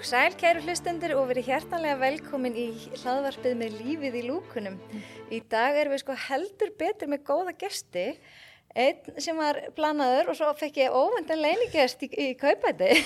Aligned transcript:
og 0.00 0.06
sæl 0.08 0.32
kæru 0.40 0.62
hlustendur 0.64 1.12
og 1.20 1.26
verið 1.28 1.50
hjertanlega 1.50 1.98
velkomin 2.00 2.54
í 2.56 2.70
hlaðvarpið 3.02 3.56
með 3.60 3.74
lífið 3.82 4.14
í 4.16 4.22
lúkunum. 4.30 4.78
Í 5.28 5.42
dag 5.52 5.76
erum 5.76 5.92
við 5.92 6.00
sko 6.00 6.16
heldur 6.16 6.70
betur 6.80 7.10
með 7.12 7.26
góða 7.28 7.52
gesti, 7.60 8.04
einn 8.72 9.20
sem 9.20 9.36
var 9.36 9.58
planaður 9.76 10.30
og 10.32 10.38
svo 10.38 10.48
fekk 10.56 10.80
ég 10.80 10.96
óvendan 10.96 11.42
leiningest 11.44 12.06
í, 12.06 12.08
í 12.16 12.30
kaupæti. 12.40 12.96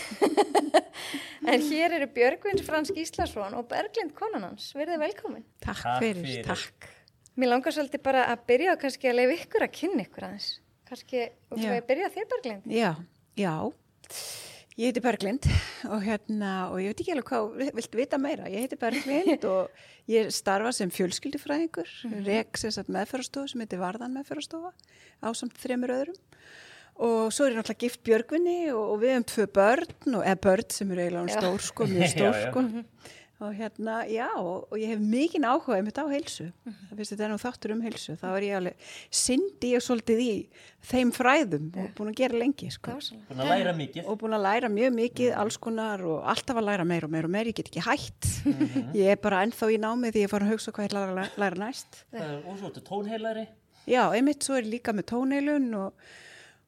en 1.51 1.67
hér 1.67 1.99
eru 1.99 2.11
Björgvins 2.15 2.63
Fransk 2.69 3.03
Íslasson 3.03 3.59
og 3.59 3.67
Berglind 3.75 4.15
Konanans. 4.15 4.71
Verðið 4.79 5.03
velkomin. 5.09 5.43
Takk, 5.67 5.83
takk 5.83 6.01
fyrir, 6.07 6.23
fyrir, 6.31 6.47
takk. 6.47 6.91
Mér 7.35 7.57
langar 7.57 7.75
svolítið 7.75 8.07
bara 8.07 8.29
að 8.31 8.47
byrja 8.53 8.79
og 8.79 8.83
kannski 8.87 9.11
að 9.11 9.19
leiða 9.19 9.41
ykkur 9.41 9.67
að 9.67 9.77
kynna 9.83 10.07
ykkur 10.07 10.31
aðeins. 10.31 10.51
Kannski, 10.87 11.27
og 11.51 11.59
þú 11.59 11.69
hefur 11.73 11.87
byrjað 11.91 12.19
þér 12.21 12.35
Berglind? 12.37 12.75
Já, 12.79 12.91
já. 13.35 13.55
Ég 14.75 14.91
heiti 14.91 15.03
Berglind 15.05 15.47
og, 15.87 16.01
hérna, 16.03 16.53
og 16.73 16.81
ég 16.83 16.91
veit 16.91 17.01
ekki 17.05 17.13
alveg 17.15 17.29
hvað, 17.29 17.75
viltu 17.77 17.99
vita 18.01 18.19
meira? 18.19 18.49
Ég 18.51 18.65
heiti 18.65 18.79
Berglind 18.79 19.45
og 19.53 19.85
ég 20.11 20.33
starfa 20.35 20.73
sem 20.75 20.91
fjölskyldufræðingur, 20.91 21.87
mm 21.87 22.11
-hmm. 22.11 22.25
reks 22.27 22.67
meðferðarstofu 22.89 23.53
sem 23.53 23.63
heitir 23.63 23.79
Varðan 23.79 24.17
meðferðarstofa 24.19 24.73
á 25.23 25.29
samt 25.31 25.55
þremur 25.63 25.95
öðrum. 25.95 26.19
Og 26.95 27.31
svo 27.35 27.47
er 27.47 27.53
ég 27.53 27.59
náttúrulega 27.59 27.85
gift 27.87 28.03
Björgvinni 28.03 28.73
og, 28.73 28.85
og 28.91 29.01
við 29.03 29.15
hefum 29.15 29.29
tvö 29.31 29.47
börn 29.47 30.15
og 30.15 30.23
eða 30.27 30.43
börn 30.43 30.71
sem 30.71 30.91
eru 30.91 31.01
eiginlega 31.01 31.41
stór 31.41 31.63
sko, 31.63 31.87
mjög 31.87 32.11
stór 32.15 32.35
sko 32.49 32.61
og 33.45 33.55
hérna, 33.55 33.97
já, 34.09 34.29
og 34.39 34.75
ég 34.81 34.91
hef 34.93 35.01
mikinn 35.01 35.47
áhuga 35.47 35.79
um 35.79 35.89
þetta 35.89 36.05
á 36.05 36.09
heilsu, 36.11 36.45
mm 36.45 36.73
-hmm. 36.73 36.89
það 36.89 36.97
finnst 36.97 37.13
þetta 37.13 37.25
er 37.25 37.33
nú 37.33 37.39
þáttur 37.43 37.73
um 37.75 37.83
heilsu, 37.85 38.17
þá 38.21 38.27
er 38.37 38.43
ég 38.43 38.57
alveg 38.57 38.75
syndi 39.11 39.73
ég 39.75 39.83
svolítið 39.85 40.21
í 40.25 40.35
þeim 40.83 41.13
fræðum 41.13 41.67
og 41.77 41.89
búin 41.97 42.11
að 42.13 42.19
gera 42.21 42.39
lengi, 42.39 42.71
sko. 42.71 42.91
Búin 43.29 43.41
að 43.41 43.53
læra 43.53 43.73
mikið. 43.73 44.07
Og 44.07 44.19
búin 44.19 44.37
að 44.37 44.47
læra 44.49 44.69
mjög 44.69 44.93
mikið, 44.95 45.29
mm 45.29 45.35
-hmm. 45.35 45.41
alls 45.41 45.57
konar 45.57 46.01
og 46.03 46.23
alltaf 46.25 46.57
að 46.57 46.69
læra 46.69 46.85
meir 46.85 47.05
og 47.05 47.11
meir 47.11 47.25
og 47.25 47.31
meir, 47.31 47.47
ég 47.47 47.55
get 47.55 47.69
ekki 47.69 47.81
hægt 47.81 48.25
mm 48.45 48.53
-hmm. 48.53 48.93
ég 48.95 49.07
er 49.11 49.17
bara 49.17 49.45
ennþá 49.45 49.67
í 49.71 49.79
námið 49.79 50.13
því 50.13 50.21
ég 50.25 50.31
fara 50.31 50.45
að 50.47 50.53
hugsa 50.53 50.73
hvað 50.73 50.89
ég 50.89 50.93
læra, 50.93 51.29
læra 51.37 51.57
næst. 51.57 52.05
Og 52.13 52.59
svo 52.59 52.67
er 52.67 52.73
þetta 52.73 52.89
tónheilari. 52.89 53.47
Já, 53.87 54.13
einmitt 54.15 54.45
svo 54.45 54.55
er 54.57 54.65
ég 54.65 54.71
líka 54.71 54.93
með 54.93 55.05
tónheilun 55.13 55.75
og 55.75 55.93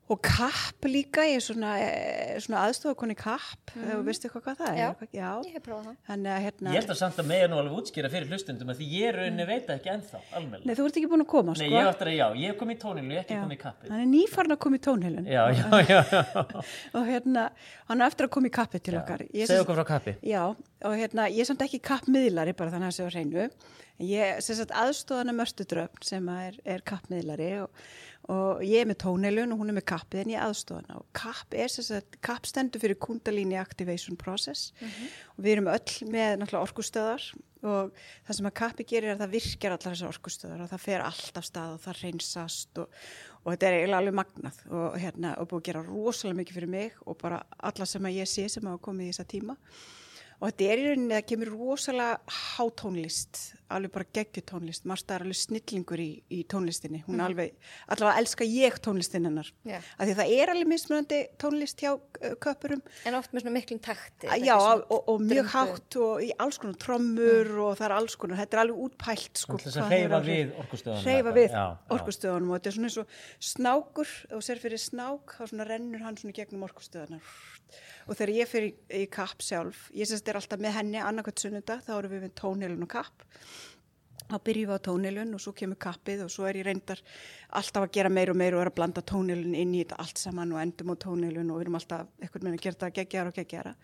Og 0.06 0.20
kapp 0.22 0.86
líka, 0.86 1.24
ég 1.26 1.40
er 1.40 1.42
svona, 1.42 1.72
eh, 1.82 2.36
svona 2.38 2.60
aðstofakonni 2.68 3.16
kapp, 3.18 3.72
mm. 3.74 3.86
þú 3.88 4.02
veistu 4.06 4.28
hvað, 4.30 4.42
hvað 4.44 4.58
það 4.60 4.68
er? 4.70 4.76
Já, 4.78 5.08
Já. 5.18 5.30
ég 5.48 5.56
hef 5.56 5.64
prófað 5.64 5.88
það. 5.88 5.96
Þannig 6.06 6.30
að 6.30 6.44
hérna... 6.44 6.70
Ég 6.70 6.78
held 6.78 6.92
að 6.94 6.98
samt 7.00 7.18
að 7.18 7.26
mig 7.26 7.42
er 7.42 7.50
nú 7.50 7.58
alveg 7.58 7.80
útskýra 7.80 8.10
fyrir 8.12 8.30
hlustundum 8.30 8.70
að 8.70 8.78
því 8.78 8.86
ég 8.92 9.08
er 9.10 9.18
rauninni 9.18 9.46
veit 9.48 9.72
ekki 9.74 9.90
ennþá, 9.96 10.20
alveg. 10.38 10.62
Nei, 10.62 10.74
þú 10.78 10.86
ert 10.86 11.00
ekki 11.00 11.10
búin 11.10 11.24
að 11.24 11.30
koma, 11.32 11.56
sko. 11.58 11.66
Nei, 11.66 11.74
ég 11.74 11.90
ætti 11.90 12.06
að, 12.06 12.12
já, 12.14 12.26
ég 12.38 12.52
hef 12.52 12.60
komið 12.60 12.76
í 12.76 12.80
tónilu, 12.84 13.10
ég 13.10 13.18
hef 13.18 13.26
ekki 13.26 13.40
komið 13.40 13.56
í 13.56 13.62
kappið. 13.64 13.90
Hann 13.90 14.04
er 14.04 14.10
nýfarn 14.12 14.54
að 14.54 14.60
koma 14.62 14.78
í 14.78 14.84
tónilun. 14.86 15.26
Já, 15.26 15.42
já, 15.50 15.66
já. 15.90 15.98
já. 16.14 16.44
og 17.00 17.08
hérna, 17.10 17.48
hann 17.90 17.98
er 17.98 18.06
eftir 18.06 18.28
að 18.28 18.34
koma 18.38 18.46
í 18.46 18.54
kappið 18.60 18.84
til 18.86 19.00
okkar. 19.00 19.26
Segð 19.34 19.64
okkur 19.64 19.80
frá 19.80 19.88
kappið. 19.90 20.22
Já, 20.22 20.44
og 20.86 20.94
hérna, 20.94 21.26
ég 21.34 21.42
er 21.42 21.50
samt 21.50 21.66
ekki 21.66 21.82
kappmiðlari 21.82 22.54
bara 22.54 22.76
þannig 22.76 22.92
að 22.92 22.94
það 22.94 23.00
sé 23.00 23.10
á 23.10 23.14
hreinu. 23.16 23.50
Ég, 23.96 24.42
sem 24.44 24.58
sagt, 24.58 24.74
aðstofana 24.76 25.32
mörstudröfn 25.32 26.02
sem 26.04 26.26
er, 26.28 26.58
er 26.68 26.82
kappmiðlari 26.84 27.54
og 27.62 27.86
og 28.32 28.62
ég 28.66 28.82
er 28.82 28.88
með 28.90 28.98
tónelun 29.04 29.52
og 29.54 29.60
hún 29.60 29.70
er 29.70 29.76
með 29.76 29.86
kappið 29.92 30.22
en 30.22 30.32
ég 30.32 30.42
aðstofana 30.42 30.96
og 30.98 31.06
kapp 31.14 31.54
er 31.54 31.70
þess 31.70 31.92
að 31.94 32.16
kapp 32.26 32.48
stendur 32.48 32.82
fyrir 32.82 32.98
Kundalini 32.98 33.58
Activation 33.60 34.18
Process. 34.18 34.72
Mm 34.80 34.88
-hmm. 34.88 35.12
og 35.36 35.44
við 35.44 35.52
erum 35.52 35.70
öll 35.70 36.10
með 36.10 36.30
náttúrulega 36.40 36.66
orkustöðar 36.66 37.22
og 37.62 37.92
það 38.26 38.36
sem 38.36 38.46
að 38.46 38.58
kappi 38.60 38.84
gerir 38.84 39.10
er 39.10 39.14
að 39.16 39.22
það 39.24 39.34
virkjar 39.36 39.72
allar 39.72 39.94
þessar 39.94 40.12
orkustöðar 40.12 40.62
og 40.62 40.70
það 40.70 40.84
fer 40.84 41.00
allt 41.00 41.38
af 41.38 41.44
stað 41.44 41.74
og 41.74 41.80
það 41.80 42.02
reynsast 42.02 42.78
og, 42.78 42.88
og 43.44 43.52
þetta 43.52 43.66
er 43.66 43.76
eiginlega 43.78 43.98
alveg 43.98 44.14
magnað. 44.14 44.58
Og 44.70 44.98
hérna 44.98 45.34
og 45.40 45.48
búið 45.48 45.60
að 45.60 45.68
gera 45.68 45.86
rosalega 45.86 46.40
mikið 46.40 46.54
fyrir 46.54 46.68
mig 46.68 46.92
og 47.06 47.18
bara 47.18 47.42
alla 47.58 47.86
sem 47.86 48.04
að 48.04 48.18
ég 48.20 48.26
sé 48.26 48.48
sem 48.48 48.66
hafa 48.66 48.82
komið 48.82 49.06
í 49.06 49.12
þessa 49.12 49.30
tíma 49.34 49.56
og 50.40 50.50
þetta 50.50 50.66
er 50.68 50.80
í 50.80 50.86
rauninni 50.90 51.16
að 51.16 51.28
kemur 51.30 51.50
rosalega 51.54 52.36
hátónlist, 52.56 53.40
alveg 53.72 53.92
bara 53.94 54.06
geggjutónlist, 54.18 54.84
Marsta 54.86 55.16
er 55.16 55.24
alveg 55.24 55.38
snillingur 55.40 56.00
í, 56.02 56.10
í 56.30 56.42
tónlistinni, 56.50 57.00
hún 57.06 57.16
er 57.16 57.22
mm. 57.22 57.26
alveg, 57.30 57.70
allavega 57.94 58.22
elska 58.22 58.46
ég 58.46 58.76
tónlistin 58.84 59.26
hennar, 59.28 59.48
yeah. 59.66 59.86
af 59.96 60.08
því 60.08 60.16
það 60.20 60.34
er 60.36 60.52
alveg 60.52 60.70
mismunandi 60.70 61.20
tónlist 61.42 61.82
hjá 61.82 61.94
uh, 61.94 62.36
köpurum. 62.42 62.84
En 63.08 63.18
oft 63.18 63.32
með 63.34 63.46
svona 63.46 63.56
miklum 63.56 63.82
takti. 63.82 64.30
Já, 64.44 64.54
og, 64.60 64.96
og 65.00 65.24
mjög 65.24 65.50
hátt 65.54 65.98
og 66.04 66.22
í 66.26 66.30
alls 66.44 66.60
konar 66.62 66.78
trommur 66.84 67.50
mm. 67.50 67.62
og 67.66 67.80
það 67.80 67.88
er 67.88 67.96
alls 67.96 68.18
konar, 68.20 68.42
þetta 68.44 68.58
er 68.58 68.64
alveg 68.66 68.84
útpælt 68.86 69.42
sko. 69.42 69.60
Þess 69.64 69.82
að 69.82 69.96
reyfa 69.96 70.22
við 70.26 70.54
orkustöðunum. 70.62 71.10
Reyfa 71.10 71.36
við 71.40 71.58
orkustöðunum 71.96 72.52
og 72.52 72.60
þetta 72.60 72.72
er 72.72 72.78
svona 72.78 72.92
eins 72.92 73.00
og 73.02 73.18
snákur, 73.52 74.16
og 74.36 74.46
sér 74.46 74.62
fyrir 74.62 74.82
snák, 74.82 75.38
þá 75.40 75.44
svona 75.50 75.68
rennur 75.68 76.06
hann 76.06 76.20
svona 76.20 76.36
gegnum 76.36 76.68
orkustöðunar 76.68 77.34
og 78.06 78.16
þegar 78.16 78.34
ég 78.34 78.50
fyrir 78.50 78.74
í, 78.88 79.06
kapp 79.12 79.42
sjálf 79.44 79.88
ég 79.96 80.08
sést 80.08 80.28
er 80.28 80.38
alltaf 80.38 80.60
með 80.62 80.78
henni 80.80 81.00
annarkvæmt 81.02 81.42
sunnudag 81.42 81.82
þá 81.86 81.96
eru 81.98 82.12
við 82.12 82.26
við 82.26 82.36
tónilun 82.38 82.86
og 82.86 82.92
kapp. 82.92 83.26
Þá 84.26 84.40
byrjum 84.42 84.70
við 84.72 84.78
á 84.78 84.86
tónilun 84.88 85.34
og 85.36 85.42
svo 85.42 85.52
kemur 85.54 85.78
kappið 85.78 86.24
og 86.24 86.30
svo 86.34 86.48
er 86.48 86.56
ég 86.58 86.66
reyndar 86.66 86.98
alltaf 87.54 87.84
að 87.86 87.92
gera 87.94 88.10
meir 88.10 88.32
og 88.32 88.38
meir 88.40 88.56
og 88.56 88.64
er 88.64 88.70
að 88.72 88.78
blanda 88.80 89.04
tónilun 89.06 89.54
inn 89.54 89.74
í 89.76 89.84
þetta 89.84 90.00
allt 90.02 90.18
saman 90.18 90.54
og 90.54 90.62
endum 90.64 90.90
á 90.90 90.96
tónilun 91.04 91.52
og 91.52 91.60
við 91.60 91.66
erum 91.66 91.78
alltaf 91.78 92.08
eitthvað 92.18 92.46
með 92.48 92.56
að 92.56 92.64
gera 92.64 92.78
þetta 92.78 92.96
geggjara 92.96 93.30
og 93.30 93.38
geggjara 93.38 93.74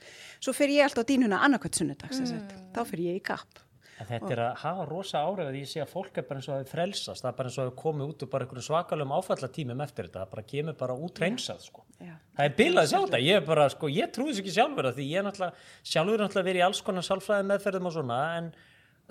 svo 0.43 0.57
fyrir 0.57 0.81
ég 0.81 0.89
alltaf 0.89 1.07
á 1.07 1.11
dínuna 1.13 1.45
annarkvæmt 1.47 1.79
sunnudag 1.79 2.17
mm. 2.19 2.43
þá 2.75 2.83
fyrir 2.91 3.13
ég 3.13 3.21
í 3.21 3.27
kapp 3.31 3.63
En 4.01 4.09
þetta 4.09 4.33
er 4.33 4.41
að 4.43 4.55
hafa 4.63 4.85
rosa 4.89 5.21
áræð 5.21 5.51
að 5.51 5.59
ég 5.61 5.69
sé 5.69 5.83
að 5.83 5.91
fólk 5.93 6.17
er 6.19 6.25
bara 6.27 6.41
eins 6.41 6.49
og 6.49 6.55
að 6.55 6.63
það 6.63 6.71
frelsast, 6.73 7.23
það 7.23 7.29
er 7.29 7.37
bara 7.39 7.51
eins 7.51 7.59
og 7.59 7.63
að 7.63 7.69
það 7.69 7.77
komi 7.83 8.07
út 8.09 8.25
og 8.25 8.31
bara 8.33 8.47
einhverju 8.47 8.65
svakalum 8.67 9.13
áfallatímum 9.19 9.85
eftir 9.85 10.09
þetta, 10.09 10.23
það 10.25 10.33
bara 10.33 10.45
kemur 10.53 10.79
bara 10.81 10.97
út 11.07 11.21
reynsað 11.23 11.61
sko. 11.67 11.85
Já. 12.01 12.15
Það 12.39 12.49
er 12.49 12.57
bilað 12.63 12.89
sjálf 12.91 13.07
þetta, 13.11 13.23
ég 13.23 13.39
er 13.39 13.47
bara 13.47 13.69
sko, 13.75 13.91
ég 13.93 14.13
trúi 14.17 14.33
þess 14.33 14.43
ekki 14.43 14.55
sjálfur 14.57 14.89
að 14.89 14.99
því 14.99 15.07
ég 15.13 15.21
er 15.21 15.27
náttúrulega, 15.29 15.69
sjálfur 15.93 16.17
er 16.17 16.25
náttúrulega 16.25 16.49
verið 16.49 16.63
í 16.63 16.67
alls 16.67 16.83
konar 16.89 17.07
sálfræði 17.07 17.49
meðferðum 17.53 17.91
og 17.93 17.97
svona 17.99 18.19
en 18.41 18.51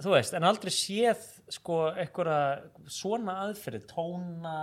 þú 0.01 0.15
veist, 0.15 0.35
en 0.37 0.49
aldrei 0.49 0.73
séð 0.75 1.23
sko 1.59 1.79
einhverja 1.93 2.41
svona 2.89 3.37
aðferði, 3.45 3.83
tóna, 3.91 4.57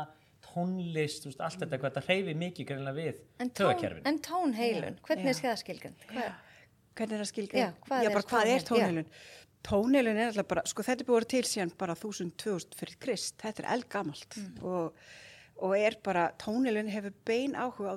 tónlist, 0.49 1.29
veist, 1.29 1.41
allt 1.45 1.63
þetta, 1.63 1.79
hvað 1.79 1.95
þetta 1.95 2.05
hreyfi 2.09 2.37
mikið 2.43 2.71
greinlega 2.73 2.99
við 2.99 3.51
tögakerfin. 3.57 4.07
En 4.09 4.21
tónheilun, 4.25 5.01
hvernig 5.07 5.33
er 5.33 5.41
það 5.41 5.59
skilgjönd? 5.63 6.07
Hvernig 6.99 7.15
er 7.15 7.23
það 7.23 7.31
skilgjönd? 7.31 7.61
Já, 7.63 7.69
hvað, 7.87 8.07
Já, 8.09 8.11
hvað 8.33 8.53
er 8.55 8.65
tónheilun? 8.67 9.11
Tónilun 9.67 10.19
er 10.19 10.31
alltaf 10.31 10.49
bara, 10.51 10.65
sko 10.69 10.85
þetta 10.87 11.05
er 11.05 11.09
búið 11.09 11.31
til 11.35 11.47
síðan 11.49 11.73
bara 11.79 11.97
1000-2000 11.99 12.79
fyrir 12.79 13.01
krist, 13.03 13.39
þetta 13.43 13.65
er 13.65 13.73
eldgamalt 13.77 14.39
mm. 14.39 14.61
og, 14.67 15.01
og 15.65 15.75
er 15.79 15.99
bara, 16.05 16.29
tónilun 16.41 16.91
hefur 16.93 17.17
bein 17.29 17.57
áhuga 17.59 17.97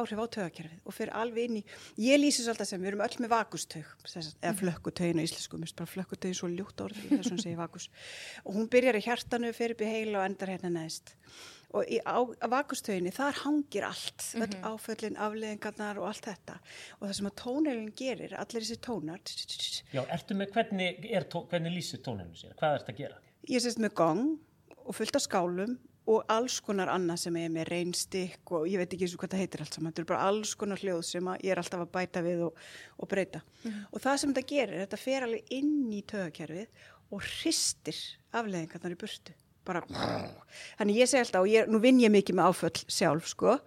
áhrif 0.00 0.22
á 0.22 0.26
tögakerfið 0.36 0.84
og 0.86 0.94
fyrir 0.94 1.14
alveg 1.18 1.48
inn 1.48 1.60
í, 1.60 1.64
ég 2.06 2.20
lýsis 2.22 2.48
alltaf 2.50 2.70
sem 2.70 2.82
við 2.82 2.92
erum 2.92 3.04
öll 3.06 3.22
með 3.24 3.32
vakustög, 3.34 3.94
eða 4.06 4.52
mm. 4.52 4.60
flökkutögin 4.62 5.22
á 5.22 5.26
íslensku, 5.26 5.58
mér 5.58 5.68
finnst 5.68 5.80
bara 5.82 5.94
flökkutögin 5.94 6.38
svo 6.38 6.50
ljútt 6.52 6.84
orð 6.86 7.00
þess 7.10 7.34
að 7.34 7.46
segja 7.46 7.62
vakus 7.62 7.90
og 8.44 8.54
hún 8.58 8.70
byrjar 8.70 9.00
í 9.00 9.06
hjartanu, 9.08 9.54
fyrir 9.56 9.78
byrja 9.80 9.96
heila 9.98 10.22
og 10.22 10.30
endar 10.30 10.54
hérna 10.54 10.74
neðist 10.78 11.16
og 11.76 11.86
í, 11.86 12.00
á, 12.02 12.18
á 12.18 12.46
vakustöginni 12.50 13.12
þar 13.14 13.42
hangir 13.44 13.86
allt 13.86 14.24
mm 14.34 14.42
-hmm. 14.42 14.64
áföllin, 14.70 15.16
afleðingarnar 15.16 15.98
og 15.98 16.08
allt 16.10 16.26
þetta 16.26 16.56
og 16.98 17.08
það 17.08 17.16
sem 17.18 17.30
að 17.30 17.36
tónelin 17.42 17.92
gerir 17.96 18.34
allir 18.34 18.64
þessi 18.64 18.80
tónar 18.86 19.20
Já, 19.92 20.02
ertu 20.08 20.34
með 20.34 20.52
hvernig, 20.54 21.04
er, 21.10 21.26
hvernig 21.28 21.76
lýsir 21.76 22.02
tónelin 22.02 22.34
sér? 22.34 22.56
Hvað 22.58 22.74
ert 22.74 22.88
að 22.88 22.96
gera? 22.96 23.16
Ég 23.48 23.62
sést 23.62 23.78
með 23.78 23.94
gong 23.94 24.38
og 24.84 24.94
fullt 24.94 25.16
af 25.16 25.22
skálum 25.22 25.78
og 26.10 26.24
alls 26.32 26.60
konar 26.64 26.90
annað 26.90 27.20
sem 27.24 27.36
er 27.36 27.50
með 27.52 27.68
reynstikk 27.70 28.52
og 28.56 28.66
ég 28.68 28.80
veit 28.80 28.92
ekki 28.92 29.06
eins 29.06 29.14
og 29.14 29.22
hvað 29.22 29.34
það 29.34 29.42
heitir 29.44 29.62
allt 29.64 29.76
saman 29.76 29.92
þetta 29.92 30.02
er 30.02 30.08
bara 30.10 30.28
alls 30.30 30.54
konar 30.58 30.80
hljóð 30.80 31.02
sem 31.06 31.28
ég 31.36 31.52
er 31.52 31.60
alltaf 31.60 31.84
að 31.84 31.92
bæta 31.92 32.22
við 32.24 32.46
og, 32.48 32.56
og 32.98 33.08
breyta 33.08 33.40
mm 33.40 33.70
-hmm. 33.70 33.84
og 33.92 34.00
það 34.00 34.16
sem 34.16 34.32
þetta 34.32 34.48
gerir, 34.54 34.80
þetta 34.80 34.96
fer 34.96 35.22
alveg 35.22 35.44
inn 35.50 35.92
í 35.92 36.02
tögakerfið 36.02 36.66
og 37.10 37.22
hristir 37.22 38.00
afleðingarnar 38.32 38.96
í 38.96 39.00
burtu 39.00 39.36
bara 39.64 39.84
þannig 40.78 41.00
ég 41.02 41.08
segi 41.08 41.24
alltaf 41.24 41.46
og 41.46 41.48
ég, 41.48 41.70
nú 41.70 41.80
vinn 41.82 42.00
ég 42.00 42.12
mikið 42.12 42.38
með 42.38 42.50
áföll 42.50 42.84
sjálf 42.88 43.26
sko 43.30 43.58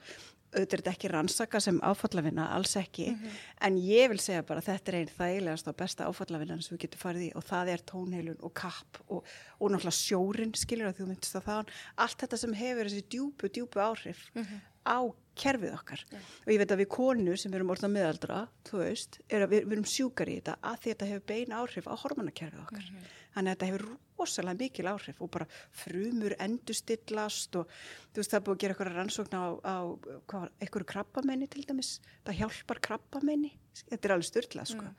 auðvitað 0.54 0.74
er 0.74 0.82
þetta 0.82 0.92
ekki 0.94 1.10
rannsaka 1.12 1.60
sem 1.64 1.80
áfallavinna 1.84 2.48
alls 2.56 2.76
ekki, 2.78 3.08
mm 3.12 3.16
-hmm. 3.16 3.38
en 3.68 3.78
ég 3.78 4.10
vil 4.10 4.20
segja 4.20 4.44
bara 4.44 4.62
þetta 4.62 4.92
er 4.92 4.98
einn 5.00 5.14
þægilegast 5.18 5.68
og 5.68 5.76
besta 5.76 6.06
áfallavinna 6.06 6.62
sem 6.62 6.78
við 6.78 6.82
getum 6.82 7.00
farið 7.00 7.24
í 7.28 7.32
og 7.36 7.44
það 7.44 7.70
er 7.74 7.82
tónheilun 7.92 8.42
og 8.42 8.54
kapp 8.54 9.02
og, 9.08 9.26
og 9.60 9.72
náttúrulega 9.72 9.98
sjórin 9.98 10.54
skilur 10.56 10.88
að 10.88 11.00
þú 11.00 11.08
myndist 11.08 11.36
að 11.36 11.48
það 11.48 11.66
allt 11.98 12.20
þetta 12.22 12.38
sem 12.38 12.54
hefur 12.54 12.86
þessi 12.86 13.04
djúbu, 13.10 13.50
djúbu 13.50 13.80
áhrif 13.80 14.30
mm 14.34 14.44
-hmm. 14.44 14.60
á 14.86 15.00
kerfið 15.40 15.74
okkar 15.76 16.04
yeah. 16.12 16.30
og 16.46 16.54
ég 16.54 16.62
veit 16.62 16.74
að 16.74 16.82
við 16.84 16.90
konur 16.94 17.40
sem 17.42 17.54
erum 17.58 17.72
orðan 17.74 17.94
meðaldra, 17.94 18.40
þú 18.68 18.80
veist, 18.84 19.20
er 19.30 19.46
við, 19.48 19.66
við 19.66 19.76
erum 19.78 19.90
sjúkar 19.90 20.30
í 20.30 20.38
þetta 20.40 20.56
að 20.70 20.80
þetta 20.88 21.10
hefur 21.10 21.28
bein 21.32 21.56
áhrif 21.58 21.90
á 21.90 21.94
hormonakerfið 22.04 22.64
okkar 22.64 22.86
mm 22.86 22.96
-hmm. 22.98 23.14
þannig 23.36 23.50
að 23.50 23.56
þetta 23.56 23.70
hefur 23.72 23.86
rosalega 24.24 24.60
mikil 24.60 24.88
áhrif 24.88 25.22
og 25.22 25.32
bara 25.34 25.48
frumur 25.84 26.36
endustillast 26.40 27.56
og 27.60 27.68
þú 28.14 28.22
veist 28.22 28.34
það 28.34 28.40
er 28.40 28.46
búið 28.46 28.56
að 28.56 28.62
gera 28.64 28.76
eitthvað 28.76 28.98
rannsókn 28.98 29.38
á, 29.38 29.46
á 29.64 29.78
hvað, 30.30 30.48
eitthvað 30.60 30.90
krabbamenni 30.94 31.48
til 31.48 31.66
dæmis 31.68 32.00
það 32.26 32.40
hjálpar 32.42 32.80
krabbamenni 32.80 33.54
þetta 33.90 34.08
er 34.08 34.16
alveg 34.16 34.30
styrla 34.30 34.66
sko. 34.66 34.86
mm. 34.86 34.96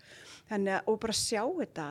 þannig 0.51 0.75
að 0.75 0.91
og 0.91 1.01
bara 1.01 1.13
sjá 1.13 1.43
þetta 1.61 1.89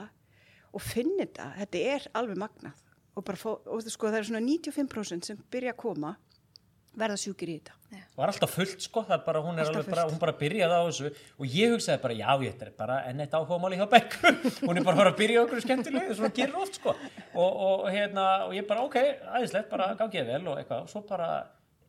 og 0.74 0.82
finna 0.82 1.24
þetta, 1.24 1.54
þetta 1.62 1.86
er 1.96 2.08
alveg 2.14 2.38
magnað 2.44 2.84
og 3.14 3.26
bara 3.26 3.38
fó, 3.38 3.50
og 3.70 3.84
sko 3.86 4.10
það 4.10 4.20
er 4.20 4.30
svona 4.30 4.46
95% 4.46 5.30
sem 5.30 5.42
byrja 5.54 5.76
að 5.76 5.82
koma 5.84 6.16
verða 7.00 7.18
sjúkir 7.20 7.50
í 7.54 7.56
þetta. 7.60 7.80
Var 8.18 8.32
alltaf 8.32 8.54
fullt 8.54 8.82
sko, 8.82 9.04
það 9.06 9.16
er 9.16 9.24
bara, 9.26 9.42
hún 9.46 9.58
er 9.58 9.68
Alltaf 9.68 9.80
alveg 9.84 9.90
bara, 9.94 10.04
fullt. 10.06 10.14
hún 10.16 10.22
bara 10.24 10.36
byrjaði 10.40 10.78
á 10.78 10.84
þessu. 10.88 11.12
Og 11.38 11.56
ég 11.58 11.74
hugsaði 11.74 12.02
bara, 12.04 12.16
já, 12.18 12.30
ég 12.42 12.54
þetta 12.54 12.66
er 12.70 12.76
bara 12.78 13.00
enn 13.10 13.24
eitt 13.26 13.36
áhugamáli 13.38 13.78
hjá 13.78 13.86
Bekku, 13.92 14.32
hún 14.68 14.80
er 14.82 14.88
bara 14.88 15.04
að 15.04 15.12
að 15.12 15.20
byrja 15.22 15.42
á 15.42 15.44
okkur 15.46 15.64
skemmtilegu, 15.66 16.16
svona 16.18 16.34
gerir 16.38 16.58
oft 16.62 16.80
sko. 16.80 16.96
Og, 17.34 17.60
og 17.68 17.84
hérna, 17.94 18.26
og 18.48 18.56
ég 18.58 18.66
bara, 18.70 18.86
ok, 18.88 18.98
aðeinslegt 19.36 19.70
bara 19.74 19.92
gangið 20.00 20.32
vel 20.34 20.42
og 20.48 20.58
eitthvað, 20.62 20.88
og 20.88 20.94
svo 20.94 21.04
bara 21.10 21.30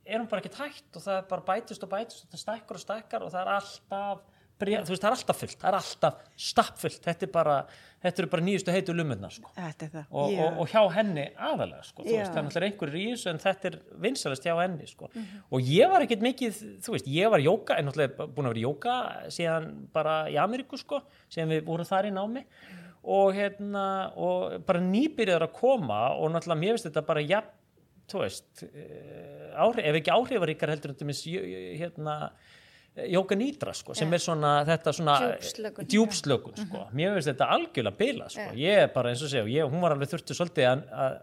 er 0.05 0.21
hún 0.21 0.29
bara 0.29 0.43
ekki 0.45 0.53
tætt 0.53 0.99
og 0.99 1.03
það 1.05 1.17
er 1.17 1.29
bara 1.31 1.45
bætist 1.49 1.85
og 1.87 1.93
bætist 1.93 2.25
og 2.27 2.33
það 2.35 2.43
stækkar 2.43 2.77
og 2.79 2.83
stækkar 2.83 3.25
og 3.25 3.31
það 3.33 3.41
er 3.41 3.53
alltaf 3.55 4.25
byrja, 4.61 4.85
þú 4.87 4.93
veist, 4.95 5.03
það 5.03 5.11
er 5.11 5.17
alltaf 5.19 5.41
fullt, 5.43 5.59
það 5.61 5.69
er 5.71 5.77
alltaf 5.81 6.19
stappfullt, 6.51 7.01
þetta 7.05 7.27
er 7.27 7.33
bara 7.35 7.56
þetta 8.05 8.21
eru 8.23 8.29
bara 8.35 8.45
nýjustu 8.45 8.73
heitu 8.75 8.93
lumurnar 8.95 9.33
sko 9.33 9.51
Þetta 9.56 9.87
er 9.87 9.93
það. 9.95 10.05
og, 10.12 10.33
Já. 10.35 10.43
og, 10.45 10.59
og 10.61 10.69
hjá 10.75 10.83
henni 10.99 11.25
aðalega 11.49 11.87
sko, 11.89 12.05
þú 12.05 12.12
Já. 12.12 12.19
veist, 12.21 12.31
það 12.35 12.39
er 12.41 12.47
náttúrulega 12.49 12.71
einhverjir 12.71 13.01
í 13.01 13.06
þessu 13.15 13.31
en 13.33 13.41
þetta 13.45 13.71
er 13.71 13.79
vinsalast 14.05 14.47
hjá 14.47 14.55
henni 14.61 14.89
sko. 14.91 15.11
og 15.51 15.71
ég 15.75 15.91
var 15.95 16.05
ekkert 16.05 16.25
mikið, 16.27 16.61
þú 16.85 16.95
veist, 16.97 17.11
ég 17.17 17.33
var 17.35 17.45
jóka, 17.45 17.79
en 17.81 17.89
náttúrulega 17.89 18.29
búin 18.37 18.49
að 18.51 18.55
vera 18.55 18.65
jóka 18.67 18.97
síðan 19.39 19.69
bara 19.97 20.17
í 20.31 20.39
Ameríku 20.45 20.79
sko 20.81 21.01
síðan 21.33 21.55
við 21.56 21.65
vorum 21.71 21.89
þar 21.89 22.11
í 22.11 22.15
námi 22.15 22.45
og 23.05 23.35
hérna, 23.37 23.87
og 24.17 24.59
bara 24.65 24.81
nýbyrjar 24.81 25.45
að 25.49 25.56
koma 25.59 26.03
og 26.17 26.31
náttúrulega 26.33 26.61
mér 26.61 26.77
finnst 26.77 26.87
þetta 26.91 27.03
bara, 27.09 27.25
ja, 27.25 27.41
þú 28.12 28.21
veist 28.23 28.65
eh, 28.69 29.49
áhrif, 29.56 29.81
ef 29.85 29.99
ekki 30.01 30.12
áhrifaríkar 30.12 30.73
heldur 30.73 30.93
þetta 30.95 31.09
með 31.09 31.25
hérna 31.81 32.15
Jóka 32.94 33.35
Nýdra 33.35 33.73
sko, 33.75 33.94
sem 33.99 34.12
er 34.14 34.23
svona 34.23 34.50
þetta 34.69 34.93
svona 34.94 35.14
Djúpslökun. 35.91 36.55
sko. 36.55 36.82
mér 36.94 37.17
finnst 37.17 37.32
þetta 37.32 37.49
algjörlega 37.56 37.99
bila 37.99 38.29
sko. 38.31 38.52
ég 38.55 38.85
er 38.85 38.93
bara 38.94 39.11
eins 39.11 39.23
og 39.26 39.32
segja, 39.32 39.46
ég, 39.50 39.70
hún 39.70 39.82
var 39.82 39.96
alveg 39.96 40.12
þurftu 40.12 40.37
svolítið 40.38 40.69
að, 40.70 41.17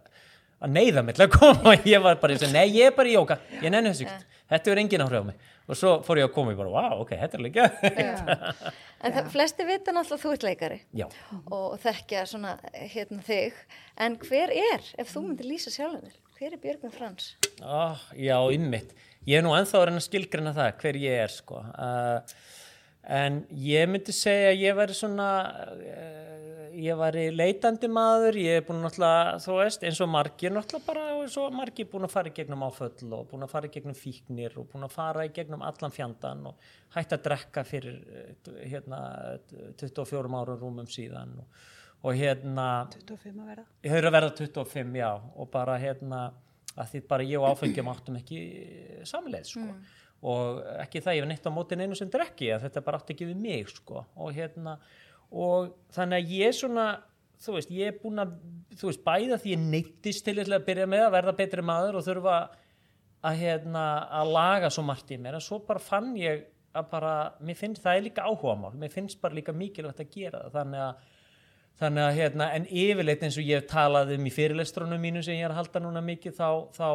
neyða 0.67 1.03
mig 1.07 1.15
til 1.15 1.25
að 1.25 1.31
koma 1.37 1.71
og 1.71 1.87
ég 1.87 2.03
var 2.03 2.19
bara 2.19 2.35
eins 2.35 2.43
og, 2.43 2.51
nei 2.51 2.67
ég 2.75 2.91
er 2.91 2.97
bara 2.97 3.07
í 3.07 3.15
jóka 3.15 3.39
ég 3.61 3.71
nenni 3.71 3.93
þessu 3.93 4.03
ekkert, 4.03 4.25
þetta 4.51 4.73
er 4.73 4.81
engin 4.83 5.05
áhrif 5.05 5.23
á 5.23 5.25
mig 5.31 5.47
og 5.71 5.79
svo 5.79 5.93
fór 6.03 6.19
ég 6.19 6.27
að 6.27 6.33
koma 6.35 6.51
og 6.51 6.57
ég 6.57 6.59
bara, 6.59 6.73
wow, 6.75 7.05
ok, 7.05 7.13
þetta 7.21 7.39
er 7.39 7.45
líka 7.47 7.69
En 9.01 9.15
það, 9.15 9.29
flesti 9.33 9.65
vita 9.65 9.93
náttúrulega 9.95 10.21
þú 10.21 10.31
ert 10.35 10.43
leikari 10.45 10.79
já, 10.93 11.07
og 11.49 11.79
þekkja 11.81 12.25
svona 12.29 12.51
hérna 12.75 13.23
þig. 13.25 13.55
En 13.97 14.17
hver 14.21 14.51
er, 14.53 14.83
ef 15.01 15.09
þú 15.15 15.23
myndir 15.25 15.47
lýsa 15.49 15.73
sjálfum 15.73 16.03
þér, 16.03 16.19
hver 16.37 16.51
er 16.51 16.61
Björgvin 16.61 16.93
Frans? 16.93 17.31
oh, 17.65 18.03
já, 18.13 18.35
ymmit 18.53 18.93
ég 19.29 19.37
er 19.39 19.45
nú 19.45 19.53
ennþá 19.57 19.79
að 19.79 19.87
reyna 19.89 20.01
að 20.01 20.07
skilgrina 20.07 20.55
það 20.57 20.73
hver 20.81 21.01
ég 21.01 21.23
er 21.25 21.33
sko 21.33 21.61
uh, 21.61 22.35
en 23.21 23.43
ég 23.57 23.89
myndi 23.89 24.15
segja 24.15 24.51
að 24.53 24.63
ég 24.65 24.77
væri 24.77 24.97
svona 24.97 25.29
uh, 25.75 26.31
ég 26.77 26.97
væri 26.97 27.25
leitandi 27.33 27.89
maður 27.91 28.37
ég 28.39 28.59
er 28.59 28.65
búin 28.65 28.81
náttúrulega, 28.83 29.35
þú 29.43 29.57
veist, 29.57 29.83
eins 29.87 29.99
og 30.03 30.09
margir 30.11 30.53
náttúrulega 30.53 30.87
bara, 30.87 31.05
eins 31.19 31.35
og 31.39 31.55
margir 31.55 31.89
búin 31.91 32.07
að 32.07 32.13
fara 32.13 32.31
í 32.31 32.35
gegnum 32.35 32.65
áföll 32.67 33.15
og 33.17 33.27
búin 33.31 33.45
að 33.45 33.53
fara 33.53 33.69
í 33.69 33.73
gegnum 33.73 33.97
fíknir 33.97 34.55
og 34.59 34.69
búin 34.71 34.87
að 34.87 34.95
fara 34.95 35.25
í 35.27 35.33
gegnum 35.35 35.65
allan 35.67 35.95
fjandan 35.95 36.45
og 36.51 36.69
hætt 36.95 37.15
að 37.17 37.25
drekka 37.27 37.65
fyrir 37.67 37.99
eh, 38.21 38.61
hérna 38.71 39.01
24 39.81 40.21
árum 40.21 40.39
rúmum 40.61 40.89
síðan 40.89 41.35
og, 41.43 41.65
og 42.07 42.17
hérna 42.17 42.69
25 42.95 43.35
að 43.35 43.51
verða. 43.53 43.67
ég 43.83 43.95
höfður 43.95 44.09
að 44.11 44.17
verða 44.19 44.33
25, 44.39 44.95
já 45.01 45.11
og 45.11 45.51
bara 45.51 45.77
hérna 45.81 46.21
að 46.77 46.93
því 46.93 47.01
bara 47.09 47.27
ég 47.27 47.41
og 47.41 47.51
áfengjum 47.51 47.91
áttum 47.91 48.17
ekki 48.21 48.41
samleið 49.09 49.51
sko. 49.51 49.67
Og 50.31 50.59
ekki 50.83 51.01
það 51.01 51.17
ég 51.17 51.23
var 51.25 51.31
neitt 51.31 51.47
á 51.49 51.51
mótin 51.53 51.81
einu 51.81 51.97
sem 51.97 52.09
drekki 52.13 52.51
að 52.53 52.67
þetta 52.67 52.83
bara 52.85 52.99
átti 53.01 53.15
ekki 53.15 53.29
við 53.31 53.39
mig 53.41 53.71
sko. 53.73 54.03
Og 54.21 54.35
hérna 54.37 54.77
og 55.31 55.71
þannig 55.95 56.19
að 56.19 56.35
ég 56.37 56.57
svona 56.57 56.87
þú 57.41 57.55
veist, 57.57 57.71
ég 57.73 57.89
er 57.89 57.99
búin 58.01 58.21
að 58.21 58.35
þú 58.77 58.89
veist, 58.89 59.03
bæða 59.05 59.39
því 59.41 59.53
ég 59.55 59.63
neittist 59.71 60.25
til 60.27 60.37
að 60.43 60.65
byrja 60.67 60.87
með 60.89 61.05
að 61.07 61.15
verða 61.15 61.37
betri 61.39 61.65
maður 61.65 61.97
og 61.99 62.05
þurfa 62.05 62.35
að 63.25 63.39
hérna 63.41 63.85
að 64.19 64.33
laga 64.35 64.69
svo 64.73 64.83
margt 64.85 65.13
í 65.13 65.17
mér 65.21 65.37
en 65.37 65.45
svo 65.45 65.61
bara 65.65 65.81
fann 65.81 66.13
ég 66.17 66.45
að 66.77 66.85
bara, 66.93 67.15
mér 67.43 67.57
finnst 67.59 67.83
það 67.83 67.97
er 67.97 68.05
líka 68.05 68.25
áhugamál 68.25 68.71
mér 68.79 68.93
finnst 68.93 69.19
bara 69.21 69.35
líka 69.35 69.53
mikilvægt 69.55 70.05
að 70.05 70.13
gera 70.13 70.43
það. 70.45 70.53
Þannig 70.55 70.85
að 70.85 71.09
þannig 71.79 72.03
að 72.05 72.19
hérna, 72.19 72.49
en 72.57 72.67
yfirleitt 72.67 73.23
eins 73.25 73.39
og 73.39 73.47
ég 73.47 73.61
hef 73.61 73.71
talað 73.71 74.13
um 74.17 74.27
í 74.27 74.33
fyrirlestrunum 74.35 75.01
mínu 75.01 75.23
sem 75.25 75.39
ég 75.39 75.47
er 75.47 75.53
að 75.53 75.61
halda 75.61 75.83
núna 75.83 76.03
mikið 76.05 76.37
þá, 76.37 76.49
þá 76.75 76.87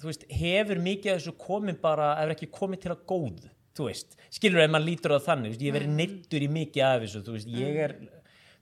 þú 0.00 0.10
veist, 0.10 0.26
hefur 0.40 0.82
mikið 0.84 1.12
af 1.12 1.20
þessu 1.20 1.36
komið 1.40 1.80
bara, 1.82 2.12
ef 2.24 2.34
ekki 2.34 2.50
komið 2.52 2.84
til 2.84 2.94
að 2.94 3.04
góðu 3.08 3.52
þú 3.76 3.86
veist, 3.86 4.16
skilur 4.34 4.64
ef 4.64 4.72
maður 4.72 4.88
lítur 4.88 5.16
á 5.16 5.20
þannig 5.24 5.54
veist, 5.54 5.66
ég 5.66 5.76
verið 5.76 5.94
neittur 5.94 6.44
í 6.44 6.50
mikið 6.52 6.86
af 6.88 7.04
þessu 7.04 7.22
þú 7.26 7.36
veist, 7.36 7.52
ég 7.60 7.82
er 7.86 7.96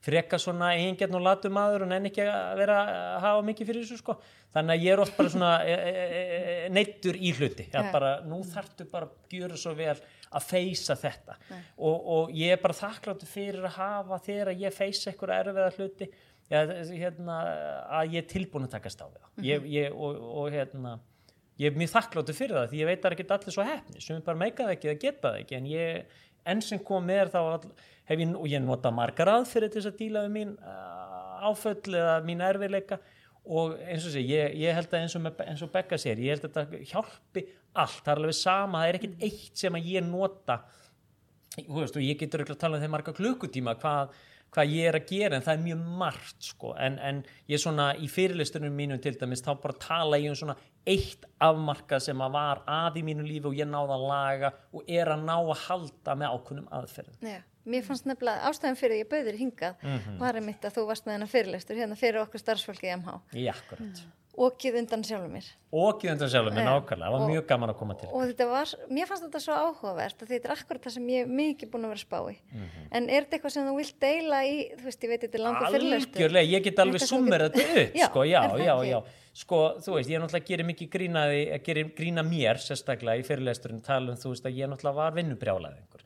freka 0.04 0.38
svona 0.40 0.72
eigingjarn 0.76 1.16
og 1.18 1.24
latur 1.24 1.52
maður 1.54 1.84
og 1.86 1.90
nenn 1.90 2.08
ekki 2.08 2.24
að 2.24 2.60
vera 2.60 2.78
að 2.84 3.16
hafa 3.24 3.46
mikið 3.48 3.70
fyrir 3.70 3.86
þessu 3.86 4.00
sko. 4.00 4.16
Þannig 4.54 4.74
að 4.74 4.84
ég 4.86 4.94
er 4.94 5.02
oft 5.02 5.16
bara 5.18 5.32
svona 5.32 5.50
e, 5.66 5.74
e, 5.74 6.04
e, 6.12 6.54
neittur 6.72 7.18
í 7.18 7.32
hluti. 7.36 7.66
Að 7.76 7.90
bara, 7.92 8.12
nú 8.26 8.38
þarftu 8.46 8.86
bara 8.92 9.08
að 9.08 9.34
gjöra 9.34 9.58
svo 9.60 9.74
vel 9.78 9.96
að 10.28 10.44
feysa 10.44 10.96
þetta. 10.98 11.36
Og, 11.76 12.08
og 12.14 12.32
ég 12.36 12.52
er 12.54 12.62
bara 12.62 12.76
þakkláttur 12.76 13.30
fyrir 13.30 13.64
að 13.64 13.78
hafa 13.78 14.18
þegar 14.26 14.52
að 14.52 14.64
ég 14.66 14.74
feysa 14.76 15.10
eitthvað 15.10 15.36
erfiða 15.38 15.70
hluti 15.76 16.10
ja, 16.52 16.64
hérna, 16.92 17.36
að 18.00 18.16
ég 18.16 18.22
er 18.22 18.30
tilbúin 18.30 18.66
að 18.66 18.74
takast 18.76 19.04
á 19.04 19.06
það 19.06 19.46
ég, 19.46 19.68
ég, 19.72 19.92
og, 19.94 20.16
og 20.42 20.50
hérna 20.54 20.96
ég 21.60 21.70
er 21.70 21.78
mjög 21.78 21.92
þakkláttur 21.96 22.36
fyrir 22.36 22.58
það 22.58 22.72
því 22.72 22.80
ég 22.80 22.90
veit 22.90 22.98
að 22.98 23.04
það 23.04 23.10
er 23.10 23.16
ekki 23.18 23.36
allir 23.36 23.56
svo 23.56 23.68
hefni 23.68 24.04
sem 24.04 24.24
bara 24.24 24.42
meika 24.42 24.64
það 24.64 24.74
ekki 24.76 24.90
eða 24.90 25.02
geta 25.04 25.28
það 25.28 25.38
ekki 25.42 25.58
en 25.58 25.70
ég 25.72 26.18
enn 26.48 26.64
sem 26.64 26.82
kom 26.90 27.06
með 27.08 27.22
er 27.24 27.32
þá 27.34 27.38
all, 27.42 27.72
hef 28.08 28.22
ég, 28.22 28.34
og 28.38 28.48
ég 28.48 28.64
nota 28.64 28.92
margar 28.94 29.32
aðfyrir 29.34 29.72
til 29.72 29.82
þess 29.82 29.92
að 29.92 30.02
díla 30.02 30.24
við 30.26 30.36
mín 30.38 30.54
uh, 30.56 31.48
áföll 31.48 31.98
eða 31.98 32.18
mín 32.26 32.44
erfiðleika 32.44 33.00
og 33.48 33.76
eins 33.80 34.06
og 34.08 34.14
sé, 34.14 34.22
ég, 34.24 34.56
ég 34.60 34.76
held 34.76 34.90
að 34.92 35.04
eins 35.04 35.16
og, 35.16 35.24
með, 35.24 35.42
eins 35.46 35.62
og 35.64 35.70
Becca 35.72 35.98
sér, 36.00 36.20
ég 36.20 36.36
held 36.36 36.48
að 36.48 36.58
þetta 36.58 36.80
hjálpi 36.92 37.44
allt, 37.78 38.00
það 38.02 38.12
er 38.12 38.22
alveg 38.22 38.38
sama, 38.38 38.82
það 38.82 38.90
er 38.90 38.98
ekkert 38.98 39.28
eitt 39.28 39.62
sem 39.62 39.78
að 39.78 39.92
ég 39.92 40.08
nota. 40.08 40.58
Þú 41.58 41.78
veist, 41.80 41.98
og 41.98 42.04
ég 42.04 42.18
getur 42.20 42.44
ekki 42.44 42.54
að 42.54 42.60
tala 42.64 42.78
um 42.78 42.84
þeim 42.84 42.92
marga 42.94 43.14
klukkutíma 43.16 43.74
hvað, 43.80 44.12
hvað 44.54 44.74
ég 44.76 44.88
er 44.90 44.98
að 44.98 45.08
gera 45.10 45.38
en 45.38 45.44
það 45.46 45.56
er 45.56 45.64
mjög 45.64 45.84
margt 46.02 46.48
sko. 46.50 46.72
En, 46.78 46.98
en 47.02 47.20
ég 47.50 47.62
svona 47.62 47.88
í 47.98 48.08
fyrirlistunum 48.12 48.74
mínum 48.78 49.00
til 49.02 49.16
dæmis 49.18 49.42
þá 49.44 49.52
bara 49.62 49.78
tala 49.82 50.20
ég 50.20 50.32
um 50.32 50.38
svona 50.38 50.58
eitt 50.88 51.26
afmarkað 51.44 52.04
sem 52.06 52.24
að 52.24 52.36
var 52.36 52.62
að 52.70 53.00
í 53.00 53.04
mínu 53.08 53.26
lífi 53.26 53.50
og 53.50 53.58
ég 53.58 53.68
náða 53.68 53.98
að 53.98 54.08
laga 54.12 54.52
og 54.72 54.92
er 55.00 55.12
að 55.12 55.24
ná 55.26 55.36
að 55.38 55.64
halda 55.66 56.18
með 56.20 56.36
ákunnum 56.36 56.70
aðferðum. 56.78 57.18
Já, 57.26 57.40
mér 57.68 57.84
fannst 57.86 58.06
nefnilega 58.08 58.48
ástæðan 58.50 58.78
fyrir 58.80 58.96
því 58.98 59.02
ég 59.04 59.10
bauðir 59.14 59.38
hingað 59.40 59.74
Mhm. 59.82 60.18
var 60.18 60.34
einmitt 60.40 60.62
að 60.64 60.74
þú 60.78 60.86
varst 60.90 61.04
með 61.06 61.18
hennar 61.18 61.28
fyrirlestur 61.34 61.76
hérna 61.76 61.96
fyrir 61.96 62.22
okkur 62.26 62.40
starfsfólki 62.42 62.88
í 62.88 62.94
MH 62.96 63.20
í 63.34 63.48
akkurat 63.52 64.06
og 64.38 64.52
kið 64.54 64.76
undan 64.78 65.02
sjálfur 65.02 65.30
mér. 65.34 65.46
Ekki 65.74 66.10
undan 66.12 66.28
sjálfum 66.30 66.54
minn 66.54 66.62
Já. 66.68 66.78
ákvæmlega, 66.78 67.08
það 67.08 67.14
var 67.14 67.22
Og- 67.24 67.30
mjög 67.30 67.46
gaman 67.48 67.70
að 67.72 67.76
koma 67.80 67.94
til. 67.98 68.08
og 68.12 68.22
þetta 68.28 68.46
var, 68.46 68.66
mér 68.88 69.06
fannst 69.10 69.24
þetta 69.26 69.40
svo 69.42 69.54
áhugavert 69.58 70.22
að 70.22 70.28
þetta 70.30 70.44
er 70.46 70.52
akkurat 70.54 70.82
það 70.84 70.92
sem 70.94 71.06
ég 71.10 71.18
hef 71.24 71.28
mikið 71.28 71.70
búin 71.72 71.82
að 71.82 71.90
vera 71.90 71.98
að 71.98 72.06
spá 72.06 72.18
í. 72.30 72.36
En 72.92 73.10
er 73.10 73.24
þetta 73.24 73.34
eitthvað 73.40 73.50
sem 73.50 73.66
þú 73.66 73.76
vilt 73.76 73.98
deila 74.00 74.38
í 74.46 74.54
þú 74.78 74.84
veist, 74.86 75.00
ég 75.02 75.08
veit 75.10 75.20
þetta 75.26 75.34
er 75.34 75.42
langur 75.42 75.66
fyrirlestur. 75.74 76.14
Algjörlega, 76.22 76.50
ég 76.54 76.62
get 76.62 76.76
alveg 76.78 77.02
er 77.02 77.06
summer 77.10 77.40
þetta 77.48 77.58
upp 77.66 77.94
Já, 77.98 78.06
sko, 78.06 78.20
já, 78.22 78.44
er 78.44 78.58
já, 78.62 78.84
já. 78.86 79.02
Sko, 79.34 79.58
þú 79.82 79.94
veist, 79.98 80.10
ég 80.10 80.20
náttúrulega 80.22 80.46
gerir 80.46 80.66
mikið 80.70 80.88
grínaði 80.94 81.62
gerir 81.64 81.90
grína 81.98 82.22
mér 82.22 82.56
sérstaklega 82.62 83.18
í 83.18 83.26
fyrirlesturinn 83.26 83.82
tala 83.82 84.10
um, 84.12 84.16
þú 84.16 84.30
veist, 84.30 84.46
að 84.46 84.54
ég 84.54 84.70
náttúrulega 84.70 84.94
var 84.94 85.12
vinnubrjálaði 85.18 85.78
einhver 85.82 86.02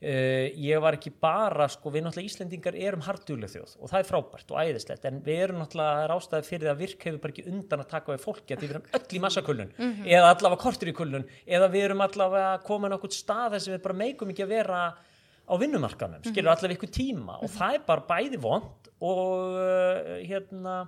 Uh, 0.00 0.46
ég 0.56 0.80
var 0.80 0.96
ekki 0.96 1.10
bara, 1.12 1.66
sko, 1.68 1.90
við 1.92 2.06
náttúrulega 2.06 2.30
Íslendingar 2.30 2.76
erum 2.80 3.02
hardugleg 3.04 3.50
þjóð 3.52 3.74
og 3.76 3.90
það 3.90 3.98
er 3.98 4.06
frábært 4.08 4.54
og 4.54 4.60
æðislegt, 4.62 5.02
en 5.04 5.18
við 5.26 5.42
erum 5.44 5.58
náttúrulega 5.60 5.98
það 5.98 6.14
ástæði 6.14 6.46
fyrir 6.46 6.64
því 6.64 6.70
að 6.72 6.80
virk 6.80 7.04
hefur 7.04 7.18
bara 7.20 7.34
ekki 7.34 7.44
undan 7.50 7.82
að 7.84 7.90
taka 7.90 8.14
við 8.14 8.22
fólki 8.24 8.56
að 8.56 8.64
við 8.64 8.72
erum 8.72 8.86
öll 8.96 9.18
í 9.18 9.20
massakullun 9.26 9.74
eða 10.08 10.30
allavega 10.30 10.62
kortur 10.62 10.88
í 10.88 10.96
kullun 10.96 11.28
eða 11.44 11.68
við 11.74 11.84
erum 11.90 12.04
allavega 12.06 12.54
komin 12.64 12.94
á 12.94 12.96
okkur 12.96 13.12
stað 13.12 13.58
þar 13.58 13.64
sem 13.66 13.76
við 13.76 13.84
bara 13.90 13.98
meikum 14.00 14.32
ekki 14.32 14.46
að 14.46 14.54
vera 14.54 14.80
á 14.96 15.54
vinnumarkanum, 15.60 16.24
skilur 16.24 16.54
allavega 16.54 16.78
ykkur 16.78 16.94
tíma 16.96 17.36
og 17.44 17.52
það 17.52 17.76
er 17.76 17.86
bara 17.92 18.06
bæði 18.08 18.40
vond 18.40 18.90
og 19.04 19.60
uh, 19.60 20.16
hérna 20.24 20.80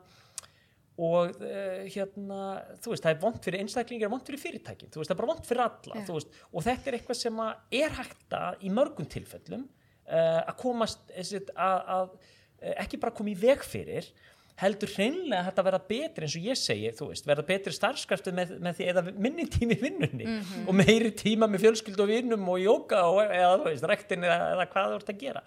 og 1.02 1.38
uh, 1.42 1.85
hérna 1.90 2.40
þú 2.82 2.94
veist, 2.94 3.04
það 3.04 3.14
er 3.14 3.23
vond 3.23 3.38
fyrir 3.47 3.64
einstaklingar 3.64 4.12
vond 4.12 4.26
fyrir 4.26 4.42
fyrirtækin, 4.42 4.92
þú 4.92 5.02
veist, 5.02 5.11
það 5.11 5.16
er 5.16 5.23
bara 5.23 5.32
vond 5.32 5.49
fyrir 5.49 5.64
alla 5.66 6.00
Já. 6.00 6.04
þú 6.09 6.18
veist, 6.18 6.42
og 6.52 6.66
þetta 6.68 6.90
er 6.90 6.99
eitthvað 6.99 7.21
sem 7.23 7.40
er 7.82 7.97
hægt 8.00 8.37
að 8.38 8.62
í 8.62 8.75
mörgum 8.80 9.09
tilfellum 9.16 9.64
uh, 9.66 10.42
að 10.42 10.54
komast 10.62 11.02
þessi, 11.11 11.42
að, 11.56 11.80
að 11.97 12.76
ekki 12.85 13.00
bara 13.02 13.16
koma 13.16 13.32
í 13.32 13.38
veg 13.38 13.64
fyrir 13.66 14.12
heldur 14.61 14.90
hreinlega 14.94 15.52
að 15.56 15.66
vera 15.66 15.78
betri 15.88 16.26
eins 16.26 16.35
og 16.38 16.44
ég 16.47 16.59
segi, 16.61 16.90
þú 16.94 17.09
veist, 17.09 17.26
verða 17.26 17.44
betri 17.49 17.73
starfskraftu 17.75 18.35
með, 18.37 18.52
með 18.62 18.76
því 18.78 18.88
eða 18.92 19.02
minni 19.11 19.47
tími 19.50 19.78
vinnunni. 19.80 20.37
Og 20.68 20.76
meiri 20.76 21.11
tíma 21.18 21.49
með 21.50 21.64
fjölskyld 21.64 22.02
og 22.04 22.11
vinnum 22.11 22.44
og 22.52 22.61
jóka 22.62 23.00
og 23.09 23.23
eða 23.25 23.56
þú 23.62 23.66
veist, 23.71 23.88
rektin 23.90 24.26
eða, 24.28 24.52
eða 24.54 24.68
hvað 24.75 24.92
þú 24.92 25.00
ert 25.00 25.12
að 25.14 25.23
gera 25.25 25.42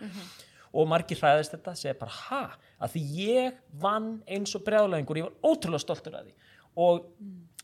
og 0.75 0.89
margir 0.91 1.20
hræðist 1.22 1.55
þetta 1.55 1.75
segja 1.79 1.98
bara 2.00 2.17
ha, 2.27 2.44
að 2.84 2.96
því 2.96 3.03
ég 3.24 3.60
vann 3.82 4.10
eins 4.27 4.55
og 4.58 4.65
brjálæðingur, 4.67 5.22
ég 5.22 5.29
var 5.29 5.53
ótrúlega 5.53 5.84
stoltur 5.86 6.17
að 6.20 6.27
því. 6.27 6.51
Og 6.86 7.05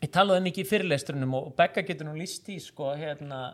ég 0.01 0.13
talaði 0.13 0.46
mikið 0.48 0.63
í 0.63 0.70
fyrirlestrunum 0.70 1.36
og 1.38 1.51
Becca 1.58 1.84
getur 1.86 2.08
nú 2.08 2.15
líst 2.18 2.48
í 2.50 2.58
sko 2.63 2.94
hérna 2.96 3.51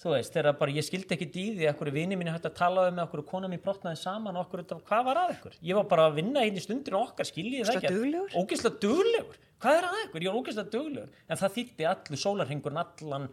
þú 0.00 0.14
veist, 0.14 0.32
þegar 0.32 0.56
bara 0.56 0.72
ég 0.72 0.86
skildi 0.86 1.16
ekki 1.16 1.28
dýði 1.34 1.68
okkur 1.74 1.90
vini 1.92 2.16
mín 2.16 2.30
hætti 2.32 2.48
að 2.48 2.56
tala 2.56 2.86
um 2.88 2.96
með 2.96 3.06
okkur 3.06 3.22
kona 3.28 3.50
mér 3.52 3.60
brotnaði 3.64 4.00
saman 4.00 4.38
og 4.38 4.46
okkur, 4.46 4.62
hvað 4.88 5.04
var 5.10 5.20
að 5.20 5.34
ykkur? 5.34 5.58
Ég 5.68 5.76
var 5.76 5.88
bara 5.90 6.06
að 6.08 6.16
vinna 6.22 6.44
einn 6.46 6.56
í 6.56 6.64
stundinu 6.64 7.02
okkar 7.02 7.28
skiljiði 7.28 7.66
það 7.68 7.88
ekki 7.90 8.40
ógeðslega 8.40 8.80
duglegur. 8.84 9.36
Hvað 9.60 9.76
er 9.76 9.88
að 9.90 9.98
ykkur, 10.06 10.24
ég 10.24 10.32
var 10.32 10.40
ógeðslega 10.40 10.72
duglegur. 10.72 11.18
En 11.28 11.40
það 11.42 11.54
þýtti 11.58 11.88
allir 11.90 12.22
sólarhingurinn 12.24 12.82
allan 12.84 13.28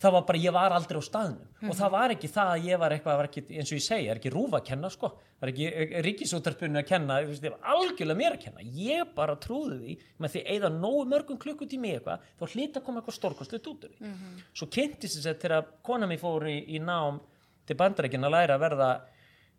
það 0.00 0.14
var 0.16 0.24
bara, 0.28 0.40
ég 0.40 0.54
var 0.54 0.74
aldrei 0.74 1.00
á 1.00 1.04
staðnum. 1.04 1.44
Mm 1.44 1.56
-hmm. 1.60 1.70
og 1.70 1.76
það 1.76 1.90
var 1.90 2.14
ekki 2.14 2.28
það 2.28 2.52
að 2.54 2.64
ég 2.68 2.78
var 2.80 2.92
eitthvað 2.92 3.18
var 3.20 3.28
ekki, 3.28 3.42
eins 3.50 3.72
og 3.72 3.78
ég 3.78 3.84
segja, 3.84 4.10
er 4.10 4.20
ekki 4.20 4.32
rúfa 4.32 4.56
að 4.60 4.66
kenna 4.70 4.90
sko. 4.90 5.12
Er 5.40 5.48
ekki 5.52 5.66
eh, 5.66 6.02
ríkisútarpunni 6.04 6.78
að 6.80 6.88
kenna 6.88 7.20
það 7.20 7.50
var 7.50 7.74
algjörlega 7.74 8.18
mér 8.18 8.32
að 8.32 8.42
kenna, 8.44 8.60
ég 8.60 9.14
bara 9.14 9.36
trúði 9.36 9.78
því 9.78 9.98
með 10.18 10.30
því 10.30 10.44
eða 10.56 10.68
nógu 10.68 11.04
mörgum 11.04 11.38
klukkutími 11.38 11.94
eitthvað, 11.94 12.20
þá 12.38 12.44
hlýtt 12.54 12.76
að 12.76 12.84
koma 12.84 13.00
eitthvað 13.00 13.18
stórkostlegt 13.18 13.66
út 13.66 13.84
úr 13.84 13.90
því, 13.90 14.00
mm 14.00 14.12
-hmm. 14.12 14.42
svo 14.54 14.66
kynntist 14.66 15.16
þess 15.16 15.26
að 15.26 15.40
þegar 15.40 15.66
kona 15.82 16.06
mér 16.06 16.18
fór 16.18 16.48
í, 16.48 16.58
í 16.76 16.78
nám 16.78 17.20
til 17.66 17.76
bandarækina 17.76 18.26
að 18.26 18.32
læra 18.32 18.54
að 18.54 18.60
verða 18.60 18.90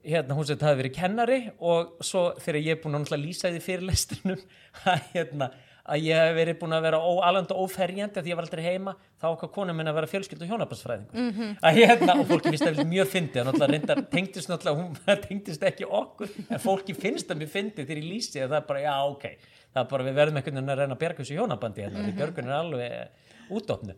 hérna 0.04 0.36
hún 0.36 0.46
sem 0.46 0.58
þetta 0.58 0.70
hafi 0.70 0.82
verið 0.82 0.96
kennari. 0.96 1.40
Og 1.60 1.98
svo 2.06 2.24
þegar 2.42 2.62
ég 2.62 2.78
er 2.78 2.82
búin 2.84 3.00
að 3.00 3.22
lýsa 3.22 3.52
því 3.52 3.62
fyrirlestrinum 3.66 4.42
að 4.92 5.04
hérna 5.14 5.52
að 5.90 6.06
ég 6.06 6.20
hef 6.22 6.36
verið 6.38 6.58
búin 6.62 6.76
að 6.76 6.84
vera 6.86 7.00
alveg 7.28 7.54
óferjandi 7.58 8.20
að 8.20 8.26
því 8.26 8.32
ég 8.32 8.38
var 8.38 8.48
aldrei 8.48 8.64
heima 8.66 8.94
þá 9.22 9.26
okkar 9.32 9.52
konum 9.56 9.78
minn 9.78 9.90
að 9.90 9.98
vera 9.98 10.10
fjölskyld 10.12 10.44
og 10.46 10.52
hjónabarsfræðingur 10.52 11.18
mm 11.18 11.32
-hmm. 11.38 11.56
hérna, 11.78 12.16
og 12.22 12.28
fólki 12.30 12.52
finnst 12.54 12.68
það 12.68 12.92
mjög 12.92 13.08
fyndið, 13.16 13.52
reyndar 13.72 14.04
tengdist 14.12 14.50
náttúrulega, 14.50 14.82
hún 14.82 15.22
tengdist 15.28 15.64
ekki 15.64 15.86
okkur 15.86 16.30
en 16.50 16.60
fólki 16.60 16.94
finnst 16.94 17.28
það 17.28 17.42
mjög 17.42 17.52
fyndið 17.56 17.88
þegar 17.88 18.04
ég 18.04 18.10
lýsi 18.14 18.42
að 18.42 18.50
það 18.50 18.62
er 18.62 18.68
bara, 18.68 18.82
já 18.82 18.96
ok, 19.10 19.26
það 19.74 19.84
er 19.84 19.90
bara 19.90 20.04
við 20.04 20.18
verðum 20.22 20.38
einhvern 20.38 20.56
veginn 20.56 20.70
að 20.70 20.82
reyna 20.82 20.96
að 20.96 21.04
berga 21.04 21.24
þessu 21.24 21.38
hjónabandi 21.40 21.82
hérna, 21.82 22.00
mm 22.00 22.06
-hmm. 22.06 22.18
björgun 22.18 22.50
er 22.50 22.58
alveg 22.62 23.10
útofnu 23.50 23.96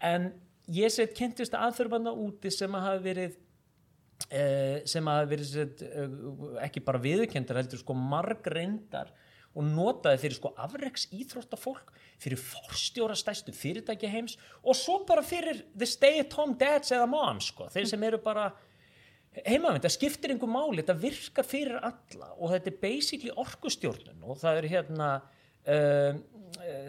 en 0.00 0.32
ég 0.68 0.90
set 0.92 1.14
kynntist 1.14 1.54
aðförbanna 1.54 2.12
úti 2.12 2.50
sem 2.50 2.74
að 2.74 2.84
hafa 2.88 3.02
verið 3.04 3.36
eh, 4.30 4.82
sem 4.84 5.08
að 5.08 5.18
hafa 5.18 5.30
verið 5.30 5.84
ekki 6.64 6.84
bara 6.84 6.98
viðkendur 6.98 7.56
heldur 7.56 7.78
sko 7.78 7.94
marg 7.94 8.46
reyndar 8.46 9.12
og 9.58 9.66
notaði 9.66 10.22
fyrir 10.22 10.38
sko 10.38 10.52
afreiks 10.60 11.08
íþróttafólk, 11.14 11.90
fyrir 12.22 12.38
forstjóra 12.38 13.16
stæstu 13.18 13.54
fyrirtæki 13.54 14.10
heims 14.10 14.38
og 14.62 14.78
svo 14.78 15.00
bara 15.08 15.24
fyrir 15.26 15.64
the 15.74 15.88
stay 15.88 16.22
at 16.22 16.34
home 16.38 16.54
dads 16.60 16.94
eða 16.94 17.08
moms 17.10 17.50
sko, 17.52 17.66
þeir 17.74 17.90
sem 17.90 18.06
eru 18.06 18.22
bara 18.22 18.52
heimavend, 19.46 19.84
það 19.84 19.94
skiptir 19.94 20.34
einhver 20.34 20.50
máli, 20.50 20.82
þetta 20.82 20.98
virkar 21.02 21.46
fyrir 21.46 21.78
alla 21.78 22.32
og 22.38 22.54
þetta 22.54 22.72
er 22.72 22.80
basically 22.82 23.34
orkustjórnun 23.34 24.26
og 24.26 24.40
það 24.40 24.60
eru 24.62 24.72
hérna 24.72 25.08
uh, 25.18 26.20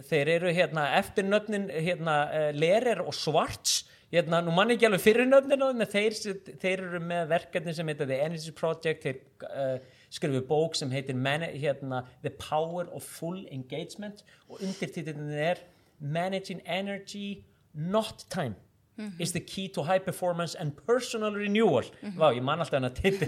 þeir 0.10 0.34
eru 0.38 0.54
hérna 0.56 0.90
eftir 1.00 1.28
nöfnin 1.28 1.70
hérna 1.74 2.20
uh, 2.30 2.50
Lerer 2.56 3.04
og 3.04 3.16
Svarts 3.18 3.84
hérna, 4.14 4.42
nú 4.46 4.54
mann 4.56 4.74
ekki 4.74 4.88
alveg 4.88 5.04
fyrir 5.04 5.30
nöfnin 5.30 5.66
en 5.68 5.86
þeir, 5.90 6.18
þeir 6.62 6.86
eru 6.88 7.02
með 7.04 7.30
verkefni 7.34 7.76
sem 7.78 7.92
heita 7.92 8.08
The 8.10 8.22
Energy 8.30 8.54
Project 8.56 9.06
þeir 9.06 9.22
uh, 9.50 9.98
skrifu 10.10 10.42
bók 10.48 10.76
sem 10.76 10.92
heitir 10.92 11.16
hérna, 11.16 12.06
The 12.22 12.30
Power 12.30 12.88
of 12.92 13.04
Full 13.04 13.46
Engagement 13.52 14.24
og 14.50 14.62
undirtíðin 14.62 15.32
er 15.32 15.58
Managing 16.00 16.62
Energy 16.66 17.44
Not 17.74 18.26
Time 18.30 18.56
mm 19.00 19.08
-hmm. 19.08 19.22
is 19.22 19.32
the 19.32 19.40
key 19.40 19.68
to 19.68 19.84
high 19.84 20.00
performance 20.00 20.60
and 20.60 20.72
personal 20.86 21.34
renewal 21.34 21.84
mm 21.84 22.10
-hmm. 22.10 22.18
Vá, 22.18 22.34
ég 22.34 22.42
man 22.42 22.60
alltaf 22.60 22.80
hann 22.80 22.92
að 22.92 23.02
titta 23.02 23.26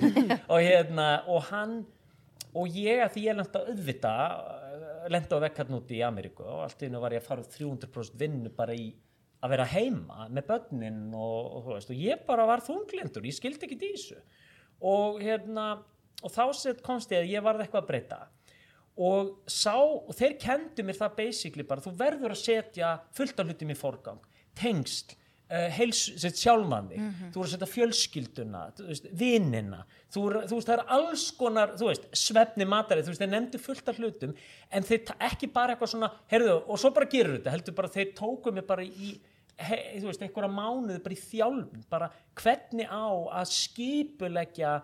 og 0.53 0.59
hérna, 0.61 1.23
og 1.27 1.43
hann 1.43 1.85
og 2.53 2.67
ég 2.67 2.99
að 3.03 3.11
því 3.13 3.21
ég 3.29 3.35
lenda 3.35 3.59
auðvita 3.59 4.11
lenda 5.09 5.35
á 5.37 5.39
vekk 5.39 5.57
hann 5.57 5.77
úti 5.79 5.97
í 5.97 6.03
Ameríku 6.03 6.43
og 6.43 6.63
allt 6.63 6.81
í 6.81 6.85
hennu 6.85 6.99
var 6.99 7.13
ég 7.13 7.21
að 7.21 7.27
fara 7.27 7.41
300% 7.41 8.19
vinnu 8.19 8.49
bara 8.49 8.73
í 8.73 8.93
að 9.41 9.49
vera 9.49 9.65
heima 9.65 10.27
með 10.29 10.47
börnin 10.47 11.13
og, 11.13 11.45
og, 11.55 11.67
og, 11.67 11.89
og 11.89 11.95
ég 11.95 12.25
bara 12.27 12.45
var 12.45 12.61
þunglindur, 12.61 13.25
ég 13.25 13.33
skildi 13.33 13.65
ekki 13.65 13.79
dísu 13.81 14.19
og 14.81 15.21
hérna 15.21 15.83
og 16.21 16.33
þá 16.33 16.43
komst 16.85 17.11
ég 17.11 17.23
að 17.23 17.33
ég 17.33 17.43
varði 17.45 17.65
eitthvað 17.65 17.83
að 17.83 17.89
breyta. 17.89 18.19
Og, 19.01 19.31
sá, 19.47 19.77
og 19.79 20.11
þeir 20.17 20.35
kendu 20.41 20.83
mér 20.85 20.99
það 20.99 21.17
basically 21.17 21.65
bara, 21.65 21.81
þú 21.81 21.95
verður 21.97 22.35
að 22.35 22.43
setja 22.43 22.91
fullt 23.15 23.39
af 23.39 23.47
hlutum 23.47 23.71
í 23.71 23.77
forgang, 23.79 24.19
tengst 24.57 25.15
uh, 25.51 25.67
heils, 25.77 26.01
sjálfmanni 26.19 26.97
mm 26.97 27.09
-hmm. 27.09 27.31
þú 27.31 27.41
verður 27.41 27.47
að 27.47 27.53
setja 27.55 27.71
fjölskylduna 27.75 28.61
vinnina, 29.21 29.81
þú, 30.13 30.25
veist 30.51 30.67
það 30.67 30.77
er 30.77 30.85
alls 30.97 31.25
konar, 31.31 31.75
veist, 31.79 32.07
svefni 32.11 32.65
matari 32.65 33.01
þú 33.01 33.13
veist, 33.13 33.23
þeir 33.23 33.33
nefndu 33.33 33.57
fullt 33.59 33.89
af 33.89 33.99
hlutum 33.99 34.35
en 34.71 34.83
þeir 34.83 35.15
ekki 35.19 35.47
bara 35.47 35.73
eitthvað 35.73 35.93
svona, 35.95 36.11
herðu 36.27 36.63
og 36.67 36.79
svo 36.79 36.91
bara 36.91 37.05
gerur 37.11 37.37
þetta, 37.37 37.51
heldur 37.51 37.73
bara, 37.75 37.87
þeir 37.87 38.13
tóku 38.15 38.51
mér 38.51 38.65
bara 38.65 38.83
í 38.83 39.19
He, 39.61 39.99
þú 39.99 40.07
veist, 40.07 40.21
einhverja 40.21 40.49
mánuði 40.49 40.99
bara 41.03 41.13
í 41.13 41.21
þjálfn, 41.21 41.83
bara 41.89 42.07
hvernig 42.33 42.87
á 42.89 43.05
að 43.29 43.45
skipulegja 43.45 44.81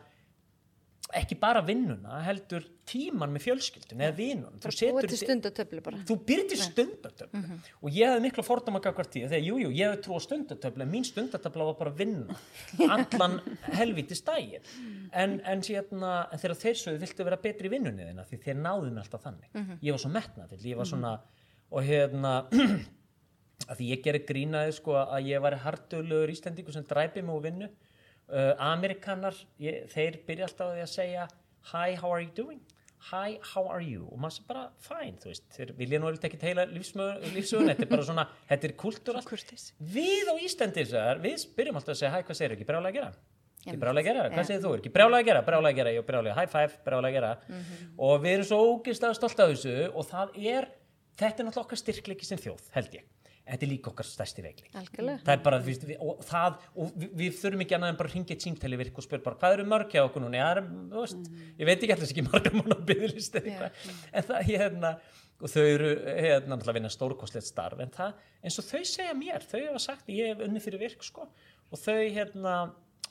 ekki 1.15 1.37
bara 1.39 1.61
vinnuna 1.63 2.19
heldur 2.25 2.65
tíman 2.87 3.31
með 3.31 3.45
fjölskyldun 3.45 4.01
eða 4.03 4.15
vinnun 4.17 4.57
þú 4.59 4.89
byrjir 4.97 5.19
stundatöflu 5.21 5.83
bara. 5.85 5.99
Þú 6.07 6.17
byrjir 6.27 6.59
stundatöflu. 6.59 7.39
Mm 7.39 7.43
-hmm. 7.43 7.59
og 7.81 7.89
ég 7.91 8.07
hefði 8.07 8.21
miklu 8.21 8.43
fordama 8.43 8.79
hvert 8.79 9.11
tíð 9.11 9.29
þegar 9.29 9.45
jújú, 9.47 9.59
jú, 9.63 9.69
ég 9.71 9.87
hefði 9.87 10.03
trú 10.03 10.13
á 10.15 10.21
stundatöflu 10.25 10.83
en 10.83 10.91
mín 10.91 11.05
stundatöfla 11.05 11.63
var 11.65 11.77
bara 11.79 11.91
vinna. 11.91 12.35
Allan 12.93 13.39
helviti 13.61 14.15
stægir 14.15 14.61
en, 15.13 15.39
en, 15.39 15.41
en 15.45 15.61
þegar 15.61 16.55
þeir 16.55 16.75
sögðu 16.75 16.99
viltu 16.99 17.23
vera 17.23 17.37
betri 17.37 17.67
í 17.67 17.71
vinnunni 17.71 18.03
þina 18.03 18.25
því 18.25 18.37
þeir 18.43 18.55
náðu 18.55 18.91
mig 18.91 19.03
alltaf 19.03 19.23
þannig. 19.23 19.49
Mm 19.53 19.63
-hmm. 19.63 19.77
ég 19.81 19.91
var 19.91 19.99
svo 19.99 20.09
metnaðill, 20.09 20.65
ég 20.65 20.77
var 20.77 20.85
svona 20.85 21.11
mm 21.15 21.21
-hmm. 21.21 21.75
og 21.75 21.83
hérna 21.83 22.45
að 23.69 23.77
því 23.77 23.85
ég 23.93 24.03
gerir 24.03 24.25
grínaði 24.27 24.71
sko 24.71 24.93
að 24.93 25.27
ég 25.31 25.41
var 25.41 25.55
hartulegur 25.55 26.29
íslendingu 26.29 26.71
sem 26.71 26.83
dræpi 26.83 27.21
mig 27.21 27.35
úr 27.35 27.43
vinnu 27.43 27.69
Uh, 28.27 28.51
Amerikanar, 28.60 29.38
ég, 29.63 29.86
þeir 29.93 30.17
byrja 30.27 30.50
alltaf 30.50 30.74
að 30.74 30.89
segja 30.91 31.27
Hi, 31.69 31.93
how 31.96 32.10
are 32.12 32.25
you 32.25 32.31
doing? 32.36 32.60
Hi, 33.07 33.38
how 33.53 33.69
are 33.72 33.84
you? 33.84 34.03
Og 34.12 34.19
maður 34.19 34.36
sé 34.36 34.43
bara, 34.50 34.63
fine, 34.84 35.15
þú 35.22 35.29
veist, 35.31 35.46
þeir 35.55 35.72
vilja 35.77 36.00
nú 36.01 36.10
ekki 36.12 36.39
heila 36.41 36.65
lífsögun, 36.67 37.69
þetta 37.69 37.86
er 37.86 37.91
bara 37.93 38.07
svona, 38.10 38.25
þetta 38.50 38.67
er 38.67 38.74
kultúralt. 38.81 39.31
Við 39.93 40.27
á 40.27 40.36
Íslandis, 40.43 40.91
við 41.24 41.46
byrjum 41.55 41.79
alltaf 41.79 41.93
að 41.93 42.01
segja, 42.01 42.12
hi, 42.17 42.25
hvað 42.27 42.39
segir 42.41 42.51
þú 42.51 42.57
ekki? 42.57 42.67
Brálega 42.67 42.91
að 42.91 43.00
gera? 43.00 43.12
Ekki 43.63 43.79
brálega 43.86 44.03
að 44.03 44.10
gera? 44.10 44.29
Hvað 44.34 44.50
segir 44.50 44.63
þú? 44.65 44.72
Ekki 44.81 44.93
brálega 44.98 45.24
að 45.24 45.29
gera? 45.29 45.46
Brálega 45.48 45.72
að 45.72 45.79
gera, 45.79 45.93
já, 45.96 46.01
brálega, 46.10 46.36
high 46.41 46.51
five, 46.51 46.81
brálega 46.84 47.13
að 47.13 47.17
gera. 47.19 47.31
Mm 47.48 47.62
-hmm. 47.62 47.93
Og 48.10 48.22
við 48.24 48.34
erum 48.34 48.50
svo 48.51 48.60
ógeðslega 48.74 49.19
stolt 49.22 49.39
af 49.39 49.50
þessu 49.53 49.91
og 49.93 50.03
það 50.12 50.27
er, 50.36 50.67
þetta 51.15 51.39
er 51.39 51.46
náttúrulega 51.48 51.65
okkar 51.65 51.79
styrkleiki 51.84 52.25
sem 52.25 52.38
þjóð, 52.38 52.63
held 52.75 52.91
ég 52.93 53.07
þetta 53.48 53.68
er 53.68 53.72
líka 53.72 53.92
okkar 53.92 54.08
stærsti 54.08 54.46
veikling 54.46 54.74
það 54.74 55.34
er 55.34 55.44
bara, 55.46 55.60
við, 55.63 55.86
og, 55.98 56.24
það, 56.27 56.58
og 56.75 56.96
við, 56.96 57.13
við 57.22 57.38
þurfum 57.42 57.63
ekki 57.66 57.77
annað 57.77 57.94
en 57.94 58.00
bara 58.01 58.12
að 58.12 58.18
ringja 58.18 58.36
eitt 58.36 58.48
símtæli 58.48 58.82
virk 58.82 59.00
og 59.00 59.08
spyrja 59.08 59.25
bara 59.27 59.39
hvað 59.42 59.58
eru 59.58 59.68
mörg 59.74 59.94
hjá 59.94 60.04
okkur 60.04 60.25
núna 60.25 60.42
er, 60.51 60.63
veist, 60.94 61.22
mm. 61.22 61.46
ég 61.62 61.70
veit 61.70 61.77
ekki 61.77 61.96
alltaf 61.96 62.13
ekki 62.13 62.25
mann 62.27 62.75
á 62.75 62.80
byggðlist 62.92 63.39
yeah. 63.44 63.86
en 64.12 64.27
það 64.27 64.51
hérna 64.51 64.94
og 65.38 65.51
þau 65.54 65.63
eru 65.63 65.92
hérna 66.18 66.58
að 66.58 66.74
vinna 66.80 66.92
stórkostlegt 66.92 67.48
starf 67.48 67.82
en 67.84 67.94
það, 67.94 68.18
eins 68.42 68.58
og 68.62 68.68
þau 68.68 68.82
segja 68.89 69.13
mér 69.18 69.46
þau 69.46 69.60
hefa 69.60 69.84
sagt, 69.84 70.10
ég 70.10 70.34
hef 70.34 70.44
unni 70.48 70.62
fyrir 70.63 70.82
virk 70.82 71.06
sko, 71.06 71.27
og 71.70 71.82
þau 71.82 72.00
hérna 72.01 72.58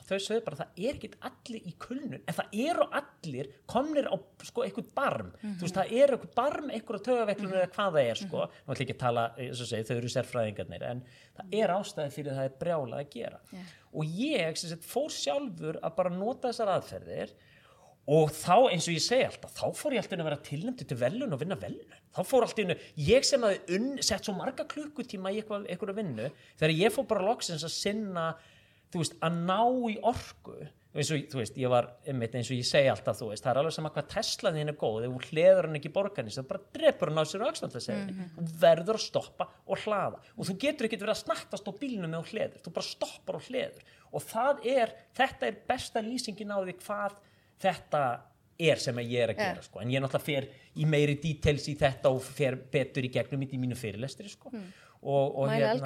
þau 0.07 0.17
sögðu 0.23 0.43
bara 0.45 0.59
það 0.61 0.81
er 0.83 0.97
ekki 0.97 1.09
allir 1.29 1.67
í 1.67 1.73
kulnun 1.83 2.19
en 2.19 2.37
það 2.37 2.55
eru 2.67 2.87
allir 2.99 3.49
komnir 3.69 4.07
á 4.07 4.15
sko 4.47 4.63
eitthvað 4.65 4.91
barm 4.95 5.31
mm 5.31 5.39
-hmm. 5.41 5.57
þú 5.57 5.67
veist 5.67 5.79
það 5.79 5.93
eru 6.01 6.17
eitthvað 6.17 6.35
barm 6.41 6.69
eitthvað 6.69 7.03
tögaveiklunum 7.07 7.51
mm 7.51 7.57
-hmm. 7.57 7.65
eða 7.67 7.75
hvað 7.75 7.91
það 7.97 8.11
er 8.11 8.21
sko 8.21 8.37
nú 8.37 8.71
ætlum 8.73 8.85
ekki 8.85 8.95
að 8.95 9.03
tala, 9.05 9.25
segi, 9.37 9.83
þau 9.83 9.97
eru 9.97 10.13
sérfræðingarnir 10.15 10.83
en 10.91 11.03
það 11.35 11.59
er 11.61 11.75
ástæði 11.79 12.15
fyrir 12.15 12.37
það 12.37 12.45
er 12.45 12.57
brjálað 12.61 12.99
að 12.99 13.11
gera 13.17 13.39
yeah. 13.51 13.67
og 13.93 14.03
ég 14.05 14.57
sagt, 14.57 14.83
fór 14.83 15.11
sjálfur 15.11 15.79
að 15.81 15.95
bara 15.95 16.09
nota 16.09 16.47
þessar 16.47 16.73
aðferðir 16.77 17.35
og 18.07 18.31
þá 18.31 18.71
eins 18.71 18.87
og 18.87 18.95
ég 18.95 19.03
segi 19.03 19.25
alltaf 19.27 19.51
þá 19.51 19.65
fór 19.75 19.93
ég 19.93 19.99
alltaf 19.99 20.19
að 20.19 20.29
vera 20.29 20.43
tilnæmdi 20.49 20.85
til 20.87 20.97
velun 20.97 21.33
og 21.35 21.41
vinna 21.41 21.57
velun 21.59 21.95
þá 22.15 22.21
fór 22.23 22.45
alltaf, 22.45 22.85
ég 22.95 23.25
sem 23.27 23.43
að 23.43 23.57
sett 23.99 24.23
svo 24.23 24.35
marga 24.37 24.63
klukkutíma 24.63 25.33
í 25.33 25.41
eitthvað, 25.41 25.67
eitthvað 25.67 25.99
vinnu 25.99 26.29
þegar 26.55 26.73
ég 26.77 26.93
fór 26.95 27.07
bara 27.09 27.25
loksins 27.27 27.65
að 27.67 27.75
sinna 27.75 28.27
þú 28.93 29.03
veist, 29.03 29.17
að 29.23 29.39
ná 29.47 29.61
í 29.91 29.97
orgu 30.01 30.57
eins 30.97 31.11
og, 31.13 31.25
þú 31.29 31.41
veist, 31.41 31.57
ég 31.61 31.71
var 31.71 31.87
einmitt 32.09 32.35
eins 32.37 32.49
og 32.49 32.57
ég 32.57 32.65
segi 32.65 32.89
alltaf, 32.89 33.19
þú 33.19 33.29
veist, 33.31 33.43
það 33.45 33.51
er 33.51 33.59
alveg 33.61 33.75
sama 33.75 33.91
hvað 33.93 34.07
Tesla 34.13 34.51
þín 34.55 34.71
er 34.71 34.77
góð, 34.79 35.05
ef 35.05 35.13
hún 35.13 35.25
hliður 35.27 35.67
hann 35.67 35.77
ekki 35.79 35.91
borgarnist 35.93 36.39
það 36.39 36.47
bara 36.51 36.63
drefur 36.77 37.11
hann 37.11 37.21
á 37.21 37.25
sér 37.29 37.43
auksnandasegni 37.45 38.13
mm 38.13 38.17
-hmm. 38.17 38.31
hún 38.37 38.47
verður 38.63 38.97
að 38.97 39.05
stoppa 39.05 39.49
og 39.65 39.83
hlaða 39.83 40.21
og 40.35 40.47
þú 40.47 40.57
getur 40.63 40.87
ekki 40.87 40.97
verið 40.97 41.15
að 41.15 41.23
snaktast 41.23 41.69
á 41.69 41.71
bílunum 41.81 42.09
með 42.09 42.21
hún 42.21 42.31
hliður, 42.31 42.61
þú 42.63 42.73
bara 42.73 42.87
stoppar 42.87 43.35
og 43.35 43.45
hliður 43.45 43.83
og 44.11 44.21
það 44.23 44.65
er, 44.65 44.95
þetta 45.13 45.47
er 45.47 45.55
besta 45.67 46.01
lýsingin 46.01 46.55
á 46.55 46.57
því 46.63 46.73
hvað 46.81 47.13
þetta 47.61 48.01
er 48.57 48.77
sem 48.81 48.97
ég 48.97 49.21
er 49.21 49.29
að 49.29 49.37
gera, 49.37 49.53
yeah. 49.53 49.61
sko 49.61 49.79
en 49.79 49.91
ég 49.91 50.01
náttúrulega 50.01 50.25
fer 50.25 50.49
í 50.75 50.85
meiri 50.85 51.15
details 51.21 51.67
í 51.69 51.75
þetta 51.77 52.09
og 52.09 52.23
fer 52.23 52.55
betur 52.55 53.05
í 53.05 53.13
gegnum 53.13 53.43
í 53.43 53.57
mínu 53.57 53.75
fyrirlestri, 53.77 54.29
sko 54.29 54.49
mm. 54.49 54.71
og, 55.01 55.37
og 55.37 55.49
hérna, 55.51 55.77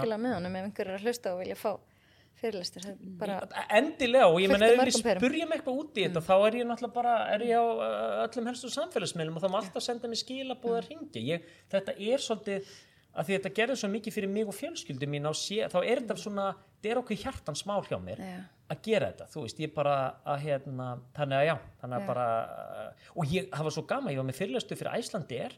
vilja 2.39 2.61
fá 2.61 2.75
fyrirlistur 2.75 2.85
endilega 3.77 4.29
og 4.29 4.39
ég 4.41 4.51
menn 4.51 4.63
ef 4.65 4.79
við 4.81 4.99
spurjum 4.99 5.51
eitthvað 5.55 5.81
út 5.81 5.97
í 5.97 6.05
þetta 6.05 6.21
mm. 6.21 6.27
þá 6.29 6.35
er 6.37 6.59
ég 6.61 6.69
náttúrulega 6.69 6.95
bara 6.95 7.17
er 7.33 7.43
ég 7.47 7.59
á 7.59 7.65
uh, 7.65 8.21
öllum 8.27 8.47
helstu 8.51 8.71
samfélagsmiðlum 8.73 9.37
og 9.37 9.43
þá 9.43 9.49
má 9.51 9.59
alltaf 9.61 9.85
senda 9.85 10.09
mig 10.11 10.21
skilabóð 10.21 10.79
að 10.79 10.87
ringja 10.89 11.25
ég, 11.27 11.51
þetta 11.71 11.97
er 11.97 12.23
svolítið 12.23 12.71
að 13.11 13.27
því 13.27 13.37
þetta 13.37 13.53
gerði 13.57 13.77
svo 13.79 13.89
mikið 13.91 14.15
fyrir 14.15 14.31
mig 14.31 14.47
og 14.49 14.55
fjölskyldu 14.55 15.09
mín 15.11 15.27
sé, 15.35 15.65
þá 15.71 15.79
er 15.81 16.01
þetta 16.01 16.17
svona, 16.19 16.47
þetta 16.79 16.91
er 16.93 17.01
okkur 17.01 17.19
hjartans 17.25 17.65
mál 17.67 17.81
hjá 17.87 17.97
mér 17.99 18.21
Já. 18.23 18.37
að 18.71 18.83
gera 18.87 19.09
þetta, 19.11 19.27
þú 19.33 19.43
veist, 19.45 19.59
ég 19.59 19.73
bara 19.75 19.95
að 20.23 20.45
hérna, 20.45 20.87
þannig 21.17 21.41
að 21.41 21.47
já, 21.49 21.55
þannig 21.81 21.97
að 21.97 22.05
Já. 22.05 22.07
bara 22.07 22.27
og 23.11 23.35
ég 23.35 23.51
hafa 23.59 23.75
svo 23.75 23.83
gama, 23.89 24.13
ég 24.13 24.21
var 24.21 24.29
með 24.29 24.39
fyrirlestu 24.39 24.79
fyrir 24.79 24.95
Æslandi 25.01 25.41
er 25.43 25.57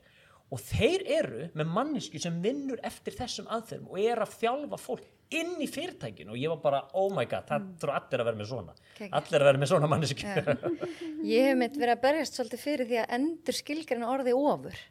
og 0.52 0.62
þeir 0.62 1.04
eru 1.20 1.50
með 1.58 1.74
mannesku 1.76 2.22
sem 2.22 2.36
vinnur 2.44 2.82
eftir 2.86 3.16
þessum 3.18 3.50
aðferðum 3.54 3.92
og 3.94 4.00
er 4.04 4.22
að 4.24 4.36
þjálfa 4.42 4.80
fólk 4.82 5.10
inn 5.34 5.56
í 5.64 5.68
fyrirtækinu 5.72 6.36
og 6.36 6.40
ég 6.40 6.52
var 6.54 6.62
bara, 6.62 6.82
oh 7.00 7.10
my 7.14 7.26
god, 7.30 7.48
það 7.50 7.70
þurfa 7.82 8.00
allir 8.00 8.22
að 8.22 8.28
vera 8.30 8.40
með 8.40 8.50
svona. 8.52 8.76
Geggjað. 8.98 9.16
allir 9.20 9.40
að 9.40 9.48
vera 9.50 9.62
með 9.62 9.72
svona 9.72 9.90
mannesku 9.90 10.28
Ég 11.34 11.48
hef 11.50 11.58
mitt 11.58 11.80
verið 11.80 11.96
að 11.96 12.04
berjast 12.04 12.38
svolítið 12.38 12.64
fyrir 12.68 12.90
því 12.92 13.00
að 13.02 13.16
endur 13.18 13.58
skilgreina 13.58 14.12
orði 14.14 14.36
ofur. 14.38 14.84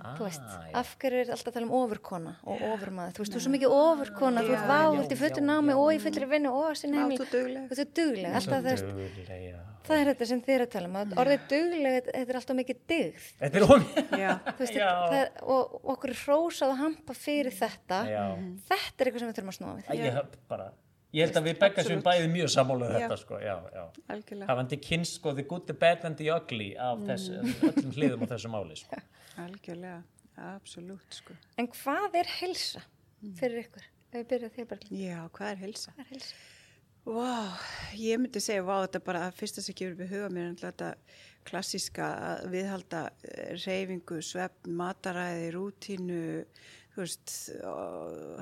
Ah, 0.00 0.16
Þú 0.16 0.26
veist, 0.26 0.48
af 0.80 0.90
hverju 1.00 1.20
er 1.22 1.30
alltaf 1.34 1.50
að 1.50 1.56
tala 1.56 1.68
um 1.68 1.74
ofurkona 1.78 2.32
og 2.44 2.64
ofurmaður. 2.72 3.14
Þú 3.16 3.22
veist, 3.22 3.34
þú 3.34 3.40
er 3.40 3.44
svo 3.46 3.52
mikið 3.54 3.76
ofurkona, 3.76 4.44
þú 4.46 4.54
ert 4.56 4.64
Já, 4.64 4.70
vá, 4.70 4.80
já, 4.80 4.88
þú 4.90 5.02
ert 5.04 5.14
í 5.14 5.18
fullu 5.22 5.42
já, 5.42 5.46
námi 5.50 5.74
já, 5.74 5.78
og 5.82 5.90
í 5.90 5.96
já. 5.96 6.02
fullri 6.06 6.28
vinnu 6.32 6.52
og 6.52 6.68
að 6.70 6.78
sinna 6.82 7.02
heimil. 7.02 7.18
þú 7.18 7.26
ert 7.26 7.94
dugleg, 8.00 8.38
alltaf 8.40 8.70
já. 9.46 9.60
það 9.86 10.00
er 10.00 10.10
þetta 10.12 10.30
sem 10.32 10.40
þið 10.46 10.54
er 10.56 10.64
að 10.66 10.72
tala 10.76 10.90
um. 10.90 10.96
að 11.02 11.20
Orðið 11.22 11.44
dugleg, 11.52 11.98
þetta 12.08 12.24
er 12.24 12.40
alltaf 12.40 12.58
mikið 12.62 12.80
dygð. 12.94 13.28
Þetta 13.42 13.60
er 13.60 13.68
það, 14.80 15.14
er- 15.20 15.44
og, 15.44 15.76
og 15.76 15.94
okkur 15.94 16.14
er 16.14 16.24
hrósað 16.24 16.72
að 16.74 16.82
hampa 16.82 17.16
fyrir 17.16 17.54
þetta. 17.54 18.00
Já. 18.10 18.24
Þetta 18.72 18.98
er 18.98 19.10
eitthvað 19.10 19.22
sem 19.22 19.30
við 19.30 19.38
þurfum 19.38 19.54
að 19.54 19.58
snúa 19.60 19.76
við. 19.76 19.86
Æ, 19.86 19.94
ég, 20.00 20.76
ég 21.16 21.24
held 21.24 21.38
að 21.38 21.46
við 21.48 21.58
begga 21.60 21.84
sem 21.84 21.96
Absolutt. 21.96 22.06
bæði 22.06 22.30
mjög 22.32 22.50
sammála 22.52 22.88
um 22.88 22.96
þetta 22.96 23.18
sko, 23.20 23.38
já, 23.40 23.54
já. 23.72 23.84
algjörlega, 24.12 24.48
hafandi 24.50 25.04
sko 25.08 25.34
bad 25.80 26.04
and 26.04 26.18
the 26.18 26.30
ugly 26.34 26.74
af 26.76 27.04
þess, 27.06 27.30
öllum 27.70 27.94
hliðum 27.94 28.24
á 28.24 28.26
þessu 28.34 28.50
máli 28.52 28.76
sko. 28.76 28.98
algjörlega, 29.44 30.00
absolutt, 30.48 31.20
sko. 31.20 31.36
En 31.60 31.68
hvað 31.72 32.20
er 32.22 32.32
helsa 32.40 32.82
fyrir 33.38 33.64
ykkur? 33.66 33.86
Ef 34.10 34.18
við 34.20 34.28
byrjum 34.32 34.54
þér 34.56 34.68
bara. 34.72 34.92
Já, 34.96 35.16
hvað 35.36 35.50
er 35.52 35.64
helsa? 35.64 35.96
Hvað 35.96 36.04
er 36.06 36.14
helsa? 36.14 36.44
Vá, 37.06 37.54
ég 37.94 38.18
myndi 38.18 38.40
segja, 38.42 38.64
vá, 38.66 38.80
þetta 38.82 39.00
bara 39.06 39.26
að 39.28 39.36
fyrsta 39.38 39.62
sem 39.62 39.76
gefur 39.78 39.94
við 40.00 40.16
huga 40.16 40.30
mér, 40.34 40.48
er 40.50 40.56
þetta 40.64 40.88
klassíska 41.46 42.08
að 42.32 42.48
viðhalda 42.56 43.02
eh, 43.28 43.52
reyfingu, 43.62 44.18
svefn, 44.26 44.72
mataræði, 44.80 45.52
rútínu, 45.54 46.24
þú 46.96 47.04
veist, 47.04 47.34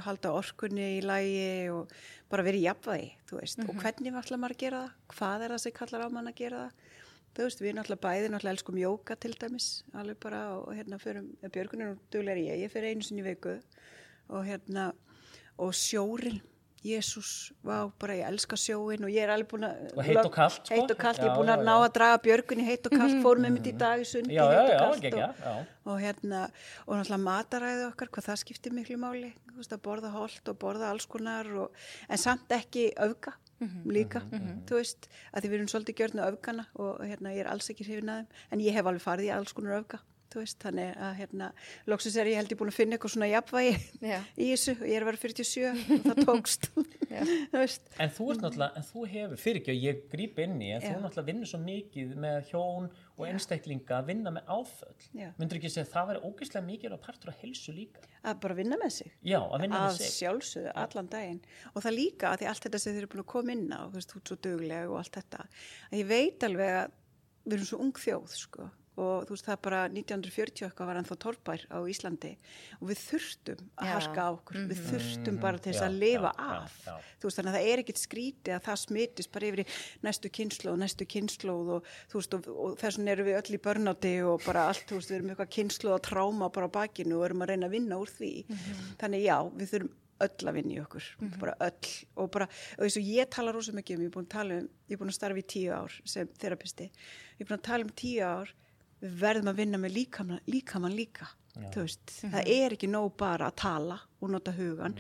halda 0.07 0.33
orkunni 0.33 0.95
í 0.95 1.03
lægi 1.05 1.69
og 1.75 1.93
bara 2.33 2.47
vera 2.47 2.61
í 2.61 2.65
jafnvægi, 2.65 3.11
þú 3.29 3.41
veist, 3.43 3.65
og 3.67 3.83
hvernig 3.83 4.17
ætla 4.23 4.41
maður 4.41 4.57
að 4.57 4.63
gera 4.65 4.83
það? 4.85 4.97
Hvað 5.19 5.45
er 5.45 5.55
það 5.55 5.63
sem 5.67 5.77
kallar 5.83 6.07
á 6.07 6.09
mann 6.17 6.31
að 6.31 6.39
gera 6.41 6.63
það? 6.65 6.93
Þú 7.35 7.49
veist, 7.49 7.63
við 7.63 7.75
náttúrulega 7.75 8.05
bæði 8.05 8.31
náttúrulega 8.31 8.55
elskum 8.55 8.77
jóka 8.79 9.17
til 9.19 9.33
dæmis, 9.35 9.69
alveg 9.99 10.19
bara 10.23 10.41
og 10.61 10.71
hérna 10.77 11.01
fyrir, 11.03 11.25
Björgun 11.43 11.83
er 11.83 11.89
nú 11.91 11.97
duglega 12.15 12.43
ég, 12.45 12.61
ég 12.63 12.71
fyrir 12.71 12.95
einu 12.95 13.07
sinni 13.07 13.25
viku 13.27 13.57
og 14.31 14.45
hérna, 14.47 14.93
og 15.59 15.73
sjórin, 15.75 16.39
Jésús, 16.85 17.49
vá, 17.65 17.89
bara 17.99 18.15
ég 18.19 18.27
elska 18.29 18.59
sjóin 18.61 19.07
og 19.07 19.11
ég 19.11 19.25
er 19.25 19.31
alveg 19.33 19.49
búin 19.51 19.65
að... 19.65 19.79
Og 19.97 20.05
heitt 20.05 20.21
og 20.21 20.31
kalt, 20.35 20.59
sko. 20.61 20.75
Heitt 20.77 20.91
og 20.93 20.99
kalt, 21.01 21.21
ég 21.23 21.31
er 21.31 21.39
búin 21.39 21.49
að 21.49 21.63
já, 21.63 21.67
ná 21.71 21.75
að 21.79 21.87
draga 21.97 22.19
Björgun 22.27 22.61
í 22.61 22.67
heitt 22.69 22.89
og 22.91 22.95
kalt, 22.95 23.15
fórum 23.25 23.47
með 23.47 23.55
mitt 23.57 23.71
í 23.71 23.73
dag 23.81 24.03
í 24.03 24.09
sundi, 24.11 24.37
heitt 24.37 24.75
og 24.77 24.99
ekki, 24.99 25.15
og, 25.17 25.41
já. 25.41 25.55
og 25.89 26.03
hérna, 26.03 26.43
og 26.85 26.99
náttúrulega 27.01 27.21
mataræði 27.25 27.87
okkar, 27.89 28.13
hvað 28.13 28.29
það 28.29 28.41
skiptir 28.43 28.77
miklu 28.77 28.99
máli, 29.01 29.33
þú 29.49 29.63
veist, 29.63 29.73
að 29.73 29.83
borða 29.89 30.13
holt 30.13 30.53
og 30.53 30.61
borða 30.61 30.93
alls 30.93 31.09
konar, 31.09 31.49
og, 31.65 31.87
en 32.05 32.21
samt 32.21 32.53
ekki 32.53 32.91
öfga 33.65 33.93
líka, 33.97 34.21
þú 34.69 34.75
veist, 34.79 35.09
að 35.33 35.43
því 35.43 35.49
við 35.49 35.59
erum 35.59 35.69
svolítið 35.73 35.97
gjörna 36.01 36.29
öfgana 36.31 36.67
og 36.75 37.01
hérna, 37.05 37.33
ég 37.35 37.45
er 37.45 37.51
alls 37.53 37.71
ekki 37.71 37.85
hrifin 37.85 38.09
að 38.09 38.19
þeim, 38.25 38.29
en 38.51 38.61
ég 38.61 38.75
hef 38.75 38.87
alveg 38.87 39.03
farið 39.03 39.29
í 39.29 39.33
alls 39.35 39.53
konar 39.53 39.81
öfga, 39.83 40.01
veist, 40.43 40.59
þannig 40.65 40.91
að 41.07 41.15
hérna, 41.21 41.49
loksins 41.91 42.17
er 42.21 42.31
ég 42.33 42.41
held 42.41 42.53
ég 42.55 42.59
búin 42.61 42.73
að 42.73 42.79
finna 42.79 42.97
eitthvað 42.99 43.15
svona 43.15 43.31
jafnvægi 43.31 43.75
í 44.45 44.51
þessu 44.51 44.75
og 44.79 44.85
ég 44.89 44.97
er 44.99 45.05
að 45.05 45.11
vera 45.11 45.23
47 45.23 45.71
og 45.71 45.77
það 46.09 46.23
tókst, 46.25 46.69
þú 47.53 47.59
veist, 47.63 47.89
En 48.03 48.11
þú 48.19 48.29
ert 48.35 48.45
náttúrulega, 48.45 48.73
en 48.81 48.89
þú 48.91 49.07
hefur, 49.15 49.39
fyrir 49.45 49.61
ekki 49.63 49.75
að 49.75 49.83
ég 49.85 50.05
gríp 50.13 50.39
inn 50.45 50.57
í, 50.61 50.71
en 50.75 50.83
þú 50.85 50.93
Já. 50.93 51.01
náttúrulega 51.05 51.29
vinnur 51.31 51.51
svo 51.53 51.61
mikið 51.65 52.15
með 52.25 52.39
hjón 52.51 52.91
og 53.15 53.29
einstaklinga 53.31 53.95
að 54.01 54.09
vinna 54.11 54.31
með 54.35 54.49
áföll. 54.51 55.03
Myndur 55.39 55.61
ekki 55.61 55.71
segja 55.71 55.85
að 55.87 55.93
það 55.93 56.09
væri 56.09 56.23
ógeðslega 56.27 56.67
mikið 56.67 56.95
og 56.97 57.03
partur 57.05 57.31
af 57.31 57.37
helsu 57.45 57.71
líka? 57.77 58.03
að 58.25 58.41
bara 58.43 58.55
vinna 58.59 58.77
með 58.81 58.91
sig. 58.97 59.13
Já, 59.23 59.39
að 59.39 59.61
vinna 59.63 59.83
að 59.85 59.93
með 59.93 59.99
sig. 60.01 60.15
sjálfsögðu 60.17 60.73
allan 60.83 61.11
daginn 61.13 61.41
og 61.75 61.85
það 61.85 61.95
líka 61.95 62.31
að 62.33 62.39
því 62.41 62.47
allt 62.51 62.65
þetta 62.67 62.81
sem 62.83 62.95
þeir 62.97 63.03
eru 63.05 63.11
búin 63.13 63.23
að 63.23 63.31
koma 63.35 63.55
inn 63.55 63.69
á 63.71 63.81
þú 63.85 63.95
veist, 64.01 64.15
og 68.97 69.25
og 69.25 69.27
þú 69.29 69.35
veist 69.35 69.47
það 69.49 69.61
bara 69.65 69.81
1940 69.91 70.67
eitthvað 70.69 70.89
var 70.91 70.99
ennþá 71.01 71.17
torpær 71.23 71.63
á 71.71 71.79
Íslandi. 71.91 72.31
Og 72.81 72.91
við 72.91 73.01
þurftum 73.03 73.63
að 73.75 73.89
Já. 73.89 73.93
harka 73.95 74.27
á 74.27 74.31
okkur. 74.35 74.59
Við 74.71 74.83
þurftum 74.91 75.41
bara 75.43 75.59
til 75.63 75.73
þess 75.73 75.83
Já, 75.83 75.87
að 75.89 75.97
lifa 76.03 76.31
já, 76.31 76.45
já, 76.45 76.59
af. 76.59 76.77
já. 76.85 76.95
þú 77.19 77.29
veist 77.29 77.41
þannig 77.41 77.51
að 77.53 77.59
það 77.59 77.71
er 77.73 77.83
ekkit 77.85 78.03
skrítið 78.03 78.55
að 78.55 78.63
það 78.69 78.81
smitist 78.85 79.33
bara 79.35 79.49
yfir 79.51 79.65
í 79.65 79.67
næstu 80.07 80.33
kynnslóð, 80.39 80.79
næstu 80.85 81.09
kynnslóð 81.15 81.73
og 81.79 81.91
þú 82.13 82.21
veist 82.21 82.39
og, 82.39 82.49
og 82.55 82.79
þess 82.83 83.01
vegna 83.01 83.15
erum 83.15 83.29
við 83.31 83.41
öll 83.41 83.59
í 83.59 83.63
börnáti 83.67 84.15
og 84.29 84.47
bara 84.47 84.69
allt, 84.71 84.87
þú 84.89 85.01
veist, 85.01 85.13
við 85.13 85.19
erum 85.19 85.35
eitthvað 85.35 85.53
kynnslóð 85.59 85.99
að 85.99 86.07
tráma 86.09 86.51
bara 86.55 86.71
á 86.71 86.77
bakinu 86.79 87.19
og 87.19 87.29
erum 87.29 87.45
að 87.45 87.55
reyna 87.55 87.69
að 87.71 87.77
vinna 87.79 88.01
úr 88.01 88.15
því. 88.15 88.33
Þannig 89.03 89.25
já, 89.27 89.37
við 89.55 89.73
þurfum 89.75 89.95
öll 90.25 90.49
að 90.49 90.55
vinna 90.55 90.77
í 90.77 90.83
okkur, 90.85 91.07
bara 91.43 91.55
öll. 91.67 91.95
Og 92.23 92.29
bara, 92.31 92.47
og 92.79 92.85
eins 92.87 92.97
og 93.01 93.09
ég 93.11 93.31
tala 93.35 93.53
rosa 93.53 93.75
mikið 93.75 93.99
um 93.99 94.05
ég 94.05 94.11
er 94.13 94.15
búin 94.15 94.29
að 94.29 94.35
tala 94.37 94.59
um, 94.63 94.69
ég 94.87 94.95
er 94.95 95.01
búin 95.01 95.11
að 95.11 95.17
starfa 95.19 95.43
í 95.43 95.47
tíu 95.51 95.73
ár 95.75 95.97
sem 96.07 96.31
þerapisti, 96.39 96.87
ég 97.35 97.43
er 97.43 97.49
búin 97.51 97.59
að 97.59 97.67
tala 97.67 97.89
um 97.89 97.91
tíu 97.99 98.23
ár 98.23 98.53
við 99.05 99.17
verðum 99.23 99.53
að 99.53 99.59
vinna 99.63 99.81
með 99.85 99.99
líkamann, 100.01 100.45
líkamann 100.51 100.97
líka 100.97 101.31
þú 101.55 101.85
veist, 101.85 102.11
það 102.33 102.49
er 102.51 102.73
ekki 102.75 102.89
nóg 102.91 103.13
bara 103.21 103.47
að 103.47 103.55
tala 103.63 103.97
og 104.19 104.31
nota 104.33 104.51
hugan 104.57 104.97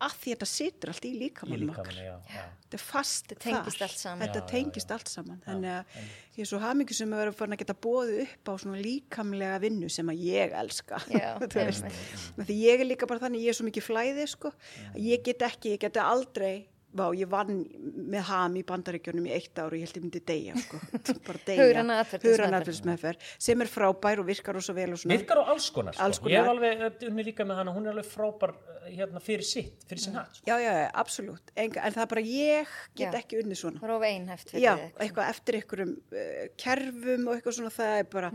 af 0.00 0.14
því 0.22 0.30
þetta 0.32 0.46
situr 0.48 0.92
allt 0.94 1.04
í 1.04 1.10
líkamannum 1.20 1.72
okkar. 1.74 1.90
líkamann, 1.92 2.22
já, 2.24 2.38
já. 2.38 2.44
þetta 2.62 2.78
er 2.78 2.84
fast 2.84 3.26
Þetta 3.28 3.42
tengist 3.44 3.76
þar. 3.82 3.84
allt 3.88 4.00
saman. 4.00 4.22
þetta 4.22 4.38
Já, 4.40 4.44
já, 4.46 4.48
tengist 4.54 4.94
allt 4.96 5.12
saman. 5.12 5.42
Þannig 5.44 5.74
að 5.74 5.98
ég 6.38 6.40
er 6.46 6.48
svo 6.48 6.60
hamingu 6.62 6.96
sem 6.96 7.12
að 7.12 7.20
vera 7.24 7.34
farin 7.42 7.56
að 7.58 7.60
geta 7.64 7.76
bóðið 7.88 8.22
upp 8.24 8.48
á 8.48 8.52
svona 8.64 8.80
líkamlega 8.86 9.60
vinnu 9.66 9.90
sem 9.92 10.14
að 10.14 10.24
ég 10.30 10.56
elska. 10.62 11.02
Já, 11.12 11.28
því 12.48 12.58
ég 12.62 12.80
er 12.80 12.88
líka 12.88 13.10
bara 13.10 13.26
þannig, 13.26 13.44
ég 13.44 13.52
er 13.52 13.58
svo 13.60 13.68
mikið 13.68 13.88
flæði 13.90 14.28
sko, 14.32 14.54
að 14.94 15.00
ég 15.10 15.24
get 15.28 15.44
ekki, 15.50 15.74
ég 15.76 15.84
get 15.84 16.00
aldrei 16.00 16.54
Vá, 16.96 17.04
ég 17.12 17.28
vann 17.28 17.58
með 18.08 18.22
ham 18.30 18.54
í 18.56 18.62
bandaríkjunum 18.64 19.26
í 19.28 19.32
eitt 19.36 19.58
ár 19.60 19.74
og 19.74 19.76
ég 19.76 19.84
held 19.84 19.98
ég 19.98 20.04
myndi 20.06 20.22
deyja, 20.24 20.54
sko. 20.62 20.78
bara 21.26 21.42
deyja. 21.44 21.82
Atferlismeðferð, 21.98 23.26
sem 23.44 23.60
er 23.64 23.68
frábær 23.68 24.22
og 24.22 24.28
virkar 24.30 24.56
og 24.56 24.64
svo 24.64 24.74
vel 24.78 24.94
og 24.96 25.02
svona. 25.02 25.18
Virkar 25.18 25.42
á 25.44 25.52
alls 25.52 25.68
konar, 25.74 25.92
sko. 25.92 26.06
Alls 26.06 26.20
konar. 26.24 26.32
Ég 26.32 26.40
hef 26.40 26.52
alveg 26.54 26.84
uh, 26.86 27.06
unni 27.10 27.26
líka 27.28 27.44
með 27.48 27.60
hana, 27.60 27.74
hún 27.76 27.86
er 27.86 27.92
alveg 27.92 28.08
frábær 28.08 28.54
uh, 28.56 28.88
hérna 28.88 29.20
fyrir 29.20 29.44
sitt, 29.44 29.84
fyrir 29.84 30.02
sinn 30.06 30.16
hatt. 30.16 30.40
Sko. 30.40 30.48
Já, 30.48 30.56
já, 30.64 30.72
já, 30.80 30.88
absolutt. 31.04 31.52
En, 31.54 31.76
en 31.76 31.96
það 31.98 32.04
er 32.06 32.12
bara, 32.14 32.26
ég 32.32 32.74
get 32.96 33.06
Já. 33.12 33.20
ekki 33.20 33.42
unnið 33.42 33.62
svona. 33.66 33.84
Of 33.98 34.08
einhæft 34.08 34.54
fyrir 34.54 34.64
Já, 34.64 34.72
þig. 34.80 34.98
eitthvað 35.04 35.32
eftir 35.36 35.60
einhverjum 35.60 35.96
uh, 36.08 36.44
kerfum 36.64 37.28
og 37.28 37.36
eitthvað 37.36 37.58
svona, 37.60 37.74
það 37.76 37.98
er 38.00 38.12
bara, 38.16 38.32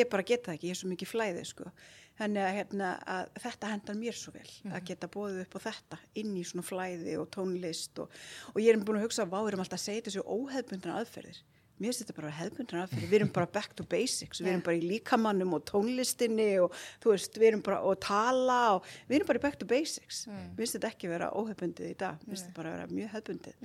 ég 0.00 0.10
bara 0.10 0.26
get 0.34 0.48
það 0.50 0.58
ekki, 0.58 0.72
ég 0.72 0.74
er 0.74 0.82
svo 0.82 0.90
mikið 0.90 1.14
flæði, 1.14 1.46
sko. 1.54 1.70
Þannig 2.14 2.44
að, 2.44 2.52
hérna, 2.54 2.88
að 3.10 3.30
þetta 3.42 3.70
hendar 3.72 3.96
mér 3.98 4.14
svo 4.14 4.32
vel, 4.36 4.50
að 4.70 4.84
geta 4.86 5.08
bóðið 5.10 5.40
upp 5.42 5.56
á 5.58 5.60
þetta, 5.64 5.96
inn 6.20 6.36
í 6.38 6.44
svona 6.46 6.62
flæði 6.62 7.16
og 7.18 7.26
tónlist 7.34 7.98
og, 8.04 8.12
og 8.52 8.60
ég 8.62 8.70
er 8.70 8.84
búin 8.86 9.00
að 9.00 9.08
hugsa, 9.08 9.26
vá, 9.26 9.40
við 9.40 9.50
erum 9.50 9.64
alltaf 9.64 9.80
að 9.80 9.86
segja 9.88 10.04
þessu 10.06 10.22
óhefbundna 10.22 11.00
aðferðir. 11.00 11.40
Mér 11.74 11.90
finnst 11.90 12.04
þetta 12.04 12.14
bara 12.20 12.30
hefbundna 12.36 12.84
aðferðir, 12.84 13.08
við 13.10 13.18
erum 13.18 13.32
bara 13.34 13.50
back 13.56 13.74
to 13.74 13.82
basics, 13.90 14.38
við 14.38 14.52
erum 14.52 14.62
bara 14.68 14.78
í 14.78 14.84
líkamannum 14.92 15.56
og 15.58 15.64
tónlistinni 15.66 16.46
og 16.62 16.76
þú 17.02 17.10
veist, 17.16 17.34
við 17.42 17.48
erum 17.48 17.64
bara 17.66 17.80
að 17.82 17.98
tala 18.06 18.60
og 18.76 18.86
við 19.08 19.16
erum 19.18 19.32
bara 19.32 19.42
back 19.42 19.58
to 19.58 19.66
basics. 19.66 20.22
Mér 20.30 20.60
finnst 20.62 20.78
þetta 20.78 20.92
ekki 20.94 21.10
vera 21.10 21.32
óhefbundið 21.34 21.90
í 21.90 21.98
dag, 21.98 22.22
mér 22.22 22.36
finnst 22.36 22.46
þetta 22.46 22.60
bara 22.60 22.76
vera 22.76 22.86
mjög 22.94 23.10
hefbundið. 23.16 23.58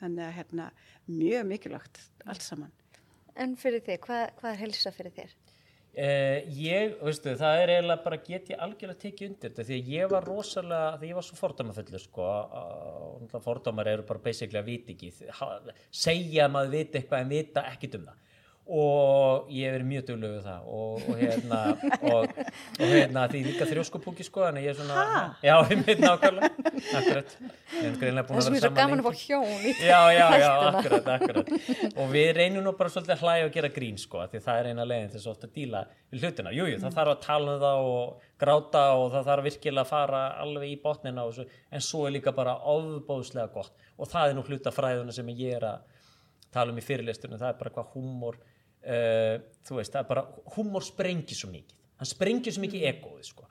Þannig 0.00 0.24
að, 0.24 0.32
hérna, 0.40 0.70
mjög 1.12 1.46
mikilvægt 1.52 2.00
allt 2.24 2.48
saman. 2.48 2.72
En 3.36 3.52
fyrir 3.60 3.84
þig, 3.84 4.00
hvað, 4.08 4.24
hvað 4.40 4.56
er 4.56 4.62
helsa 4.64 4.96
fyrir 4.96 5.12
þér? 5.20 5.36
Uh, 5.90 6.46
ég, 6.54 6.92
veistu, 7.02 7.32
það 7.34 7.60
er 7.64 7.72
eiginlega 7.74 8.04
bara 8.04 8.18
get 8.22 8.52
ég 8.52 8.60
algjörlega 8.62 9.02
tekið 9.02 9.26
undir 9.26 9.50
þetta 9.50 9.64
því 9.66 9.78
að 9.80 9.88
ég 9.90 10.12
var 10.12 10.28
rosalega, 10.28 10.92
því 11.00 11.08
ég 11.10 11.18
var 11.18 11.26
svo 11.26 11.38
fordómafullur 11.40 12.02
sko, 12.04 12.26
og 12.60 13.34
fordómar 13.42 13.90
eru 13.90 14.04
bara 14.06 14.22
basically 14.22 14.60
að 14.60 14.70
vita 14.70 14.94
ekki, 14.94 15.10
segja 15.90 16.46
að 16.46 16.54
maður 16.54 16.76
viti 16.76 17.00
eitthvað 17.00 17.24
en 17.24 17.34
vita 17.34 17.64
ekkit 17.72 17.98
um 17.98 18.06
það 18.06 18.29
og 18.70 19.48
ég 19.50 19.72
verið 19.74 19.86
mjög 19.88 20.04
duglega 20.08 20.36
við 20.36 20.44
það. 20.46 20.66
Og, 20.78 21.06
og 21.10 21.18
hérna 21.20 21.60
og, 22.10 22.34
og 22.78 22.92
hérna 22.94 23.24
því 23.32 23.40
líka 23.48 23.66
þrjóskupúki 23.70 24.26
sko 24.26 24.44
en 24.46 24.60
ég 24.62 24.70
er 24.72 24.78
svona, 24.78 25.04
Ha? 25.10 25.22
já, 25.42 25.54
ég 25.72 25.82
mynd 25.82 26.02
nákvæmlega. 26.04 26.50
Akkurat, 27.00 27.34
Það 27.70 28.30
að 28.30 28.44
sem 28.46 28.56
er 28.58 28.64
svo 28.64 28.72
gaman 28.76 29.02
að 29.02 29.08
fá 29.08 29.22
hjón 29.24 29.66
já, 29.90 30.00
já, 30.14 30.26
já, 30.42 30.50
akkurat, 30.70 31.10
akkurat. 31.16 31.52
Og 31.96 32.10
við 32.14 32.32
reynum 32.38 32.66
nú 32.66 32.74
bara 32.78 32.92
svolítið 32.92 33.16
að 33.16 33.24
hlæja 33.26 33.48
og 33.48 33.54
gera 33.56 33.72
grín 33.74 33.98
sko, 34.00 34.24
því 34.30 34.42
það 34.46 34.60
er 34.60 34.70
eina 34.70 34.86
til 34.90 35.12
þess 35.16 35.30
ofta 35.34 35.48
að 35.50 35.54
díla 35.58 35.84
við 36.10 36.24
hlutina, 36.26 36.52
jújú, 36.54 36.74
jú, 36.74 36.80
það 36.84 36.98
þarf 36.98 37.14
að 37.14 37.22
tala 37.26 37.54
um 37.54 37.62
það 37.64 37.84
og 37.90 38.26
gráta 38.40 38.84
og 38.98 39.06
það 39.14 39.28
þarf 39.30 39.46
virkilega 39.48 39.84
að 39.84 39.90
fara 39.92 40.22
alveg 40.44 40.70
í 40.72 40.78
botnina 40.82 41.24
og 41.26 41.34
svo, 41.36 41.46
en 41.70 41.84
svo 41.84 42.04
er 42.06 42.14
líka 42.16 42.34
bara 42.36 42.56
ofbóðslega 42.72 43.50
gott. 43.54 43.74
Og 44.00 44.08
það 44.10 44.30
er 44.30 44.38
nú 44.38 44.44
hluta 44.46 44.72
fræðuna 44.74 45.14
sem 45.14 45.28
ég 45.34 45.58
er 45.58 45.66
að 45.74 45.98
tala 46.50 46.72
um 46.74 46.80
í 46.80 46.84
fyrirlistunum, 46.84 47.38
það 47.38 47.52
er 47.52 47.58
bara 47.60 47.74
hvað 47.76 47.92
húmor 47.94 48.38
uh, 48.84 49.36
þú 49.66 49.78
veist, 49.78 49.94
það 49.94 50.02
er 50.02 50.10
bara 50.10 50.26
húmor 50.56 50.86
sprengir 50.86 51.38
svo 51.38 51.52
mikið, 51.52 51.78
hann 52.00 52.10
sprengir 52.10 52.56
svo 52.56 52.64
mikið 52.64 52.88
egoið 52.94 53.30
sko. 53.30 53.46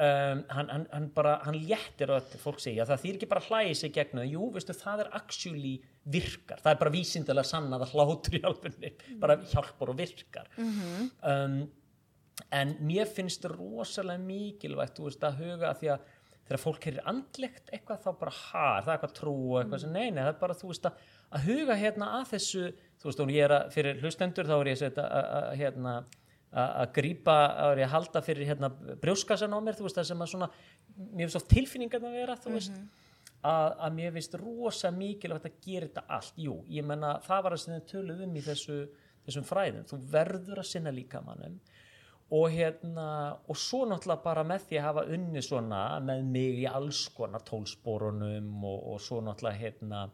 Um, 0.00 0.44
hann, 0.48 0.68
hann, 0.72 0.84
hann 0.94 1.08
bara, 1.12 1.34
hann 1.44 1.58
léttir 1.60 2.08
öll, 2.14 2.36
fólk 2.40 2.62
segja, 2.62 2.86
það 2.88 3.02
þýr 3.02 3.16
ekki 3.18 3.26
bara 3.28 3.42
hlæði 3.44 3.74
sig 3.76 3.90
gegn 3.92 4.22
það, 4.22 4.30
jú, 4.32 4.46
veistu, 4.54 4.76
það 4.78 5.02
er 5.02 5.10
actually 5.18 5.72
virkar, 6.14 6.62
það 6.62 6.70
er 6.72 6.78
bara 6.80 6.92
vísindilega 6.94 7.50
sanna 7.50 7.76
að 7.76 7.92
hlátur 7.92 8.38
í 8.38 8.40
alfunni, 8.48 8.92
bara 9.20 9.36
hjálpar 9.50 9.92
og 9.92 9.98
virkar. 9.98 10.48
Um, 11.20 11.58
en 12.56 12.72
mér 12.88 13.10
finnst 13.12 13.44
það 13.44 13.58
rosalega 13.58 14.24
mikilvægt, 14.24 14.96
þú 14.96 15.10
veist, 15.10 15.26
að 15.28 15.42
huga 15.42 15.68
að 15.68 15.82
því 15.82 15.92
að 15.92 16.08
þegar 16.50 16.62
fólk 16.64 16.86
er 16.90 17.02
andlegt 17.06 17.68
eitthvað 17.70 18.00
þá 18.02 18.10
bara 18.24 18.32
har, 18.38 18.80
það 18.80 18.88
er 18.88 18.96
eitthvað 18.96 19.16
trú? 19.20 19.36
Eitthvað 19.60 19.82
sem 19.84 19.92
neina, 19.94 20.24
það 20.24 20.32
er 20.32 20.40
bara, 20.40 20.56
þú 20.58 20.70
veist, 20.72 20.88
að, 20.88 21.04
að 21.36 21.44
huga 21.50 21.76
hérna 21.78 22.08
að 22.16 22.24
þessu, 22.32 22.64
þú 23.00 23.10
veist, 23.10 23.20
og 23.24 23.34
ég 23.34 23.46
er 23.46 23.56
að 23.56 23.68
fyrir 23.74 24.00
hlustendur 24.04 24.48
þá 24.48 24.56
er 24.58 24.72
ég 24.72 24.86
að 24.90 25.02
að, 25.04 25.50
hérna 25.60 25.94
að 26.50 26.88
grípa, 26.96 27.36
að 27.48 27.74
er 27.74 27.82
ég 27.82 27.88
að 27.88 27.94
halda 27.94 28.22
fyrir 28.26 28.48
hérna 28.48 28.72
brjóskassan 29.02 29.54
á 29.54 29.58
mér, 29.62 29.78
þú 29.78 29.86
veist, 29.86 30.00
það 30.00 30.08
sem 30.10 30.24
að 30.24 30.32
svona 30.32 30.50
mér 30.96 31.26
finnst 31.26 31.38
oft 31.40 31.52
tilfinningan 31.52 32.08
að 32.08 32.16
vera, 32.18 32.38
þú 32.40 32.54
veist 32.56 32.80
að, 33.40 33.68
að 33.86 33.94
mér 33.98 34.16
finnst 34.16 34.34
rosa 34.40 34.90
mikilvægt 34.94 35.46
að 35.46 35.60
gera 35.64 35.86
þetta 35.86 36.06
allt, 36.18 36.40
jú, 36.42 36.56
ég 36.68 36.86
menna 36.86 37.14
það 37.24 37.46
var 37.46 37.56
að 37.56 37.62
sinna 37.64 37.84
töluð 37.92 38.24
um 38.26 38.34
í 38.36 38.44
þessu 38.44 38.80
þessum 39.26 39.46
fræðum, 39.46 39.86
þú 39.88 40.00
verður 40.10 40.62
að 40.62 40.68
sinna 40.70 40.92
líkamannum 40.94 41.58
og 42.30 42.52
hérna 42.54 43.06
og 43.50 43.58
svo 43.58 43.82
náttúrulega 43.90 44.22
bara 44.22 44.44
með 44.46 44.68
því 44.68 44.78
að 44.78 44.86
hafa 44.86 45.04
unni 45.16 45.42
svona 45.42 45.80
með 46.04 46.22
mig 46.30 46.60
í 46.62 46.66
alls 46.70 47.02
konar 47.16 47.42
tólsporunum 47.46 48.64
og, 48.64 48.84
og 48.92 49.00
svo 49.02 49.18
náttúrulega 49.24 49.58
hérna 49.64 50.04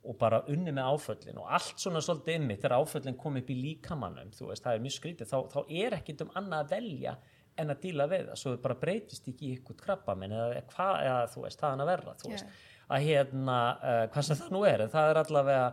og 0.00 0.16
bara 0.20 0.40
unni 0.48 0.72
með 0.72 0.94
áföllin 0.94 1.40
og 1.42 1.50
allt 1.52 1.80
svona 1.80 2.00
svolítið 2.04 2.38
ymmi 2.38 2.56
þegar 2.56 2.78
áföllin 2.80 3.18
kom 3.20 3.36
upp 3.36 3.50
í 3.52 3.56
líkamannum 3.58 4.30
þú 4.32 4.48
veist, 4.48 4.64
það 4.64 4.78
er 4.78 4.86
mjög 4.86 4.96
skrítið, 4.96 5.28
þá, 5.28 5.38
þá 5.52 5.60
er 5.82 5.96
ekkit 5.98 6.24
um 6.24 6.32
annað 6.40 6.64
að 6.64 6.72
velja 6.76 7.14
en 7.60 7.74
að 7.74 7.82
díla 7.84 8.06
við 8.08 8.30
það 8.30 8.40
svo 8.40 8.54
það 8.54 8.64
bara 8.64 8.78
breytist 8.80 9.28
ekki 9.28 9.50
í 9.50 9.52
ykkur 9.58 9.78
krabba 9.82 10.16
minn 10.16 10.32
eða 10.32 10.64
hvað, 10.72 10.94
eða 11.04 11.20
þú 11.34 11.44
veist, 11.44 11.60
það 11.60 11.74
er 11.74 11.84
að 11.84 11.92
verða 11.92 12.16
þú 12.22 12.32
veist, 12.32 12.56
að 12.88 13.06
hérna 13.10 13.60
uh, 13.76 14.02
hvað 14.14 14.26
sem 14.28 14.40
það 14.40 14.56
nú 14.56 14.64
er, 14.70 14.84
en 14.84 14.94
það 14.94 15.10
er 15.10 15.22
allavega 15.24 15.68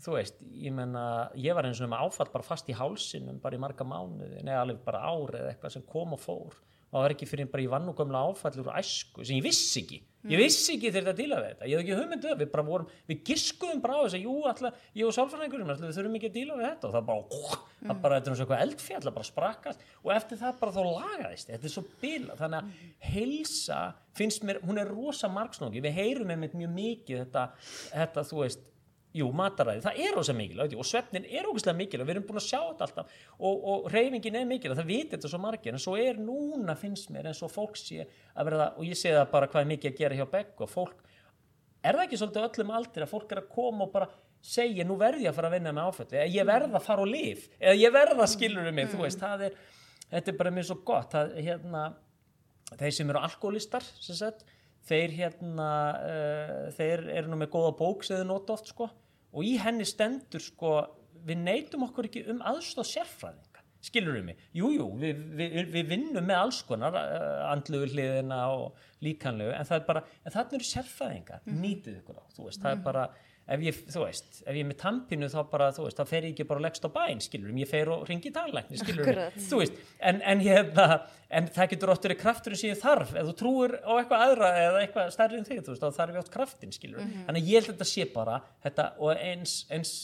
þú 0.00 0.16
veist, 0.16 0.42
ég 0.64 0.74
menna 0.74 1.04
ég 1.36 1.56
var 1.58 1.68
eins 1.68 1.82
og 1.84 1.92
með 1.92 2.06
áfall 2.06 2.30
bara 2.32 2.46
fast 2.46 2.72
í 2.72 2.76
hálsinum 2.76 3.42
bara 3.42 3.58
í 3.58 3.60
marga 3.60 3.84
mánuði, 3.84 4.40
neða 4.40 4.64
alveg 4.64 4.80
bara 4.86 5.04
árið 5.10 5.50
eitthvað 5.50 5.76
sem 5.76 5.84
kom 5.90 6.16
og 6.16 6.22
fór 6.22 6.56
og 6.90 6.96
það 6.96 7.04
var 7.04 7.14
ekki 7.14 7.26
fyrir 7.30 7.50
bara 7.50 7.62
í 7.62 7.68
vann 7.70 7.90
og 7.90 7.98
gömla 7.98 8.20
áfall 8.26 8.56
úr 8.58 8.70
æsku 8.80 9.22
sem 9.22 9.38
ég 9.38 9.44
vissi 9.44 9.82
ekki, 9.84 9.98
ég 10.30 10.40
vissi 10.40 10.74
ekki 10.74 10.90
þegar 10.90 11.06
þetta 11.06 11.20
díla 11.20 11.36
við 11.38 11.52
þetta, 11.52 11.68
ég 11.70 11.76
hef 11.76 11.84
ekki 11.84 11.98
hugmyndu 12.00 12.32
við 12.40 12.50
bara 12.50 12.64
vorum, 12.66 12.88
við 13.06 13.20
giskuðum 13.28 13.82
bara 13.84 13.94
á 13.94 14.00
þess 14.02 14.16
að 14.18 14.24
jú, 14.26 14.34
alltaf, 14.50 14.80
ég 14.98 15.06
og 15.06 15.14
sálfræðingurum, 15.16 15.70
við 15.70 15.94
þurfum 15.96 16.16
ekki 16.18 16.30
að 16.30 16.34
díla 16.34 16.56
við 16.58 16.66
þetta. 16.66 16.88
Og 16.90 16.96
það 16.96 17.06
bara, 17.10 17.20
ó, 17.20 17.60
það 17.86 18.02
bara, 18.02 18.18
þetta 18.18 18.30
er 18.30 18.34
eins 18.34 18.42
og 18.42 18.44
eitthvað 18.44 18.64
eldfjall, 18.66 19.02
það 19.06 19.16
bara 19.20 19.28
sprakkast 19.30 19.86
og 20.02 20.12
eftir 20.16 20.40
það 20.40 20.58
bara 20.64 20.74
þá 20.74 20.80
lagaðist, 20.88 21.52
þetta. 21.52 21.70
Er 21.70 21.74
svo 21.76 21.84
bila 22.02 22.38
þannig 22.40 22.58
að 22.58 23.14
heilsa 23.14 23.80
finnst 24.18 24.44
mér, 24.48 24.60
hún 24.66 24.82
er 24.82 24.90
rosa 24.90 25.30
margsnóki, 25.30 25.84
við 25.84 25.96
heyrum 26.00 26.34
einmitt 26.34 26.58
mjög 26.58 26.74
mikið 26.74 27.22
þetta, 27.22 27.46
þetta 27.94 28.26
þú 28.26 28.42
veist, 28.42 28.66
jú, 29.16 29.26
mataræði, 29.34 29.82
það 29.82 30.00
er 30.04 30.18
ósað 30.20 30.36
mikilvægt 30.38 30.76
og 30.78 30.86
svefnin 30.86 31.26
er 31.26 31.48
ógæslega 31.50 31.76
mikilvægt, 31.80 32.06
við 32.06 32.14
erum 32.14 32.26
búin 32.28 32.40
að 32.40 32.46
sjá 32.46 32.58
þetta 32.60 32.86
alltaf. 32.86 33.14
Og, 33.38 33.64
og 33.72 33.88
reyfingin 33.90 34.38
er 34.38 34.46
mikilvægt, 34.46 34.78
það 34.78 34.90
viti 34.90 35.16
þetta 35.16 35.30
svo 35.32 35.40
margir, 35.42 35.74
en 35.74 35.82
svo 35.82 35.96
er 35.98 36.20
núna 36.22 36.76
finnst 36.78 37.10
mér 37.10 37.30
eins 37.30 37.42
og 37.42 37.50
fólk 37.50 37.78
sé 37.80 38.04
að 38.06 38.50
verða, 38.50 38.68
og 38.76 38.86
ég 38.86 38.98
sé 39.00 39.14
það 39.16 39.32
bara 39.32 39.48
hvað 39.50 39.64
er 39.64 39.70
mikið 39.72 39.90
að 39.90 40.02
gera 40.02 40.20
hjá 40.20 40.26
Begg 40.30 40.62
og 40.62 40.70
fólk, 40.70 41.00
er 41.82 41.98
það 41.98 42.04
ekki 42.04 42.20
svolítið 42.20 42.46
öllum 42.46 42.74
aldir 42.78 43.06
að 43.06 43.12
fólk 43.16 43.34
er 43.34 43.42
að 43.42 43.50
koma 43.56 43.88
og 43.88 43.92
bara 43.96 44.10
segja, 44.40 44.86
nú 44.86 44.96
verð 45.00 45.24
ég 45.24 45.32
að 45.32 45.40
fara 45.40 45.50
að 45.50 45.56
vinna 45.58 45.74
með 45.74 45.90
áföllu 45.90 46.16
eða 46.20 46.30
ég 46.36 46.46
verð 46.48 46.78
að 46.78 46.86
fara 46.86 47.02
á 47.04 47.06
lif, 47.10 47.48
eða 47.58 47.74
ég 47.80 47.92
verð 47.98 48.22
að 48.22 48.30
skilur 48.36 48.70
um 48.70 48.78
mig, 48.78 48.88
þú 48.92 49.02
veist, 49.02 49.26
er 49.26 49.58
þetta 50.10 50.32
er 50.32 50.38
bara 50.38 50.54
mér 50.54 50.66
svo 50.70 50.78
gott, 50.86 51.12
það, 51.12 51.34
hérna 51.44 51.82
þeir 52.78 52.94
sem 52.94 53.12
eru 53.12 53.20
alkoholistar 53.20 53.84
sem 53.98 54.16
sagt, 54.16 54.46
þeir 54.88 55.14
hérna 55.18 55.68
uh, 55.98 56.64
þeir 56.76 57.04
eru 57.18 57.30
nú 57.30 57.40
með 57.40 57.52
góða 57.52 57.74
bók 57.78 58.06
sem 58.06 58.20
þeir 58.20 58.30
nota 58.30 58.56
oft 58.56 58.70
sko 58.72 58.88
og 59.30 59.46
í 59.46 59.54
henni 59.62 59.86
stendur 59.88 60.42
sko 60.42 60.74
við 61.26 61.42
neytum 61.44 61.86
okkur 61.86 62.08
ekki 62.08 62.26
um 62.32 62.42
aðstóð 62.50 62.88
sérfræðinga 62.94 63.64
skilur 63.80 64.18
við 64.18 64.24
mig, 64.28 64.40
jújú 64.52 64.86
við, 65.00 65.20
við, 65.38 65.54
við 65.72 65.86
vinnum 65.94 66.26
með 66.28 66.42
alls 66.42 66.60
konar 66.68 66.96
uh, 67.00 67.46
andlugu 67.48 67.88
hliðina 67.94 68.40
og 68.52 68.80
líkanlegu 69.04 69.54
en 69.56 69.68
það 69.68 69.78
er 69.78 69.86
bara, 69.86 70.02
en 70.20 70.34
þarna 70.34 70.58
eru 70.58 70.68
sérfræðinga 70.68 71.38
nýtið 71.48 72.00
ykkur 72.02 72.20
á, 72.20 72.24
þú 72.36 72.48
veist, 72.48 72.60
það 72.60 72.74
er 72.74 72.82
bara 72.84 73.06
ef 73.50 73.62
ég, 73.64 73.78
þú 73.90 74.04
veist, 74.04 74.40
ef 74.44 74.54
ég 74.54 74.62
er 74.62 74.68
með 74.68 74.78
tampinu 74.80 75.28
þá 75.30 75.38
bara, 75.50 75.70
þú 75.74 75.86
veist, 75.86 75.98
þá 75.98 76.10
fer 76.10 76.26
ég 76.26 76.34
ekki 76.34 76.46
bara 76.50 76.62
leggst 76.64 76.86
á 76.86 76.90
bæn 76.94 77.22
skilur 77.24 77.56
ég 77.58 77.70
fer 77.70 77.90
og 77.90 78.04
ringi 78.08 78.30
talækni, 78.34 78.78
skilur 78.78 79.04
Akkurat. 79.04 79.40
þú 79.48 79.60
veist, 79.62 79.80
en, 79.98 80.20
en, 80.32 80.44
hérna, 80.44 80.86
en 81.40 81.50
það 81.56 81.72
getur 81.74 81.92
oft 81.94 82.06
verið 82.06 82.20
krafturinn 82.22 82.60
sem 82.60 82.72
ég 82.72 82.80
þarf. 82.80 83.12
Ef 83.18 83.28
þú 83.30 83.36
trúir 83.40 83.76
á 83.82 83.92
eitthvað 83.96 84.24
aðra 84.28 84.52
eða 84.62 84.84
eitthvað 84.84 85.12
stærri 85.16 85.40
en 85.40 85.48
þig, 85.48 85.64
þú 85.66 85.74
veist, 85.74 85.84
þá 85.84 85.98
þarf 86.00 86.14
ég 86.14 86.22
átt 86.22 86.32
kraftin 86.36 86.74
skilur, 86.76 87.12
þannig 87.26 87.42
að 87.42 87.52
ég 87.52 87.60
held 87.60 87.72
að 87.72 87.76
þetta 87.76 87.90
sé 87.90 88.08
bara 88.14 88.40
þetta, 88.64 88.88
og 89.02 89.26
eins, 89.26 89.58
eins 89.74 89.94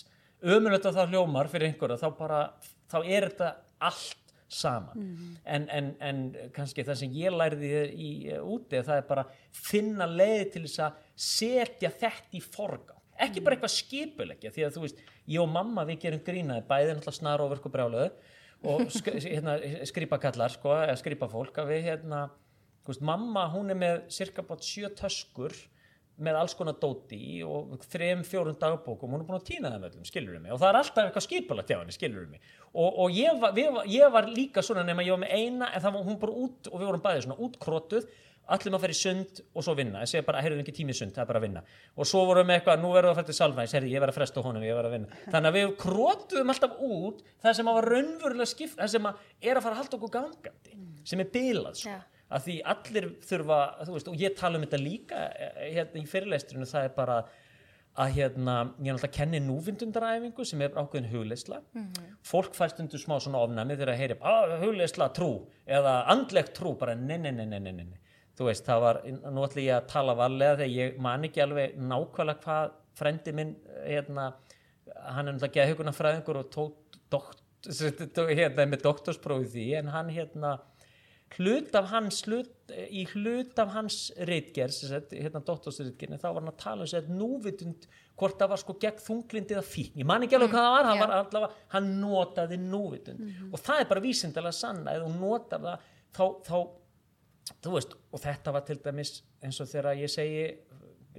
ömulegt 0.56 0.90
að 0.90 1.00
það 1.00 1.14
hljómar 1.14 1.50
fyrir 1.52 1.70
einhverja 1.70 2.02
þá 2.02 2.08
bara, 2.18 2.42
þá 2.90 2.98
er 3.04 3.30
þetta 3.30 3.52
allt 3.86 4.22
saman. 4.48 5.06
En, 5.42 5.64
en, 5.74 5.88
en 6.00 6.20
kannski 6.54 6.84
það 6.86 7.00
sem 7.00 7.14
ég 7.18 7.34
lærði 7.34 7.70
í 7.90 8.10
uh, 8.30 8.44
úti, 8.46 8.78
það 8.78 9.00
er 9.00 9.08
bara 9.08 9.24
finna 9.50 10.06
leið 10.06 10.44
til 10.54 10.62
þess 10.68 10.84
að 10.86 11.00
setja 11.26 11.90
þetta 11.90 12.38
í 12.38 12.42
forgang 12.44 12.95
ekki 13.24 13.42
bara 13.44 13.56
eitthvað 13.56 13.74
skipulegja 13.76 14.50
því 14.54 14.64
að 14.66 14.74
þú 14.76 14.82
veist, 14.86 15.04
ég 15.32 15.42
og 15.44 15.48
mamma 15.52 15.84
við 15.88 16.00
gerum 16.06 16.24
grínaði 16.26 16.66
bæði 16.68 16.90
náttúrulega 16.96 17.18
snar 17.20 17.44
og 17.44 17.52
verku 17.54 17.72
brjáluðu 17.72 18.10
og 18.66 18.84
sk 18.92 19.14
hérna, 19.32 19.54
skripakallar 19.88 20.52
sko, 20.56 20.74
eða 20.86 20.98
skripafólk 21.00 21.62
að 21.62 21.72
við 21.74 21.88
hérna, 21.90 22.26
veist, 22.88 23.02
mamma 23.04 23.46
hún 23.54 23.72
er 23.74 23.80
með 23.80 24.04
cirka 24.16 24.44
bát 24.46 24.64
sjö 24.64 24.90
töskur 24.98 25.54
með 26.16 26.38
alls 26.40 26.54
konar 26.56 26.78
dóti 26.80 27.16
í 27.20 27.32
og 27.44 27.74
þrem, 27.92 28.22
fjórum 28.24 28.54
dagbókum, 28.56 29.10
hún 29.12 29.20
er 29.20 29.26
búin 29.28 29.36
að 29.36 29.48
týna 29.50 29.68
þeim 29.74 29.82
öllum, 29.90 30.06
skilur 30.08 30.38
mig, 30.40 30.48
og 30.54 30.62
það 30.62 30.70
er 30.70 30.78
alltaf 30.78 31.08
eitthvað 31.10 31.24
skipulagt 31.26 31.68
hjá 31.68 31.76
henni, 31.82 31.92
skilur 31.92 32.24
mig, 32.30 32.40
og, 32.72 32.88
og 33.04 33.12
ég, 33.12 33.36
var, 33.42 33.52
var- 33.74 33.90
ég 33.92 34.14
var 34.14 34.30
líka 34.32 34.64
svona 34.64 34.80
nema 34.88 35.04
ég 35.04 35.12
var 35.12 35.20
með 35.26 35.34
eina 35.36 35.68
en 35.76 35.84
það 35.84 35.98
var 35.98 36.06
hún 36.08 36.16
bara 36.22 36.38
út 36.46 36.70
og 36.72 36.80
við 36.80 36.88
vorum 36.88 37.02
bæðið 37.04 37.26
svona 37.26 37.36
útkrotuð 37.44 38.08
allir 38.54 38.72
maður 38.72 38.84
fyrir 38.86 38.98
sund 38.98 39.40
og 39.56 39.64
svo 39.66 39.74
vinna. 39.78 40.02
Ég 40.04 40.10
segi 40.10 40.24
bara, 40.26 40.42
heyrðu 40.44 40.62
ekki 40.62 40.74
tími 40.76 40.94
í 40.94 40.98
sund, 40.98 41.14
það 41.14 41.22
er 41.24 41.30
bara 41.30 41.40
að 41.40 41.46
vinna. 41.46 41.62
Og 41.96 42.08
svo 42.08 42.24
vorum 42.28 42.50
við 42.50 42.58
eitthvað, 42.58 42.82
nú 42.82 42.90
verðum 42.94 43.10
við 43.10 43.14
að 43.14 43.20
fætta 43.20 43.32
til 43.32 43.38
salfræðis 43.40 43.76
heyrðu, 43.76 43.92
ég 43.92 44.04
verð 44.04 44.14
að 44.14 44.18
fresta 44.20 44.44
honum, 44.46 44.66
ég 44.66 44.78
verð 44.78 44.90
að 44.90 44.96
vinna. 44.96 45.20
Þannig 45.32 45.50
að 45.50 45.56
við 45.58 45.72
krotuðum 45.82 46.52
alltaf 46.54 46.76
út 46.88 47.24
það 47.46 47.56
sem 47.58 47.70
að 47.70 47.78
var 47.78 47.88
raunverulega 47.94 48.50
skipt, 48.52 48.76
það 48.78 48.92
sem 48.94 49.08
að 49.10 49.24
er 49.40 49.60
að 49.60 49.66
fara 49.66 49.78
að 49.78 49.82
halda 49.82 49.98
okkur 49.98 50.14
gangandi, 50.18 50.76
sem 51.10 51.24
er 51.24 51.32
bilað 51.34 51.80
sko. 51.80 51.96
Já. 51.96 51.98
að 52.36 52.46
því 52.46 52.54
allir 52.74 53.08
þurfa 53.22 53.58
veist, 53.90 54.12
og 54.12 54.22
ég 54.22 54.38
tala 54.38 54.58
um 54.58 54.64
þetta 54.66 54.80
líka 54.82 55.26
eh, 55.34 55.66
hérna 55.76 56.00
í 56.02 56.08
fyrirleistrinu, 56.10 56.70
það 56.70 56.88
er 56.88 56.96
bara 56.96 57.18
að 57.96 58.16
hérna, 58.16 58.54
ég 58.76 58.90
er 58.90 58.96
náttúrulega 58.96 59.08
að 59.08 59.14
kenni 59.14 59.38
núvindundaræfingu 59.40 60.44
sem 60.44 60.64
er 60.66 60.74
ákveðin 60.76 61.08
hugleysla 61.08 61.62
fólk 62.28 62.56
fær 62.56 62.74
stundu 62.74 63.00
smá 63.00 63.14
svona 63.22 63.40
ofnæmi 63.46 63.76
þegar 63.78 63.92
að 63.94 64.00
heyri, 64.02 64.16
að 64.20 64.56
hugleysla 64.64 65.08
trú 65.16 65.30
eða 65.64 65.94
andlegt 66.12 66.52
trú, 66.58 66.74
bara 66.76 66.92
nei, 66.98 67.16
þú 68.36 68.50
veist, 68.50 68.66
það 68.66 68.82
var 68.84 69.00
nú 69.06 69.46
ætlum 69.46 69.64
ég 69.64 69.78
að 69.78 69.88
tala 69.92 70.16
varlega 70.18 70.58
þegar 70.60 70.74
ég 70.74 71.00
man 71.06 71.26
ekki 71.28 71.42
alveg 71.44 71.76
nákvæmlega 71.80 72.42
hvað 72.44 72.76
frendi 72.96 73.34
minn 73.36 73.56
hérna, 73.86 74.30
hann 75.08 75.26
er 75.26 75.36
náttúrulega 75.36 75.56
geða 75.58 75.72
huguna 75.72 75.96
fræðingur 75.96 76.40
og 76.42 76.48
tók 76.52 76.96
dokt, 77.12 77.42
hérna, 78.38 78.68
með 78.68 78.86
doktorsprófið 78.86 79.52
því 79.56 79.68
en 79.80 79.92
hann 79.94 80.12
hérna 80.14 80.56
hlut 81.34 81.74
af 81.74 81.88
hans 81.90 82.20
hlut, 82.26 82.52
í 82.70 83.02
hlut 83.10 83.58
af 83.58 83.72
hans 83.74 83.98
reitgerð, 84.28 84.76
hérna 85.10 85.42
doktorsreitgerð 85.44 86.20
þá 86.22 86.28
var 86.28 86.42
hann 86.42 86.52
að 86.52 86.60
tala 86.62 86.86
um 86.86 86.90
sér 86.90 87.08
núvitund 87.10 87.88
hvort 88.16 88.38
það 88.40 88.52
var 88.52 88.62
sko 88.62 88.76
gegn 88.80 89.02
þunglindi 89.02 89.56
eða 89.56 89.66
fíkn. 89.66 90.00
Ég 90.00 90.08
man 90.08 90.24
ekki 90.24 90.38
alveg 90.38 90.54
hvað 90.54 90.66
það 90.66 90.76
var, 90.76 90.88
hann, 90.88 91.00
var 91.02 91.14
allavega, 91.18 91.64
hann 91.74 91.90
notaði 92.00 92.60
núvitund. 92.62 93.26
Og 93.50 93.60
það 93.60 93.82
er 93.82 93.90
bara 93.90 94.04
vísindalega 94.06 94.56
sanna, 94.56 94.94
ef 94.94 95.04
þú 95.04 95.10
notar 95.18 95.64
það 95.66 95.90
þá, 96.16 96.24
þá 96.46 96.56
þú 97.62 97.74
veist, 97.76 97.96
og 98.12 98.22
þetta 98.22 98.54
var 98.56 98.66
til 98.66 98.78
dæmis 98.82 99.20
eins 99.44 99.60
og 99.62 99.70
þegar 99.70 99.98
ég 100.00 100.12
segi 100.12 100.46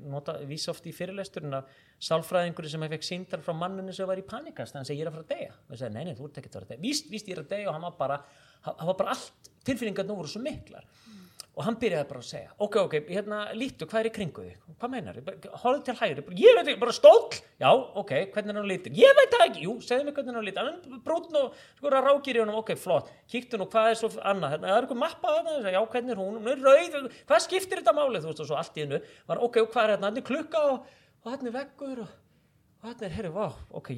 nota, 0.07 0.37
vísa 0.45 0.71
oft 0.73 0.85
í 0.85 0.93
fyrirlesturinn 0.93 1.57
að 1.57 1.69
sálfræðingur 2.07 2.67
sem 2.69 2.83
hefði 2.85 2.97
fekk 2.99 3.07
síndar 3.07 3.41
frá 3.45 3.55
manninu 3.57 3.95
sem 3.95 4.09
var 4.09 4.19
í 4.21 4.25
panikast, 4.27 4.75
hann 4.77 4.85
segi 4.85 5.01
ég 5.01 5.07
er 5.07 5.11
að 5.11 5.17
fara 5.17 5.25
að 5.25 5.31
deyja. 5.33 5.55
Og 5.65 5.73
ég 5.73 5.81
segi, 5.81 5.93
nei, 5.95 6.03
nei, 6.05 6.17
þú 6.17 6.27
ert 6.27 6.37
ekki 6.41 6.51
að 6.51 6.57
fara 6.57 6.67
að 6.67 6.73
deyja. 6.73 6.83
Víst, 6.83 7.09
víst 7.09 7.31
ég 7.31 7.37
er 7.37 7.41
að 7.41 7.51
deyja 7.55 7.71
og 7.71 7.77
hann 7.77 7.87
var 7.87 7.95
bara 7.97 8.19
hann 8.67 8.89
var 8.89 8.97
bara 8.99 9.15
allt, 9.15 9.51
tilfinningar 9.67 10.07
nú 10.07 10.17
voru 10.17 10.31
svo 10.31 10.41
miklar 10.43 10.85
og 11.57 11.65
hann 11.65 11.77
byrjaði 11.81 12.05
bara 12.11 12.21
að 12.21 12.27
segja 12.27 12.51
ok, 12.61 12.75
ok, 12.83 12.95
hérna, 13.09 13.39
lítu, 13.57 13.87
hvað 13.89 14.03
er 14.03 14.09
í 14.09 14.13
kringu 14.13 14.43
þig? 14.45 14.57
Hvað 14.77 14.91
meinar, 14.93 15.15
horfðu 15.63 15.79
til 15.87 15.95
hægri. 15.97 16.23
Ég 16.37 16.57
veit 16.57 16.67
ekki, 16.67 16.79
bara 16.83 16.93
stóll, 16.93 17.39
já, 17.57 17.69
ok, 17.73 18.13
hvernig 18.35 18.53
er 18.53 18.59
hann 18.59 18.69
lítur 18.69 18.97
ég 18.97 19.15
veit 19.17 19.33
það 19.33 19.45
ekki, 19.47 19.63
jú, 19.65 19.73
segðu 19.87 20.05
mig 20.05 20.17
hvernig 20.19 20.31
er 20.33 20.37
hann 20.37 20.45
lítur 20.45 20.69
hann 20.69 21.01
brúnn 21.07 21.39
og 21.41 21.57
sko 21.79 21.93
rákir 21.95 22.37
í 22.37 22.43
honum. 22.43 22.59
Ok, 22.61 22.75
flott, 22.77 23.09
kíktu 23.33 23.57
nú, 23.57 23.65
hvað 23.73 23.89
er 23.89 23.99
svo 24.03 24.11
annað 24.21 24.53
hérna, 24.53 24.69
það 24.69 24.75
er 24.77 24.85
eitthvað 24.85 25.01
mappa 25.01 25.33
þarna, 25.39 25.73
já, 25.73 25.81
hvernig 25.95 26.13
er 26.13 26.21
hún? 26.21 26.37
Hún 26.37 26.53
er 26.53 26.63
rauð, 26.67 27.09
hvað 27.25 27.43
skiptir 27.47 27.81
þetta 27.81 27.97
málið 27.97 28.27
þú 28.27 28.31
veist, 28.31 28.45
og 28.45 28.51
svo 28.51 28.61
allt 28.61 28.77
í 28.77 28.85
hennu, 28.85 29.01
var 29.31 29.43
ok, 29.49 29.59
hvað 29.65 29.83
er 29.83 29.95
hérna? 29.95 30.11
Hann 30.11 30.21
er 30.21 30.27
klukka 30.29 30.63
og, 30.75 30.95
og 31.25 31.33
hann 31.33 31.49
er 31.49 31.57
veggur 31.57 32.05
og 32.05 32.15
og 32.77 32.91
þetta 32.91 33.07
er, 33.07 33.13
herri, 33.17 33.29
vá, 33.33 33.47
ok, 33.73 33.89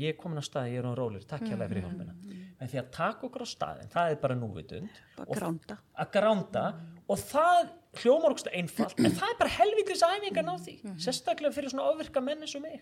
á 2.59 2.63
á 2.63 2.63
en 2.63 2.69
því 2.69 2.79
að 2.81 2.91
taka 2.91 3.27
okkur 3.27 3.43
á 3.43 3.47
staðin, 3.47 3.91
það 3.91 4.11
er 4.11 4.17
bara 4.19 4.35
núvitund. 4.35 5.01
Og 5.25 5.35
gránda. 5.35 5.77
að 5.95 6.11
gránda. 6.11 6.63
Og 7.09 7.17
það 7.17 7.69
hljómar 7.99 8.35
okkur 8.35 8.53
einfalt 8.53 8.99
en 8.99 9.15
það 9.15 9.31
er 9.31 9.37
bara 9.39 9.53
helvitis 9.55 10.03
æfingar 10.05 10.45
ná 10.45 10.55
því. 10.59 10.75
Sérstaklega 11.01 11.55
fyrir 11.55 11.71
svona 11.71 11.87
ofvirka 11.89 12.21
menn 12.21 12.43
eins 12.45 12.55
og 12.55 12.61
mig. 12.61 12.81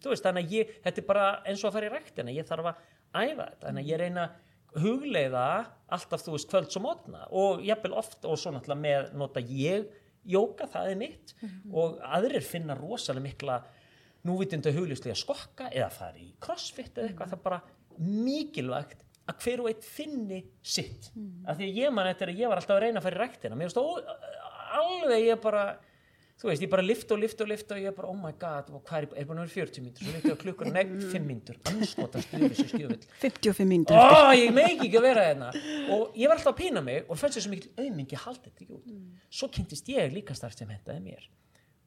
Þú 0.00 0.12
veist, 0.12 0.24
þannig 0.24 0.46
að 0.46 0.56
ég, 0.56 0.74
þetta 0.84 1.02
er 1.02 1.06
bara 1.06 1.26
eins 1.44 1.64
og 1.64 1.70
að 1.70 1.76
fara 1.76 1.90
í 1.90 1.92
rektina, 1.92 2.34
ég 2.34 2.48
þarf 2.48 2.70
að 2.70 2.82
æfa 3.16 3.48
þetta 3.50 3.66
þannig 3.66 3.84
að 3.84 3.90
ég 3.90 4.00
reyna 4.00 4.26
að 4.26 4.82
hugleiða 4.86 5.46
alltaf, 5.96 6.24
þú 6.24 6.36
veist, 6.36 6.50
kvölds 6.50 6.76
og 6.76 6.84
mótna 6.84 7.26
og 7.32 7.64
jafnvel 7.64 7.96
oft 7.96 8.24
og 8.28 8.38
svo 8.40 8.52
náttúrulega 8.52 8.82
með 8.82 9.14
nota 9.16 9.40
ég, 9.40 9.88
jóka, 10.26 10.68
það 10.68 10.90
er 10.90 11.00
mitt. 11.00 11.34
Og 11.72 11.98
aðrir 12.04 12.44
finna 12.44 12.76
rosalega 12.78 13.26
mikla 13.26 13.58
núvitindu 14.26 14.72
huglýslega 14.74 15.16
skokka 15.16 15.70
eða 15.70 15.90
fara 15.94 16.18
í 16.18 16.32
crossfit 16.42 16.96
eða 16.96 17.10
eitthvað, 17.10 17.30
það 17.30 17.38
er 17.38 17.44
bara 17.44 17.60
mikilvægt 17.96 19.05
að 19.26 19.42
hver 19.42 19.64
og 19.64 19.70
eitt 19.72 19.84
finni 19.84 20.44
sitt. 20.62 21.10
Mm. 21.14 21.44
af 21.46 21.58
því 21.58 21.68
að 21.68 21.82
ég 21.82 21.94
man 21.94 22.10
eftir 22.10 22.30
að 22.30 22.40
ég 22.42 22.50
var 22.50 22.60
alltaf 22.60 22.76
að 22.76 22.84
reyna 22.86 23.02
að 23.02 23.08
fara 23.08 23.18
í 23.18 23.22
ræktina. 23.24 23.58
Mér 23.58 23.70
finnst 23.70 23.80
alveg 24.76 25.26
ég 25.26 25.42
bara 25.42 25.66
þú 26.36 26.50
veist, 26.50 26.64
ég 26.64 26.70
bara 26.72 26.84
lift 26.84 27.12
og 27.14 27.20
lift 27.20 27.40
og 27.40 27.48
lift 27.48 27.70
og 27.72 27.78
ég 27.80 27.94
bara, 27.96 28.10
oh 28.12 28.18
my 28.20 28.32
god, 28.36 28.68
og 28.76 28.82
hvað 28.84 29.06
er, 29.06 29.06
er 29.22 29.24
að 29.24 29.30
vera 29.32 29.52
40 29.54 29.84
mínutur 29.84 30.04
svo 30.04 30.12
lift 30.12 30.26
ég 30.28 30.36
á 30.36 30.40
klukkur, 30.42 30.68
nei, 30.72 30.82
5 30.84 31.24
mínutur 31.24 31.60
anskota 31.72 32.20
stuður 32.24 32.52
þessu 32.52 32.66
skjöfull. 32.74 33.06
55 33.22 33.70
mínutur 33.70 33.96
ó, 33.96 34.34
ég 34.36 34.52
meiki 34.56 34.90
ekki 34.90 35.00
að 35.00 35.06
vera 35.08 35.24
hérna. 35.30 35.48
Og 35.96 36.18
ég 36.18 36.28
var 36.28 36.36
alltaf 36.36 36.52
að 36.52 36.60
pína 36.60 36.84
mig 36.84 37.08
og 37.08 37.20
fannst 37.20 37.40
þessu 37.40 37.54
mikil 37.54 37.72
auðmingi 37.80 38.20
haldið 38.20 38.50
þetta 38.50 38.66
ekki 38.66 38.76
út. 38.76 38.92
Svo 39.38 39.48
kynntist 39.56 39.88
ég 39.94 40.12
líka 40.12 40.36
starf 40.36 40.58
sem 40.58 40.68
hentaði 40.74 41.00
mér. 41.06 41.24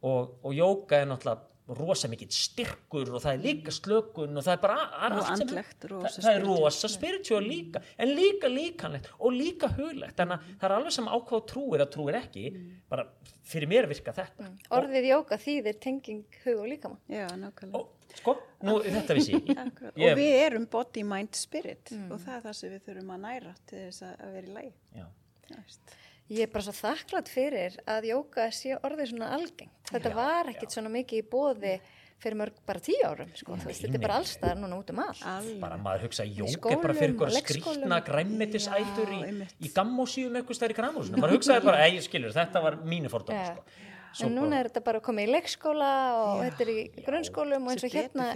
Og, 0.10 0.34
og 0.41 0.56
jóka 0.56 0.97
er 0.97 1.10
náttúrulega 1.12 1.45
rosa 1.78 2.10
mikill 2.10 2.32
styrkur 2.34 3.12
og 3.14 3.24
það 3.24 3.36
er 3.36 3.44
líka 3.44 3.74
slökun 3.74 4.40
og 4.40 4.46
það 4.46 4.56
er 4.56 4.62
bara 4.64 4.78
Og 5.10 5.30
andlegt, 5.34 5.86
rosa 5.92 6.12
það, 6.16 6.26
það 6.26 6.38
er 6.40 6.46
rosa 6.48 6.90
spiritual 6.92 7.42
líka 7.46 7.84
en 7.98 8.14
líka 8.18 8.52
líkanlegt 8.52 9.12
og 9.20 9.36
líka 9.36 9.70
huglegt. 9.76 10.16
Þannig 10.18 10.36
að 10.38 10.50
það 10.56 10.68
er 10.70 10.76
alveg 10.78 10.96
sem 10.98 11.12
ákváð 11.14 11.46
trúir 11.54 11.86
að 11.86 11.92
trúir 11.96 12.20
ekki 12.20 12.46
bara 12.90 13.06
fyrir 13.50 13.72
mér 13.72 13.90
virka 13.90 14.16
þetta. 14.16 14.50
Orðið 14.80 15.10
jóka 15.12 15.40
þýðir 15.42 15.80
tenging 15.86 16.42
hug 16.44 16.60
og 16.64 16.68
líkama. 16.74 17.00
Já, 17.10 17.26
nákvæmlega. 17.38 17.80
Og 17.80 18.20
sko, 18.20 18.36
nú 18.66 18.80
þetta 18.86 19.18
vissi 19.18 19.40
Og 20.10 20.20
við 20.20 20.36
erum 20.42 20.68
body, 20.72 21.06
mind, 21.08 21.38
spirit 21.38 21.94
og 22.10 22.18
það 22.18 22.36
er 22.36 22.46
það 22.48 22.60
sem 22.60 22.76
við 22.76 22.86
þurfum 22.90 23.16
að 23.16 23.26
næra 23.28 23.56
til 23.70 23.82
þess 23.86 24.06
að 24.10 24.38
vera 24.38 24.50
í 24.50 24.56
lagi. 24.58 24.72
Já. 24.98 25.10
Það 25.50 25.64
veist. 25.64 25.98
Ég 26.30 26.46
er 26.46 26.52
bara 26.54 26.62
svo 26.68 26.76
þakklátt 26.78 27.32
fyrir 27.32 27.80
að 27.89 28.12
jóka 28.12 28.50
sé 28.54 28.76
orðið 28.78 29.15
svona 29.15 29.32
algengt. 29.34 29.89
Þetta 29.89 30.12
var 30.13 30.52
ekkit 30.52 30.76
svona 30.76 30.92
mikið 30.94 31.24
í 31.24 31.26
bóði 31.32 31.74
fyrir 32.20 32.36
mörg 32.38 32.58
bara 32.68 32.82
tíu 32.84 33.00
árum, 33.08 33.30
sko. 33.38 33.56
Þú 33.58 33.70
veist, 33.70 33.84
þetta 33.86 33.98
er 33.98 34.04
bara 34.04 34.18
allstaðar 34.20 34.58
núna 34.60 34.80
út 34.82 34.89
um 34.92 35.02
allt. 35.06 35.22
Alveg. 35.32 35.60
bara 35.63 35.78
maður 35.80 36.06
hugsa 36.06 36.26
að 36.26 36.42
jók 36.42 36.68
er 36.70 36.82
bara 36.84 36.96
fyrir 36.98 37.13
ykkur 37.15 37.32
skrýtna 37.38 38.00
græmmetisætur 38.10 39.13
í, 39.15 39.20
Já, 39.24 39.48
í 39.63 39.72
gammósíum 39.78 40.36
eitthvað 40.36 40.60
stær 40.60 40.74
í 40.74 40.78
græmhúsinu 40.82 41.22
maður 41.24 41.38
hugsaði 41.38 41.63
bara, 41.63 41.86
ei, 41.88 42.02
skilur, 42.04 42.36
þetta 42.36 42.63
var 42.65 42.78
mínu 42.84 43.12
fordómi 43.13 43.39
Já. 43.39 43.54
sko. 43.56 43.88
Svo 44.20 44.28
En 44.28 44.36
núna 44.36 44.60
er 44.60 44.68
þetta 44.70 44.84
bara 44.89 45.02
komið 45.06 45.30
í 45.30 45.34
leikskóla 45.38 45.89
og 46.20 46.44
Já. 46.44 46.50
þetta 46.50 46.65
er 46.65 46.72
í 46.74 46.80
grunnskólum 47.08 47.68
og 47.70 47.76
eins 47.76 47.88
og 47.88 47.96
hérna 47.96 48.30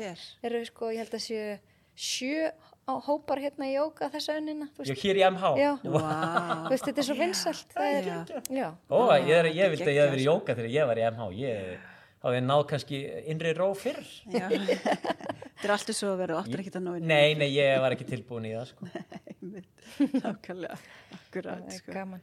eru 0.48 0.66
sko, 0.70 0.92
ég 0.94 1.04
held 1.04 1.18
að 1.18 1.26
séu 1.28 1.60
sjö 1.94 2.52
á 2.84 2.94
hópar 3.06 3.40
hérna 3.40 3.68
í 3.70 3.74
jóka 3.78 4.10
þessa 4.12 4.36
önnina. 4.40 4.68
Já, 4.84 4.94
hér 5.04 5.20
í 5.22 5.24
MH 5.30 5.54
Já. 5.60 5.72
Vá. 5.84 6.04
Þú 6.66 6.74
veist, 6.74 6.86
þetta 6.90 7.00
er 7.04 7.08
svo 7.08 7.18
vinsalt. 7.20 7.74
Það 7.78 7.98
er, 7.98 8.10
já. 8.52 8.68
Ó, 8.92 8.98
ég, 9.16 9.34
er, 9.40 9.50
ég 9.56 9.74
vildi 9.74 9.88
að 9.88 9.96
ég 9.96 10.04
hef 10.04 10.14
verið 10.14 10.24
í 10.26 10.30
jóka 10.30 10.58
þegar 10.58 10.74
ég 10.76 10.90
var 10.92 11.02
í 11.02 11.06
MH 11.14 11.30
ég 11.40 11.90
hafði 12.24 12.42
náð 12.46 12.64
kannski 12.72 13.00
innri 13.34 13.52
ró 13.58 13.70
fyrr. 13.78 14.00
Þetta 14.32 15.70
er 15.70 15.74
alltaf 15.78 15.96
svo 15.96 16.14
að 16.14 16.22
vera 16.24 16.38
áttur 16.42 16.60
ekkert 16.64 16.78
að 16.80 16.86
nógu. 16.88 17.02
nei, 17.08 17.34
nei, 17.40 17.50
ég 17.56 17.78
var 17.84 17.94
ekki 17.96 18.08
tilbúin 18.10 18.48
í 18.50 18.54
það 18.56 18.72
sko. 18.72 18.88
Nákvæmlega. 20.24 20.78
Akkurat. 21.14 21.64
Er 21.68 21.78
Sko. 21.78 21.92
gaman. 21.94 22.22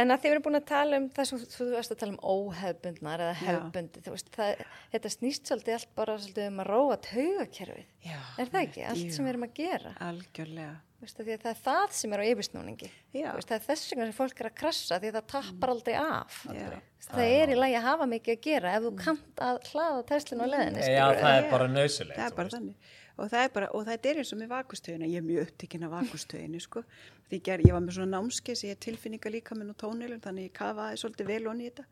En 0.00 0.10
að 0.14 0.22
þið 0.24 0.32
verðum 0.32 0.44
búin 0.46 0.58
að 0.58 0.66
tala 0.70 0.98
um 1.00 1.06
það 1.14 1.28
sem 1.30 1.42
þú 1.54 1.66
varst 1.74 1.92
að 1.94 2.00
tala 2.00 2.14
um 2.14 2.20
óhefbundnar 2.34 3.22
eða 3.26 3.36
hefbundi, 3.40 4.02
þú 4.04 4.14
veist, 4.14 4.30
það, 4.34 4.64
þetta 4.94 5.12
snýst 5.14 5.50
svolítið 5.50 5.76
allt 5.78 5.92
bara 5.98 6.16
svolítið 6.24 6.48
um 6.50 6.62
að 6.64 6.70
róa 6.72 6.98
taugakerfið. 7.08 7.86
Er 8.08 8.50
það 8.54 8.60
ekki? 8.64 8.84
Allt 8.90 9.04
Jú. 9.04 9.12
sem 9.16 9.26
við 9.28 9.32
erum 9.34 9.46
að 9.48 9.54
gera. 9.60 9.94
Algjörlega. 10.08 10.74
Þú 11.04 11.10
Veist, 11.10 11.20
af 11.20 11.26
því 11.26 11.34
að 11.34 11.42
það 11.42 11.50
er 11.50 11.58
það 11.64 11.94
sem 11.98 12.12
er 12.14 12.20
á 12.20 12.24
yfirsnúningi. 12.24 12.88
Já. 13.12 13.26
Þú 13.28 13.36
Veist, 13.36 13.48
það 13.50 13.56
er 13.56 13.64
þess 13.64 13.90
vegna 13.90 14.04
sem 14.08 14.16
fólk 14.16 14.40
er 14.40 14.48
að 14.48 14.54
krassa 14.60 14.98
því 15.02 15.10
að 15.10 15.16
það 15.18 15.26
tappar 15.34 15.72
aldrei 15.74 15.94
af. 16.00 16.38
Já. 16.48 16.68
Það 17.04 17.32
er 17.34 17.52
í 17.52 17.58
lagi 17.58 17.76
að 17.76 17.84
hafa 17.84 18.06
mikið 18.08 18.34
að 18.34 18.44
gera 18.46 18.72
ef 18.72 18.84
þú 18.86 18.92
kannt 19.02 19.42
að 19.44 19.58
hlaða 19.68 20.04
Teslinu 20.08 20.44
á 20.44 20.48
já, 20.48 21.04
það 21.20 21.34
er 21.34 21.44
Já. 21.44 21.50
bara 21.50 21.68
nöðsulegt 21.68 22.16
það 22.16 22.28
er 22.30 22.36
bara 22.38 22.54
þannig. 22.54 22.92
Og 23.14 23.28
það 23.30 23.44
er 23.44 23.50
bara, 23.54 23.68
og 23.76 23.84
það 23.84 24.08
er 24.08 24.20
eins 24.22 24.32
og 24.32 24.40
með 24.40 24.52
vakustöðina 24.54 25.10
ég 25.12 25.20
er 25.20 25.26
mjög 25.28 25.44
upptikinn 25.44 25.84
af 25.84 25.92
vakustöðinu 25.92 26.62
sko. 26.64 26.82
Því 27.28 27.40
ég, 27.44 27.66
ég 27.68 27.76
var 27.76 27.84
með 27.84 27.98
svona 27.98 28.16
námskeið 28.16 28.58
sem 28.58 28.70
ég 28.70 28.78
er 28.78 28.84
tilfinninga 28.88 29.34
líka 29.36 29.58
með 29.58 29.68
nú 29.68 29.76
tónilum 29.84 30.24
þannig 30.24 30.48
ég 30.48 30.56
kafaði 30.56 31.02
svolítið 31.02 31.30
vel 31.30 31.50
onni 31.52 31.68
í 31.68 31.70
þetta. 31.70 31.84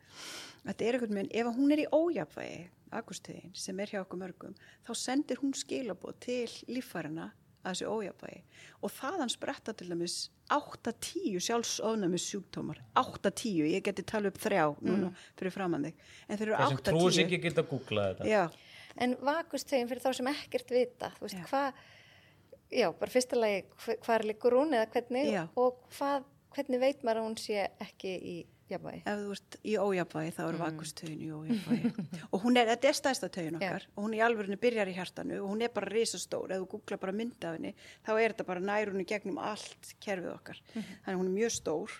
Þetta 0.64 0.88
er 0.88 0.98
einhvern 0.98 1.20
veginn, 1.20 1.34
ef 1.38 1.52
hún 1.60 1.76
er 1.76 1.84
í 1.84 1.86
ójafvægi 1.92 2.62
vakustöðin 2.92 3.52
sem 3.56 3.80
er 3.80 3.92
hjá 3.92 4.00
okkur 4.02 4.20
mörgum 4.20 4.56
þá 4.86 4.92
sendir 4.98 5.40
hún 5.40 5.54
skilabóð 5.56 6.18
til 6.26 6.50
líffærina 6.68 7.30
að 7.62 7.70
þessu 7.70 7.92
ójafvægi 7.92 8.42
og 8.82 8.92
þaðan 8.96 9.32
spretta 9.32 9.74
til 9.78 9.88
dæmis 9.92 10.16
8-10 10.52 11.38
sjálfsofnæmis 11.46 12.26
sjúktómar 12.28 12.82
8-10, 12.98 13.70
ég 13.72 13.86
geti 13.86 14.04
tala 14.04 14.32
upp 14.32 14.40
þrjá 14.42 14.64
núna 14.82 15.12
fyrir 15.38 15.54
framann 15.54 15.86
þig. 15.88 16.04
En 16.28 16.38
þeir 16.40 16.48
eru 16.50 16.58
þeir 16.58 16.68
sem 16.72 16.84
trúið 16.90 17.16
sér 17.16 17.24
8-10 17.24 17.26
ekki 17.28 17.42
geta 17.46 17.62
að 17.62 17.70
googla 17.70 18.06
þetta. 18.10 18.30
Já, 18.32 18.44
En 19.00 19.16
vakustögin 19.24 19.88
fyrir 19.88 20.04
þá 20.04 20.12
sem 20.18 20.30
ekkert 20.32 20.72
vita, 20.74 21.10
þú 21.16 21.26
veist, 21.26 21.38
hvað, 21.48 21.80
já, 22.72 22.86
bara 22.98 23.14
fyrsta 23.14 23.38
lagi, 23.38 23.62
hvað 24.04 24.26
liggur 24.28 24.56
hún 24.58 24.76
eða 24.76 24.88
hvernig 24.92 25.30
Já. 25.32 25.42
og 25.56 25.78
hvað, 25.96 26.26
hvernig 26.56 26.80
veit 26.80 27.02
maður 27.02 27.20
að 27.22 27.26
hún 27.28 27.38
sé 27.40 27.68
ekki 27.80 28.12
í 28.18 28.34
jafnvægi? 28.72 29.02
ef 29.06 29.18
þú 29.20 29.32
ert 29.36 29.56
í 29.64 29.74
ójafnvægi 29.78 30.32
þá 30.36 30.42
er 30.48 30.52
Mm. 30.56 30.62
vakustöðin 30.62 31.22
í 31.22 31.30
ójafnvægi. 31.32 32.20
Og 32.32 32.42
hún 32.42 32.56
er, 32.56 32.66
þetta 32.72 32.88
er 32.88 32.96
stærsta 32.98 33.28
tögin 33.28 33.56
okkar. 33.58 33.86
Og 33.96 34.04
hún 34.04 34.14
í 34.16 34.22
alvörinu 34.24 34.56
byrjar 34.60 34.88
í 34.88 34.94
hjartanu 34.96 35.40
og 35.42 35.50
hún 35.50 35.62
er 35.62 35.68
bara 35.74 35.90
risastór, 35.92 36.50
ef 36.52 36.62
þú 36.62 36.68
googla 36.76 36.98
bara 37.00 37.12
mynd 37.12 37.44
af 37.44 37.56
henni 37.58 37.74
þá 38.06 38.10
er 38.20 38.32
þetta 38.32 38.46
bara 38.46 38.60
nærunni 38.60 39.04
gegnum 39.06 39.38
allt 39.38 39.94
kerfið 40.00 40.32
okkar, 40.38 40.60
Mhm. 40.74 40.82
þannig 41.04 41.14
að 41.16 41.20
hún 41.20 41.26
er 41.32 41.36
mjög 41.40 41.52
stór. 41.60 41.90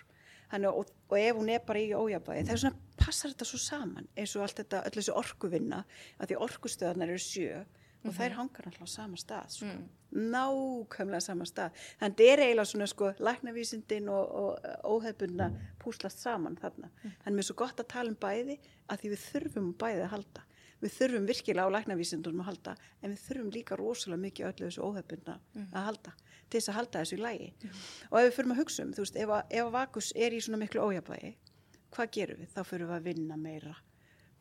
Þannig, 0.53 0.69
og, 0.77 0.85
og 1.09 1.17
ef 1.17 1.35
hún 1.35 1.49
er 1.49 1.59
bara 1.65 1.79
í 1.79 1.89
ójafnvægi 1.97 2.45
þá 2.47 2.51
er 2.53 2.57
svona, 2.57 2.75
passar 2.97 3.29
þetta 3.33 3.45
svo 3.45 3.57
saman 3.59 4.07
eins 4.15 4.35
og 4.35 4.43
allt 4.43 4.55
þetta, 4.61 4.83
öll 4.85 4.91
þessu 5.01 5.15
orkuvinna. 5.17 5.83
Að 6.19 6.27
því 6.29 6.37
orkustöðarnar 6.45 7.09
eru 7.09 7.17
sjö 7.17 7.65
og 8.03 8.11
Mhm. 8.11 8.17
þær 8.19 8.33
hangar 8.39 8.65
alltaf 8.67 8.83
á 8.83 8.89
sama 8.89 9.15
stað 9.17 9.49
sko. 9.49 9.65
Mm. 9.65 9.89
nákvæmlega 10.33 11.21
sama 11.21 11.45
stað 11.49 11.71
þannig 11.99 12.15
þetta 12.17 12.25
er 12.33 12.41
eiginlega 12.43 12.65
svona 12.69 12.87
sko 12.87 13.11
læknavísindin 13.19 14.09
og, 14.09 14.25
og 14.41 14.97
óhefbundna 14.97 15.47
púslast 15.81 16.19
saman 16.23 16.57
þarna 16.61 16.89
þannig 17.03 17.37
mér 17.37 17.43
er 17.45 17.47
svo 17.49 17.55
gott 17.63 17.79
að 17.81 17.87
tala 17.93 18.09
um 18.13 18.17
bæði 18.21 18.57
að 18.89 18.99
því 19.03 19.13
við 19.13 19.23
þurfum 19.29 19.71
bæði 19.81 20.03
að 20.05 20.11
halda 20.15 20.43
við 20.83 20.95
þurfum 20.97 21.27
virkilega 21.31 21.65
á 21.65 21.75
læknavísindunum 21.77 22.43
að 22.43 22.49
halda 22.51 22.75
en 23.01 23.13
við 23.15 23.23
þurfum 23.27 23.51
líka 23.55 23.77
rosalega 23.79 24.21
mikið 24.25 24.49
öllu 24.51 24.67
þessu 24.67 24.83
óhefbundna 24.89 25.37
að 25.73 25.87
halda 25.89 26.13
til 26.49 26.59
þess 26.59 26.69
að 26.69 26.77
halda 26.79 26.99
þessu 27.03 27.17
í 27.17 27.23
lægi 27.23 27.49
og 28.11 28.19
ef 28.19 28.27
við 28.27 28.35
förum 28.37 28.51
að 28.53 28.61
hugsa 28.63 28.83
um, 28.83 28.91
þú 28.93 29.05
veist, 29.05 29.15
ef 29.23 29.29
að, 29.29 29.43
ef 29.49 29.65
að 29.65 29.71
vakus 29.79 30.11
er 30.15 30.31
í 30.37 30.41
svona 30.43 30.59
miklu 30.61 30.83
ójafægi 30.83 31.33
hvað 31.93 32.11
gerum 32.17 32.39
við? 32.43 32.49
Þá 32.53 32.61
förum 32.65 32.89
við 32.91 32.97
að 32.99 33.03
vinna 33.07 33.37
meira 33.37 33.75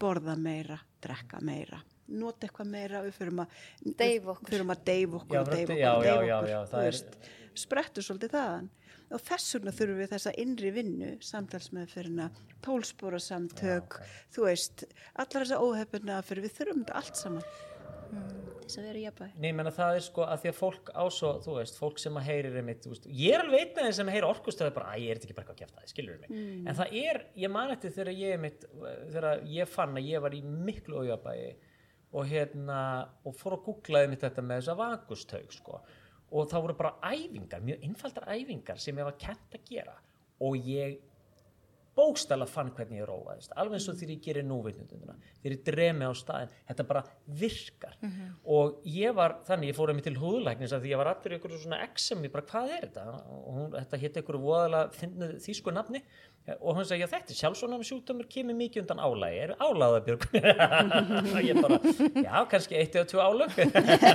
borða 0.03 0.35
meira, 0.37 0.81
drekka 1.05 1.41
meira 1.41 1.79
nota 2.09 2.47
eitthvað 2.47 2.71
meira, 2.73 3.03
við 3.07 3.13
förum 3.19 3.43
að 3.45 3.49
Deyfa 3.99 4.31
okkur. 4.35 4.51
deyfa 4.85 5.17
okkur, 5.21 5.37
Já, 5.37 5.45
fyrir- 5.45 5.63
okkur, 5.65 5.79
já, 5.79 5.93
og 5.95 6.05
já, 6.05 6.15
okkur 6.39 6.71
það 6.73 6.79
er- 6.83 6.91
veist, 6.91 7.19
sprettur 7.55 8.03
svolítið 8.03 8.31
þaðan 8.33 8.69
og 9.13 9.21
þess 9.21 9.55
vegna 9.59 9.73
þurfum 9.77 9.99
við 10.01 10.09
þessa 10.15 10.33
innri 10.41 10.71
vinnu 10.73 11.11
samtalsmeðferðina, 11.21 12.31
tólspóra 12.65 13.21
samtök, 13.21 13.99
þú 14.33 14.47
veist 14.49 14.85
allar 15.15 15.45
þessa 15.45 15.61
óhefnuna 15.61 16.23
fyrir 16.25 16.47
við 16.47 16.57
þurfum 16.57 16.85
þetta 16.87 16.97
allt 16.97 17.17
saman 17.17 17.45
þess 18.63 18.79
að 18.79 18.85
vera 18.87 18.99
í 19.01 19.05
jafnvægi 19.07 19.41
Nei, 19.43 19.53
menna 19.57 19.71
það 19.75 19.97
er 19.99 20.05
sko 20.07 20.25
að 20.29 20.41
því 20.43 20.51
að 20.53 20.57
fólk 20.59 20.91
á 20.97 21.05
svo, 21.13 21.31
þú 21.45 21.55
veist, 21.59 21.79
fólk 21.81 21.99
sem 22.01 22.17
að 22.21 22.27
heyrir 22.29 22.57
einmitt, 22.61 22.83
þú 22.85 22.93
veist, 22.93 23.07
ég 23.09 23.35
er 23.37 23.45
alveg 23.45 23.61
einn 23.61 23.73
af 23.73 23.85
þeim 23.89 23.97
sem 23.99 24.11
heyrir 24.13 24.29
orkustöðu 24.29 24.75
bara, 24.77 24.93
að 24.95 25.03
ég 25.05 25.11
er 25.15 25.21
ekki 25.21 25.35
bara 25.37 25.45
eitthvað 25.47 25.57
að 25.57 25.63
kjæfta 25.63 25.81
það, 25.81 25.91
skilur 25.93 26.21
mig. 26.21 26.31
Mm. 26.31 26.69
En 26.69 26.79
það 26.79 26.97
er, 27.03 27.21
ég 27.43 27.51
man 27.53 27.71
eftir 27.75 27.95
þegar 27.97 28.13
ég 28.21 28.35
einmitt, 28.37 28.67
þegar 29.13 29.43
ég 29.57 29.69
fann 29.73 29.97
að 30.01 30.09
ég 30.13 30.25
var 30.25 30.37
í 30.37 30.43
miklu 30.45 31.01
ójöfabægi 31.03 31.51
og 32.13 32.29
hérna, 32.29 32.79
og 33.25 33.37
fór 33.39 33.57
að 33.57 33.67
googlaði 33.67 34.11
mitt 34.13 34.25
þetta 34.25 34.45
með 34.45 34.61
þessa 34.61 34.79
vakustaug, 34.79 35.55
sko. 35.57 35.79
Og 36.33 36.49
það 36.49 36.65
voru 36.67 36.77
bara 36.79 37.13
æfingar, 37.13 37.65
mjög 37.65 37.87
einfaldar 37.89 38.29
æfingar 38.33 38.81
sem 38.81 38.99
ég 39.01 39.09
var 39.09 39.19
kent 39.21 39.57
að 39.57 39.67
gera 39.69 39.97
og 40.43 40.69
ég 40.69 41.01
bókstala 41.97 42.47
fann 42.49 42.71
hvernig 42.73 43.03
ég 43.03 43.09
róaðist 43.09 43.53
alveg 43.59 43.79
eins 43.79 43.89
og 43.91 43.99
þegar 44.01 44.15
ég 44.15 44.25
gerir 44.25 44.47
núvitnunduna 44.49 45.17
þegar 45.43 45.55
ég 45.57 45.63
dremi 45.67 46.09
á 46.09 46.13
staðin, 46.17 46.53
þetta 46.71 46.87
bara 46.89 47.03
virkar. 47.43 47.97
Og 48.49 48.83
ég 48.89 49.15
var 49.17 49.39
þannig, 49.47 49.73
ég 49.73 49.79
fór 49.79 49.93
að 49.93 49.99
mig 49.99 50.07
til 50.07 50.17
húðlæknis 50.21 50.73
að 50.73 50.87
því 50.87 50.93
ég 50.95 51.03
var 51.03 51.11
allur 51.13 51.37
ykkur 51.37 51.57
svona 51.61 51.83
exem, 51.85 52.25
ég 52.25 52.33
bara 52.33 52.47
hvað 52.49 52.75
er 52.77 52.87
þetta? 52.87 53.05
Og 53.37 53.59
hún, 53.59 53.71
þetta 53.77 54.03
hétt 54.05 54.21
ykkur 54.23 54.41
finnu 54.97 55.31
þýsku 55.43 55.75
nafni. 55.75 56.03
Og 56.59 56.75
hún 56.75 56.87
sagði, 56.87 57.05
já 57.05 57.11
þetta 57.13 57.31
er 57.31 57.39
sjálfsvonum 57.39 57.85
sjúkdómur 57.87 58.27
kemur 58.31 58.57
mikið 58.59 58.83
undan 58.83 59.03
álægi, 59.05 59.43
er 59.45 59.53
álæðabjörg 59.63 60.25
og 61.37 61.39
ég 61.47 61.61
bara 61.63 61.79
já, 62.19 62.35
kannski 62.51 62.81
eitt 62.81 62.99
eða 62.99 63.07
tvö 63.13 63.23
álög. 63.23 63.55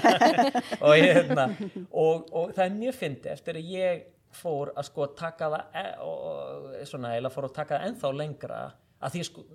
Og, 0.88 0.92
ég, 1.00 1.14
hérna, 1.16 1.48
og, 1.92 2.28
og 2.36 2.52
það 2.56 2.64
er 2.66 2.76
mjög 2.76 2.98
fyndi 2.98 3.32
eftir 3.32 3.58
að 3.60 3.72
ég 3.72 4.04
fór 4.38 4.74
að 4.74 4.90
sko 4.90 5.08
taka 5.18 5.50
það 5.54 5.80
e 5.82 5.86
og 6.08 6.68
svona 6.90 7.16
eða 7.18 7.34
fór 7.34 7.50
að 7.50 7.58
taka 7.60 7.78
það 7.78 7.88
ennþá 7.90 8.14
lengra 8.22 8.60
að 8.98 9.16
því 9.16 9.24
sko 9.30 9.46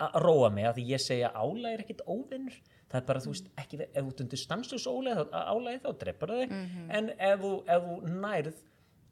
að 0.00 0.20
róa 0.24 0.50
mig 0.54 0.68
að 0.68 0.76
því 0.78 0.84
ég 0.94 1.02
segja 1.04 1.32
álæg 1.36 1.74
er 1.74 1.82
ekkit 1.84 2.02
óvinnur 2.08 2.56
það 2.90 2.98
er 3.00 3.06
bara 3.10 3.22
þú 3.22 3.34
veist 3.34 3.50
ekki 3.60 3.80
ef 3.84 4.06
þú 4.06 4.14
tundur 4.18 4.40
stanslust 4.40 4.90
álæg 4.90 5.82
þá 5.84 5.90
dreipar 6.00 6.32
það 6.32 6.42
þig 6.42 6.54
mm 6.54 6.66
-hmm. 6.66 6.86
en 6.98 7.10
ef 7.18 7.40
þú, 7.40 7.52
ef 7.66 7.88
þú 7.88 7.96
nærð 8.24 8.62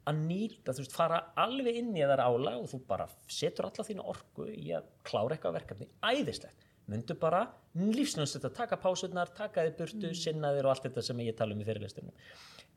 að 0.09 0.21
nýta, 0.25 0.73
þú 0.73 0.83
veist, 0.83 0.95
fara 0.95 1.19
alveg 1.35 1.75
inn 1.81 1.93
í 1.97 2.01
þar 2.01 2.23
ála 2.23 2.55
og 2.57 2.67
þú 2.71 2.81
bara 2.87 3.07
setur 3.27 3.69
alla 3.69 3.85
þína 3.85 4.07
orku 4.13 4.47
í 4.49 4.71
að 4.73 4.89
klára 5.03 5.35
eitthvað 5.35 5.57
verkefni 5.59 5.87
æðislegt, 6.01 6.65
myndu 6.89 7.15
bara 7.19 7.43
lífsnöðs 7.75 8.37
þetta, 8.37 8.49
taka 8.49 8.79
pásurnar, 8.81 9.29
taka 9.35 9.67
þið 9.67 9.77
burtu 9.77 10.07
mm. 10.07 10.19
sinnaðir 10.23 10.65
og 10.65 10.73
allt 10.73 10.87
þetta 10.87 11.01
sem 11.01 11.19
ég 11.19 11.37
tala 11.37 11.53
um 11.53 11.61
í 11.61 11.67
fyrirlistunum 11.67 12.13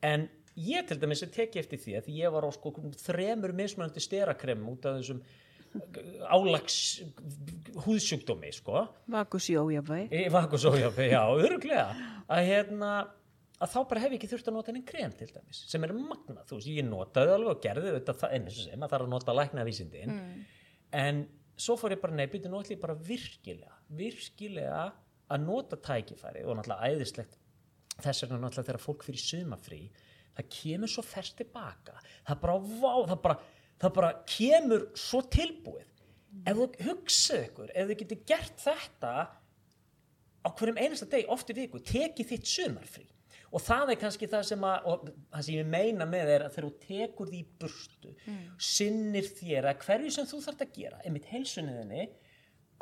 en 0.03 0.29
ég 0.57 0.89
til 0.89 0.99
dæmis 1.01 1.25
teki 1.33 1.63
eftir 1.63 1.81
því 1.81 1.97
að 2.01 2.11
ég 2.17 2.35
var 2.35 2.45
á 2.45 2.51
sko 2.53 2.75
þremur 3.01 3.55
mismunandi 3.57 4.03
sterakrem 4.03 4.69
út 4.73 4.89
af 4.89 5.01
þessum 5.01 5.23
álags 6.29 6.77
húðsjúkdómi 7.87 8.53
sko. 8.53 8.85
Vakusjójafæ 9.13 10.05
Vakusjójafæ, 10.33 11.07
já, 11.09 11.23
öruglega 11.33 11.87
að 12.29 12.49
hérna 12.51 12.93
að 13.63 13.71
þá 13.73 13.79
bara 13.89 14.03
hef 14.03 14.13
ég 14.13 14.19
ekki 14.19 14.31
þurft 14.33 14.51
að 14.51 14.57
nota 14.59 14.73
henni 14.73 14.85
krem 14.87 15.15
til 15.17 15.31
dæmis 15.31 15.63
sem 15.71 15.85
er 15.87 15.95
magna, 15.97 16.43
þú 16.49 16.59
veist, 16.59 16.73
ég 16.73 16.89
notaði 16.89 17.37
alveg 17.37 17.55
og 17.55 17.63
gerði 17.63 17.95
þetta 17.97 18.17
og 18.19 18.59
sem 18.67 18.83
að 18.83 18.91
það 18.91 18.99
er 18.99 19.07
að 19.07 19.13
nota 19.15 19.37
læknavísindin. 19.39 20.13
Mm. 20.17 20.43
en 21.03 21.23
svo 21.57 21.77
fór 21.81 21.95
ég 21.95 22.03
bara 22.03 22.17
nú 22.53 22.61
ætlum 22.61 22.77
ég 22.77 22.83
bara 22.83 22.99
virkilega 23.09 23.79
virkilega 23.93 24.85
að 25.33 25.45
nota 25.47 25.79
tækifæri 25.81 26.45
og 26.45 26.59
náttúrulega 26.59 26.91
æðislegt. 26.93 27.39
Þess 28.03 28.25
vegna 28.25 28.41
náttúrulega 28.43 28.69
þegar 28.69 28.83
fólk 28.83 29.07
fyrir 29.07 29.23
sumafrí 29.23 29.83
það 30.37 30.49
kemur 30.57 30.93
svo 30.93 31.05
færst 31.07 31.39
tilbaka 31.41 31.99
það 32.29 32.43
bara, 32.45 32.57
vá, 32.59 32.95
það 33.11 33.21
bara 33.27 33.39
það 33.83 33.95
bara 33.99 34.11
kemur 34.31 34.89
svo 34.99 35.23
tilbúið 35.33 35.87
mm. 35.87 36.43
ef 36.47 36.59
þú 36.59 36.67
hugsaðu 36.89 37.47
ykkur 37.49 37.73
ef 37.73 37.89
þú 37.89 37.99
getur 38.03 38.23
gert 38.33 38.67
þetta 38.67 39.15
á 40.43 40.49
hverjum 40.59 40.79
einasta 40.83 41.09
deg, 41.11 41.29
oft 41.31 41.51
í 41.51 41.57
viku 41.57 41.83
tekið 41.87 42.31
þitt 42.33 42.53
sumarfrí 42.53 43.09
og 43.53 43.61
það 43.61 43.93
er 43.93 44.01
kannski 44.01 44.29
það 44.33 44.47
sem 44.49 44.65
að 44.65 44.89
og 44.89 45.07
það 45.07 45.47
sem 45.47 45.59
ég 45.59 45.71
meina 45.75 46.09
með 46.09 46.35
er 46.37 46.45
að 46.47 46.55
þegar 46.57 46.69
þú 46.69 46.87
tekur 46.87 47.33
því 47.33 47.43
burstu 47.61 48.13
mm. 48.15 48.43
sinnir 48.73 49.29
þér 49.39 49.71
að 49.73 49.87
hverju 49.87 50.15
sem 50.17 50.29
þú 50.31 50.43
þarfst 50.47 50.67
að 50.67 50.77
gera 50.79 51.01
einmitt 51.03 51.29
heilsunniðinni 51.33 52.07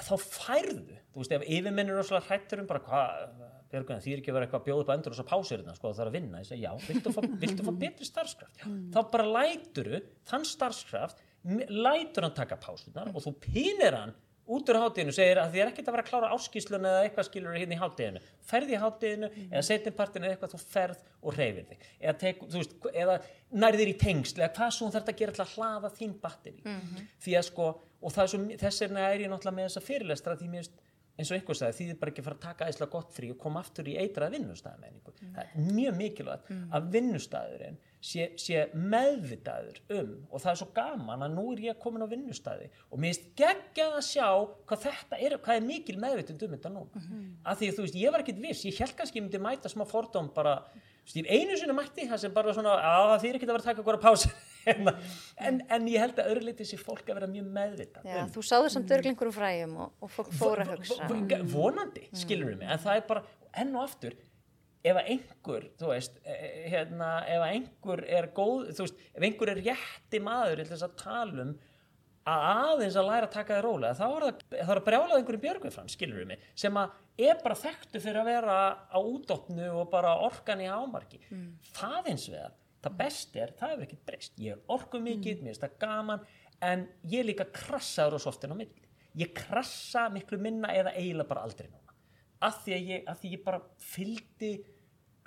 þá 0.07 0.15
færðu, 0.25 0.99
þú 1.13 1.23
veist 1.23 1.35
ef 1.37 1.47
yfirmennir 1.47 1.99
er 2.01 2.07
svolítið 2.09 2.31
hrættur 2.31 2.63
um 2.63 2.71
bara 2.71 2.85
hvað 2.85 3.49
Björgun, 3.71 4.01
því 4.03 4.13
er 4.13 4.21
ekki 4.21 4.33
að 4.33 4.37
vera 4.37 4.47
eitthvað 4.47 4.61
að 4.61 4.67
bjóða 4.67 4.83
upp 4.83 4.89
að 4.91 4.97
endur 4.97 5.13
og 5.13 5.19
svo 5.21 5.25
pásir 5.29 5.61
þetta 5.61 5.75
sko, 5.77 5.91
það 5.95 6.03
er 6.03 6.09
að 6.11 6.17
vinna, 6.17 6.41
ég 6.41 6.49
segi 6.49 6.65
já, 6.65 6.71
viltu 6.89 7.13
fá, 7.15 7.21
viltu 7.45 7.67
fá 7.67 7.71
betri 7.85 8.09
starfskraft, 8.09 8.65
mm. 8.65 8.81
þá 8.97 8.99
bara 9.13 9.27
læturu 9.37 10.01
þann 10.27 10.47
starfskraft 10.49 11.23
lætur 11.71 12.27
hann 12.27 12.35
taka 12.37 12.59
pásunar 12.61 13.13
og 13.15 13.23
þú 13.25 13.37
pínir 13.45 13.97
hann 13.97 14.17
út 14.51 14.71
úr 14.73 14.81
hátíðinu 14.83 15.13
segir 15.15 15.39
að 15.39 15.53
þið 15.55 15.63
er 15.63 15.71
ekkert 15.71 15.89
að 15.89 15.95
vera 15.95 16.05
að 16.05 16.11
klára 16.11 16.31
áskíslun 16.35 16.87
eða 16.91 17.03
eitthvað 17.05 17.27
skilur 17.29 17.57
hérna 17.57 17.77
í 17.77 17.81
hátíðinu 17.81 18.23
ferði 18.51 18.75
í 18.75 18.81
hátíðinu 18.83 19.29
mm. 19.31 19.45
eða 19.53 19.63
setjumpartinu 19.69 20.27
eða 20.27 20.35
eitthvað 20.35 20.55
þú 20.57 20.61
ferð 20.73 21.05
og 21.21 21.37
reyfir 21.39 21.69
þig 21.69 21.87
eða, 22.01 22.15
tek, 22.25 22.43
veist, 22.57 22.75
eða 22.91 23.17
nærðir 23.63 23.93
í 23.93 23.97
tengsl 24.01 24.43
eða 24.43 24.51
hvað 24.57 24.75
svo 24.77 24.91
þarf 24.97 25.13
að 25.13 25.21
gera 25.23 25.37
til 25.37 25.45
að 25.45 25.55
hlaða 25.55 25.93
þín 26.01 26.17
batteri 26.25 26.65
mm 26.65 26.81
-hmm. 26.81 27.09
því 27.23 27.37
að 27.39 27.47
sko 27.47 27.69
og 28.01 28.15
þess 28.15 28.85
vegna 28.85 29.09
er 29.11 29.27
ég 29.27 29.33
náttúrulega 29.33 29.59
með 29.59 29.69
þessa 29.69 29.87
fyrirlestra 29.87 30.39
því 30.41 30.49
mér 30.53 30.65
veist 30.65 30.79
eins 31.21 31.31
og 31.31 31.37
einhver 31.37 31.59
sagði 31.59 31.77
því 31.77 31.87
þið 31.91 31.99
bara 32.01 32.13
ekki 32.13 32.25
fara 32.25 32.37
að 32.39 32.45
taka 32.47 32.69
æsla 32.71 32.89
gott 32.91 33.13
frí 33.15 33.31
og 33.33 33.39
koma 33.41 33.61
aftur 33.61 33.89
í 33.91 33.97
eitrað 34.01 34.35
vinnustæðamenningu 34.37 35.13
mm. 35.13 35.33
það 35.37 35.41
er 35.43 35.71
mjög 35.77 35.97
mikilvægt 35.99 36.51
mm. 36.51 36.63
að 36.77 36.87
vinnustæðurinn 36.95 37.79
sé, 38.11 38.27
sé 38.41 38.63
meðvitaður 38.75 39.81
um 39.99 40.13
og 40.31 40.45
það 40.45 40.53
er 40.53 40.61
svo 40.63 40.69
gaman 40.77 41.27
að 41.27 41.35
nú 41.37 41.47
er 41.53 41.65
ég 41.67 41.81
komin 41.83 42.07
á 42.07 42.13
vinnustæði 42.13 42.71
og 42.89 43.03
mér 43.03 43.13
finnst 43.13 43.29
geggjað 43.41 43.99
að 43.99 44.07
sjá 44.09 44.29
hvað 44.71 44.87
þetta 44.87 45.21
er, 45.21 45.37
hvað 45.45 45.61
er 45.61 45.67
mikil 45.69 45.99
meðvitund 46.01 46.47
um 46.47 46.55
þetta 46.57 46.75
nú 46.77 46.87
mm. 46.89 47.27
að 47.45 47.61
því 47.61 47.73
að 47.73 47.77
þú 47.81 47.87
veist, 47.87 48.01
ég 48.05 48.15
var 48.15 48.25
ekkit 48.25 48.45
viss 48.47 48.69
ég 48.69 48.81
held 48.81 48.97
kannski 49.01 49.21
ég 49.21 49.27
myndi 49.27 49.43
mæta 49.45 49.73
smá 49.73 49.85
fordóm 49.91 50.33
bara 50.37 50.61
Stýr, 51.09 51.27
einu 51.33 51.57
sinni 51.59 51.75
mætti 51.75 52.07
það 52.11 52.23
sem 52.23 52.33
bara 52.35 52.55
svona 52.55 52.77
að 52.77 53.09
það 53.11 53.23
þýr 53.25 53.37
ekki 53.39 53.47
að 53.47 53.53
vera 53.53 53.63
að 53.63 53.69
taka 53.71 53.83
okkur 53.83 53.99
að 53.99 54.05
pása 54.05 54.31
en, 55.47 55.61
en 55.65 55.87
ég 55.91 56.03
held 56.05 56.19
að 56.21 56.33
öðruleiti 56.35 56.67
sé 56.69 56.79
fólk 56.81 57.09
að 57.09 57.21
vera 57.21 57.29
mjög 57.31 57.47
meðvita 57.57 58.03
Já, 58.05 58.19
um. 58.23 58.33
Þú 58.35 58.45
sáður 58.47 58.75
samt 58.75 58.93
örglingur 58.97 59.31
úr 59.31 59.37
fræjum 59.37 59.77
og, 59.85 59.95
og 60.05 60.13
fólk 60.13 60.35
fóra 60.37 60.67
að 60.67 60.75
hugsa. 60.77 61.41
Vonandi, 61.55 62.05
skilur 62.21 62.53
við 62.53 62.61
mig, 62.61 62.69
en 62.71 62.83
það 62.83 63.01
er 63.01 63.07
bara 63.09 63.25
enn 63.63 63.73
og 63.75 63.87
aftur, 63.87 64.19
ef 64.81 64.97
að 65.01 65.11
einhver 65.15 65.67
þú 65.81 65.91
veist, 65.91 66.21
e, 66.25 66.37
e, 66.37 66.53
hérna 66.73 67.11
ef 67.29 67.41
að 67.41 67.57
einhver 67.57 68.05
er 68.21 68.31
góð, 68.37 68.71
þú 68.77 68.87
veist 68.87 69.03
ef 69.11 69.27
einhver 69.27 69.53
er 69.55 69.65
rétti 69.65 70.23
maður 70.25 70.63
til 70.63 70.71
þess 70.71 70.87
að 70.87 70.97
tala 71.01 71.45
um 71.47 71.57
að 72.29 72.47
aðeins 72.51 72.97
að 73.01 73.07
læra 73.09 73.29
að 73.29 73.35
taka 73.35 73.57
þér 73.57 73.65
rólega 73.65 73.97
þá 73.97 74.05
er 74.07 74.25
það, 74.25 74.41
það 74.53 74.73
er 74.73 74.81
að 74.81 74.87
brjála 74.89 75.17
einhverju 75.17 75.43
björgvið 75.45 75.79
skilur 75.95 76.21
við 76.21 76.29
mig, 76.29 76.43
sem 76.59 76.77
að 76.77 76.97
er 77.27 77.41
bara 77.41 77.57
þekktu 77.59 78.03
fyrir 78.03 78.21
að 78.21 78.29
vera 78.29 78.57
á 78.93 78.99
útdóttnu 79.01 79.71
og 79.81 79.89
bara 79.93 80.13
orkan 80.27 80.61
í 80.61 80.69
ámarki 80.69 81.21
mm. 81.31 81.47
það 81.79 82.11
eins 82.13 82.27
við 82.29 82.45
það, 82.45 82.99
best 83.01 83.41
er 83.41 83.55
það 83.57 83.75
hefur 83.75 83.87
ekkert 83.87 84.05
breyst, 84.11 84.37
ég 84.41 84.57
er 84.57 84.77
orku 84.77 85.01
mikið 85.01 85.41
mm. 85.41 85.47
mér 85.47 85.55
finnst 85.55 85.65
það 85.65 85.79
gaman, 85.87 86.29
en 86.71 86.87
ég 87.15 87.27
líka 87.27 87.49
krassaður 87.57 88.19
og 88.21 88.25
softin 88.27 88.53
á 88.53 88.57
milli 88.61 88.87
ég 89.21 89.33
krassa 89.37 90.07
miklu 90.13 90.39
minna 90.43 90.75
eða 90.77 90.95
eiginlega 90.99 91.33
bara 91.33 91.49
aldrei 91.49 91.71
núna, 91.71 91.97
af 92.45 92.63
því 92.67 92.77
að 92.77 92.95
ég, 92.95 93.09
að 93.09 93.25
því 93.25 93.35
ég 93.35 93.45
bara 93.49 93.65
fylgdi 93.81 94.55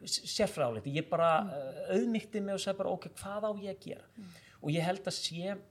sérfræðáleti, 0.04 0.94
ég 0.94 1.10
bara 1.10 1.36
mm. 1.42 1.84
auðmygti 1.98 2.42
mig 2.44 2.58
og 2.58 2.62
sagði 2.64 2.84
bara 2.84 2.94
ok, 2.94 3.14
hvað 3.18 3.50
á 3.50 3.52
ég 3.66 3.74
að 3.74 3.86
gera 3.90 4.10
mm. 4.14 4.34
og 4.62 4.74
ég 4.74 4.92
held 4.92 5.08
að 5.10 5.18
sé 5.18 5.62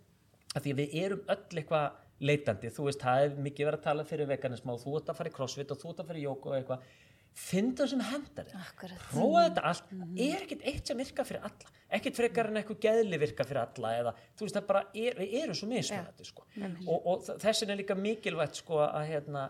að 0.53 0.65
því 0.65 0.75
að 0.75 0.83
við 0.83 0.97
erum 1.03 1.23
öll 1.35 1.61
eitthvað 1.61 2.01
leitandi, 2.23 2.71
þú 2.71 2.88
veist, 2.88 3.03
það 3.03 3.25
er 3.25 3.38
mikið 3.47 3.69
verið 3.69 3.81
að 3.81 3.87
tala 3.87 4.05
fyrir 4.07 4.29
veganism 4.31 4.73
og 4.73 4.83
þú 4.83 4.99
ert 4.99 5.09
að 5.11 5.19
fara 5.19 5.33
í 5.33 5.35
crossfit 5.38 5.73
og 5.75 5.81
þú 5.81 5.93
ert 5.93 6.03
að 6.03 6.12
fara 6.12 6.21
í 6.21 6.27
jóku 6.27 6.53
og 6.53 6.59
eitthvað. 6.59 6.85
Finn 7.33 7.71
það 7.73 7.88
sem 7.95 8.03
hendar 8.05 8.49
þér. 8.51 8.93
Prófa 9.09 9.45
þetta 9.47 9.62
allt, 9.71 9.93
mm. 9.97 10.17
Er 10.21 10.43
ekkert 10.45 10.67
eitt 10.69 10.91
sem 10.91 10.99
virka 11.01 11.25
fyrir 11.25 11.47
alla, 11.49 11.71
ekkert 11.97 12.19
frekar 12.21 12.51
en 12.51 12.61
eitthvað 12.61 12.83
geðli 12.85 13.21
virka 13.23 13.47
fyrir 13.49 13.62
alla 13.62 13.93
eða 14.03 14.12
þú 14.37 14.45
veist 14.45 14.59
það 14.59 14.67
bara 14.69 14.83
er, 14.93 15.17
við 15.17 15.37
erum 15.41 15.57
svo 15.57 15.69
mismunandi 15.71 16.29
sko. 16.29 16.45
og, 16.85 17.09
og 17.15 17.31
þessin 17.41 17.73
er 17.73 17.81
líka 17.81 17.97
mikilvægt 17.97 18.61
sko 18.61 18.83
að 18.85 19.09
hérna 19.15 19.47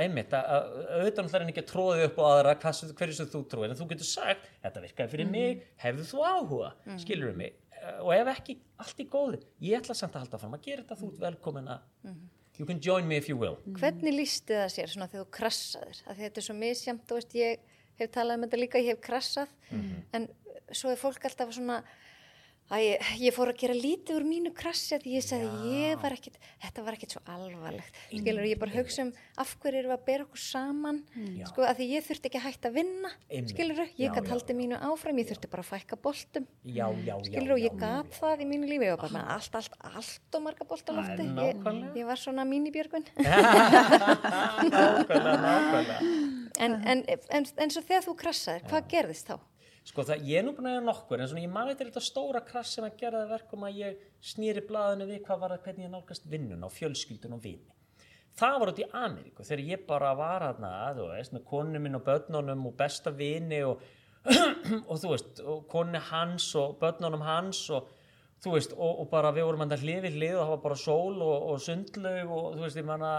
einmitt 0.00 0.34
að 0.34 0.50
auðvitað 0.96 1.36
er 1.38 1.46
ekki 1.52 1.62
að 1.62 1.70
tróða 1.70 2.06
upp 2.08 2.18
á 2.18 2.24
aðra 2.30 2.54
hverju 2.60 3.16
sem 3.16 3.30
þú 3.30 3.42
tróðir 3.52 3.72
en 3.72 3.78
þú 3.78 3.88
getur 3.92 4.08
sagt, 4.08 4.50
þetta 4.64 4.84
virkaði 4.86 5.12
fyrir 5.14 5.28
mm. 5.28 5.34
mig. 5.36 5.64
Hefðu 5.82 6.06
þú 6.10 6.22
áhuga, 6.26 6.70
mm. 6.86 7.00
Skilur 7.04 7.36
mig? 7.38 7.58
Eh, 7.69 7.69
og 8.00 8.12
ef 8.14 8.30
ekki, 8.34 8.58
allt 8.82 9.00
í 9.00 9.06
góði 9.10 9.40
ég 9.64 9.80
ætla 9.80 9.96
samt 9.96 10.16
að 10.16 10.26
halda 10.26 10.40
fram 10.42 10.56
að 10.56 10.66
gera 10.66 10.82
þetta 10.82 10.98
þú 11.00 11.10
ert 11.10 11.20
velkomin 11.26 11.68
að 11.68 11.80
-hmm. 12.04 12.28
you 12.58 12.66
can 12.66 12.80
join 12.80 13.06
me 13.08 13.16
if 13.16 13.28
you 13.28 13.38
will. 13.38 13.56
Hvernig 13.66 14.14
lísti 14.14 14.54
það 14.54 14.68
sér 14.74 14.88
svona 14.88 15.08
þegar 15.08 15.24
þú 15.24 15.30
krassaðir? 15.30 16.02
Að 16.06 16.16
þetta 16.16 16.40
er 16.40 16.44
svo 16.48 16.54
misjamt, 16.54 17.06
þú 17.08 17.14
veist 17.14 17.34
ég 17.34 17.58
hef 17.96 18.10
talað 18.10 18.36
um 18.36 18.44
þetta 18.44 18.60
líka, 18.60 18.78
ég 18.78 18.94
hef 18.94 19.00
krassað. 19.00 19.48
Mm 19.70 19.80
-hmm. 19.80 20.02
en 20.12 20.28
svo 20.72 20.90
er 20.90 20.96
fólk 20.96 21.24
alltaf 21.24 21.52
svona 21.54 21.82
Æ, 22.70 23.02
ég 23.18 23.34
fór 23.34 23.50
að 23.50 23.56
gera 23.64 23.74
lítið 23.74 24.14
úr 24.20 24.24
mínu 24.28 24.52
krassi 24.54 24.94
því 25.02 25.16
ég 25.16 25.24
sagði 25.26 25.70
ég 25.74 25.98
var 25.98 26.14
ekkit, 26.14 26.36
þetta 26.62 26.84
var 26.86 26.94
ekkit 26.94 27.16
svo 27.16 27.22
alvarlegt, 27.26 27.96
skilur, 28.12 28.46
ég 28.46 28.60
bara 28.60 28.70
hugsa 28.76 29.02
um 29.08 29.10
af 29.42 29.56
hverju 29.58 29.80
eru 29.80 29.90
að 29.90 30.04
bera 30.06 30.22
okkur 30.22 30.38
saman, 30.44 31.00
já. 31.34 31.48
sko, 31.50 31.64
að 31.66 31.80
því 31.80 31.88
ég 31.96 32.06
þurfti 32.06 32.30
ekki 32.30 32.38
að 32.38 32.46
hætta 32.46 32.70
að 32.70 32.78
vinna, 32.78 33.10
skilur, 33.50 33.82
ég 33.98 34.14
gæti 34.14 34.34
haldið 34.36 34.60
mínu 34.60 34.78
áfram, 34.86 35.18
ég 35.18 35.26
þurfti 35.32 35.50
bara 35.50 35.66
að 35.66 35.70
fækka 35.72 35.98
boltum, 36.06 36.46
já, 36.62 36.86
já, 37.08 37.14
skilur, 37.26 37.56
og 37.56 37.64
ég 37.64 37.74
gæti 37.82 38.20
það 38.20 38.46
í 38.46 38.48
mínu 38.54 38.70
lífi, 38.70 38.86
ég 38.86 38.94
var 38.94 39.02
bara 39.02 39.18
með 39.18 39.34
allt, 39.34 39.60
allt, 39.64 39.74
allt 39.90 40.38
og 40.38 40.46
marga 40.46 40.70
bolt 40.70 40.86
á 40.86 40.92
lofti, 40.94 41.26
ég, 41.26 41.54
ég 41.98 42.06
var 42.06 42.22
svona 42.22 42.46
mínibjörgun. 42.46 43.10
nákvæmlega, 44.70 45.36
nákvæmlega. 45.42 46.00
En, 46.60 46.82
en, 46.86 47.02
en, 47.08 47.46
en 47.66 47.72
svo 47.72 47.82
þegar 47.82 48.06
þú 48.06 48.20
krassaðir, 48.20 48.68
hvað 48.70 48.92
gerðist 48.94 49.26
þá? 49.32 49.40
Sko 49.90 50.04
það, 50.06 50.20
ég 50.28 50.38
er 50.38 50.44
nú 50.46 50.52
búin 50.54 50.68
að 50.70 50.76
gera 50.76 50.86
nokkur 50.86 51.18
en 51.18 51.28
svona 51.32 51.42
ég 51.42 51.50
maður 51.50 51.80
eitthvað 51.82 52.04
stóra 52.06 52.40
krass 52.46 52.76
sem 52.76 52.84
að 52.86 53.00
gera 53.00 53.24
það 53.24 53.32
verkum 53.34 53.64
að 53.66 53.78
ég 53.80 54.02
snýri 54.22 54.62
blaðinu 54.68 55.06
við 55.08 55.24
hvað 55.24 55.40
var 55.40 55.54
það 55.56 55.64
hvernig 55.64 55.86
ég 55.86 55.90
nálgast 55.96 56.28
vinnun 56.30 56.62
á 56.62 56.68
fjölskyldun 56.70 57.34
og 57.34 57.40
vini. 57.42 57.72
Það 58.38 58.58
var 58.62 58.70
út 58.70 58.78
í 58.78 58.86
Ameríku 59.00 59.46
þegar 59.48 59.62
ég 59.66 59.82
bara 59.88 60.12
var 60.14 60.44
aðna, 60.46 60.70
þú 60.94 61.08
veist, 61.10 61.34
með 61.34 61.42
konu 61.48 61.80
minn 61.82 61.98
og 61.98 62.04
börnunum 62.06 62.68
og 62.70 62.76
besta 62.78 63.10
vini 63.10 63.58
og, 63.66 63.82
og 64.90 64.94
þú 64.94 65.10
veist, 65.10 65.42
og 65.42 65.66
konu 65.72 66.04
hans 66.12 66.46
og 66.60 66.78
börnunum 66.78 67.26
hans 67.26 67.64
og 67.74 67.90
þú 68.44 68.54
veist, 68.54 68.78
og, 68.78 69.02
og 69.02 69.10
bara 69.10 69.34
við 69.34 69.48
vorum 69.50 69.66
að 69.66 69.82
hlifið 69.82 70.20
hlið 70.20 70.36
og 70.36 70.44
það 70.44 70.54
var 70.54 70.64
bara 70.68 70.78
sól 70.84 71.18
og, 71.18 71.50
og 71.50 71.60
sundlaug 71.66 72.32
og 72.38 72.48
þú 72.54 72.64
veist, 72.68 72.78
ég 72.78 72.86
manna 72.86 73.12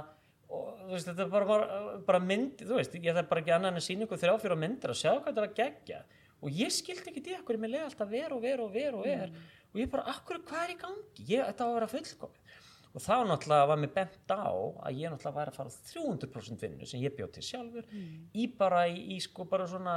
og 0.48 0.72
þú 0.86 0.96
veist, 0.96 1.12
þetta 1.12 1.30
var 1.36 1.50
bara, 1.52 1.84
bara 2.08 2.24
mynd, 2.32 2.64
þú 2.64 2.80
veist, 2.80 2.96
ég 2.96 3.20
þarf 3.20 3.30
bara 3.36 3.44
ekki 3.44 3.58
annað 3.58 3.76
en 3.76 3.84
að 3.84 3.88
sína 3.90 4.08
ykkur 4.08 4.24
þrjá 4.24 4.40
fyrir 4.46 4.64
myndir 4.64 4.96
að 4.96 5.02
sjá 5.04 5.12
hvað 5.12 5.30
þetta 5.34 5.48
var 5.50 5.56
gegja 5.60 6.04
og 6.42 6.58
ég 6.58 6.74
skildi 6.74 7.12
ekki 7.12 7.24
því 7.26 7.38
að 7.38 7.46
hverju 7.48 7.62
mér 7.62 7.74
leiði 7.76 7.86
alltaf 7.88 8.12
ver 8.12 8.36
og 8.36 8.44
ver 8.44 8.64
og 8.64 8.74
ver 8.74 8.98
og 8.98 9.06
ver 9.06 9.30
mm. 9.30 9.48
og 9.72 9.82
ég 9.82 9.92
bara, 9.94 10.08
akkur, 10.16 10.42
hvað 10.48 10.66
er 10.66 10.74
í 10.74 10.78
gangi? 10.82 11.26
Ég, 11.30 11.46
þetta 11.46 11.68
var 11.68 11.72
að 11.72 11.80
vera 11.80 11.92
fullkomið 11.96 12.60
og 12.92 13.04
þá 13.06 13.14
náttúrulega 13.24 13.68
var 13.70 13.80
mér 13.80 13.94
bent 13.96 14.34
á 14.36 14.52
að 14.52 14.98
ég 15.00 15.14
náttúrulega 15.14 15.38
væri 15.38 15.54
að 15.54 15.60
fara 15.60 15.76
300% 15.94 16.66
vinnu 16.66 16.90
sem 16.90 17.04
ég 17.04 17.16
bjóð 17.16 17.32
til 17.38 17.46
sjálfur 17.48 17.88
mm. 17.88 18.18
í 18.36 18.48
bara 18.58 18.84
í, 18.92 18.98
í 19.16 19.20
sko 19.24 19.46
bara 19.48 19.70
svona 19.70 19.96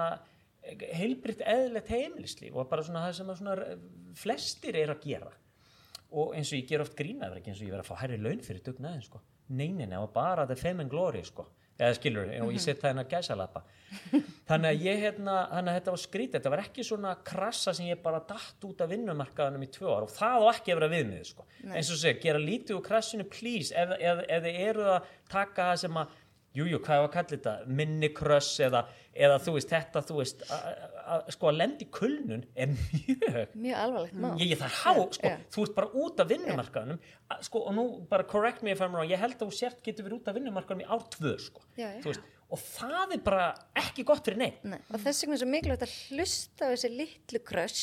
heilbritt 0.94 1.42
eðlegt 1.44 1.90
heimilislíf 1.92 2.54
og 2.54 2.68
bara 2.70 2.84
svona 2.86 3.06
það 3.08 3.16
sem 3.18 3.32
svona 3.40 3.56
flestir 4.16 4.78
er 4.78 4.94
að 4.94 5.02
gera 5.08 5.32
og 6.14 6.36
eins 6.38 6.52
og 6.52 6.60
ég 6.60 6.68
ger 6.70 6.84
oft 6.84 6.94
grínaður 6.98 7.40
ekki 7.40 7.52
eins 7.52 7.60
og 7.60 7.66
ég 7.66 7.74
verð 7.74 7.84
að 7.84 7.90
fá 7.90 8.00
hærri 8.04 8.20
laun 8.22 8.44
fyrir 8.44 8.62
dugnaðin 8.64 9.04
sko 9.04 9.20
neyninni 9.48 9.98
og 9.98 10.12
bara 10.14 10.46
er 10.48 10.60
fem 10.60 10.80
and 10.80 10.92
glory 10.92 11.24
sko 11.26 11.48
eða 11.78 11.94
skilur, 11.98 12.28
og 12.44 12.52
ég 12.54 12.62
set 12.62 12.80
það 12.80 12.92
hérna 12.92 13.04
að 13.04 13.14
gæsa 13.14 13.36
lappa 13.38 13.64
þannig 14.48 14.68
að 14.68 14.84
ég 14.84 15.00
hérna 15.04 15.36
þannig 15.50 15.70
að 15.70 15.78
þetta 15.78 15.94
var 15.94 16.02
skrítið, 16.02 16.34
þetta 16.36 16.52
var 16.54 16.62
ekki 16.64 16.86
svona 16.86 17.14
krassa 17.26 17.74
sem 17.76 17.88
ég 17.88 18.02
bara 18.02 18.22
dætt 18.28 18.66
út 18.68 18.82
af 18.84 18.90
vinnumarkaðanum 18.90 19.66
í 19.66 19.70
tvö 19.74 19.90
ár 19.90 20.06
og 20.06 20.12
það 20.14 20.46
á 20.46 20.50
ekki 20.52 20.74
að 20.74 20.80
vera 20.80 20.90
viðmið 20.94 21.24
sko. 21.30 21.46
eins 21.70 21.92
og 21.94 22.00
segja, 22.00 22.20
gera 22.22 22.42
lítið 22.42 22.78
úr 22.78 22.84
krassinu 22.86 23.26
please, 23.30 23.74
ef, 23.74 23.94
ef, 23.98 24.22
ef 24.28 24.46
þið 24.46 24.60
eru 24.68 24.88
að 24.96 25.10
taka 25.34 25.70
það 25.70 25.82
sem 25.84 26.02
að 26.02 26.20
jújú, 26.54 26.80
hvað 26.84 26.96
er 26.96 27.04
að 27.08 27.14
kalla 27.16 27.32
þetta, 27.34 27.54
minnikröss 27.80 28.52
eða, 28.62 28.84
eða 29.26 29.38
þú 29.42 29.56
veist, 29.56 29.72
þetta 29.74 30.04
þú 30.06 30.20
veist, 30.20 30.44
að 30.54 30.93
sko 31.34 31.48
að 31.50 31.56
lendi 31.60 31.86
kulnun 31.90 32.44
er 32.56 32.66
mjög 32.74 33.54
mjög 33.54 33.80
alvarlegt 33.84 34.14
mál. 34.24 34.34
Ég, 34.40 34.52
ég 34.54 34.58
það 34.60 34.78
há, 34.82 34.94
sko, 35.18 35.28
Já. 35.32 35.38
þú 35.54 35.66
ert 35.68 35.74
bara 35.74 35.88
út 36.04 36.20
af 36.24 36.28
vinnumarkaðanum 36.34 36.98
að- 37.30 37.42
sko, 37.48 37.64
og 37.68 37.74
nú 37.74 37.84
bara 38.08 38.24
correct 38.24 38.62
me 38.62 38.70
if 38.72 38.80
I'm 38.80 38.92
wrong 38.94 39.08
ég 39.10 39.18
held 39.18 39.36
að 39.38 39.46
þú 39.48 39.58
sért 39.58 39.82
getur 39.84 40.04
verið 40.08 40.20
út 40.22 40.28
af 40.28 40.34
vinnumarkaðanum 40.38 40.86
í 40.86 40.90
ár 40.90 41.04
tvö, 41.16 41.34
sko, 41.40 41.60
já. 41.76 41.90
þú 42.00 42.12
veist. 42.12 42.30
Og 42.54 42.60
það 42.60 43.12
er 43.16 43.20
bara 43.24 43.44
ekki 43.74 44.04
gott 44.06 44.20
fyrir 44.28 44.36
neitt 44.38 44.62
Nei, 44.68 44.76
og 44.92 45.00
þess 45.00 45.24
vegna 45.24 45.34
er 45.34 45.40
svo 45.40 45.46
mikilvægt 45.48 45.84
að 45.86 45.94
hlusta 46.12 46.66
á 46.68 46.70
þessi 46.70 46.90
litlu 46.92 47.40
kröss 47.42 47.78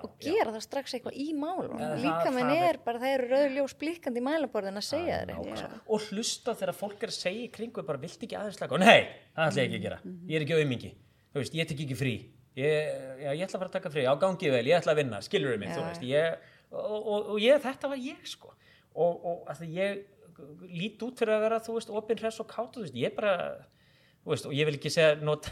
og 0.00 0.14
gera 0.24 0.50
það 0.54 0.64
strax 0.64 0.94
eitthvað 0.96 1.18
í 1.20 1.26
málum 1.36 1.76
Ja, 1.78 1.90
það- 1.92 2.02
líka 2.04 2.32
menn 2.34 2.50
er- 2.54 2.64
er 2.74 2.78
bara 2.84 2.98
það 2.98 3.14
eru 3.18 3.28
rauðljós 3.34 3.74
blikkandi 3.78 4.22
í 4.22 4.24
mælaborðin 4.24 4.80
að 4.80 4.86
segja 4.88 5.18
þér 5.20 5.34
eitthvað 5.34 5.52
Nákvæmlega. 5.52 5.80
og 5.86 6.00
hlusta 6.08 6.54
þegar 6.56 6.74
fólk 6.80 7.02
er 7.02 7.08
að 7.12 7.18
segja 7.20 7.44
í 7.44 7.50
kringu 7.52 7.86
bara 7.86 7.98
vilt 7.98 8.18
ekki 8.26 8.36
aðeins 8.40 8.58
slaka 8.58 8.74
og 8.74 8.80
nei, 8.80 9.08
það 9.36 9.46
ætla 9.46 9.62
ég 9.62 9.68
ekki 9.68 9.78
að 9.78 9.82
gera. 9.86 9.98
Ég 10.26 10.36
er 10.36 10.44
ekki 10.46 10.56
auðmingi, 10.58 10.90
þú 11.32 11.42
veist, 11.42 11.58
ég 11.58 11.70
tek 11.70 11.82
ekki 11.86 11.98
frí. 11.98 12.14
Ég, 12.58 12.94
já, 13.22 13.30
ég 13.30 13.44
ætla 13.46 13.56
að 13.56 13.62
fara 13.62 13.70
að 13.70 13.76
taka 13.78 13.92
frí. 13.94 14.06
Á 14.10 14.14
gangið 14.20 14.56
vel, 14.56 14.64
ég 14.68 14.80
ætla 14.80 14.94
að 14.94 15.02
vinna, 15.04 15.20
skilur 15.24 15.58
mig 15.60 15.70
Já, 15.70 15.76
þú 15.78 15.84
veist, 15.86 16.06
ég, 16.10 16.54
og, 16.70 16.96
og, 16.98 17.28
og 17.34 17.42
ég, 17.42 17.60
þetta 17.62 17.90
var 17.92 18.00
ég 18.02 18.24
sko, 18.26 18.54
og, 18.94 19.28
og 19.30 19.52
að 19.52 19.68
ég 19.70 20.00
lít 20.70 21.02
út 21.04 21.20
fyrir 21.20 21.36
að 21.36 21.44
vera, 21.46 21.60
þú 21.62 21.76
veist, 21.76 21.92
opinn 22.00 22.20
hress 22.20 22.40
og 22.42 22.48
kátt, 22.50 22.74
þú 22.74 22.84
veist, 22.86 22.98
ég 22.98 23.14
bara 23.16 23.34
þú 24.24 24.34
veist, 24.34 24.48
og 24.48 24.56
ég 24.56 24.68
vil 24.68 24.76
ekki 24.78 24.92
segja 24.92 25.16
not, 25.24 25.48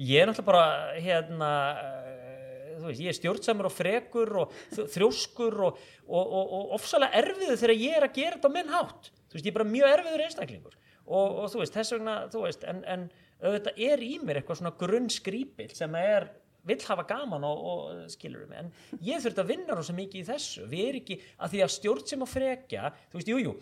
ég 0.00 0.22
er 0.22 0.28
náttúrulega 0.30 0.48
bara 0.48 0.98
hérna 1.00 1.50
eh, 1.80 2.76
þú 2.80 2.88
veist, 2.88 3.02
ég 3.04 3.12
er 3.12 3.18
stjórnsamur 3.18 3.68
og 3.68 3.74
frekur 3.74 4.36
og 4.42 4.60
þrjóskur 4.76 5.58
og, 5.68 5.80
og, 6.08 6.20
og, 6.20 6.52
og 6.58 6.76
ofsalega 6.78 7.20
erfiður 7.20 7.60
þegar 7.60 7.76
ég 7.76 7.96
er 7.96 8.06
að 8.06 8.14
gera 8.16 8.36
þetta 8.38 8.52
á 8.52 8.56
minn 8.56 8.72
hátt. 8.72 9.10
Þú 9.30 9.36
veist, 9.36 9.46
ég 9.46 9.52
er 9.52 9.58
bara 9.58 9.72
mjög 9.72 9.96
erfiður 9.96 10.24
einstaklingur. 10.26 10.78
Og, 11.10 11.40
og 11.42 11.50
þú 11.52 11.62
veist, 11.62 11.76
þess 11.76 11.96
vegna, 11.96 12.16
þú 12.32 12.44
veist 12.46 12.64
en, 12.70 12.80
en 12.88 13.06
auðvitað 13.40 13.82
er 13.90 14.04
í 14.04 14.12
mér 14.22 14.40
eitthvað 14.40 14.60
svona 14.60 14.76
grunnskrípil 14.80 15.70
sem 15.76 15.96
er 16.00 16.28
vill 16.68 16.80
hafa 16.84 17.06
gaman 17.08 17.44
og, 17.48 17.64
og 17.72 18.12
skilur 18.12 18.46
mig 18.50 18.60
en 18.60 18.70
ég 19.04 19.22
þurft 19.24 19.42
að 19.42 19.52
vinna 19.54 19.76
rosa 19.76 19.96
mikið 19.96 20.20
í 20.22 20.26
þessu. 20.28 20.66
Við 20.68 20.86
erum 20.90 21.02
ekki, 21.02 21.18
að 21.40 21.54
því 21.54 21.62
að 21.64 21.74
stjórn 21.76 22.06
sem 22.12 22.24
að 22.26 22.32
frekja 22.34 22.92
þú 23.00 23.20
veist, 23.20 23.32
jújú, 23.32 23.42
jú, 23.46 23.56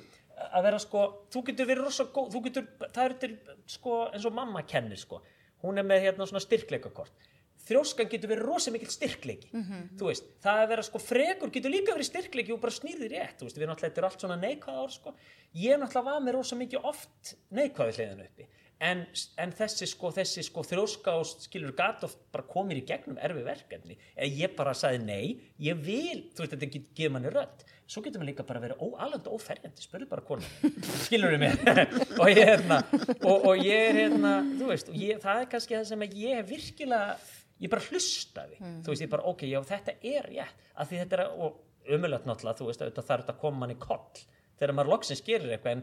að 0.49 0.69
vera 0.69 0.83
sko 0.83 1.07
þú 1.33 1.45
getur 1.49 1.71
verið 1.71 1.87
rosa 1.87 2.09
góð, 2.15 2.29
þú 2.35 2.45
getur 2.49 2.69
það 2.85 3.03
er 3.05 3.17
til, 3.23 3.33
sko, 3.79 3.97
eins 4.13 4.29
og 4.29 4.39
mamma 4.39 4.65
kennir 4.67 5.01
sko. 5.01 5.23
Hún 5.65 5.81
er 5.81 5.87
með 5.87 6.05
hérna 6.07 6.27
svona 6.29 6.43
styrkleikakort. 6.43 7.27
Þrjóskan 7.69 8.09
getur 8.09 8.31
verið 8.31 8.47
rosa 8.49 8.71
mikill 8.73 8.89
styrkleiki 8.89 9.51
þú 9.99 10.07
veist, 10.09 10.29
það 10.41 10.61
að 10.63 10.69
vera 10.71 10.85
sko 10.87 11.01
frekur 11.03 11.51
getur 11.53 11.73
líka 11.75 11.93
verið 11.93 12.09
styrkleiki 12.09 12.55
og 12.55 12.63
bara 12.63 12.73
snýrði 12.73 13.11
rétt 13.13 13.43
þú 13.43 13.49
veist, 13.49 13.59
við 13.59 13.69
náttúrulega, 13.69 13.91
þetta 13.91 14.01
er 14.01 14.07
allt 14.09 14.25
svona 14.25 14.39
neikvæða 14.41 14.85
ár 14.87 14.95
sko. 14.95 15.13
Ég 15.53 15.83
náttúrulega 15.83 16.07
var 16.07 16.23
með 16.25 16.39
rosa 16.39 16.57
mikið 16.57 16.87
oft 16.89 17.35
neikvæði 17.59 17.99
hliðan 17.99 18.25
uppi 18.25 18.49
en, 18.81 19.01
en 19.43 19.53
þessi 19.59 19.87
sko, 19.91 20.11
þessi 20.15 20.45
sko 20.47 20.63
þrjóska 20.67 21.15
og 21.19 21.27
skilur 21.47 21.73
gat 21.79 22.05
oft 22.07 22.21
bara 22.35 22.45
komir 22.47 22.79
í 22.81 22.85
gegnum 22.87 23.19
erfi 23.19 23.43
verkefni, 23.47 23.97
eða 24.15 24.29
ég 24.45 24.55
bara 24.59 24.75
sagði 24.79 25.01
nei, 25.05 25.41
ég 25.67 25.81
vil, 25.83 26.29
þú 26.37 26.45
veist, 26.45 26.55
þetta 26.55 26.71
get- 26.77 26.93
gefur 26.95 27.15
manni 27.17 27.33
rödd, 27.35 27.65
svo 27.89 28.03
getur 28.05 28.21
maður 28.23 28.31
líka 28.31 28.47
bara 28.47 28.61
verið 28.63 28.83
óalandi 28.85 29.33
óferjandi, 29.35 29.83
spurðu 29.87 30.09
bara 30.11 30.25
konum 30.29 30.73
skilur 31.07 31.35
við 31.35 31.45
mér 31.47 31.85
og 32.23 32.31
ég 32.31 32.43
er 32.45 32.53
hérna, 32.55 32.81
og, 33.23 33.49
og 33.53 33.63
ég 33.65 33.85
er 33.91 34.01
hérna 34.05 34.35
þú 34.61 34.71
veist, 34.71 34.93
ég, 34.95 35.21
það 35.25 35.43
er 35.45 35.51
kannski 35.57 35.79
það 35.79 35.87
sem 35.91 36.05
að 36.07 36.19
ég 36.23 36.39
hef 36.43 36.51
virkilega, 36.53 37.17
ég 37.65 37.73
bara 37.73 37.83
hlustaði. 37.91 38.59
Þú 38.87 38.93
veist, 38.93 39.03
ég 39.03 39.11
bara, 39.11 39.25
ok, 39.33 39.41
já, 39.51 39.59
þetta 39.67 39.95
er 40.07 40.29
rétt. 40.31 40.67
Af 40.79 40.87
því 40.93 41.01
þetta 41.01 41.17
er, 41.19 41.23
að- 41.25 41.41
og 41.49 41.65
umöðlega 41.97 42.29
náttúrulega, 42.29 42.59
þú 42.61 42.69
veist, 42.69 42.83
auðvitað 42.85 43.09
þarf 43.09 43.25
þetta 43.25 43.35
að 43.35 43.41
koma 43.43 43.59
manni 43.65 43.75
koll. 43.83 44.21
Þegar 44.61 44.75
maður 44.79 44.93
loksins 44.93 45.25
gerir 45.27 45.55
eitthvað 45.57 45.73
en, 45.79 45.83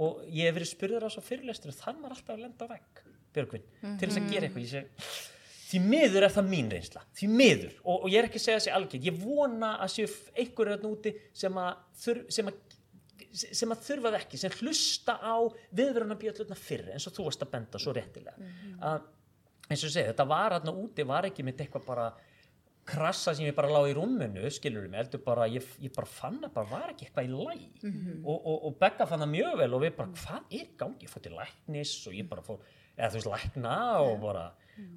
og 0.00 0.22
ég 0.28 0.48
hef 0.48 0.56
verið 0.56 0.70
spurður 0.72 1.06
á 1.06 1.10
svo 1.12 1.24
fyrirlestur 1.26 1.76
þann 1.76 2.00
maður 2.00 2.16
alltaf 2.16 2.34
að 2.36 2.44
lenda 2.46 2.68
á 2.68 2.72
vegg 2.72 3.04
Björgvin, 3.32 3.62
til 3.80 4.08
þess 4.08 4.18
að 4.20 4.26
gera 4.28 4.48
eitthvað. 4.48 4.66
Seg, 4.68 5.06
því 5.70 5.78
miður 5.86 6.26
er 6.26 6.34
það 6.34 6.50
mín 6.52 6.68
reynsla 6.72 7.04
því 7.16 7.28
miður, 7.32 7.78
og, 7.82 8.02
og 8.02 8.08
ég 8.12 8.20
er 8.20 8.28
ekki 8.28 8.40
að 8.40 8.44
segja 8.44 8.58
þessi 8.60 8.74
algjörn 8.76 9.06
ég 9.08 9.22
vona 9.22 9.70
að 9.80 9.94
séu 9.94 10.10
einhverju 10.42 10.76
þarna 10.76 10.92
úti 10.92 11.14
sem 11.42 11.60
að, 11.62 11.72
þur, 12.02 12.22
sem 12.36 12.52
að 12.52 12.60
sem 13.32 13.72
að 13.72 13.86
þurfað 13.86 14.18
ekki, 14.18 14.38
sem 14.40 14.54
hlusta 14.60 15.14
á 15.16 15.36
viðverðuna 15.72 16.18
bjöllutna 16.20 16.56
fyrr 16.58 16.90
eins 16.92 17.06
og 17.08 17.14
þú 17.16 17.26
varst 17.28 17.44
að 17.44 17.52
benda 17.54 17.80
svo 17.80 17.94
réttilega. 17.96 18.50
Að, 18.84 19.06
eins 19.70 19.84
og 19.86 19.92
segi, 19.94 20.10
þetta 20.10 20.26
var 20.28 20.56
hérna 20.56 20.74
úti 20.82 21.06
var 21.08 21.28
ekki 21.28 21.46
mitt 21.46 21.62
eitthvað 21.62 21.86
bara 21.86 22.06
krassa 22.88 23.34
sem 23.34 23.46
ég 23.46 23.54
bara 23.54 23.70
lág 23.70 23.90
í 23.92 23.94
rúminu, 23.96 24.42
skilur 24.50 24.88
mig 24.90 24.98
heldur 25.02 25.22
bara, 25.24 25.46
ég, 25.50 25.66
ég 25.82 25.92
bara 25.94 26.08
fann 26.10 26.40
að 26.42 26.54
bara 26.56 26.70
var 26.70 26.92
ekki 26.92 27.06
eitthvað 27.06 27.28
í 27.28 27.32
læg 27.32 27.84
og, 28.24 28.38
og, 28.38 28.56
og 28.68 28.78
Begga 28.80 29.06
fann 29.06 29.22
það 29.22 29.30
mjög 29.36 29.58
vel 29.62 29.74
og 29.76 29.82
við 29.84 29.92
bara, 30.00 30.08
hvað 30.22 30.56
er 30.60 30.72
gangi? 30.80 31.06
Ég 31.06 31.12
fór 31.12 31.22
til 31.22 31.36
læknis 31.38 31.92
og 32.10 32.16
ég 32.18 32.28
bara 32.32 32.42
fór 32.46 32.58
eða 32.96 33.10
þú 33.12 33.20
veist, 33.20 33.30
lækna 33.36 33.76
og 34.02 34.16
bara 34.24 34.48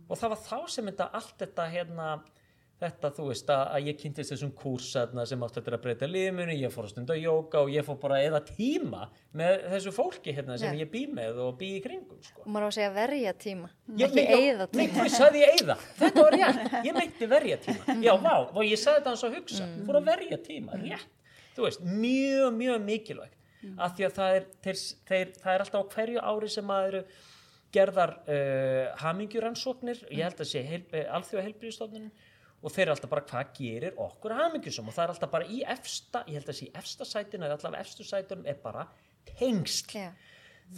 og 0.10 0.18
það 0.18 0.34
var 0.34 0.42
þá 0.48 0.58
sem 0.72 0.90
þetta, 0.90 1.10
allt 1.20 1.36
þetta 1.44 1.68
hérna, 1.70 2.08
þetta, 2.82 3.10
þú 3.16 3.26
veist, 3.30 3.50
að, 3.54 3.62
að 3.76 3.88
ég 3.90 3.98
kynntist 4.00 4.34
þessum 4.34 4.52
kúrs 4.58 4.88
hérna, 4.98 5.24
sem 5.30 5.44
átt 5.46 5.60
að 5.62 5.78
breyta 5.84 6.08
lífmunu, 6.10 6.56
ég 6.60 6.74
fór 6.74 6.88
að 6.88 6.92
stunda 6.92 7.16
jóka 7.18 7.62
og 7.64 7.72
ég 7.72 7.86
fór 7.88 8.00
bara 8.02 8.18
eða 8.26 8.42
tíma 8.48 9.06
með 9.38 9.64
þessu 9.72 9.94
fólki 9.96 10.34
hérna 10.36 10.58
sem 10.60 10.76
Já. 10.76 10.82
ég 10.84 10.92
bý 10.92 11.06
með 11.08 11.40
og 11.46 11.54
bý 11.60 11.70
í 11.78 11.84
kringum, 11.84 12.20
sko. 12.26 12.44
Og 12.44 12.50
maður 12.52 12.68
á 12.68 12.70
að 12.70 12.76
segja 12.78 12.92
verja 12.98 13.34
tíma. 13.46 13.70
Já, 13.88 14.08
ekki 14.10 14.26
eigða 14.26 14.68
Nei, 14.72 14.82
tíma. 14.90 14.98
þú 14.98 15.14
sagði 15.16 15.44
ég 15.44 15.56
eigða, 15.60 15.78
þetta 16.02 16.26
var 16.28 16.38
rétt. 16.40 16.76
Ég 16.90 16.98
meinti 17.00 17.30
verja 17.36 17.62
tíma, 17.64 18.00
já, 18.04 18.12
vá 18.26 18.36
og 18.44 18.62
ég 18.66 18.82
sagði 18.82 19.00
þetta 19.00 19.14
hans 19.14 19.26
að 19.30 19.40
hugsa, 19.40 19.70
fór 19.88 20.02
að 20.02 20.12
verja 20.12 20.42
tíma 20.50 20.82
rétt, 20.84 21.40
þú 21.56 21.68
veist, 21.70 21.88
mjög, 21.88 22.50
mjög 22.60 22.84
mikilvægt. 22.90 23.40
Af 23.82 23.96
því 23.98 24.06
að 24.06 24.12
það 24.20 24.36
er, 24.38 24.44
þeir, 24.62 24.82
þeir, 25.10 25.30
það 25.42 25.56
er 25.56 25.64
alltaf 25.64 25.82
á 25.82 25.92
hverju 25.96 26.20
ári 26.22 26.50
sem 26.54 26.68
að 26.76 26.88
eru 26.92 27.00
gerðar 27.76 28.12
uh, 28.30 28.92
hamingjuransóknir 29.02 30.04
ég 30.14 30.22
held 30.28 30.44
að 30.44 30.50
sé 30.52 30.62
heil, 30.64 30.84
uh, 30.92 31.08
alþjóða 31.18 31.46
heilbríðstofnun 31.48 32.12
og 32.62 32.72
þeir 32.74 32.86
eru 32.86 32.96
alltaf 32.96 33.12
bara 33.12 33.26
hvað 33.30 33.52
gerir 33.58 34.00
okkur 34.06 34.36
hamingjusum 34.40 34.88
og 34.90 34.96
það 34.96 35.04
er 35.04 35.14
alltaf 35.16 35.34
bara 35.34 35.50
í 35.50 35.60
efsta, 35.76 36.24
ég 36.30 36.40
held 36.40 36.54
að 36.54 36.60
sé 36.60 36.70
í 36.70 36.72
efsta 36.82 37.08
sætinu 37.10 37.48
eða 37.48 37.60
allavega 37.60 37.86
efstu 37.86 38.08
sætunum 38.08 38.48
er 38.50 38.58
bara 38.64 38.88
tengsl. 39.36 40.00
Já. 40.00 40.10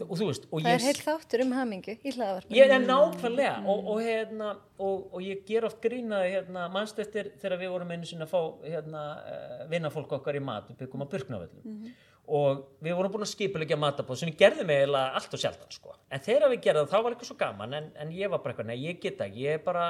og 0.04 0.18
þú 0.20 0.26
veist 0.28 0.48
og 0.50 0.60
það 0.60 0.68
ég 0.68 0.82
er 0.82 0.84
heil 0.84 1.04
þáttur 1.06 1.44
um 1.46 1.54
hamingu 1.56 1.94
í 1.96 2.12
hlaðavarpinu 2.12 2.58
Ég 2.60 2.74
er 2.76 2.84
nákvæmlega 2.84 3.54
og, 3.64 3.86
og, 3.94 4.02
hérna, 4.04 4.50
og, 4.84 5.06
og 5.14 5.24
ég 5.24 5.46
ger 5.48 5.68
oft 5.70 5.80
grínaði 5.84 6.34
hérna, 6.34 6.66
mannst 6.74 7.00
eftir 7.00 7.32
þegar 7.40 7.62
við 7.62 7.72
vorum 7.76 7.94
einu 7.96 8.10
sinni 8.10 8.28
að 8.28 8.34
fá 8.34 8.42
hérna, 8.66 9.06
uh, 9.22 9.64
vinnafólk 9.72 10.18
okkar 10.20 10.40
í 10.40 10.44
mat 10.44 10.68
við 10.74 10.82
byggum 10.84 11.08
á 11.08 11.12
Burknavöllum 11.14 11.88
og 12.28 12.64
við 12.84 12.96
vorum 12.98 13.12
búin 13.14 13.24
að 13.24 13.30
skipulegja 13.32 13.78
matabóð 13.80 14.20
sem 14.20 14.30
við 14.30 14.42
gerðum 14.42 14.72
eiginlega 14.74 15.16
allt 15.16 15.36
og 15.38 15.42
sjaldan 15.42 15.72
sko. 15.72 15.94
en 16.12 16.24
þegar 16.26 16.52
við 16.52 16.62
gerðum 16.66 16.90
þá 16.92 16.96
var 16.98 17.14
eitthvað 17.14 17.30
svo 17.30 17.38
gaman 17.40 17.78
en, 17.78 17.88
en 18.04 18.12
ég 18.12 18.32
var 18.34 18.42
bara 18.44 18.54
eitthvað, 18.54 18.68
nei 18.68 18.84
ég 18.84 19.00
get 19.00 19.24
ekki 19.24 19.46
ég 19.46 19.56
er 19.56 19.64
bara, 19.64 19.86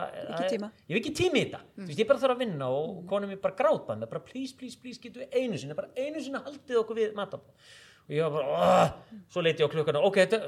ég 0.85 0.93
hef 0.93 0.99
ekki 1.01 1.13
tími 1.17 1.41
í 1.41 1.47
þetta 1.47 1.63
mm. 1.65 1.89
ég 1.97 2.09
bara 2.11 2.21
þarf 2.21 2.35
að 2.35 2.43
vinna 2.45 2.69
og 2.69 3.01
konum 3.09 3.33
mér 3.33 3.41
bara 3.41 3.57
grátband 3.57 4.05
bara 4.05 4.23
please, 4.29 4.53
please, 4.53 4.77
please, 4.77 5.01
getum 5.01 5.25
við 5.25 5.33
einu 5.33 5.57
sinni 5.57 5.77
bara 5.77 5.89
einu 5.97 6.21
sinni 6.21 6.43
haldið 6.45 6.81
okkur 6.83 7.01
við 7.01 7.17
matabóð 7.17 7.73
og 8.07 8.15
ég 8.15 8.23
var 8.23 8.38
bara, 8.38 8.47
"Åh." 8.53 9.21
svo 9.33 9.41
leiti 9.41 9.65
ég 9.65 9.69
á 9.69 9.73
klukkana 9.73 10.05
ok, 10.05 10.21
þetta 10.25 10.41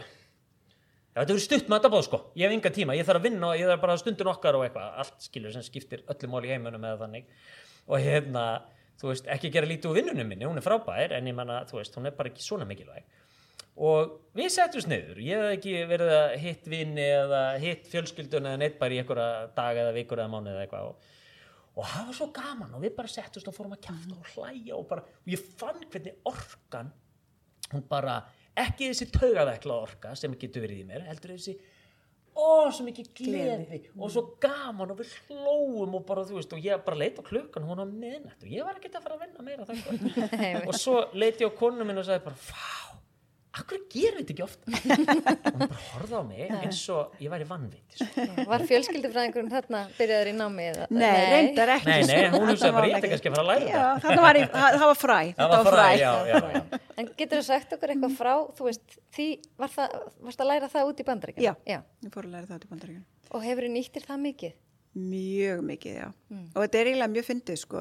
Já, 1.10 1.24
þetta 1.24 1.34
verður 1.34 1.42
stutt 1.42 1.70
matabóð 1.74 2.04
sko, 2.06 2.18
ég 2.38 2.46
hef 2.46 2.54
enga 2.54 2.70
tíma, 2.70 2.94
ég 2.96 3.08
þarf 3.08 3.18
að 3.18 3.26
vinna 3.26 3.48
og 3.50 3.58
ég 3.58 3.66
þarf 3.66 3.82
bara 3.82 3.96
stundin 3.98 4.30
okkar 4.30 4.56
og 4.56 4.62
eitthvað, 4.68 4.92
allt 5.02 5.26
skilur 5.26 5.52
sem 5.52 5.64
skiptir 5.66 6.04
þú 9.00 9.12
veist, 9.12 9.28
ekki 9.32 9.52
gera 9.54 9.70
lítið 9.70 9.92
úr 9.92 10.00
vinnunum 10.00 10.28
minni, 10.30 10.48
hún 10.48 10.60
er 10.60 10.66
frábær 10.66 11.16
en 11.18 11.30
ég 11.30 11.36
menna, 11.36 11.62
þú 11.70 11.80
veist, 11.80 11.96
hún 11.98 12.10
er 12.10 12.16
bara 12.18 12.32
ekki 12.32 12.46
svona 12.46 12.68
mikilvæg. 12.70 13.08
Og 13.80 14.16
við 14.36 14.50
settum 14.52 14.84
sniður, 14.84 15.22
ég 15.24 15.40
hef 15.40 15.54
ekki 15.56 15.76
verið 15.88 16.10
að 16.18 16.34
hitt 16.44 16.66
vinni 16.68 17.06
eða 17.06 17.44
hitt 17.64 17.88
fjölskyldun 17.88 18.50
eða 18.50 18.60
neitt 18.60 18.76
bara 18.82 18.98
í 18.98 19.00
einhverja 19.00 19.46
dag 19.56 19.80
eða 19.86 19.94
vikur 19.96 20.20
eða 20.20 20.34
mánuð 20.34 20.52
eða 20.52 20.66
eitthvað. 20.66 20.90
Og, 20.90 21.14
og 21.80 21.88
það 21.94 22.10
var 22.10 22.18
svo 22.18 22.28
gaman 22.36 22.76
og 22.76 22.84
við 22.84 22.98
bara 22.98 23.14
settumst 23.14 23.48
og 23.48 23.56
fórum 23.56 23.78
að 23.78 23.86
kjafta 23.88 24.18
og 24.18 24.34
hlæja 24.34 24.76
og 24.76 24.90
bara, 24.90 25.06
og 25.08 25.32
ég 25.32 25.46
fann 25.62 25.80
hvernig 25.86 26.20
orkan 26.28 26.92
hún 27.72 27.86
bara, 27.88 28.20
ekki 28.60 28.90
þessi 28.90 29.10
taugavekla 29.16 29.80
orka 29.86 30.16
sem 30.18 30.36
getur 30.42 30.66
verið 30.66 30.84
í 30.84 30.88
mér, 30.90 31.06
heldur 31.08 31.38
þessi 31.38 31.56
ó, 32.40 32.72
svo 32.74 32.86
mikið 32.88 33.10
gleði. 33.20 33.82
Og 34.00 34.14
svo 34.14 34.24
gaman 34.44 34.94
og 34.94 35.02
við 35.02 35.14
hlóum 35.28 35.98
og 36.00 36.06
bara, 36.08 36.26
þú 36.28 36.40
veist, 36.40 36.56
og 36.56 36.66
ég 36.66 36.84
bara 36.86 37.02
leit 37.04 37.20
á 37.20 37.24
klukkan 37.26 37.68
hún 37.68 37.84
á 37.84 37.86
miðnætt 37.86 38.46
og 38.46 38.54
ég 38.54 38.66
var 38.68 38.80
ekki 38.80 38.92
að 38.94 39.06
fara 39.06 39.20
að 39.20 39.26
vinna 39.26 39.46
meira 39.46 39.68
og 40.70 40.76
svo 40.78 41.02
leit 41.14 41.42
ég 41.42 41.52
á 41.52 41.60
konu 41.60 41.88
minn 41.88 42.02
og 42.02 42.08
sagði 42.08 42.26
bara, 42.30 42.40
fá 42.50 42.89
akkur 43.58 43.80
gerir 43.90 44.20
þetta 44.20 44.34
ekki 44.36 44.44
ofta 44.46 44.70
og 44.70 44.76
hún 44.78 45.22
bara 45.66 45.78
horfði 45.94 46.18
á 46.20 46.24
mig 46.28 46.52
eins 46.60 46.82
og 46.94 47.16
ég 47.24 47.32
væri 47.34 47.48
vannveit 47.50 47.96
sko. 47.98 48.26
Var 48.52 48.64
fjölskyldufræðingurinn 48.70 49.50
þarna 49.54 49.80
byrjaður 49.98 50.30
í 50.30 50.34
námi? 50.38 50.68
Eða? 50.70 50.86
Nei, 50.94 51.22
reyndar 51.34 51.72
ekki. 51.76 51.90
Nei, 51.90 52.02
nei, 52.06 52.30
hún 52.36 52.46
hugsaði 52.52 52.74
bara, 52.78 52.92
ætti 53.00 53.12
kannski 53.14 53.32
að 53.32 53.36
fara 53.36 53.44
að 53.44 53.50
læra 53.50 53.66
Já, 53.74 53.86
það 54.06 54.22
var, 54.26 54.36
í, 54.40 54.44
það, 54.54 54.86
var 54.86 55.00
fræ. 55.02 55.20
það 55.40 55.50
var 55.56 55.70
fræ, 55.74 55.88
já, 55.98 56.14
já, 56.30 56.36
já. 56.54 56.62
En 57.00 57.06
getur 57.20 57.38
þú 57.42 57.46
sagt 57.50 57.76
okkur 57.78 57.90
eitthvað 57.96 58.14
frá, 58.20 58.34
þú 58.60 58.64
veist, 58.70 58.98
því 59.18 59.28
var 59.64 59.70
það, 59.76 59.88
varst 60.30 60.42
að 60.46 60.52
læra 60.54 60.68
það 60.76 60.90
út 60.94 61.00
í 61.00 61.08
bandaríkjum? 61.10 61.46
Já. 61.48 61.54
Já. 61.66 61.80
Ég 62.06 62.14
fór 62.14 62.26
að 62.30 62.34
læra 62.38 62.46
það 62.50 62.58
út 62.60 62.66
í 62.68 62.72
bandaríkjum. 62.76 63.06
Og 63.30 63.40
hefur 63.46 63.64
þið 63.66 63.74
nýttir 63.80 64.04
það 64.06 64.18
mikið? 64.30 64.54
Mjög 65.00 65.60
mikið, 65.70 65.94
já. 66.00 66.08
Og 66.54 66.60
þetta 66.66 66.78
er 66.80 66.90
eiginlega 66.90 67.14
mjög 67.18 67.26
fyndið, 67.30 67.58
sko. 67.66 67.78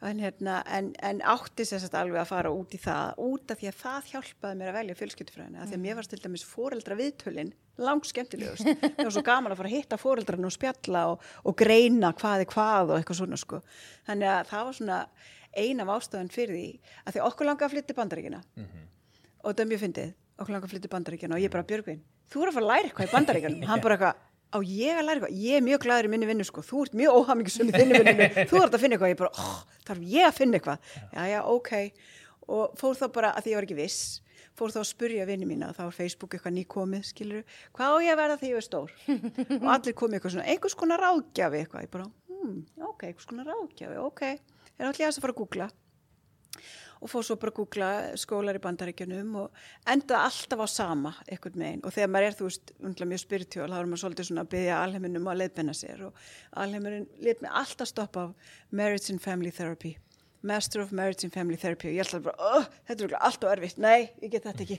En, 0.00 0.20
hérna, 0.24 0.62
en, 0.72 0.86
en 1.04 1.18
átti 1.28 1.66
sér 1.68 1.82
sagt 1.82 1.96
alveg 1.98 2.22
að 2.22 2.30
fara 2.30 2.50
út 2.56 2.72
í 2.72 2.78
það, 2.80 3.18
út 3.20 3.52
af 3.52 3.58
því 3.60 3.66
að 3.68 3.80
það 3.82 4.06
hjálpaði 4.14 4.56
mér 4.56 4.70
að 4.70 4.78
velja 4.78 4.94
fjölskyldufræðina, 4.96 5.58
af 5.60 5.68
því 5.68 5.76
að 5.76 5.82
mér 5.82 5.98
varst 5.98 6.14
til 6.14 6.20
dæmis 6.22 6.44
fóreldra 6.48 6.96
viðtölin 6.96 7.50
langt 7.84 8.08
skemmtilegust. 8.08 8.70
Það 8.80 9.02
var 9.02 9.12
svo 9.12 9.24
gaman 9.26 9.52
að 9.52 9.60
fara 9.60 9.70
að 9.70 9.76
hitta 9.76 9.98
fóreldrarna 10.00 10.48
og 10.48 10.54
spjalla 10.56 11.02
og, 11.12 11.26
og 11.44 11.56
greina 11.60 12.14
hvað 12.16 12.46
er 12.46 12.48
hvað 12.48 12.94
og 12.94 12.96
eitthvað 12.96 13.20
svona, 13.20 13.40
sko. 13.40 13.60
Þannig 14.08 14.32
að 14.32 14.50
það 14.54 14.64
var 14.70 14.78
svona 14.80 15.02
ein 15.60 15.84
af 15.84 15.92
ástöðan 15.96 16.32
fyrir 16.32 16.56
því, 16.56 16.94
að 17.04 17.16
því 17.16 17.22
okkur 17.26 17.48
langaði 17.50 17.68
að 17.68 17.74
flytta 17.74 17.92
í 17.92 18.00
bandaríkina 18.00 18.40
og 19.40 19.46
þetta 19.50 19.64
er 19.64 19.70
mjög 19.70 19.84
fyndið, 19.84 20.10
okkur 20.40 20.54
langar 20.54 20.68
að 20.68 20.74
flytja 20.74 20.90
í 20.90 20.94
bandaríkjana 20.94 21.36
og 21.36 21.44
ég 21.44 21.52
bara 21.52 21.66
Björgvin, 21.70 22.02
þú 22.30 22.44
er 22.44 22.50
að 22.50 22.56
fara 22.56 22.64
að 22.64 22.70
læra 22.70 22.90
eitthvað 22.90 23.08
í 23.08 23.14
bandaríkjanum 23.16 23.64
hann 23.68 23.82
bara 23.82 23.96
eitthvað, 23.96 24.20
á 24.50 24.58
ég 24.66 24.98
að 24.98 25.04
læra 25.06 25.18
eitthvað. 25.18 25.36
Ég 25.40 25.58
er 25.58 25.66
mjög 25.66 25.84
glæður 25.84 26.08
í 26.08 26.12
minni 26.14 26.30
vinnu 26.30 26.46
sko, 26.46 26.64
þú 26.66 26.84
ert 26.86 26.96
mjög 27.00 27.18
óhamingisum 27.20 27.70
í 27.70 27.74
þinni 27.76 28.00
vinnu, 28.00 28.26
þú 28.50 28.62
ert 28.64 28.74
að 28.74 28.82
finna 28.84 28.96
eitthvað. 28.96 29.12
Ég 29.12 29.20
bara, 29.20 29.44
oh, 29.44 29.60
þarf 29.88 30.08
ég 30.14 30.26
að 30.26 30.34
finna 30.38 30.58
eitthvað? 30.58 30.90
Já, 31.14 31.22
já, 31.30 31.38
ok, 31.54 31.72
og 32.50 32.74
fór 32.80 32.98
þá 32.98 33.06
bara 33.14 33.32
að 33.36 33.46
því 33.46 33.54
ég 33.54 33.60
var 33.60 33.68
ekki 33.68 33.78
viss, 33.78 34.00
fór 34.58 34.74
þá 34.74 34.80
að 34.82 34.88
spurja 34.90 35.28
vinni 35.28 35.48
mína, 35.48 35.70
þá 35.76 35.82
var 35.86 35.96
Facebook 35.96 36.34
eitthvað 36.36 36.56
nýkomið 36.58 37.04
skilur, 37.10 37.58
hvað 37.76 37.94
á 37.94 37.96
ég 38.04 38.14
að 38.14 38.22
verða 38.24 38.40
þegar 38.40 38.50
ég 38.50 38.60
er 38.60 38.66
stór? 38.66 38.96
Og 39.60 39.68
allir 39.76 39.96
komið 40.00 40.18
eitthvað 40.18 40.34
svona, 40.34 40.48
einhvers 40.50 40.76
konar 40.82 41.04
ráðgjafi 41.04 41.62
eitthvað, 41.62 41.86
ég 41.86 41.92
bara, 41.94 42.08
hmm, 42.32 42.58
ok, 42.90 43.06
einhvers 43.06 43.30
konar 43.30 43.52
ráðgjafi, 43.52 44.00
ok, 44.02 44.24
er 44.80 44.90
allir 44.90 45.06
að 45.06 45.22
fara 45.22 45.36
að 45.36 45.40
googla 45.44 45.70
og 47.00 47.08
fór 47.08 47.24
svo 47.24 47.36
bara 47.40 47.52
að 47.54 47.58
googla 47.60 47.90
skólar 48.20 48.58
í 48.58 48.62
bandaríkjunum 48.64 49.32
og 49.40 49.62
enda 49.88 50.20
alltaf 50.26 50.60
á 50.60 50.68
sama 50.68 51.14
einhvern 51.26 51.62
megin 51.62 51.84
og 51.84 51.94
þegar 51.96 52.12
maður 52.12 52.28
er 52.28 52.36
þú 52.38 52.50
veist 52.50 52.74
undla 52.78 53.08
mjög 53.08 53.22
spiritúal 53.24 53.70
þá 53.72 53.78
er 53.78 53.88
maður 53.88 54.02
svolítið 54.04 54.28
svona 54.28 54.44
að 54.44 54.52
byggja 54.54 54.82
alheiminum 54.84 55.32
að 55.32 55.40
leiðbenna 55.40 55.76
sér 55.76 56.04
og 56.10 56.22
alheimurinn 56.64 57.08
lit 57.24 57.42
mig 57.44 57.58
alltaf 57.62 57.90
stoppa 57.90 58.28
á 58.28 58.34
Marriage 58.70 59.12
and 59.14 59.24
Family 59.24 59.52
Therapy 59.54 59.96
Master 60.42 60.80
of 60.80 60.92
Marriage 60.92 61.24
and 61.24 61.32
Family 61.32 61.56
Therapy. 61.60 61.90
Og 61.90 61.98
ég 61.98 62.00
alltaf 62.00 62.22
bara, 62.24 62.36
oh, 62.40 62.68
þetta 62.88 62.94
er 62.94 63.02
örugglega 63.04 63.26
allt 63.28 63.42
og 63.44 63.50
erfitt. 63.52 63.80
Nei, 63.82 64.06
ég 64.22 64.30
get 64.32 64.46
þetta 64.46 64.64
ekki. 64.64 64.78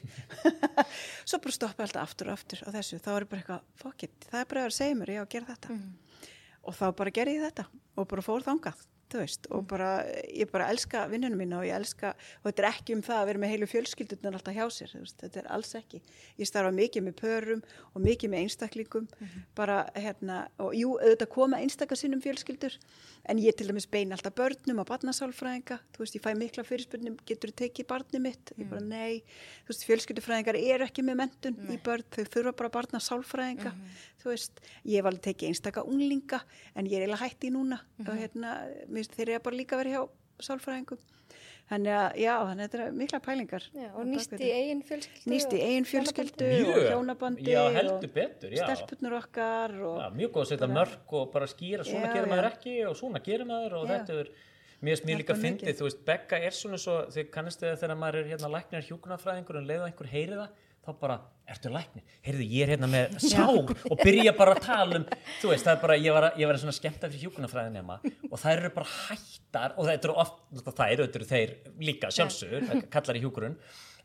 Svo 1.30 1.38
bara 1.43 1.53
stoppa 1.53 1.86
alltaf 1.86 2.07
aftur 2.07 2.32
og 2.32 2.34
aftur 2.39 2.63
á 2.65 2.69
þessu. 2.74 2.97
Þá 2.97 3.11
er 3.13 3.28
bara 3.30 3.43
eitthvað, 3.43 3.67
fuck 3.84 4.07
it, 4.07 4.15
það 4.32 4.39
er 4.39 4.49
bara 4.53 4.63
að 4.65 4.74
segja 4.80 4.97
mér 4.97 5.13
ég 5.13 5.22
á 5.22 5.26
að 5.28 5.30
gera 5.36 5.51
þetta. 5.51 5.78
Og 6.65 6.78
þá 6.80 6.86
bara 6.97 7.13
gerði 7.13 7.38
ég 7.38 7.45
þetta 7.45 7.67
og 7.93 8.09
bara 8.09 8.26
fór 8.26 8.47
þangað 8.47 8.82
þú 9.12 9.20
veist, 9.20 9.47
og 9.51 9.66
bara, 9.68 9.89
ég 10.32 10.49
bara 10.51 10.70
elska 10.72 11.03
vinnunum 11.12 11.41
mína 11.41 11.59
og 11.59 11.68
ég 11.68 11.76
elska, 11.76 12.14
og 12.41 12.49
þetta 12.49 12.64
er 12.64 12.70
ekki 12.70 12.95
um 12.95 13.03
það 13.05 13.20
að 13.20 13.30
vera 13.30 13.41
með 13.43 13.51
heilu 13.53 13.68
fjölskyldunar 13.72 14.38
alltaf 14.38 14.55
hjá 14.55 14.66
sér, 14.72 14.93
veist, 15.01 15.18
þetta 15.20 15.41
er 15.41 15.49
alls 15.51 15.74
ekki. 15.80 16.01
Ég 16.39 16.49
starfa 16.49 16.72
mikið 16.76 17.07
með 17.07 17.16
pörum 17.20 17.64
og 17.91 18.05
mikið 18.05 18.32
með 18.32 18.45
einstaklingum, 18.45 19.09
bara 19.57 19.82
hérna, 19.97 20.43
og 20.64 20.76
jú, 20.78 20.93
auðvitað 21.01 21.32
koma 21.36 21.59
einstakar 21.59 21.99
sinnum 21.99 22.24
fjölskyldur, 22.24 22.78
en 23.30 23.41
ég 23.41 23.57
til 23.57 23.68
dæmis 23.70 23.89
beina 23.91 24.16
alltaf 24.16 24.34
börnum 24.39 24.82
á 24.82 24.86
barnasálfræðinga, 24.89 25.80
þú 25.93 26.05
veist, 26.05 26.16
ég 26.18 26.24
fæ 26.24 26.32
mikla 26.39 26.66
fyrirspurnum, 26.66 27.20
getur 27.28 27.51
þú 27.51 27.57
tekið 27.66 27.89
barnið 27.91 28.24
mitt? 28.24 28.53
Ég 28.57 28.72
bara, 28.72 28.82
nei, 28.82 29.22
þú 29.68 29.74
veist, 29.74 29.86
fjölskyldufræðingar 29.89 30.57
eru 30.57 30.88
ekki 30.88 31.05
með 31.05 31.20
mentun 31.22 31.59
í 31.70 31.78
börn, 31.84 32.07
þau 32.16 32.24
þurfa 32.34 32.55
bara 32.57 32.74
barnasálfræðinga, 32.80 33.76
þú 34.24 34.32
veist, 34.32 34.64
ég 34.88 34.97
hef 34.97 35.12
alveg 35.12 35.24
tekið 35.28 35.51
einstaka 35.51 35.86
unglinga, 35.86 36.41
en 36.74 36.89
ég 36.89 36.97
er 36.97 37.05
eiginlega 37.05 37.22
hætti 37.28 37.53
núna, 37.53 37.78
og 38.07 38.12
hérna, 38.18 38.55
mér 38.89 39.01
finnst 39.02 39.18
þeir 39.20 39.34
eru 39.36 39.43
bara 39.49 39.60
líka 39.62 39.80
verið 39.82 39.97
hjá 39.97 40.04
sálfræðingum 40.47 41.02
þannig 41.72 41.93
að 41.95 42.18
já, 42.20 42.32
þannig 42.43 42.64
að 42.66 42.72
þetta 42.74 42.86
er 42.86 42.95
mikla 42.99 43.20
pælingar 43.24 43.66
Já, 43.78 43.89
og 43.95 44.08
nýst 44.10 44.34
í 44.36 44.47
eigin 44.52 44.82
fjölskyldu? 44.88 45.32
nýst 45.32 45.54
í 45.56 45.60
eigin 45.64 45.88
fjölskyldu 45.88 46.47
og 46.68 46.80
hjónabandi 46.89 47.45
Já, 47.54 47.60
og 47.64 47.76
heldur 47.78 48.12
betur, 48.16 48.56
já. 48.58 48.64
stelpurnur 48.66 49.16
okkar 49.22 49.76
og 49.80 49.99
Já, 50.02 50.08
mjög 50.18 50.34
góð 50.36 50.43
að 50.43 50.49
setja 50.52 50.70
mörg 50.72 51.16
og 51.22 51.30
bara 51.32 51.47
skýra 51.52 51.86
svona 51.88 52.10
Já, 52.10 52.16
gerir 52.18 52.28
já. 52.28 52.32
maður 52.34 52.49
ekki 52.49 52.74
og 52.89 52.97
svona 52.99 53.22
gerir 53.24 53.47
maður 53.47 53.78
og 53.80 53.86
Já. 53.88 53.93
þetta 53.93 54.18
er 54.26 54.34
mér 54.82 54.97
finnst 54.97 55.08
mér 55.08 55.22
líka 55.22 55.38
fyndið, 55.38 55.62
mikið. 55.62 55.78
þú 55.80 55.88
veist, 55.88 56.04
Begga 56.10 56.41
er 56.41 56.58
svona 56.58 56.82
svo, 56.82 56.97
þið 57.14 57.32
kannast 57.38 57.62
þið 57.64 57.80
þegar 57.86 57.99
maður 58.04 58.20
er 58.24 58.30
hérna 58.34 58.52
læknir 58.58 58.88
hjúkunarfræðingur 58.89 59.60
en 59.62 59.68
leiða 59.70 59.88
einhver 59.91 60.10
heyri 60.12 60.39
það 60.41 60.68
þá 60.82 60.92
bara, 61.02 61.18
ertu 61.52 61.72
læknir? 61.72 62.04
Heyrðu, 62.26 62.46
ég 62.50 62.66
er 62.66 62.74
hérna 62.74 62.90
með 62.90 63.18
sál 63.32 63.62
og 63.62 64.02
byrja 64.02 64.34
bara 64.38 64.56
að 64.56 64.64
tala 64.66 65.00
um 65.02 65.08
þú 65.42 65.52
veist, 65.52 65.66
það 65.68 65.74
er 65.76 65.82
bara, 65.84 65.98
ég 66.02 66.16
var, 66.16 66.28
ég 66.42 66.50
var 66.50 66.60
svona 66.62 66.76
skemmt 66.78 67.06
af 67.06 67.18
hjúkunarfræðin 67.22 67.78
nema 67.78 68.00
og 68.02 68.36
það 68.42 68.52
eru 68.56 68.74
bara 68.78 68.94
hættar 68.96 69.76
og 69.78 69.88
það 69.88 69.94
eru 69.98 70.18
oft, 70.26 70.44
það 70.66 70.86
eru, 70.88 71.08
þetta 71.08 71.22
eru 71.22 71.30
þeir 71.32 71.56
líka 71.90 72.12
sjálfsögur, 72.18 72.70
kallar 72.94 73.20
í 73.20 73.24
hjúkurun 73.26 73.58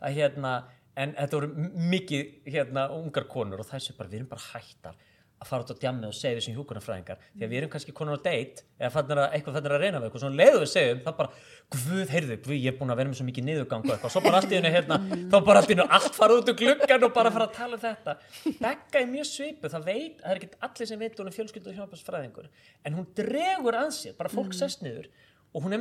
að 0.04 0.20
hérna, 0.20 0.54
en 1.00 1.16
þetta 1.16 1.40
voru 1.40 1.68
mikið 1.96 2.52
hérna 2.52 2.88
ungar 2.96 3.28
konur 3.30 3.64
og 3.64 3.70
þessu 3.70 3.96
bara, 3.96 4.12
við 4.12 4.22
erum 4.22 4.32
bara 4.34 4.48
hættar 4.52 5.00
að 5.36 5.48
fara 5.50 5.64
út 5.64 5.72
á 5.72 5.76
djammi 5.76 6.08
og 6.08 6.14
segja 6.16 6.38
þessum 6.38 6.54
hjúkunarfræðingar 6.56 7.18
því 7.20 7.44
að 7.44 7.50
við 7.50 7.58
erum 7.60 7.70
kannski 7.72 7.92
konur 7.96 8.16
á 8.16 8.20
date 8.24 8.64
eða 8.80 8.90
fannir 8.94 9.18
að 9.20 9.34
eitthvað 9.36 9.56
fannir 9.58 9.74
að 9.76 9.82
reyna 9.82 9.98
við 10.00 10.06
eitthvað 10.06 10.22
svona 10.22 10.38
leiðu 10.40 10.58
við 10.62 10.70
segjum 10.72 11.00
það 11.04 11.14
bara, 11.18 11.30
guð, 11.76 12.08
heyrðu, 12.14 12.36
guð, 12.46 12.56
ég 12.56 12.68
er 12.72 12.78
búin 12.78 12.92
að 12.94 13.00
vera 13.00 13.10
með 13.10 13.18
svo 13.18 13.26
mikið 13.28 13.44
niðurgang 13.50 13.84
og 13.84 13.92
eitthvað, 13.92 14.12
svo 14.14 14.22
bara 14.24 14.40
allt 14.40 14.52
í 14.52 14.56
hennu 14.56 14.72
hérna 14.72 14.96
þá 15.04 15.36
bara 15.50 15.58
allt 15.60 15.70
í 15.70 15.76
hennu 15.76 15.86
allt 15.98 16.14
fara 16.16 16.32
út 16.40 16.50
úr 16.52 16.58
gluggan 16.62 17.06
og 17.06 17.12
bara 17.16 17.34
fara 17.36 17.46
að 17.50 17.56
tala 17.56 17.76
um 17.76 17.82
þetta. 17.84 18.16
Begga 18.62 18.96
er 19.02 19.08
mjög 19.12 19.26
svipu, 19.28 19.68
það 19.72 19.82
veit, 19.90 20.16
það 20.22 20.30
er 20.32 20.36
ekki 20.40 20.50
allir 20.68 20.86
sem 20.92 21.00
veit 21.04 21.20
hún 21.20 21.30
er 21.30 21.36
fjölskyldu 21.36 21.68
og 21.72 21.76
hjálparsfræðingur. 21.80 22.46
En 22.86 22.96
hún 22.96 23.06
dregur 23.18 23.76
að 23.76 23.90
sér, 23.98 24.16
bara 24.16 24.32
fólk 24.32 24.56
sest 24.56 24.84
niður 24.86 25.06
og 25.52 25.64
hún 25.64 25.72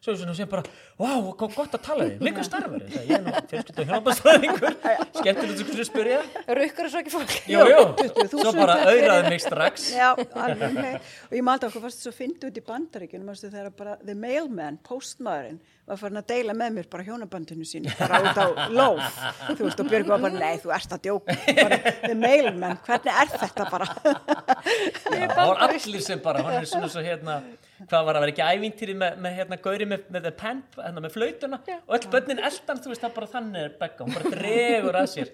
er 0.00 0.14
og 0.14 0.20
er 0.20 0.30
það, 0.30 0.40
að 0.40 0.40
það 0.40 0.40
er 0.40 0.40
er 0.40 0.40
manneski 0.40 0.40
sem 0.40 0.40
og 0.40 0.40
það 0.40 0.50
bara 0.50 0.62
að 0.62 0.68
og 1.00 1.04
wow, 1.04 1.26
hvað 1.36 1.54
gott 1.56 1.74
að 1.76 1.82
tala 1.84 2.04
við 2.08 2.22
líka 2.24 2.44
starfur, 2.44 2.84
ég 2.92 3.10
er 3.16 3.22
nú 3.24 3.32
fjölskyldu 3.50 3.82
og 3.82 3.90
hjálparsfræðingur 3.90 4.74
skemmtilegt 5.16 5.60
að 5.80 5.88
spyrja. 5.88 6.20
Rukkur 6.58 6.86
það 6.86 6.92
svo 6.92 7.00
ekki 7.00 7.12
fólk? 7.14 7.34
Jú, 7.48 7.60
jú, 7.68 7.82
20.000 8.00 8.40
svo 8.40 8.52
bara 8.56 8.76
auðraði 8.88 9.32
mig 9.32 9.44
strax. 9.44 9.86
Já, 9.92 10.08
alveg, 10.16 10.80
og 11.28 11.36
ég 11.36 11.44
maldi 11.44 11.68
okkur 11.68 11.84
fast 11.84 12.04
svo 12.04 12.12
fyndi 12.16 12.48
út 12.48 12.60
í 12.60 12.64
bandaríkjunum 12.64 13.38
þegar 13.40 13.70
bara 13.76 13.96
the 14.00 14.16
mailman, 14.16 14.80
postmaðurinn 14.88 15.60
var 15.90 15.98
farin 16.00 16.20
að 16.20 16.28
deila 16.30 16.54
með 16.54 16.76
mér 16.76 16.90
bara 16.92 17.06
hjónabandinu 17.08 17.66
sínu 17.66 17.92
bara 17.98 18.20
út 18.22 18.38
á 18.38 18.46
lóf 18.70 19.16
þú 19.56 19.64
veist 19.64 19.80
og 19.82 19.88
Björg 19.90 20.12
var 20.12 20.20
bara, 20.22 20.36
nei 20.38 20.60
þú 20.62 20.74
ert 20.76 20.92
að 20.94 21.08
djóka. 21.08 21.38
Bara, 21.60 21.80
the 22.04 22.14
mailman, 22.14 22.78
hvernig 22.86 23.24
er 23.24 23.32
þetta 23.34 23.66
bara? 23.72 23.88
Já, 25.10 25.26
það 25.34 25.42
var 25.42 25.64
allir 25.66 26.04
sem 26.04 26.22
bara, 26.22 26.44
hann 26.46 26.60
er 26.60 26.70
svona 26.70 26.92
svo 26.92 27.02
hérna 27.02 27.40
hvað 27.88 28.06
var 28.08 28.18
að 28.18 28.24
vera 28.24 28.32
ekki 28.34 28.46
ævintýri 28.54 28.94
með, 29.00 29.18
með 29.24 29.36
hérna 29.38 29.58
gauri 29.64 29.86
með, 29.88 30.06
með 30.12 30.26
the 30.26 30.32
pen, 30.42 30.62
hérna 30.76 31.04
með 31.04 31.14
flautuna? 31.16 31.60
Og 31.86 31.94
öll 31.96 32.08
börnin 32.12 32.42
eldan, 32.50 32.80
þú 32.84 32.92
veist 32.92 33.04
það 33.04 33.14
bara 33.18 33.30
þannig 33.34 33.66
er 33.66 33.76
begga, 33.80 34.06
hún 34.06 34.16
bara 34.16 34.32
dregur 34.36 34.98
að 35.00 35.08
sér 35.14 35.30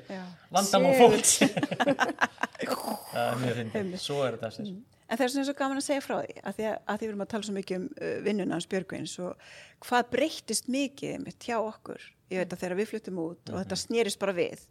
vandamál 0.55 0.93
Sér. 0.93 1.01
fólks. 1.03 1.33
Það 3.17 3.25
er 3.25 3.41
mjög 3.41 3.59
fyndið, 3.61 3.97
svo 4.03 4.21
er 4.27 4.37
þetta 4.39 4.53
sér 4.57 4.71
En 5.07 5.19
það 5.21 5.25
er 5.27 5.31
svona 5.33 5.47
svo 5.47 5.55
gaman 5.55 5.79
að 5.79 5.85
segja 5.87 6.03
frá 6.03 6.17
því 6.19 6.41
að 6.43 6.57
því 6.57 6.65
að, 6.67 6.79
að 6.83 6.97
því 6.97 7.05
við 7.07 7.11
erum 7.13 7.21
að 7.23 7.29
tala 7.31 7.47
svo 7.47 7.53
mikið 7.55 7.77
um 7.79 7.85
uh, 7.95 8.15
vinnuna 8.27 8.57
hans 8.57 8.67
Björgvins 8.73 9.13
og 9.23 9.45
hvað 9.87 10.09
breyttist 10.17 10.71
mikið 10.73 11.21
mitt 11.23 11.47
hjá 11.47 11.61
okkur. 11.61 12.09
Ég 12.33 12.43
veit 12.43 12.57
að 12.57 12.63
þegar 12.65 12.81
við 12.81 12.89
fluttum 12.91 13.21
út 13.23 13.53
og 13.53 13.61
þetta 13.61 13.79
snerist 13.79 14.19
bara 14.19 14.35
við, 14.35 14.65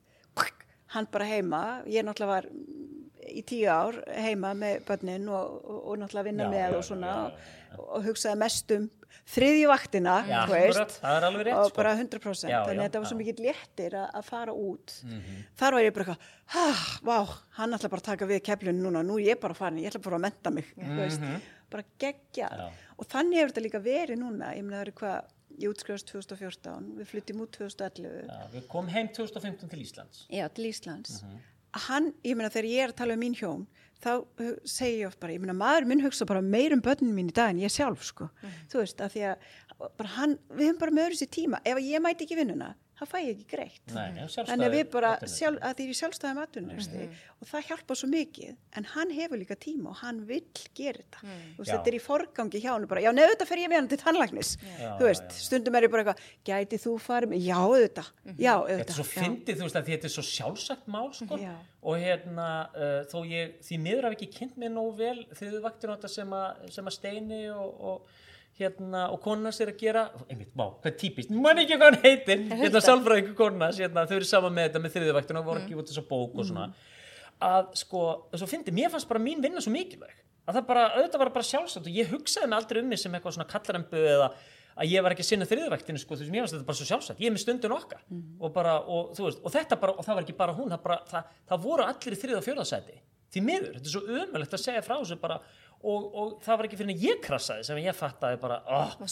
hann 0.96 1.08
bara 1.12 1.28
heima, 1.30 1.62
ég 1.90 2.06
náttúrulega 2.06 2.32
var 2.32 2.48
mm, 2.52 3.06
í 3.36 3.42
tíu 3.48 3.70
ár 3.72 3.98
heima 4.22 4.52
með 4.58 4.84
börnin 4.88 5.30
og, 5.34 5.56
og, 5.64 5.80
og 5.92 6.02
náttúrulega 6.02 6.28
vinna 6.30 6.46
Já, 6.46 6.52
með 6.54 6.66
já, 6.66 6.78
og 6.78 6.86
svona. 6.90 7.08
já, 7.08 7.16
já, 7.26 7.65
og, 7.80 8.06
hugsaði 8.06 8.40
mest 8.42 8.72
um 8.76 8.88
þriðju 9.26 9.68
vaktina, 9.72 10.16
Já, 10.28 10.40
veist, 10.50 10.80
rétt, 11.02 11.54
og 11.56 11.70
sko. 11.72 11.76
bara 11.80 11.94
100%, 11.98 12.50
Já, 12.52 12.60
þannig 12.68 12.82
að 12.82 12.86
þetta 12.86 13.02
var 13.02 13.10
svo 13.10 13.18
mikið 13.20 13.42
léttir 13.46 13.96
að, 13.98 14.08
að 14.20 14.28
fara 14.28 14.54
út. 14.54 14.96
Mhm. 15.06 15.38
Þar 15.62 15.78
var 15.78 15.86
ég 15.86 15.96
bara 15.96 16.06
eitthvað, 16.06 17.36
hann 17.58 17.78
ætla 17.78 17.90
bara 17.90 18.04
að 18.04 18.10
taka 18.12 18.30
við 18.30 18.44
keflinu 18.46 18.84
núna, 18.86 19.02
nú 19.06 19.18
er 19.20 19.32
ég 19.32 19.40
bara 19.42 19.58
farin, 19.58 19.80
ég 19.82 19.90
ætla 19.90 20.04
bara 20.06 20.20
að 20.20 20.26
menta 20.28 20.54
mig, 20.54 20.70
þú 20.76 21.00
veist, 21.00 21.26
bara. 21.72 21.88
Já. 22.36 22.50
Og 23.00 23.08
þannig 23.10 23.40
hefur 23.42 23.54
þetta 23.54 23.66
líka 23.66 23.82
verið 23.84 24.22
núna, 24.22 24.54
ég 24.56 24.64
meina 24.64 24.78
það 24.78 24.86
eru 24.86 24.96
hvað, 25.02 25.34
ég 25.56 25.72
útskrifast 25.72 26.12
2014, 26.12 26.88
við 27.00 27.10
flytjum 27.10 27.42
út 27.46 27.52
2011, 27.56 28.30
Já, 28.30 28.46
við 28.54 28.68
komum 28.72 28.92
heim 28.94 29.10
2015 29.16 29.72
til 29.72 29.82
Íslands 29.82 30.26
já, 30.30 30.48
til 30.54 30.70
Íslands. 30.70 31.22
Mhm. 31.24 31.44
Að 31.76 31.82
Hann, 31.90 32.14
ég 32.24 32.38
meina 32.38 32.50
þegar 32.50 32.70
ég 32.72 32.84
er 32.86 32.92
að 32.94 33.00
tala 33.02 33.14
um 33.18 33.20
mín 33.20 33.36
hjón, 33.36 33.66
þá 34.04 34.12
uh, 34.22 34.54
segi 34.68 35.02
ég 35.02 35.10
oft 35.10 35.20
bara, 35.20 35.36
ég 35.36 35.44
meina 35.44 35.56
maður 35.58 35.88
minn 35.90 36.04
hugsa 36.04 36.28
bara 36.30 36.42
meir 36.42 36.76
um 36.76 36.82
börnin 36.84 37.14
mín 37.16 37.32
í 37.32 37.36
dag 37.36 37.54
en 37.54 37.62
ég 37.64 37.74
sjálf, 37.74 38.04
sko. 38.04 38.30
Mhm. 38.42 38.58
Þú 38.72 38.82
veist, 38.82 39.04
að 39.04 39.16
því 39.16 39.28
að 39.32 39.90
bara 40.00 40.10
hann, 40.16 40.38
við 40.52 40.70
höfum 40.70 40.82
bara 40.84 40.96
með 40.96 41.08
öðru 41.10 41.20
sér 41.22 41.32
tíma, 41.36 41.62
ef 41.66 41.82
ég 41.84 42.04
mæti 42.04 42.26
ekki 42.28 42.40
vinnuna, 42.40 42.74
það 42.96 43.10
fæ 43.12 43.16
ég 43.26 43.30
ekki 43.36 43.46
greitt. 43.52 43.94
Nei, 43.96 44.26
þannig 44.32 44.66
að 44.70 44.76
við 44.78 44.86
bara, 44.94 45.10
sjálf, 45.28 45.60
að 45.68 45.74
því 45.80 45.86
í 45.92 45.96
sjálfstæðum 46.00 46.38
atvinnuresti 46.46 47.08
og 47.42 47.50
það 47.50 47.66
hjálpa 47.70 47.98
svo 48.00 48.08
mikið 48.12 48.54
en 48.80 48.88
hann 48.94 49.12
hefur 49.18 49.42
líka 49.42 49.58
tíma 49.60 49.90
og 49.92 49.98
hann 50.00 50.22
vill 50.30 50.46
gera 50.78 51.02
þetta. 51.04 51.20
Þú 51.26 51.60
veist, 51.60 51.70
Já. 51.70 51.76
þetta 51.76 51.92
er 51.92 51.98
í 51.98 52.02
forgangi 52.06 52.62
hjá 52.64 52.72
hann 52.72 52.88
bara, 52.88 53.04
já, 53.04 53.12
neðu 53.12 53.34
þetta 53.36 53.48
fer 53.52 53.62
ég 53.66 53.72
með 53.74 53.80
hann 53.82 53.90
til 53.92 54.00
tannlæknis. 54.06 54.54
Já, 54.64 54.90
þú 55.00 55.10
veist, 55.10 55.28
já, 55.28 55.36
já. 55.36 55.44
stundum 55.50 55.76
er 55.80 55.88
ég 55.88 55.92
bara 55.96 56.06
eitthvað 56.06 56.24
gæti 56.52 56.82
þú 56.86 56.96
farið 57.04 57.34
með, 57.36 57.46
já, 57.50 57.58
auðvitað. 57.60 58.12
Já, 58.40 58.54
auðvitað 58.56 58.84
Þetta 58.86 58.96
er 58.96 59.00
svo 59.02 59.08
fyndið, 59.12 59.60
þú 59.60 59.68
veist, 59.68 59.80
að 59.82 59.90
þetta 59.92 60.10
er 60.10 60.16
svo 60.16 60.26
sjálfsagt 60.32 60.88
mál, 60.96 61.08
sko, 61.20 61.38
Já. 61.44 61.54
og 61.84 61.98
hérna, 62.02 62.50
uh, 62.72 63.02
þó 63.12 63.18
ég, 63.30 63.58
því 63.68 63.82
miður 63.84 64.08
hafi 64.10 64.20
ekki 64.22 64.32
kynnt 64.40 64.56
mér 64.62 64.72
nógu 64.72 64.96
vel 65.04 65.18
þriðu 65.36 65.62
vaktina 65.68 65.98
þetta 65.98 66.10
sem, 66.16 66.30
að- 66.40 66.72
sem 66.72 66.86
að 66.90 66.96
Steini 66.96 67.42
og, 67.52 67.82
og 67.92 68.08
hérna, 68.60 69.06
og 69.12 69.20
konas 69.24 69.60
er 69.64 69.74
að 69.74 69.80
gera, 69.82 70.06
einmitt, 70.30 70.52
vá, 70.56 70.70
hvað 70.80 70.92
er 70.92 70.98
típist, 71.02 71.32
man 71.36 71.60
ekki 71.60 71.76
hvað 71.76 71.90
hann 71.90 72.06
heitir, 72.06 72.44
hérna, 72.56 72.82
sálfræðingu 72.86 73.36
konas, 73.36 73.80
hérna, 73.84 74.06
þau 74.08 74.16
eru 74.20 74.30
saman 74.30 74.56
með 74.56 74.70
þetta 74.70 74.84
með 74.84 74.94
þriðu 74.96 75.16
vaktina 75.18 75.42
og 75.42 75.50
voru 75.50 75.64
ekki 75.64 75.80
út 75.82 75.92
þessa 75.92 76.06
bók 76.08 76.38
og 76.40 76.48
svona, 76.48 76.70
að, 77.44 77.72
sko, 77.82 78.04
svo 78.32 78.48
fyndið, 78.48 78.78
mér 78.80 78.94
fannst 78.94 79.12
bara 79.12 79.24
mín 79.24 79.44
vinna 79.44 79.64
svo 79.64 79.74
mikilvæg, 79.76 80.22
að 80.46 80.60
það 80.60 80.68
bara, 80.70 80.86
auðvitað 80.96 81.24
var 81.26 81.34
bara 81.36 81.50
sjálfsagt 81.50 81.90
og 81.90 81.98
ég 82.00 82.12
hugsaði 82.14 82.52
mig 82.52 82.62
aldrei 82.62 82.80
um 82.84 82.94
mig 82.94 83.02
sem 83.02 83.18
eitthvað 83.18 83.36
svona 83.36 83.50
kallarembu 83.52 84.06
eða 84.16 84.30
að 84.76 84.92
ég 84.92 85.04
var 85.06 85.16
ekki 85.16 85.24
að 85.24 85.30
sinna 85.30 85.48
þriðvæktinu 85.48 86.00
sko, 86.02 86.16
þú 86.16 86.26
veist, 86.26 86.32
mér 86.34 86.44
fannst 86.44 86.56
þetta 86.56 86.68
bara 86.68 86.80
svo 86.80 86.88
sjálfsagt, 86.90 87.22
ég 87.24 87.30
er 87.30 87.36
með 87.36 87.44
stundin 87.46 87.76
okkar 87.76 88.02
og 88.44 88.56
bara, 88.56 88.74
og 88.84 89.14
þú 89.16 89.28
veist, 89.30 89.40
og 89.40 89.54
þetta 89.54 89.78
bara, 89.80 89.96
og 89.96 90.08
það 90.08 90.18
var 90.20 90.26
ekki 90.26 90.36
bara 90.40 90.56
hún, 90.58 90.72
það 90.74 90.82
bara, 90.84 90.98
það, 91.12 91.30
það 91.52 91.62
voru 91.64 91.86
allir 91.88 92.16
í 92.16 92.20
þrið 92.20 92.40
og 92.40 92.44
fjóðasæti, 92.46 92.98
því 93.32 93.44
miður, 93.48 93.78
þetta 93.78 93.90
er 93.90 93.94
svo 93.94 94.20
ömulegt 94.20 94.58
að 94.58 94.64
segja 94.66 94.84
frá 94.84 94.96
þessu 94.98 95.18
bara, 95.22 95.40
og, 95.84 96.06
og 96.06 96.32
það 96.46 96.62
var 96.62 96.70
ekki 96.70 96.80
fyrir 96.80 96.94
en 96.96 97.04
ég 97.04 97.20
krassaði 97.24 97.68
sem 97.68 97.82
ég 97.84 97.98
fattaði 97.98 98.40
bara, 98.42 98.62
oh, 98.66 98.96
og 99.02 99.12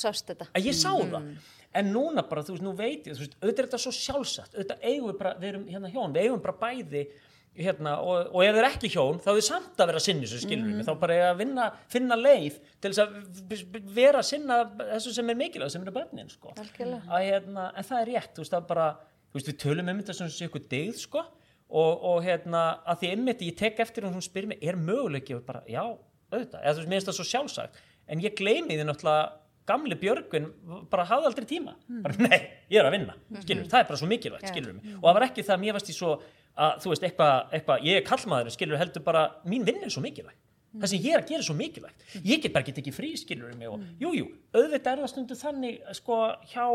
að 0.53 0.69
ég 0.69 0.77
sá 0.77 0.91
það. 0.93 1.27
En 1.73 1.89
núna 1.89 2.21
bara, 2.29 2.43
þú 2.45 2.55
veist, 2.55 2.65
nú 2.65 2.73
veit 2.77 3.07
ég 3.09 3.17
veist, 3.17 3.37
auðvitað 3.41 3.63
er 3.63 3.67
þetta 3.67 3.81
svo 3.81 3.93
sjálfsagt. 3.97 4.57
Auðvitað 4.57 4.83
eigum 4.89 5.09
við 5.09 5.21
bara, 5.21 5.35
við 5.41 5.51
erum 5.51 5.69
hérna 5.73 5.93
hjón 5.93 6.13
við 6.13 6.27
eigum 6.27 6.43
bara 6.43 6.59
bæði 6.61 7.05
hérna, 7.53 7.97
og, 8.01 8.31
og 8.33 8.43
ef 8.45 8.55
þeir 8.57 8.67
ekki 8.67 8.89
hjón, 8.95 9.19
þá 9.21 9.27
er 9.29 9.37
þið 9.37 9.45
samt 9.45 9.81
að 9.81 9.89
vera 9.91 9.99
að 9.99 10.05
sinni 10.07 10.29
skilur 10.29 10.69
við, 10.71 10.85
þá 10.87 10.93
bara 11.03 11.17
eiga 11.17 11.27
að 11.29 11.41
vinna, 11.43 11.65
finna 11.91 12.17
leið 12.17 12.55
til 12.81 12.91
þess 12.93 13.03
að 13.03 13.83
vera 13.93 14.21
að 14.23 14.29
sinna 14.31 14.57
þessu 14.79 15.13
sem 15.13 15.29
er 15.29 15.37
mikilvæg, 15.37 15.73
sem 15.73 15.85
eru 15.85 15.93
börnin 15.93 16.31
sko. 16.33 16.53
Að, 16.57 17.19
hérna, 17.27 17.67
en 17.77 17.87
það 17.89 17.99
er 17.99 18.09
rétt, 18.09 18.41
veist, 18.41 18.55
er 18.57 18.65
bara 18.71 18.87
veist, 19.35 19.51
við 19.51 19.59
tölum 19.61 19.91
um 19.93 20.01
þetta 20.01 20.17
sem 20.17 20.31
sé 20.33 20.49
ykkur 20.49 20.65
degð 20.71 20.97
sko, 21.03 21.23
og, 21.69 22.07
og 22.09 22.17
hérna, 22.25 22.63
að 22.89 23.03
því 23.03 23.13
einmitt 23.13 23.45
ég 23.45 23.59
tek 23.61 23.85
eftir 23.85 24.07
hún, 24.07 24.17
hún 24.17 24.25
spyr 24.25 24.49
mig, 24.49 24.61
er 24.65 24.79
möguleiki 24.79 25.37
og 25.37 25.45
bara, 25.45 25.61
já, 25.69 25.85
auðvitað, 26.33 26.59
eða 26.61 26.73
þú 26.73 26.81
veist, 26.81 26.91
mér 26.91 26.99
finnst 26.99 27.09
það 27.11 27.17
svo 27.19 27.27
sjálfsagt. 27.31 27.81
En 28.11 28.23
ég 28.23 28.37
gleymi 28.37 28.77
því 28.77 28.87
náttúrulega 28.89 29.25
gamli 29.69 29.95
Björgvin 29.99 30.47
bara 30.91 31.07
hafði 31.07 31.29
aldrei 31.29 31.47
tíma. 31.47 31.75
Bara 32.03 32.17
nei, 32.19 32.39
ég 32.73 32.79
er 32.81 32.89
að 32.89 32.97
vinna, 32.97 33.17
skilur 33.43 33.67
það 33.71 33.83
er 33.83 33.91
bara 33.91 33.99
svo 34.01 34.09
mikilvægt, 34.11 34.49
skilur 34.51 34.79
og 34.79 35.05
það 35.05 35.19
var 35.19 35.27
ekki 35.29 35.45
það 35.47 35.55
að 35.55 35.61
mér 35.63 35.77
varst 35.77 35.91
í 35.93 35.95
svo 35.95 36.15
að 36.53 36.81
þú 36.83 36.91
veist, 36.91 37.05
eitthvað, 37.07 37.37
eitthvað 37.57 37.85
ég 37.87 37.99
er 38.01 38.07
kallmaður, 38.07 38.51
skilur 38.53 38.81
heldur 38.81 39.05
bara 39.05 39.21
mín 39.47 39.63
vinna 39.65 39.87
er 39.87 39.93
svo 39.93 40.03
mikilvægt 40.03 40.41
það 40.73 40.89
sem 40.89 41.03
ég 41.05 41.13
er 41.13 41.21
að 41.21 41.29
gera 41.29 41.43
er 41.43 41.47
svo 41.47 41.55
mikilvægt. 41.57 42.03
Ég 42.25 42.41
get 42.41 42.53
bara 42.53 42.65
ekki 42.65 42.75
tekið 42.79 42.95
frí, 42.97 43.11
skilur 43.19 43.53
mig 43.57 43.69
og 43.69 43.81
jú, 44.01 44.13
jú, 44.17 44.29
auðvitað 44.55 44.91
er 44.95 45.01
það 45.03 45.11
stundu 45.11 45.37
þannig 45.37 45.91
sko, 45.99 46.19
hjá 46.49 46.65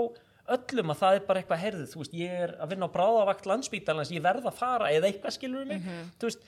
öllum 0.54 0.92
að 0.94 1.00
það 1.02 1.16
er 1.18 1.24
bara 1.28 1.42
eitthvað 1.42 1.62
herðið, 1.64 1.88
þú 1.92 2.02
veist, 2.02 2.14
ég 2.16 2.36
er 2.46 2.54
að 2.62 2.70
vinna 2.72 2.88
á 2.88 2.94
bráðavakt 2.94 3.48
landsbítalans, 3.50 4.12
ég 4.14 4.24
verð 4.24 4.46
að 4.48 4.56
fara 4.56 4.92
eða 4.94 5.10
eitthvað 5.10 5.34
skilur 5.34 5.66
mig, 5.68 5.82
þú 6.20 6.30
veist 6.30 6.46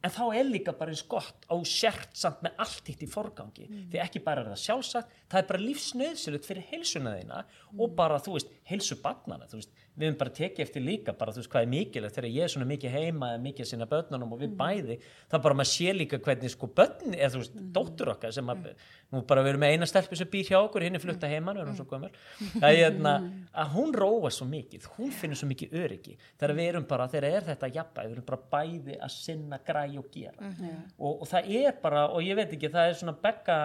en 0.00 0.12
þá 0.14 0.22
er 0.38 0.48
líka 0.48 0.74
bara 0.76 0.94
eins 0.94 1.02
gott 1.08 1.44
á 1.50 1.56
sért 1.68 2.16
samt 2.16 2.40
með 2.44 2.62
allt 2.64 2.88
hitt 2.88 3.02
í 3.04 3.08
forgangi. 3.10 3.66
Því 3.92 4.00
ekki 4.04 4.22
bara 4.24 4.44
er 4.44 4.52
það 4.52 4.62
sjálfsagt, 4.64 5.14
það 5.28 5.42
er 5.42 5.48
bara 5.50 5.64
lífsnöðsilegt 5.66 6.48
fyrir 6.48 6.68
heilsuna 6.70 7.16
þína 7.18 7.42
og 7.76 7.96
bara, 7.98 8.20
þú 8.22 8.36
veist, 8.38 8.54
heilsu 8.70 8.98
barnana 9.02 9.48
þú 9.50 9.60
veist, 9.60 9.74
við 9.98 10.06
höfum 10.06 10.18
bara 10.20 10.32
tekið 10.36 10.62
eftir 10.64 10.84
líka 10.84 11.12
bara, 11.18 11.32
þú 11.34 11.42
veist, 11.42 11.50
hvað 11.52 11.64
er 11.64 11.70
mikilvægt. 11.74 12.16
Þegar 12.16 12.28
ég 12.30 12.44
er 12.46 12.52
svona 12.52 12.68
mikið 12.70 12.94
heima 12.94 13.30
eða 13.34 13.42
mikið 13.44 13.68
sinna 13.70 13.88
börnunum 13.90 14.34
og 14.36 14.40
við 14.40 14.54
bæði 14.60 14.96
það 15.32 15.42
bara 15.46 15.58
maður 15.58 15.70
sé 15.72 15.94
líka 15.96 16.20
hvernig 16.24 16.54
sko 16.54 16.70
börn 16.78 17.16
eða 17.16 17.30
þú 17.34 17.42
veist, 17.42 17.58
dóttur 17.76 18.12
okkar 18.14 18.34
sem 18.36 18.52
að 18.54 18.70
nú 19.10 19.22
bara 19.28 19.44
við 19.44 19.52
erum 19.54 19.64
með 19.64 19.74
eina 19.74 19.90
stelpu 19.90 20.18
sem 20.18 20.30
býr 20.30 20.48
hjá 20.52 20.58
okkur 20.60 20.86
hinn 20.86 20.96
er 20.96 21.02
flutta 21.02 21.30
heima, 21.30 21.54
nú 21.54 21.64
er 21.64 21.70
hún 21.70 21.78
svo 21.78 21.88
gömur 21.90 22.14
að, 22.62 22.78
hérna, 22.78 23.16
að 23.62 23.74
hún 23.74 23.94
róa 23.96 24.30
svo 24.34 24.46
mikið 24.50 24.88
hún 24.96 25.12
finnur 25.14 25.40
svo 25.40 25.50
mikið 25.50 25.76
öryggi. 25.82 26.16
Þegar 26.38 26.56
við 26.60 26.70
erum 26.72 26.88
bara, 26.88 27.10
þegar 27.10 27.28
er 27.30 27.48
þetta 27.50 27.72
jafnbæði 27.74 28.12
við 28.12 28.18
erum 28.18 28.28
bara 28.30 28.42
bæði 28.56 28.98
að 29.00 29.14
sinna 29.16 29.60
græ 29.66 29.84
og 30.00 30.10
gera. 30.14 30.54
Og, 30.98 31.22
og 31.22 31.28
það 31.30 31.54
er 31.60 31.78
bara 31.82 32.08
og 32.14 32.24
ég 32.24 32.38
veit 32.38 32.54
ekki, 32.54 32.70
það 32.72 32.90
er 32.92 33.00
svona 33.02 33.16
begga 33.20 33.60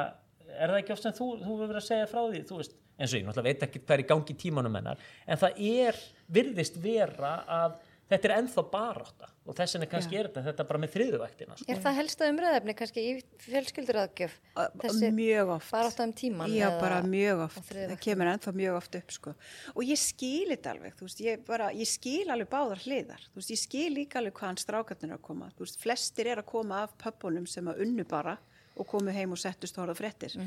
er 0.55 0.73
það 0.73 0.81
ekki 0.81 0.95
oft 0.95 1.05
sem 1.07 1.17
þú, 1.17 1.29
þú 1.43 1.57
verið 1.61 1.81
að 1.81 1.87
segja 1.89 2.11
frá 2.11 2.21
því 2.23 2.43
þú 2.49 2.61
veist, 2.61 2.77
eins 2.95 3.11
og 3.11 3.19
ég 3.19 3.27
náttúrulega 3.27 3.51
veit 3.51 3.67
ekki 3.67 3.83
hvað 3.83 3.97
er 3.97 4.03
í 4.03 4.07
gangi 4.11 4.37
tímanum 4.45 4.79
hennar, 4.79 5.03
en 5.27 5.41
það 5.41 5.61
er 5.71 6.01
virðist 6.37 6.79
vera 6.83 7.35
að 7.45 7.79
þetta 8.09 8.29
er 8.29 8.33
ennþá 8.37 8.63
barátta 8.69 9.29
og 9.45 9.53
þess 9.57 9.75
vegna 9.75 9.87
kannski 9.89 10.17
er 10.17 10.27
þetta 10.29 10.43
þetta 10.45 10.65
bara 10.69 10.81
með 10.81 10.91
þriðuvæktina 10.95 11.57
sko. 11.57 11.67
Er 11.69 11.81
það 11.81 11.97
helsta 11.99 12.29
umræðefni 12.31 12.75
kannski 12.77 13.03
í 13.05 13.11
fjölskylduraðgjöf? 13.45 14.37
Þessi 14.81 15.11
mjög 15.13 15.51
oft 15.55 15.73
barátta 15.73 16.07
um 16.07 16.13
tíman? 16.17 16.53
Já, 16.53 16.67
bara 16.81 17.01
mjög 17.05 17.43
oft, 17.47 17.69
það 17.73 17.95
kemur 18.05 18.31
ennþá 18.31 18.55
mjög 18.61 18.79
oft 18.79 18.97
upp 19.01 19.13
sko. 19.17 19.35
og 19.73 19.85
ég 19.85 20.01
skil 20.01 20.49
þetta 20.53 20.73
alveg, 20.73 20.97
þú 20.97 21.09
veist, 21.09 21.23
ég, 21.25 21.45
bara, 21.45 21.69
ég 21.77 21.89
skil 21.89 22.25
alveg 22.33 22.49
báðar 22.53 22.83
hliðar, 22.85 23.29
þú 23.31 23.41
veist, 23.41 23.53
ég 23.53 23.61
skil 23.61 23.91
líka 23.93 24.21
alveg 24.21 24.41
hvaðan 24.41 24.61
strákarnir 24.61 25.13
er 25.13 25.17
að 25.19 25.25
koma, 25.29 25.51
þú 25.57 25.65
veist, 25.65 25.81
flestir 25.81 26.33
er 26.33 26.41
að 26.41 26.49
koma 26.49 26.83
af 26.85 26.97
pöppunum 27.01 27.49
sem 27.49 27.69
að 27.69 27.85
unnu 27.85 28.05
bara 28.09 28.37
og 28.75 28.87
komu 28.87 29.11
heim 29.11 29.31
og 29.31 29.37
settust 29.39 29.77
og 29.77 29.85
horfða 29.85 29.97
fréttir. 30.01 30.37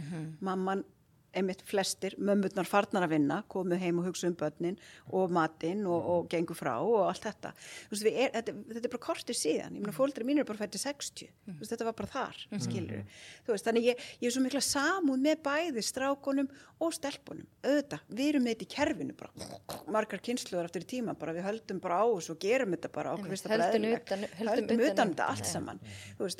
Mamman, 0.41 0.85
einmitt 1.37 1.61
flestir 1.69 2.15
mömmurnar 2.19 2.65
farnar 2.69 3.05
að 3.05 3.13
vinna, 3.17 3.43
komu 3.53 3.77
heim 3.79 3.99
og 4.01 4.07
hugsa 4.09 4.27
um 4.31 4.37
börnin 4.41 4.79
og 5.13 5.31
matinn 5.35 5.83
og, 5.87 6.07
og 6.15 6.29
gengu 6.33 6.55
frá 6.57 6.79
og 6.81 7.03
allt 7.11 7.27
þetta, 7.29 7.53
veist, 7.91 8.07
er, 8.09 8.31
þetta, 8.39 8.55
þetta 8.73 8.89
er 8.89 8.95
bara 8.95 9.05
kortir 9.05 9.37
síðan, 9.37 9.77
ég 9.77 9.83
meina 9.85 9.93
fóldri 9.97 10.25
mín 10.25 10.41
er 10.41 10.49
bara 10.49 10.63
fættið 10.63 10.83
60, 10.87 11.29
þú 11.45 11.57
veist, 11.61 11.73
þetta 11.75 11.89
var 11.91 11.97
bara 11.99 12.13
þar 12.15 12.41
skilur, 12.65 13.05
þú 13.47 13.53
veist, 13.55 13.69
þannig 13.69 13.89
ég, 13.91 14.07
ég 14.23 14.31
er 14.31 14.35
svo 14.39 14.45
mikla 14.47 14.63
samúð 14.65 15.21
með 15.29 15.43
bæði 15.45 15.85
strákonum 15.85 16.49
og 16.79 16.95
stelpunum, 16.97 17.47
auðvitað, 17.67 18.05
við 18.15 18.29
erum 18.33 18.47
með 18.49 18.55
þetta 18.57 18.67
í 18.69 18.73
kerfinu 18.77 19.17
bara, 19.19 19.51
margar 19.93 20.21
kynsluðar 20.25 20.69
eftir 20.71 20.87
tíma 20.89 21.15
bara, 21.19 21.35
við 21.37 21.45
höldum 21.49 21.81
bara 21.85 22.01
á 22.01 22.07
þessu 22.09 22.35
og 22.37 22.41
gerum 22.43 22.73
þetta 22.77 22.93
bara 22.95 23.15
okkur 23.17 23.33
finnst 23.35 23.49
það 23.49 23.55
bara 23.59 23.69
utan- 23.99 24.27
höldum 24.39 24.65
utan 24.65 24.89
utan 24.89 25.09
um 25.09 25.15
þetta 25.15 25.29
allt 25.33 25.49
saman 25.49 25.81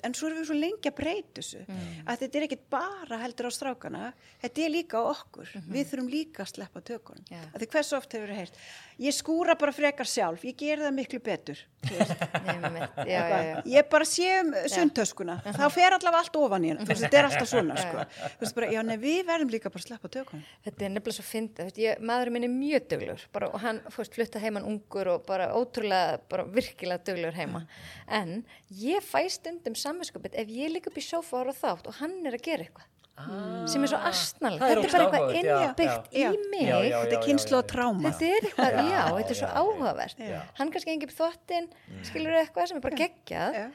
en 0.09 0.15
svo 0.17 0.29
erum 0.31 0.39
við 0.43 0.49
svo 0.49 0.57
lengi 0.59 0.91
að 0.93 0.97
breyta 1.01 1.41
þessu 1.43 1.63
að 2.09 2.23
þetta 2.23 2.39
er 2.39 2.47
ekkit 2.49 2.65
bara 2.71 3.19
heldur 3.23 3.49
á 3.49 3.53
strákana. 3.59 4.03
Þetta 4.43 4.63
er 4.65 4.73
líka 4.79 5.03
á 5.03 5.05
okkur. 5.11 5.55
Við 5.69 5.91
þurfum 5.93 6.13
líka 6.13 6.45
að 6.45 6.53
sleppa 6.55 6.85
tökunum. 6.93 7.25
Já. 7.29 7.43
að 7.53 7.63
því 7.63 7.71
hversu 7.75 7.99
oft 7.99 8.17
hefur 8.17 8.37
heyrt 8.39 8.63
ég 8.99 9.15
skúra 9.15 9.55
bara 9.59 9.73
frekar 9.75 10.09
sjálf, 10.09 10.43
ég 10.47 10.57
ger 10.59 10.81
það 10.83 10.95
miklu 10.97 11.21
betur. 11.23 11.61
Einmitt, 11.89 12.97
já, 13.07 13.21
já, 13.31 13.39
já. 13.47 13.59
ég 13.71 13.87
bara 13.91 14.07
sé 14.09 14.27
um 14.41 14.51
sundtöskuna 14.73 15.37
þá 15.47 15.63
fer 15.71 15.95
allavega 15.95 16.25
allt 16.25 16.39
ofan 16.41 16.67
í 16.67 16.73
henn 16.73 16.81
þú 16.83 16.89
veist, 16.91 17.05
þetta 17.05 17.21
er 17.21 17.29
alltaf 17.29 17.51
svona 17.53 17.77
sko. 17.79 18.03
veist, 18.41 18.57
bara, 18.57 18.71
já, 18.75 18.81
nei, 18.89 18.97
við 18.99 19.21
verðum 19.29 19.53
líka 19.55 19.71
bara 19.71 19.85
að 19.85 19.87
sleppa 19.87 20.11
tökunum. 20.17 20.43
Þetta 20.67 20.89
er 20.89 20.93
nefnilega 20.97 21.19
svo 21.21 21.27
fyndið, 21.29 21.81
maðurinn 22.11 22.37
minn 22.37 22.49
er 22.49 22.55
mjög 22.57 22.91
duglur 22.93 23.25
bara, 23.39 23.53
og 23.55 23.63
hann 23.63 23.81
fórst 23.95 24.19
flutta 24.19 24.43
heimann 24.43 24.67
ungur 24.67 25.13
og 25.15 25.25
bara 25.31 25.53
ótrúlega, 25.55 26.19
bara 26.33 26.49
virkilega 26.59 27.07
duglur 27.07 27.39
heima. 27.39 27.65
En 28.11 28.41
ég 28.83 29.07
fæ 29.07 29.23
stundum 29.31 29.79
samvinskupið 29.79 30.35
ef 30.43 30.55
ég 30.59 30.75
líka 30.75 30.91
horfa 30.91 31.55
á 31.55 31.61
þátt 31.63 31.87
og 31.87 32.01
hann 32.03 32.19
er 32.27 32.35
að 32.35 32.49
gera 32.51 32.67
eitthvað 32.67 32.98
sem 33.69 33.85
er 33.85 33.91
svo. 33.93 34.01
Það 34.01 34.53
er 34.53 34.81
Þetta 34.83 34.89
er 34.89 34.93
bara 34.93 35.05
eitthvað 35.05 35.35
já, 35.37 35.57
innbyggt 35.59 36.11
já. 36.15 36.31
í 36.33 36.51
mig. 36.53 36.65
Já, 36.69 36.77
já, 36.87 36.97
þetta 37.03 37.17
er 37.19 37.25
kynslu 37.27 37.59
og 37.59 37.67
tráma 37.73 38.13
Þetta 38.15 38.29
er 38.29 38.49
eitthvað, 38.49 38.79
já, 38.93 39.03
þetta 39.19 39.35
er 39.35 39.41
svo 39.43 39.51
áhugavert. 39.63 40.23
Já. 40.33 40.41
Hann 40.61 40.73
kannski 40.75 40.95
engið 40.95 41.11
upp 41.11 41.17
þvottin, 41.19 41.71
skilur 42.09 42.39
eitthvað 42.43 42.71
sem 42.73 42.81
er 42.81 42.87
bara 42.89 43.01
geggjað 43.03 43.59
Já, 43.59 43.67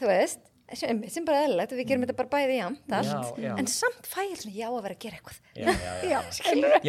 þú 0.00 0.10
veist, 0.10 0.51
sem, 0.78 1.02
sem 1.12 1.24
bara 1.26 1.42
eðlilegt 1.46 1.72
og 1.74 1.78
við 1.80 1.88
gerum 1.90 2.04
þetta 2.06 2.16
bara 2.18 2.30
bæði 2.32 2.56
jæmt 2.58 2.94
allt, 2.98 3.10
Já, 3.12 3.42
já. 3.46 3.52
en 3.60 3.68
samt 3.70 4.08
fæ 4.08 4.20
ég 4.24 4.38
svona 4.40 4.54
já 4.56 4.66
að 4.68 4.78
vera 4.86 4.96
að 4.96 5.02
gera 5.04 5.18
eitthvað. 5.18 5.38
Já, 5.52 5.68
já, 6.08 6.18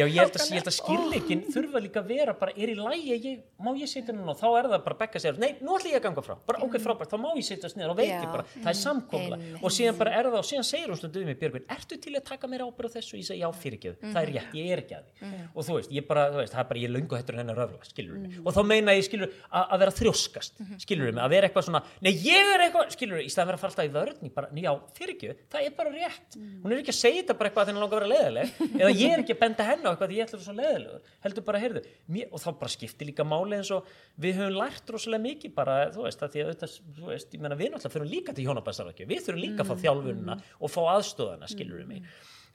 ég 0.00 0.18
held 0.18 0.38
að, 0.40 0.54
að 0.60 0.76
skýrleikin 0.78 1.42
þurfa 1.54 1.82
líka 1.84 2.02
að 2.02 2.10
vera 2.14 2.34
bara, 2.38 2.54
er 2.56 2.72
í 2.72 2.76
lægi, 2.78 3.18
ég, 3.28 3.42
má 3.60 3.70
ég 3.78 3.90
setja 3.90 4.14
núna? 4.16 4.34
Og 4.34 4.40
þá 4.40 4.46
er 4.60 4.68
það 4.72 4.84
bara 4.88 4.98
bekka 5.04 5.22
sér, 5.22 5.38
nei, 5.42 5.50
nú 5.60 5.76
ætlum 5.78 5.92
ég 5.94 5.98
að 6.00 6.06
ganga 6.08 6.24
frá. 6.24 6.36
Bara 6.48 6.62
ok, 6.66 6.78
frábært, 6.84 7.12
þá 7.12 7.18
má 7.20 7.28
ég 7.36 7.46
setja 7.48 7.70
niður 7.74 7.94
og 7.94 7.98
veit 8.00 8.10
ég 8.12 8.28
bara 8.30 8.46
það 8.54 8.70
er 8.72 8.78
samkomla 8.80 9.38
Einmitt. 9.40 9.62
og 9.64 9.74
síðan 9.74 9.98
bara 10.00 10.14
er 10.18 10.28
það 10.30 10.38
og 10.40 10.48
síðan 10.48 10.66
segir 10.68 10.92
hún 10.92 11.00
stundum 11.00 11.28
við 11.30 11.38
Björgvin, 11.42 11.66
ertu 11.74 11.98
til 12.04 12.14
að 12.18 12.24
taka 12.28 12.50
mér 12.50 12.64
ábyrð 12.66 12.92
á 12.92 12.94
þessu? 12.96 13.18
Ég 13.18 13.26
segi 13.28 13.40
já, 13.42 13.48
fyrirgeðu, 13.64 13.96
það 14.04 14.20
er 14.22 14.32
rétt, 14.34 14.54
ég 14.58 14.70
er 14.74 14.82
ekki 14.84 14.96
að 14.98 15.08
því. 15.20 15.42
Og 15.54 15.66
þú 15.68 15.78
veist, 15.78 15.92
ég 15.96 16.06
bara, 16.08 16.24
veist, 16.38 16.54
það 16.54 16.62
er 16.64 16.68
bara 16.70 16.82
ég 16.84 16.92
löngu 16.94 17.18
hættur 17.18 17.36
en 17.38 17.42
hennar 17.42 17.58
röfla, 17.58 17.80
skilur 17.88 18.20
mig. 18.22 18.38
Og 18.44 18.54
þá 18.54 18.60
meina 18.70 18.94
ég, 18.94 19.04
skilur, 19.08 19.32
að 19.50 19.74
að 19.74 19.82
vera 19.84 19.94
þrjóskast 19.98 20.62
skilur 20.84 21.10
mig, 21.10 21.22
að 21.24 21.34
vera 21.34 21.48
eitthvað 21.50 21.66
svona, 21.68 21.82
nei, 22.04 22.12
ég 22.24 22.52
er 22.54 22.64
eitthvað 22.68 22.94
skilur 22.94 23.22
í 23.24 23.28
staðan 23.32 23.50
vera 23.52 23.58
að 23.60 23.64
fara 23.64 23.73
alltaf 23.74 23.88
í 23.88 23.92
vörn 23.94 24.28
ég 24.28 24.32
bara, 24.34 24.48
já, 24.54 24.70
fyrirgeðu, 24.96 25.36
það 25.52 25.66
er 25.66 25.74
bara 25.76 25.92
rétt. 25.94 26.36
Hún 26.62 26.72
er 26.72 26.80
ekki 26.80 26.92
að 26.94 26.98
segja 26.98 27.22
þetta 27.22 27.36
bara 27.40 27.50
eitthvað 27.50 27.64
að 27.64 27.70
henni 27.72 27.82
langar 27.82 27.98
að 27.98 28.04
vera 28.04 28.12
leðileg 28.14 28.60
eða 28.80 28.92
ég 28.94 29.14
er 29.14 29.22
ekki 29.24 29.34
að 29.34 29.40
benda 29.42 29.66
henni 29.68 29.84
á 29.84 29.90
eitthvað 29.90 30.12
því 30.12 30.18
ég 30.18 30.28
ætla 30.28 30.38
að 30.38 30.44
vera 30.44 30.48
svo 30.48 30.56
leðilegur, 30.60 31.10
heldur 31.26 31.46
bara, 31.48 31.62
heyrðu 31.64 31.82
mér, 32.14 32.28
og 32.30 32.44
þá 32.44 32.48
bara 32.62 32.74
skiptir 32.74 33.10
líka 33.10 33.26
máli 33.26 33.58
eins 33.58 33.72
og 33.74 33.90
við 34.24 34.38
höfum 34.40 34.58
lært 34.60 34.94
rosalega 34.94 35.26
mikið 35.26 35.56
bara, 35.58 35.78
þú 35.94 36.06
veist, 36.06 36.22
að 36.24 36.34
því 36.34 36.44
að 36.44 36.52
auðvitað, 36.52 36.78
þú 37.00 37.10
veist, 37.10 37.34
ég 37.34 37.44
meina 37.44 37.58
við 37.58 37.74
náttúrulega 37.74 37.96
fyrir 37.98 38.12
líka 38.14 38.36
til 38.36 38.46
hjónabæstarvækju, 38.48 39.10
við 39.10 39.26
þurfum 39.26 39.44
líka 39.44 39.64
að 39.64 39.70
fá 39.70 39.84
þjálfunina 39.84 40.38
og 40.60 40.74
fá 40.74 40.80
aðstöðana, 40.94 41.50
skilur 41.50 41.82
við 41.82 41.90
mig 41.94 42.08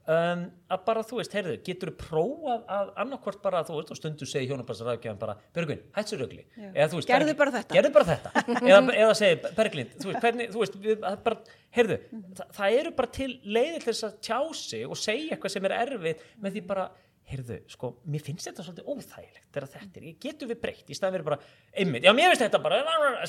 um, 0.09 0.43
að 0.73 0.83
bara 0.87 1.03
þú 1.05 1.19
veist, 1.19 1.33
heyrðu, 1.37 1.55
getur 1.67 1.91
þú 1.91 1.95
prófað 2.01 2.63
að 2.75 2.91
annarkvort 3.03 3.41
bara, 3.43 3.61
þú 3.67 3.75
veist, 3.79 3.91
og 3.93 3.99
stundu 3.99 4.27
segi 4.29 4.49
hjónabarsraðgjöfum 4.49 5.19
bara, 5.21 5.35
Bergvin, 5.55 5.83
hætt 5.97 6.13
sér 6.13 6.23
rögli 6.23 6.45
eða 6.71 6.87
þú 6.93 6.99
veist, 7.01 7.09
Gerðu 7.11 7.27
Berglind- 7.33 7.41
bara 7.43 7.55
þetta. 7.57 7.77
gerðu 7.77 7.91
bara 7.97 8.07
þetta. 8.13 8.45
Eða, 8.69 8.79
eða 9.03 9.17
segi, 9.19 9.41
Berglind, 9.59 9.93
þú 10.01 10.11
veist, 10.11 10.23
hvernig 10.25 10.53
þú 10.55 10.63
veist, 10.63 10.79
við, 10.87 11.05
að 11.11 11.19
bara, 11.27 11.59
heyrðu, 11.77 11.99
það, 12.39 12.55
það 12.59 12.79
eru 12.79 12.95
bara 13.01 13.13
til 13.19 13.29
leiðir 13.59 13.85
til 13.85 13.91
þess 13.93 14.07
að 14.09 14.17
tjá 14.29 14.39
sig 14.63 14.87
og 14.89 14.99
segja 15.03 15.35
eitthvað 15.37 15.55
sem 15.57 15.69
er 15.69 15.77
erfið 15.83 16.25
með 16.45 16.57
því 16.57 16.65
bara 16.73 16.89
heyrðu, 17.29 17.59
sko, 17.69 17.91
mér 18.09 18.23
finnst 18.25 18.47
þetta 18.49 18.63
svolítið 18.65 18.87
óþægilegt 18.89 19.49
þegar 19.53 19.67
þetta 19.75 19.99
er, 20.01 20.05
getur 20.25 20.49
við 20.49 20.57
breytt? 20.63 20.87
Í 20.89 20.95
staðan 20.97 21.19
verið 21.19 21.27
bara, 21.27 21.37
einmitt, 21.77 22.07
já, 22.07 22.13
mér 22.17 22.31
finnst 22.31 22.41
þetta 22.47 22.61
bara 22.63 22.79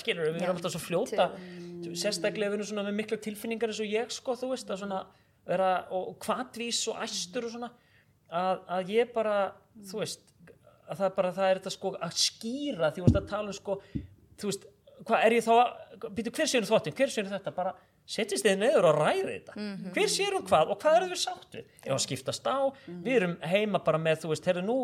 skilur, 0.00 0.30
við 0.32 0.46
erum 0.46 0.56
alltaf 0.56 0.72
svo 0.72 0.80
fljóta 0.80 1.26
sérstaklega 2.00 2.48
við 2.54 2.56
erum 2.62 2.68
svona 2.70 2.84
með 2.88 2.96
mikla 3.02 3.18
tilfinningar 3.26 3.72
eins 3.74 3.82
og 3.84 3.90
ég, 3.92 4.14
sko, 4.16 4.38
þú 4.40 4.54
veist, 4.54 4.72
að 4.72 4.80
svona 4.86 5.02
vera, 5.48 5.70
og 5.96 6.16
kvatvís 6.22 6.82
og 6.92 7.00
æstur 7.04 7.46
og 7.48 7.54
svona, 7.54 7.70
að, 8.30 8.64
að 8.76 8.92
ég 8.96 9.14
bara 9.14 9.36
þú 9.88 10.02
veist, 10.02 10.26
að 10.90 10.98
það 10.98 11.06
er 11.06 11.14
bara 11.16 11.32
það 11.36 11.48
er 11.50 11.60
þetta 11.60 11.72
sko 11.76 11.94
að 11.96 12.18
skýra 12.24 12.90
því 12.94 13.06
að 13.06 13.20
tala 13.30 13.52
um 13.52 13.56
sko, 13.56 13.78
þú 14.40 14.50
veist, 14.50 14.66
hvað 15.06 15.24
er 15.26 15.36
ég 15.38 15.46
þá 15.46 15.54
býtu 16.16 16.34
hver 16.34 16.50
sér 16.50 16.64
um 16.64 16.68
þvottin, 16.70 16.96
hver 16.98 17.12
sér 17.12 17.26
um 17.28 17.32
þetta? 17.34 17.54
Bara 17.56 17.74
setjist 18.10 18.46
þið 18.46 18.58
niður 18.60 18.88
og 18.90 18.98
ræði 18.98 19.28
þetta. 19.36 19.54
Hver 19.94 20.10
sér 20.10 20.36
um 20.36 20.44
hvað 20.48 20.72
og 20.74 20.80
hvað 20.82 20.98
eru 20.98 21.10
við 21.12 21.20
sátt 21.22 21.56
við 21.56 21.64
ef 21.86 21.94
að 21.94 22.02
skiptast 22.04 22.48
á, 22.50 22.58
við 22.90 23.16
erum 23.20 23.36
heima 23.52 23.80
bara 23.86 24.00
með, 24.02 24.24
þú 24.24 24.32
veist, 24.32 24.48
heyrðu 24.50 24.64
nú 24.66 24.78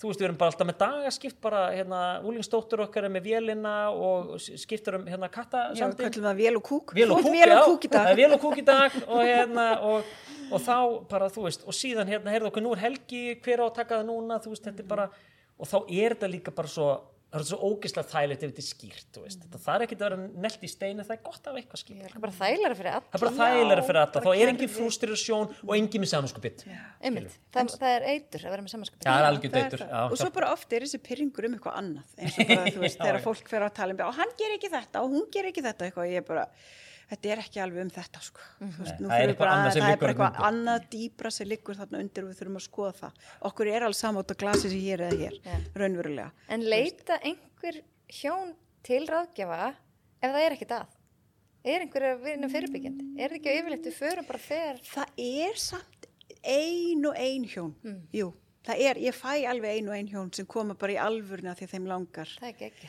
þú 0.00 0.08
veist, 0.08 0.20
við 0.20 0.26
erum 0.28 0.38
bara 0.40 0.52
alltaf 0.54 0.68
með 0.70 0.78
dagaskipt 0.80 1.38
bara, 1.44 1.62
hérna, 1.74 2.00
úlingsdóttur 2.24 2.82
okkar 2.86 3.06
er 3.08 3.12
með 3.12 3.26
vélina 3.28 3.74
og 3.92 4.34
skiptur 4.40 4.96
um, 4.96 5.06
hérna, 5.10 5.28
Já, 5.28 5.34
kattasandi 5.36 6.06
kallum 6.06 6.28
það 6.30 6.40
vél 6.40 6.56
og 6.56 6.64
kúk. 6.70 6.94
vél 6.96 7.12
og 7.12 7.20
kúk, 7.20 7.34
vél 7.34 7.50
og 7.50 7.56
já, 7.56 7.64
kúk 7.68 7.84
í 7.84 7.92
dag. 7.92 8.12
vél 8.16 8.32
og 8.36 8.40
kúk 8.44 8.60
í 8.62 8.64
dag 8.64 8.96
og, 9.06 9.20
hérna, 9.28 9.66
og, 9.90 10.14
og 10.50 10.64
þá 10.64 10.76
bara 11.12 11.28
þú 11.32 11.44
veist 11.48 11.66
og 11.68 11.76
síðan 11.76 12.08
hérna, 12.08 12.32
heyrðu 12.32 12.48
okkur, 12.50 12.64
nú 12.64 12.72
er 12.76 12.84
helgi 12.86 13.22
hver 13.44 13.60
á 13.60 13.64
að 13.68 13.76
taka 13.82 14.00
það 14.00 14.08
núna, 14.08 14.40
þú 14.40 14.54
veist, 14.54 14.64
þetta 14.70 14.84
er 14.86 14.90
bara 14.94 15.08
og 15.60 15.68
þá 15.68 15.76
er 15.84 16.14
þetta 16.16 16.32
líka 16.32 16.54
bara 16.56 16.72
svo 16.72 16.88
það 17.30 17.40
er 17.40 17.46
svo 17.46 17.58
ógislega 17.70 18.10
þægilegt 18.10 18.42
ef 18.42 18.50
þetta 18.50 18.62
er 18.62 18.66
skýrt 18.66 19.10
þú 19.14 19.22
veist, 19.24 19.42
þetta 19.44 19.60
þarf 19.64 19.84
ekki 19.86 19.96
að 19.96 20.02
vera 20.04 20.16
nelt 20.44 20.64
í 20.66 20.70
steinu 20.70 21.04
það 21.06 21.14
er 21.14 21.20
gott 21.28 21.46
af 21.50 21.58
eitthvað 21.60 21.80
skýrt. 21.82 22.00
Ég 22.00 22.16
er 22.16 22.24
bara 22.24 22.34
þægilega 22.40 22.78
fyrir 22.80 22.90
alla. 22.96 23.06
það 23.06 23.20
er 23.20 23.24
bara 23.24 23.36
þægilega 23.40 23.84
fyrir 23.86 24.00
alla, 24.02 24.22
þá 24.24 24.30
er 24.34 24.52
engin 24.54 24.72
frústrasjón 24.74 25.54
og 25.62 25.72
engin 25.76 26.04
með 26.04 26.10
samanskupið 26.14 26.64
það, 26.66 27.72
það 27.80 27.94
er 27.94 28.06
eitur 28.10 28.44
að 28.46 28.54
vera 28.56 28.66
með 28.66 28.74
það 28.74 29.16
er 29.20 29.38
Það 29.40 29.60
er 29.60 29.78
það. 29.80 30.10
og 30.10 30.20
svo 30.20 30.30
bara 30.34 30.52
oft 30.54 30.72
er 30.76 30.84
þessi 30.86 31.00
pyrringur 31.06 31.46
um 31.48 31.56
eitthvað 31.56 31.78
annað 31.80 32.20
eins 32.20 32.38
og 32.40 32.50
bara 32.50 32.74
þú 32.74 32.84
veist 32.84 33.00
þegar 33.04 33.22
fólk 33.24 33.50
fer 33.50 33.66
að 33.66 33.74
tala 33.78 33.94
um 33.96 34.04
og 34.10 34.18
hann 34.20 34.34
ger 34.38 34.54
ekki 34.56 34.70
þetta 34.74 35.02
og 35.04 35.14
hún 35.14 35.26
ger 35.34 35.48
ekki 35.50 35.64
þetta 35.64 35.86
eitthvað 35.88 36.10
ég 36.10 36.22
er 36.22 36.26
bara 36.26 36.46
þetta 37.10 37.30
er 37.34 37.42
ekki 37.42 37.60
alveg 37.64 37.82
um 37.84 37.90
þetta 37.90 38.20
sko. 38.22 38.40
Þú 38.60 38.68
veist, 38.84 39.00
Nei, 39.00 39.08
það 39.10 39.20
er 39.24 39.28
eitthvað 39.32 39.38
bara 39.40 39.54
annað 39.56 39.66
að- 39.70 39.74
sem 39.76 39.86
liggur 39.90 40.12
eitthvað 40.12 40.40
annað 40.50 40.88
dýbra 40.94 41.30
sem 41.34 41.48
liggur 41.50 41.78
þarna 41.80 42.00
undir 42.04 42.24
og 42.24 42.30
við 42.30 42.38
þurfum 42.40 42.60
að 42.60 42.66
skoða 42.68 42.94
það 43.00 43.12
okkur 43.50 43.72
er 43.74 43.86
alls 43.88 44.00
samátt 44.04 44.30
að 44.34 44.40
glasi 44.44 44.70
sér 44.70 44.84
hér 44.86 45.04
eða 45.08 45.18
hér 45.24 45.36
Já. 45.44 45.58
raunverulega 45.82 46.30
En 46.48 46.60
leita 46.70 47.18
einhver 47.22 47.80
hjón 48.20 48.54
til 48.86 49.02
ráðgjafa 49.10 49.74
ef 50.22 50.30
það 50.30 50.44
er 50.46 50.56
ekkit 50.56 50.74
að? 50.78 50.86
Er 51.62 51.80
einhver 51.84 52.04
að 52.14 52.22
vinna 52.24 52.48
fyrirbyggjandi? 52.48 53.04
Er 53.20 53.28
það 53.28 53.36
ekki 53.40 53.56
yfirleitt 53.60 53.84
við 53.90 53.96
förum 53.98 54.26
bara 54.30 54.38
þegar? 54.38 54.78
það 54.80 55.08
er 55.18 55.58
samt 55.60 56.06
ein 56.44 57.04
og 57.10 57.16
ein 57.20 57.44
hjón 57.44 57.74
jú, 58.16 58.30
það 58.66 58.82
er, 58.86 58.98
ég 59.00 59.14
fæ 59.16 59.32
alveg 59.50 59.76
ein 59.78 59.88
og 59.88 59.94
ein 59.96 60.08
hjón 60.10 60.32
sem 60.36 60.46
koma 60.46 60.74
bara 60.78 60.92
í 60.92 60.98
alvörna 61.00 61.54
því 61.58 61.68
þeim 61.72 61.86
langar. 61.90 62.32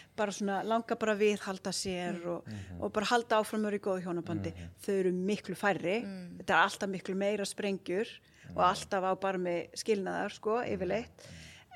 Er 0.02 0.08
bara 0.20 0.32
svona 0.36 0.62
langar 0.68 0.98
bara 1.00 1.14
að 1.16 1.24
viðhalda 1.26 1.72
sér 1.76 2.20
og, 2.28 2.50
og 2.80 2.92
bara 2.94 3.06
halda 3.12 3.40
áfram 3.42 3.62
að 3.64 3.70
vera 3.72 3.80
í 3.80 3.86
góðu 3.86 4.04
hjónabandi. 4.08 4.52
Þau 4.84 4.94
eru 4.98 5.12
miklu 5.16 5.56
færri. 5.56 6.02
Þetta 6.42 6.54
er 6.58 6.66
alltaf 6.66 6.90
miklu 6.92 7.16
meira 7.16 7.46
sprengjur 7.48 8.12
og 8.56 8.66
alltaf 8.68 9.04
á 9.08 9.12
bara 9.16 9.38
með 9.40 9.70
skilnaðar 9.80 10.34
sko, 10.36 10.60
yfirleitt. 10.68 11.30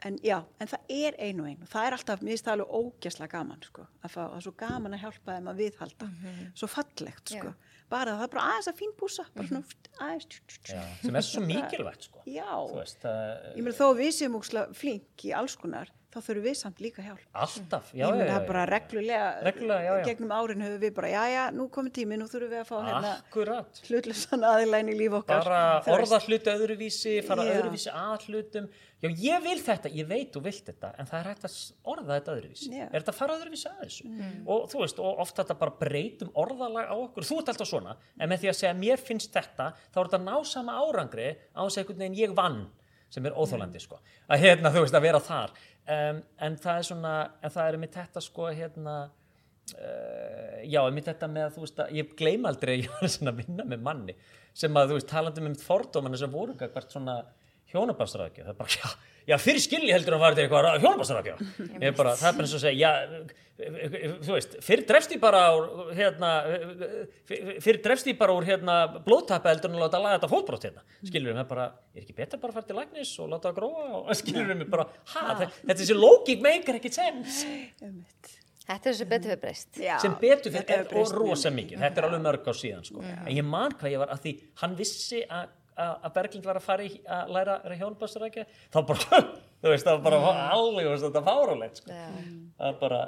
En 0.06 0.18
já, 0.22 0.42
en 0.62 0.68
það 0.68 0.82
er 0.92 1.16
ein 1.24 1.40
og 1.40 1.48
ein. 1.48 1.62
Það 1.72 1.86
er 1.88 1.94
alltaf, 1.96 2.20
mér 2.22 2.36
finnst 2.36 2.46
það 2.46 2.54
alveg 2.60 2.74
ógæslega 2.76 3.32
gaman 3.32 3.62
sko, 3.64 3.86
að 4.04 4.12
fá, 4.12 4.20
það 4.28 4.36
er 4.36 4.44
svo 4.46 4.52
gaman 4.60 4.94
að 4.98 5.02
hjálpa 5.06 5.38
þeim 5.38 5.48
að 5.50 5.62
viðhalda, 5.64 6.10
svo 6.54 6.68
fallegt 6.70 7.32
sko, 7.32 7.54
bara 7.92 8.16
það 8.18 8.24
er 8.28 8.32
bara 8.36 8.46
aðeins 8.52 8.70
að 8.72 8.80
fínbúsa 8.80 9.26
bara 9.36 9.50
svona 9.52 10.06
aðeins 10.06 10.26
tjú. 10.32 10.40
Já, 10.72 10.82
sem 11.04 11.20
er 11.20 11.28
svo 11.28 11.44
mikilvægt 11.46 12.08
sko. 12.10 12.24
Veist, 12.80 13.06
uh, 13.06 13.52
ég 13.56 13.62
meina 13.66 13.78
þó 13.78 13.86
að 13.92 14.02
við 14.02 14.16
séum 14.20 14.40
úkslega 14.40 14.74
flink 14.78 15.26
í 15.28 15.34
alls 15.38 15.56
konar, 15.60 15.92
þá 16.16 16.18
þurfum 16.24 16.46
við 16.48 16.58
samt 16.62 16.82
líka 16.84 17.04
hjálp. 17.06 17.22
Alltaf 17.46 17.92
já, 17.92 18.06
ég 18.06 18.16
meina 18.16 18.32
það 18.32 18.40
er 18.40 18.48
bara 18.50 18.66
reglulega, 18.72 19.28
Reglulega, 19.46 19.84
já, 19.86 19.94
já. 20.00 20.06
gegnum 20.10 20.34
árin 20.38 20.66
höfum 20.66 20.82
við 20.86 20.96
bara, 20.98 21.12
já 21.14 21.24
já, 21.36 21.44
nú 21.56 21.68
komið 21.76 21.96
tími, 22.00 22.20
nú 22.22 22.28
þurfum 22.32 22.54
við 22.56 22.62
að 22.64 22.70
fá 22.72 22.76
hérna 22.88 23.14
akkurat. 23.20 23.82
hlutlösan 23.90 24.48
aðilæn 24.50 24.92
í 24.94 24.98
líf 25.04 25.20
okkar. 25.22 25.44
Bara 25.46 25.96
orða 25.98 26.22
hluti 26.26 26.54
öðruvísi 26.56 27.16
fara 27.28 27.48
öðruvísi 27.56 27.92
að 27.94 28.30
hlutum 28.30 28.70
já 29.06 29.24
ég 29.26 29.44
vil 29.46 29.58
þetta, 29.64 29.92
ég 29.96 30.08
veit 30.10 30.32
þú 30.36 30.42
vilt 30.46 30.70
þetta 30.70 30.92
en 31.00 31.10
það 31.10 31.20
er 31.20 31.30
hægt 31.32 31.48
að 31.50 31.58
orða 31.94 32.18
þetta 32.18 32.36
öðruvísi. 32.36 32.70
Já. 32.72 32.86
er 32.86 32.96
þetta 32.96 33.14
að 33.14 33.20
fara 33.20 33.38
öðruvísi 33.40 33.70
að 33.72 33.84
þessu? 33.84 34.14
Og 34.56 34.66
þú 34.72 34.82
veist, 34.84 35.02
og 35.02 35.22
ofta 35.26 35.44
þetta 35.44 35.60
bara 35.62 35.76
breytum 35.82 36.32
orðalag 36.46 36.90
á 36.92 36.96
okkur, 36.96 37.28
þú 37.28 37.42
ert 37.42 37.52
alltaf 37.54 37.70
svona 37.72 37.98
en 38.20 38.32
með 38.32 38.44
því 38.44 38.52
að 38.52 38.58
segja 38.62 38.78
mér 38.80 39.04
finnst 39.10 39.36
þetta 39.36 39.70
þá 39.78 40.00
er 40.02 40.10
þetta 40.10 40.22
ná 40.26 40.36
sama 40.50 40.80
árangri 40.82 41.30
á 41.54 41.62
þess 41.64 41.78
að 41.78 41.84
einhvern 41.84 42.04
veginn 42.04 42.20
ég 42.22 42.36
vann 42.38 42.64
sem 43.16 43.28
er 43.30 43.38
óþólandi 43.38 43.80
sko. 43.80 44.00
Að 44.28 44.42
hérna 44.44 44.72
þú 44.74 44.82
veist 44.84 44.98
að 44.98 45.06
vera 45.06 45.22
þar. 45.24 45.54
Um, 45.86 46.24
en 46.42 46.58
það 46.60 46.80
er 46.80 46.88
svona, 46.90 47.14
en 47.46 47.54
það 47.54 47.70
er 47.70 47.78
mitt 47.84 47.96
þetta 47.96 48.24
sko 48.26 48.50
hérna 48.52 48.96
Uh, 49.74 50.60
já, 50.70 50.78
einmitt 50.84 51.08
þetta 51.10 51.26
með 51.26 51.48
að 51.48 51.56
þú 51.56 51.62
veist 51.64 51.80
að 51.82 51.94
ég 51.98 52.12
gleym 52.20 52.44
aldrei 52.46 52.72
að 52.76 52.84
ég 52.84 52.92
var 53.00 53.10
svona 53.10 53.32
að 53.34 53.40
vinna 53.40 53.64
með 53.66 53.80
manni 53.88 54.14
sem 54.54 54.78
að 54.78 54.92
þú 54.92 54.98
veist 55.00 55.10
talandum 55.10 55.48
um 55.50 55.56
fordómanu 55.58 56.20
sem 56.22 56.30
voru 56.30 56.54
hvert 56.60 56.94
svona 56.94 57.16
hjónabarsraðgjöf 57.76 58.50
það 58.50 58.54
er 58.54 58.60
bara, 58.60 58.76
já, 58.76 59.10
já 59.32 59.38
fyrir 59.46 59.66
skilji 59.68 59.96
heldur 59.96 60.18
að 60.18 60.26
var 60.26 60.38
þetta 60.38 60.46
eitthvað 60.46 60.70
er 61.82 61.98
bara, 61.98 62.16
það 62.20 62.30
er 62.30 62.38
bara 62.40 62.48
eins 62.48 62.56
og 62.56 62.62
að 62.62 62.68
segja 62.68 62.78
já, 62.82 62.92
þú 63.56 64.34
veist, 64.34 64.56
fyrir 64.64 64.84
drefst 64.88 65.14
ég 65.16 65.22
bara 65.24 65.42
úr 65.56 65.92
hérna, 65.96 66.30
fyrir 67.64 67.80
drefst 67.84 68.10
ég 68.10 68.18
bara 68.20 68.36
úr 68.36 68.44
hérna 68.48 68.76
blóðtappa 69.06 69.54
heldur 69.54 69.72
en 69.72 69.78
að 69.78 69.86
láta 69.86 70.02
laga 70.04 70.18
þetta 70.18 70.32
fótbrótt 70.34 70.68
hérna. 70.68 70.84
Skilur 71.00 71.32
við 71.32 71.40
með 71.40 71.48
bara, 71.54 71.68
er 71.96 72.04
ekki 72.04 72.18
betra 72.18 72.40
bara 72.42 72.52
að 72.52 72.60
fara 72.60 72.68
til 72.68 72.78
læknis 72.82 73.14
og 73.24 73.30
láta 73.32 73.52
það 73.52 73.60
gróa 73.62 73.86
og 74.02 74.12
skilur 74.20 74.52
við 74.52 74.66
bara 74.74 74.88
ha, 75.14 75.38
þetta 75.40 75.78
þessi 75.80 75.96
lógík 75.96 76.44
meikar 76.44 76.82
ekki 76.82 76.92
sens. 76.98 77.46
Þetta 78.66 78.82
er 78.82 78.90
þessi 78.90 79.08
betur 79.14 79.32
við 79.32 79.42
breyst. 79.46 79.70
Sem 80.04 80.18
betur 80.20 80.52
og 80.52 80.68
breyst 80.68 80.92
mjög 80.92 81.20
rosa 81.22 81.54
mikið. 81.54 81.80
þetta 81.86 82.02
er 82.02 82.10
alveg 82.10 82.26
mörg 82.26 82.50
á 82.52 82.54
síðan 82.60 82.88
sko. 82.88 83.06
en 83.06 83.32
ég 83.32 83.46
man 83.48 83.76
hvað 83.78 83.96
ég 83.96 84.04
var 84.04 84.12
að 84.12 84.26
því 84.26 84.36
hann 84.64 84.76
vissi 84.82 85.22
að 85.30 85.54
að 85.76 86.12
Berglind 86.16 86.46
var 86.48 86.60
að 86.60 86.66
fara 86.66 86.86
í 86.88 87.00
að 87.04 87.34
læra 87.36 87.58
hjónbastarækja 87.80 88.46
þá 88.74 88.80
bara, 88.88 89.22
þú 89.66 89.74
veist, 89.74 89.88
það 89.88 89.96
var 89.98 90.04
bara 90.06 90.34
alveg, 90.56 90.86
þú 90.86 90.92
veist, 90.94 91.06
þetta 91.08 91.24
fárulegt 91.26 91.82
sko. 91.82 91.96
Já. 91.96 92.10
það 92.60 92.68
er 92.72 92.76
bara, 92.82 93.00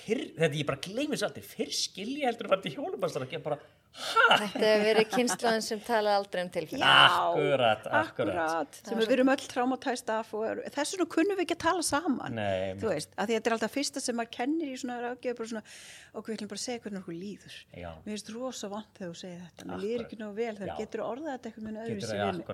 fyrr, 0.00 0.26
þetta 0.38 0.60
ég 0.60 0.68
bara 0.70 0.82
gleymi 0.88 1.18
svo 1.18 1.28
aldrei, 1.30 1.46
fyrr 1.54 1.74
skilji 1.74 2.24
heldur 2.28 2.54
að 2.54 2.62
til 2.68 2.76
hjónbastarækja 2.78 3.42
bara, 3.44 3.58
Þetta 3.94 4.58
hefur 4.58 4.80
verið 4.82 5.10
kynnslóðin 5.12 5.62
sem 5.62 5.82
tala 5.86 6.16
aldrei 6.18 6.40
um 6.42 6.48
tilfæð. 6.50 6.80
Já, 6.82 6.88
Akkurat, 7.30 7.84
akkurat. 7.94 8.78
sem 8.82 8.98
við 8.98 9.12
erum 9.14 9.30
öll 9.30 9.44
traumatæst 9.52 10.10
af 10.10 10.32
og 10.34 10.64
þess 10.74 10.96
vegna 10.96 11.06
kunnum 11.14 11.38
við 11.38 11.44
ekki 11.44 11.54
að 11.54 11.62
tala 11.62 11.84
saman 11.86 12.34
Nei, 12.34 12.74
þú 12.80 12.90
veist, 12.90 13.12
að 13.14 13.30
því 13.30 13.36
þetta 13.38 13.50
er 13.50 13.54
alltaf 13.56 13.74
fyrsta 13.76 14.02
sem 14.02 14.18
maður 14.18 14.32
kennir 14.34 14.72
í 14.72 14.80
svona 14.82 14.96
ráðgjöf 15.04 15.38
bara 15.38 15.50
svona, 15.52 15.62
og 16.10 16.26
við 16.26 16.34
ætlum 16.34 16.50
bara 16.50 16.58
að 16.58 16.64
segja 16.64 16.82
hvernig 16.82 17.04
okkur 17.04 17.18
líður 17.20 17.54
Já. 17.84 17.90
mér 17.94 18.10
finnst 18.10 18.32
rosa 18.34 18.66
vant 18.74 18.90
þegar 18.98 19.12
þú 19.14 19.18
segir 19.22 19.40
þetta 19.44 19.62
mér 19.70 19.78
líður 19.84 20.00
ekki 20.08 20.16
nógu 20.24 20.34
vel, 20.40 20.54
þegar 20.58 20.76
getur 20.82 21.00
orðað 21.06 21.32
þetta 21.36 21.46
eitthvað 21.52 21.64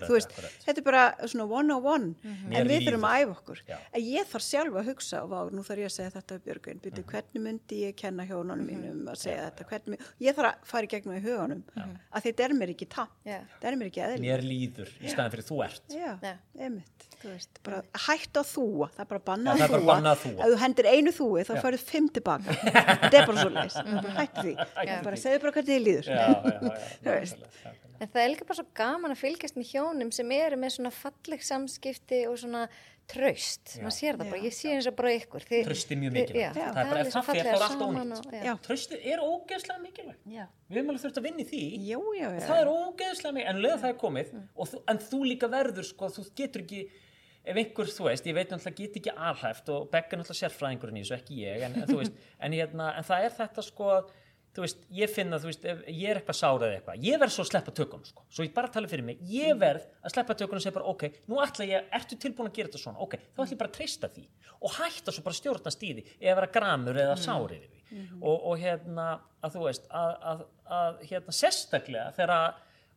þú 0.04 0.14
veist, 0.18 0.30
akkurat. 0.36 0.52
þetta 0.68 0.78
er 0.84 0.84
bara 0.90 1.04
svona 1.24 1.46
one 1.56 1.70
on 1.72 1.88
one 1.94 2.08
en 2.52 2.68
við 2.68 2.84
þurfum 2.84 3.08
að 3.08 3.16
æfa 3.24 3.32
okkur 3.38 3.49
Já. 3.68 3.76
en 3.92 4.02
ég 4.06 4.28
þarf 4.30 4.44
sjálf 4.46 4.78
að 4.80 4.88
hugsa, 4.90 5.20
vá, 5.30 5.38
nú 5.50 5.62
þarf 5.66 5.82
ég 5.82 5.90
að 5.90 5.94
segja 5.96 6.12
þetta 6.16 6.36
við 6.38 6.44
Björgvin, 6.48 6.80
byrju, 6.84 7.04
hvernig 7.10 7.42
myndi 7.44 7.80
ég 7.86 7.96
kenna 7.98 8.26
hjónunum 8.28 8.66
mínum 8.70 9.08
að 9.10 9.18
segja 9.24 9.48
þetta, 9.50 9.66
hvernig 9.72 10.06
ég 10.26 10.36
þarf 10.38 10.50
að 10.54 10.70
fara 10.72 10.88
í 10.88 10.92
gegnum 10.94 11.16
í 11.18 11.22
huganum 11.24 11.62
að 12.10 12.26
þetta 12.28 12.46
er 12.48 12.56
mér 12.60 12.74
ekki 12.74 12.88
tamt, 12.94 13.16
Já. 13.26 13.38
þetta 13.56 13.70
er 13.72 13.78
mér 13.82 13.90
ekki 13.90 14.04
eðlilegt 14.06 14.26
mér 14.28 14.46
líður 14.46 14.94
í 15.00 15.12
staðin 15.14 15.34
fyrir 15.36 15.48
þú 15.50 15.60
ert 15.66 15.96
Já, 15.96 16.10
Já. 16.22 16.34
einmitt, 16.60 17.06
þú 17.20 17.32
veist, 17.34 17.60
bara 17.66 17.82
hætt 18.06 18.40
að 18.40 18.48
þúa, 18.54 18.90
það 18.94 19.04
er 19.04 19.10
bara 19.14 19.24
bannað 19.30 19.60
það 19.60 19.60
að 19.60 19.66
er 19.66 19.74
bara 19.74 19.82
þúa, 19.82 19.92
bannað 19.94 20.14
að 20.16 20.24
þúa. 20.24 20.38
ef 20.46 20.54
þú 20.54 20.60
hendir 20.64 20.90
einu 20.94 21.14
þúi 21.20 21.44
þá 21.48 21.52
færðu 21.66 21.82
fimm 21.90 22.08
tilbaka, 22.16 22.56
þetta 23.04 23.12
er 23.20 23.28
bara 23.30 23.44
svo 23.44 23.52
leis, 23.56 23.78
hættu 24.20 24.46
því, 24.46 24.54
Já. 24.90 24.96
bara 25.04 25.20
segðu 25.26 25.42
bara 25.44 25.54
hvernig 25.58 25.70
þið 25.74 25.84
líður. 25.88 26.10
já, 26.10 26.16
já, 26.16 26.58
já, 26.60 26.88
Þú 27.04 27.14
veist. 27.16 27.40
nákvæmlega, 27.40 27.64
nákvæmlega. 27.70 27.86
En 28.00 28.08
það 28.08 28.22
er 28.22 28.30
líka 28.32 28.46
bara 28.48 28.56
svo 28.56 28.64
gaman 28.78 29.12
að 29.12 29.18
fylgjast 29.20 29.56
með 29.60 29.66
hjónum 29.74 30.10
sem 30.16 30.30
eru 30.32 30.56
með 30.56 30.70
svona 30.72 30.90
falleg 30.94 31.42
samskipti 31.44 32.22
og 32.30 32.38
svona 32.40 32.62
traust. 33.10 33.74
Já. 33.76 33.82
Maður 33.84 33.96
sér 33.96 34.18
það 34.20 34.30
bara, 34.30 34.40
Já. 34.40 34.46
ég 34.48 34.54
sé 34.56 34.72
eins 34.74 34.88
og 34.90 34.96
bara 35.00 35.12
ykkur. 35.18 35.44
Trausti 35.50 35.94
er 35.96 36.00
mjög 36.00 36.12
mikilvægt. 36.16 36.38
já, 36.40 36.52
Það 36.54 36.80
er 36.84 36.90
bara- 36.90 37.00
ef 37.00 37.12
það 37.14 37.24
fer, 37.30 37.42
þá 37.44 37.50
er 37.54 37.64
allt 37.66 37.84
ónýtt. 37.86 38.32
já. 38.32 38.42
Já. 38.48 38.54
Traustið 38.66 39.06
er 39.12 39.18
ógeðslega 39.26 39.80
mikilvægt 39.84 40.24
Já. 40.36 40.46
við 40.70 40.76
höfum 40.80 40.90
alveg 40.94 41.04
þurft 41.04 41.20
að 41.20 41.26
vinna 41.28 41.44
í 41.44 41.48
því 41.50 41.62
Jú, 41.90 42.00
já, 42.20 42.28
já. 42.30 42.40
það 42.48 42.60
er 42.62 42.72
ógeðslega 42.74 43.34
mikið, 43.34 43.48
en 43.54 43.62
leða 43.64 43.78
það 43.82 43.88
er 43.94 43.98
komið 44.04 44.34
og 44.56 44.68
þú, 44.70 44.82
en 44.88 44.98
þú 44.98 45.20
líka 45.30 45.48
verður, 45.50 45.84
sko, 45.90 46.06
þú 46.08 46.26
getur 46.36 46.62
ekki 46.62 46.82
ef 47.42 47.56
einhver, 47.56 47.86
þú 47.88 48.04
veist, 48.04 48.24
ég 48.26 48.34
veit 48.34 48.50
náttúrulega 48.50 48.76
get 48.76 48.96
ekki 49.00 49.12
alhæft 49.16 49.68
og 49.72 49.90
Begga 49.90 50.12
er 50.12 50.18
náttúrulega 50.20 50.42
sérfræðingurinn 50.44 50.98
í 51.00 51.04
þessu, 51.04 51.16
ekki 51.16 51.38
ég 51.40 51.62
en, 51.64 51.72
en 51.82 51.86
þú 51.88 51.96
veist, 52.02 52.12
en, 52.40 52.52
hérna, 52.52 52.90
en 52.98 53.04
það 53.04 53.24
er 53.24 53.30
þetta 53.38 53.62
sko 53.64 53.84
að 53.94 54.10
þú 54.54 54.64
veist, 54.64 54.80
ég 54.94 55.10
finna, 55.12 55.38
þú 55.40 55.50
veist, 55.50 55.64
ég 55.64 56.06
er 56.10 56.18
eitthvað 56.20 56.38
sárað 56.40 56.66
eða 56.68 56.78
eitthvað, 56.80 57.04
ég 57.06 57.20
verð 57.22 57.34
svo 57.34 57.44
að 57.44 57.50
sleppa 57.52 57.74
tökunum 57.76 58.06
sko. 58.08 58.24
svo 58.34 58.46
ég 58.46 58.54
bara 58.54 58.70
tala 58.74 58.90
fyrir 58.90 59.06
mig, 59.06 59.20
ég 59.30 59.58
verð 59.60 59.84
að 60.02 60.14
sleppa 60.14 60.36
tökunum 60.38 60.58
og 60.58 60.64
segja 60.64 60.76
bara, 60.78 60.90
ok, 60.90 61.04
nú 61.30 61.38
ætla 61.44 61.68
ég, 61.68 61.86
ertu 62.00 62.18
tilbúin 62.18 62.50
að 62.50 62.56
gera 62.58 62.70
þetta 62.70 62.82
svona, 62.82 63.04
ok, 63.06 63.14
þá 63.30 63.42
ætla 63.44 63.54
ég 63.54 63.60
bara 63.62 63.70
að 63.70 63.76
treysta 63.78 64.10
því 64.10 64.24
og 64.60 64.74
hætta 64.76 65.14
svo 65.14 65.24
bara 65.26 65.36
að 65.36 65.40
stjórna 65.40 65.74
stíði 65.74 66.06
eða 66.18 66.38
vera 66.40 66.50
gramur 66.56 66.98
eða 67.04 67.14
sár 67.20 67.54
yfir 67.54 67.68
því. 67.70 67.84
Og, 68.20 68.34
og 68.50 68.58
hérna, 68.60 69.06
að 69.42 69.54
þú 69.56 69.62
veist 69.68 69.86
að, 69.90 70.10
að, 70.32 70.42
að 70.80 71.00
hérna, 71.10 71.34
sérstaklega 71.34 72.10
þegar 72.18 72.34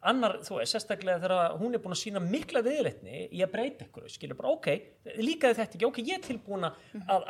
annar, 0.10 0.36
þú 0.44 0.58
veist, 0.60 0.74
sérstaklega 0.76 1.22
þegar 1.22 1.56
hún 1.60 1.76
er 1.76 1.82
búin 1.84 1.96
að 1.96 2.02
sína 2.02 2.22
mikla 2.24 2.62
viðrætni 2.66 3.22
í 3.32 3.44
að 3.46 3.52
breyta 3.54 3.86
ykkur, 3.88 4.08
skilur 4.12 4.40
bara, 4.40 4.54
ok, 4.56 4.70
líkaði 5.20 5.58
þetta 5.60 5.78
ekki, 5.78 5.88
ok, 5.88 6.00
ég 6.04 6.18
er 6.18 6.26
tilbúin 6.26 6.68
að, 6.68 6.80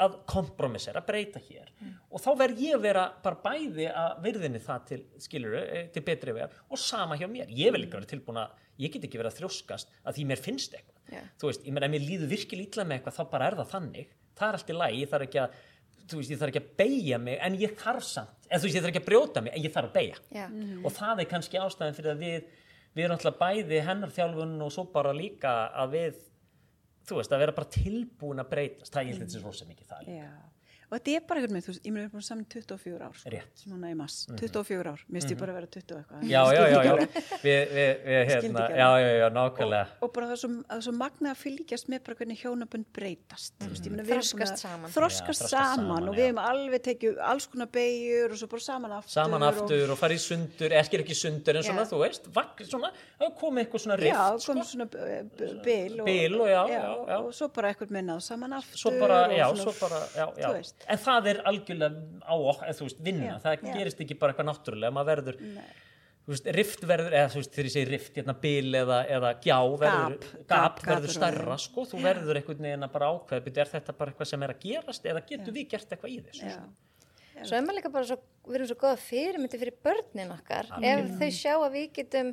að 0.05 0.17
kompromissera, 0.29 1.03
að 1.03 1.09
breyta 1.11 1.41
hér. 1.47 1.71
Og 2.09 2.23
þá 2.23 2.29
verð 2.43 2.63
ég 2.65 2.77
að 2.77 2.85
vera 2.87 3.05
bara 3.25 3.41
bæði 3.43 3.89
að 3.89 4.23
virðinni 4.25 4.63
það 4.63 4.87
til, 4.89 5.01
skilur 5.25 5.59
til 5.93 6.05
betri 6.05 6.35
vegar 6.35 6.57
og 6.69 6.81
sama 6.81 7.19
hjá 7.19 7.27
mér, 7.29 7.51
ég 7.53 7.73
vil 7.75 7.83
líka 7.83 7.99
vera 7.99 8.09
tilbúin 8.09 8.41
að, 8.43 8.57
ég 8.81 8.93
get 8.95 9.05
ekki 9.05 9.21
verið 9.21 9.33
að 9.35 9.39
þrjóskast 9.41 9.93
að 10.01 10.17
því 10.17 10.25
mér 10.31 10.41
finnst 10.41 10.73
eitthvað, 10.77 11.13
Já. 11.13 11.21
þú 11.41 11.51
veist, 11.51 11.67
ég 11.67 11.75
meina, 11.75 11.89
ef 11.89 11.93
mér 11.93 12.07
líður 12.07 12.33
virkilega 12.33 12.69
illa 12.71 12.87
með 12.89 12.99
eitthvað, 12.99 13.19
þá 13.19 13.29
bara 13.35 13.51
er 13.51 13.59
það 13.59 13.71
þannig, 13.75 14.17
það 14.33 14.47
er 14.49 14.57
allt 14.57 14.73
í 14.73 14.77
lagi, 14.79 15.03
ég 15.03 15.11
þarf 15.11 15.27
ekki 15.27 15.41
að 15.43 15.61
þú 16.09 16.19
veist, 16.19 16.31
ég 16.33 16.39
þarf 16.41 16.51
ekki 16.51 16.61
að 16.63 16.71
beigja 16.81 17.19
mig 17.21 17.37
en 17.45 17.55
ég 17.61 17.75
þarf 17.79 18.05
samt, 18.07 18.47
eða 18.49 18.59
þú 18.59 18.67
veist, 18.67 18.75
ég 18.75 18.83
þarf 18.83 18.91
ekki 18.91 19.01
að 19.03 19.07
brjóta 19.07 19.43
mig 19.43 19.55
en 19.55 19.63
ég 19.63 19.73
þarf 19.73 19.89
að 19.89 19.95
beigja 19.99 20.17
Já. 20.35 20.45
og 20.81 20.95
það 20.97 21.21
er 21.23 21.29
kannski 21.31 21.61
ástæðan 21.61 21.97
fyrir 21.97 22.13
að 22.13 22.23
við 22.23 22.49
við 22.93 23.05
erum 23.07 23.17
alltaf 23.17 23.39
bæði 23.41 23.81
hennar 23.87 24.13
þjálfun 24.13 24.55
og 24.65 24.71
svo 24.73 24.85
bara 24.93 25.13
líka 25.15 25.53
að 25.83 25.95
við 25.97 26.21
þú 27.07 27.19
veist, 27.19 27.33
að 27.35 27.43
vera 27.43 27.55
bara 27.57 27.71
tilbúin 27.73 28.43
að 28.43 28.51
breytast 28.53 28.93
það 28.95 29.13
er 29.13 29.31
svo 29.33 29.53
sem 29.55 29.71
ekki 29.73 29.87
það 29.89 30.11
Já. 30.13 30.29
Og 30.93 30.99
þetta 30.99 31.13
er 31.17 31.23
bara 31.25 31.41
einhvern 31.41 31.55
veginn, 31.57 31.63
þú 31.65 31.71
veist, 31.73 31.81
ég 31.87 31.93
meina 31.93 32.03
við 32.03 32.05
erum 32.05 32.13
búin 32.19 32.25
saman 32.27 32.45
24 32.53 33.05
ár, 33.07 33.15
sko, 33.17 33.69
núna 33.71 33.89
í 33.89 33.95
mass, 33.97 34.17
24 34.37 34.91
ár, 34.93 34.99
mér 35.09 35.23
stið 35.25 35.39
bara 35.39 35.53
að 35.53 35.57
vera 35.57 35.69
20 35.73 35.93
og 35.95 36.01
eitthvað. 36.03 36.25
já, 36.29 36.41
já, 36.53 36.63
já, 36.69 36.79
já, 36.85 36.93
við, 37.41 37.71
við, 37.73 38.03
hérna, 38.29 38.65
já, 38.77 38.89
já, 39.01 39.07
já, 39.17 39.27
nákvæmlega 39.33 39.87
og 40.05 40.11
bara 40.13 40.27
það 40.29 40.35
er 40.37 40.83
svo, 40.85 40.93
magna 40.99 41.31
að 41.33 41.39
fylgjast 41.41 41.89
með 41.89 42.03
bara 42.05 42.17
hvernig 42.19 42.43
hjónabönd 42.43 42.85
breytast 42.93 43.55
mm 43.57 43.71
veist, 43.73 43.87
ég 43.87 43.95
meina, 43.95 44.05
við 44.05 44.13
erum 44.13 44.21
Þroskast 44.21 44.61
saman. 44.61 44.85
Já, 44.85 44.93
þroskast 44.93 45.41
þroskast 45.41 45.49
saman, 45.49 45.81
saman, 45.81 46.03
og 46.03 46.13
já. 46.13 46.19
við 46.19 46.25
hefum 46.29 46.41
alveg 46.43 46.85
tekið 46.85 47.17
alls 47.33 47.47
konar 47.49 47.69
beigur 47.73 48.29
og 48.35 48.37
svo 48.43 48.47
bara 48.53 48.65
saman 48.67 48.91
aftur 48.99 49.15
saman 49.17 49.41
og, 49.41 49.49
aftur 49.49 49.93
og 49.95 49.97
fara 50.03 50.13
í 50.13 50.21
sundur 50.21 50.77
ekki 50.77 51.01
ekki 51.01 51.17
sundur 51.17 51.57
en 51.57 51.65
svona, 51.65 51.87
Já. 51.87 51.89
þú 51.89 51.97
veist 52.03 52.29
vak, 52.37 52.61
svona, 52.69 52.93
það 53.17 53.33
komið 53.41 53.59
eitthvað 53.65 53.81
svona 53.87 53.97
já, 53.97 54.03
rift 54.05 54.45
kom 54.45 54.61
sko. 54.61 54.69
svona 54.75 54.85
b- 54.93 55.25
b- 55.41 55.51
bil 55.65 55.95
og, 56.03 56.05
Bil 56.05 56.37
og 56.37 56.47
já, 56.53 56.61
já, 56.69 56.83
já. 57.09 57.17
og 57.17 57.33
svo 57.33 57.49
bara 57.55 57.73
eitthvað 57.73 57.89
minnað 57.97 58.21
saman 58.29 58.53
aftur 58.59 58.77
en 60.89 61.01
það 61.05 61.31
er 61.31 61.41
algjörlega 61.49 62.21
á 62.27 62.35
okkur, 62.35 62.75
þú 62.79 62.87
veist, 62.89 63.01
vinna. 63.07 63.31
Já, 63.31 63.39
það 63.43 63.57
já. 63.57 63.73
gerist 63.79 64.03
ekki 64.05 64.19
bara 64.19 64.33
eitthvað 64.33 64.49
náttúrulega, 64.49 64.95
maður 64.95 65.09
verður 65.11 65.41
Nei. 65.43 65.65
þú 66.23 66.33
veist, 66.33 66.47
rift 66.59 66.85
verður, 66.93 67.17
eða 67.19 67.33
þú 67.33 67.41
veist, 67.41 67.51
þegar 67.57 67.69
ég 67.69 67.75
segi 67.75 67.89
rift 67.91 68.19
hérna 68.19 68.37
bil 68.45 68.79
eða, 68.83 69.01
eða 69.17 69.33
gjá 69.43 69.57
verður, 69.83 70.15
Gap. 70.17 70.29
gap, 70.39 70.47
Gap 70.53 70.87
verður 70.93 71.15
stærra 71.17 71.59
sko, 71.65 71.85
þú 71.91 72.01
verður 72.05 72.39
einhvern 72.41 72.67
veginn 72.69 72.87
að 72.87 72.95
bara 72.95 73.11
byrju, 73.33 73.59
er 73.65 73.73
þetta 73.75 73.97
bara 73.99 74.13
eitthvað 74.13 74.31
sem 74.33 74.47
er 74.47 74.55
að 74.55 74.65
gerast 74.67 75.11
eða 75.13 75.27
getur 75.29 75.55
við 75.59 75.69
gert 75.75 75.95
eitthvað 75.95 76.15
í 76.15 76.23
þessu? 76.29 76.49
Já, 76.53 76.63
Svo 77.43 77.57
er 77.57 77.63
maður 77.65 77.79
líka 77.79 77.89
bara 77.93 78.07
svo, 78.07 78.17
við 78.45 78.59
erum 78.59 78.67
svo 78.69 78.75
góða 78.77 78.97
fyrirmyndi 79.01 79.59
fyrir 79.59 79.77
börnin 79.83 80.33
okkar. 80.35 80.67
Ef 80.85 81.15
þau 81.17 81.29
sjá 81.33 81.53
að 81.55 81.71
við 81.73 81.87
getum 81.97 82.29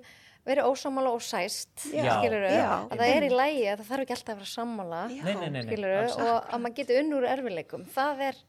verið 0.48 0.68
ósámála 0.70 1.10
og 1.12 1.22
sæst 1.22 1.88
Já, 1.92 2.06
skilur 2.16 2.44
já. 2.48 2.70
að 2.88 2.96
það 3.00 3.10
er 3.16 3.26
í 3.26 3.32
lægi 3.34 3.64
að 3.70 3.82
það 3.82 3.90
þarf 3.90 4.04
ekki 4.06 4.14
alltaf 4.16 4.32
að 4.34 4.38
vera 4.40 4.50
sammála 4.54 5.00
Já. 5.10 5.22
nei, 5.24 5.34
nei, 5.34 5.40
nei, 5.40 5.50
nei, 5.58 5.62
skilur 5.68 5.96
alls 5.98 6.14
ekki. 6.16 6.28
og 6.30 6.54
að 6.56 6.62
maður 6.64 6.76
getur 6.80 7.00
unnur 7.04 7.26
erfileikum 7.34 7.84
það 7.96 8.22
er, 8.30 8.40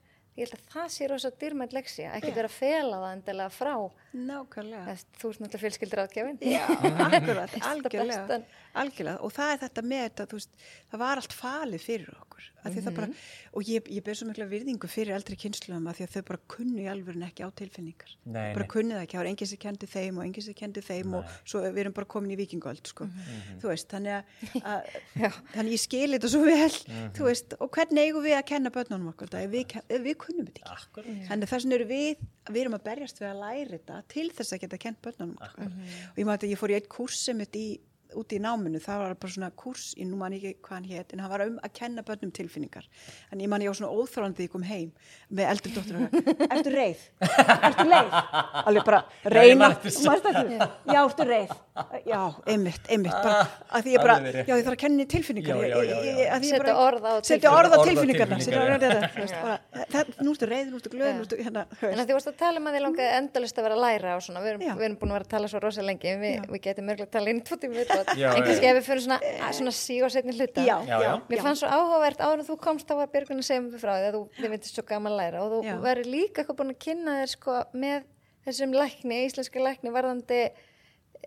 ég 0.41 0.49
held 0.49 0.57
að 0.59 0.71
það 0.75 0.87
sé 0.97 1.09
rosa 1.11 1.31
dýrmætt 1.41 1.75
leksja, 1.77 2.11
ekki 2.19 2.33
vera 2.35 2.49
að 2.51 2.57
fela 2.59 3.01
það 3.05 3.15
endilega 3.17 3.53
frá, 3.55 3.75
nákvæmlega. 4.11 4.83
Þess, 4.89 5.05
þú 5.21 5.29
ert 5.31 5.41
náttúrulega 5.45 5.61
fjölskyldur 5.63 6.01
áðgjafin 6.03 6.41
Já, 6.51 6.63
akkurat, 7.07 7.53
algjörlega, 7.71 8.39
algjörlega. 8.81 9.19
Og 9.23 9.31
það 9.35 9.53
er 9.55 9.61
þetta 9.65 9.83
með 9.87 10.03
þetta, 10.09 10.25
veist, 10.35 10.65
það 10.91 11.03
var 11.05 11.21
allt 11.21 11.35
falið 11.37 11.85
fyrir 11.85 12.11
okkur, 12.17 12.47
af 12.61 12.73
því 12.75 12.83
það 12.87 12.97
bara 12.97 13.07
og 13.51 13.69
ég, 13.71 13.87
ég 13.95 14.03
ber 14.05 14.17
svo 14.19 14.27
mikla 14.29 14.45
virðingu 14.51 14.89
fyrir 14.91 15.15
eldri 15.15 15.37
kynsluðum 15.39 15.87
að 15.91 15.97
því 16.01 16.05
að 16.07 16.13
þau 16.17 16.25
bara 16.31 16.41
kunnu 16.55 16.83
í 16.83 16.87
alvörin 16.91 17.25
ekki 17.27 17.43
á 17.47 17.49
tilfinningar, 17.61 18.11
Nei, 18.25 18.51
bara 18.55 18.65
nei. 18.65 18.71
kunnu 18.71 18.95
það 18.97 19.05
ekki. 19.05 19.15
Það 19.17 19.21
var 19.23 19.29
enginn 19.31 19.49
sem 19.51 19.61
kendi 19.63 19.89
þeim 19.91 20.19
og 20.21 20.25
enginn 20.27 20.45
sem 20.47 20.57
kendi 20.61 20.83
þeim 20.85 21.15
og 21.19 21.33
svo 21.51 21.63
við 21.65 21.81
erum 21.85 21.95
bara 21.97 22.09
komin 22.15 22.31
í 22.35 22.39
vikingöld 22.39 22.91
sko. 22.91 23.07
þú 23.63 23.71
veist, 23.71 23.87
þannig 23.91 24.17
að, 24.19 24.61
að 24.61 24.99
þannig 25.55 25.75
ég 25.77 25.83
skil 25.83 26.09
þetta 26.15 26.31
svo 26.35 26.43
vel. 26.47 26.71
Þú 27.17 27.27
veist, 27.27 27.55
og 27.59 27.71
hvernig 27.75 28.07
eigum 28.07 28.25
við 28.27 28.37
að 28.39 28.45
kenna 28.53 28.71
börnunum 28.75 29.11
okkur 29.13 29.31
þetta, 29.31 29.43
ef 29.47 29.51
við, 29.55 29.65
ken- 29.75 29.87
ef 30.31 30.37
við 30.37 30.39
kunnum 30.39 30.49
þetta 30.49 30.63
ekki 30.63 30.87
Akkurat. 30.87 31.21
Þannig 31.27 31.51
þess 31.51 31.65
vegna 31.65 31.77
eru 31.77 31.87
við, 31.91 32.25
við 32.49 32.61
erum 32.63 32.77
að 32.77 32.85
berjast 32.87 33.21
við 33.21 33.29
að 33.29 33.41
læra 33.41 33.71
þetta 33.75 34.01
til 34.15 34.27
þess 34.37 34.55
að 34.55 34.61
geta 34.65 34.81
kent 34.81 35.01
börnunum. 35.05 35.37
Og 35.41 36.19
ég 36.21 36.27
maður 36.27 36.47
að 36.47 36.53
ég 36.53 36.61
fór 36.61 36.73
í 36.73 36.77
eitt 36.79 36.89
kurs 36.91 37.19
sem 37.27 37.37
mitt 37.41 37.55
í, 37.59 37.67
úti 38.19 38.37
í 38.37 38.41
náminu, 38.43 38.79
það 38.83 38.97
var 39.01 39.13
bara 39.21 39.31
svona 39.33 39.49
kurs, 39.55 39.93
ég 39.97 40.07
nú 40.09 40.17
man 40.19 40.33
ekki 40.35 40.55
hvað 40.61 40.75
hann 40.77 40.87
hétt, 40.89 41.13
en 41.13 41.19
hann 41.23 41.31
var 41.31 41.43
um 41.45 41.57
að 41.63 41.73
kenna 41.77 42.03
börnum 42.03 42.31
tilfinningar. 42.35 42.85
En 43.31 43.39
ég 43.39 43.47
man 43.51 43.61
ég 43.63 43.71
á 43.71 43.75
svona 43.77 43.91
þegar 44.35 44.47
ég 44.47 44.51
kom 44.51 44.63
heim 44.67 44.91
með 45.31 45.49
eldri 45.53 45.71
dóttur 45.75 45.99
og 46.01 46.15
ertu 46.51 46.73
reið? 46.73 47.05
Ertu 47.21 47.85
leið? 47.87 48.15
Alveg 48.65 48.85
bara 48.87 49.01
reyna, 49.25 49.69
eftir 49.71 49.91
eftir 49.91 50.35
já, 50.91 50.99
ertu 51.05 51.27
reið? 51.29 51.53
Já, 52.05 52.21
einmitt, 52.51 52.89
einmitt, 52.91 53.15
bara 53.23 53.45
að 53.71 53.85
því 53.85 53.93
ég 53.95 54.03
bara, 54.03 54.15
já, 54.35 54.53
ég 54.57 54.65
þarf 54.65 54.75
að 54.75 54.81
kenna 54.83 55.05
tilfinningar. 55.11 55.61
Setja 56.41 56.59
bara- 56.61 56.75
orð 56.81 57.05
á 57.07 57.13
Setja 57.21 57.37
tilfinningar. 57.37 57.57
orð 57.57 57.71
á 57.71 57.71
Orð 57.71 57.81
á 57.81 57.87
tilfinningarna. 57.87 58.37
tilfinningar, 58.37 58.45
Setja 58.45 58.61
orð 58.61 58.71
á 58.71 58.75
já. 58.75 58.91
þetta, 58.91 59.09
þú 59.15 59.21
veist, 59.21 59.37
bara, 59.41 59.57
það- 59.95 60.09
Nú 60.21 60.33
ertu 60.35 60.47
reið, 60.51 60.67
nú 60.71 60.77
ertu 60.81 60.89
glöð, 60.91 61.13
nú 61.15 61.23
ertu 61.25 61.37
hérna, 61.41 61.63
þú 61.79 61.87
En 61.91 61.99
að 62.01 62.05
því 62.11 62.13
varst 62.17 62.27
að 62.31 62.37
tala 62.41 62.59
um 62.61 62.67
að 62.67 62.75
þið 62.75 62.83
langaði 62.85 63.11
endalist 63.21 63.57
að 63.57 63.63
vera 63.65 63.75
að 63.75 63.81
læra 63.85 64.15
og 64.15 64.21
svona, 64.25 64.41
við 64.43 64.49
erum, 64.51 64.61
Já. 64.61 64.73
við 64.75 64.85
erum 64.87 64.97
búin 65.01 65.11
að 65.11 65.15
vera 65.17 65.25
að 65.25 65.31
tala 65.33 65.47
svo 65.51 65.59
rosa 65.63 65.81
lengi, 65.81 66.11
við, 66.21 66.45
við 66.51 66.61
getum 66.67 66.85
mörgulega 66.91 67.07
að 67.07 67.15
tala 67.15 67.29
inn 67.31 67.41
í 67.41 67.45
tvo 67.47 67.55
viðbót, 68.01 68.19
Já, 68.21 68.27
en 68.35 68.43
kannski 68.47 68.69
ef 68.71 68.77
við 68.79 68.85
fyrir 68.89 69.03
svona, 69.05 69.19
að- 69.21 69.55
svona 69.59 69.73
sí 69.77 69.97
og 70.03 70.11
setni 70.11 70.35
hluta. 70.37 70.65
Já, 70.65 70.77
Já. 70.87 71.11
Mér 71.29 71.43
fannst 71.45 71.63
svo 71.63 71.69
áhugavert 71.71 72.17
áður 72.25 72.39
en 72.43 72.47
þú 72.51 72.57
komst 72.61 72.87
þá 72.87 72.95
var 73.01 73.11
Björgun 73.13 73.41
að 73.43 73.47
segja 73.49 73.61
mér 73.65 73.79
frá 73.81 73.93
því 73.97 74.07
að 74.09 74.15
þú, 74.17 74.23
þið 74.39 74.49
veitir 74.55 74.73
svo 74.75 74.83
gaman 74.91 75.11
að 75.13 75.19
læra 75.21 75.43
og 75.45 75.51
þú 75.51 75.61
verður 75.85 76.11
líka 76.11 76.41
eitthvað 76.43 76.59
búin 76.61 76.73
að 76.75 76.79
kynna 76.87 77.17
þér 77.21 77.31
sko 77.35 77.59
með 77.73 78.03
þessum 78.45 78.73
lækni, 78.73 79.21
íslenska 79.27 79.59
lækni 79.61 79.93
varðandi, 79.93 80.41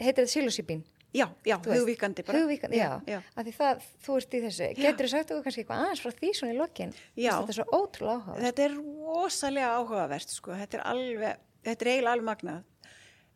heitir 0.01 0.25
þetta 0.25 0.35
sílusíbín? 0.35 0.83
Já, 1.15 1.29
já, 1.47 1.55
hugvíkandi 1.63 2.25
bara. 2.27 2.39
Hugvíkandi, 2.43 2.75
já, 2.75 2.99
já. 3.07 3.21
Af 3.39 3.45
því 3.47 3.53
það, 3.55 3.83
þú 4.03 4.17
ert 4.19 4.33
í 4.35 4.39
þessu. 4.43 4.69
Getur 4.75 5.07
þú 5.07 5.11
sagt 5.13 5.31
okkur 5.31 5.45
kannski 5.47 5.63
eitthvað 5.63 5.83
aðeins 5.85 6.01
frá 6.03 6.11
því 6.19 6.31
svona 6.35 6.51
í 6.51 6.57
lokin? 6.59 6.95
Þetta 7.15 7.53
er 7.53 7.59
svo 7.61 7.67
ótrúlega 7.71 8.17
áhugavert. 8.19 8.43
Þetta 8.49 8.65
er 8.65 8.75
rosalega 9.15 9.69
áhugavert, 9.79 10.29
sko. 10.35 10.57
Þetta 10.59 10.75
er 10.81 10.83
alveg, 10.91 11.37
þetta 11.69 11.87
er 11.87 11.91
eiginlega 11.93 12.17
alveg 12.19 12.27
magnað. 12.33 12.65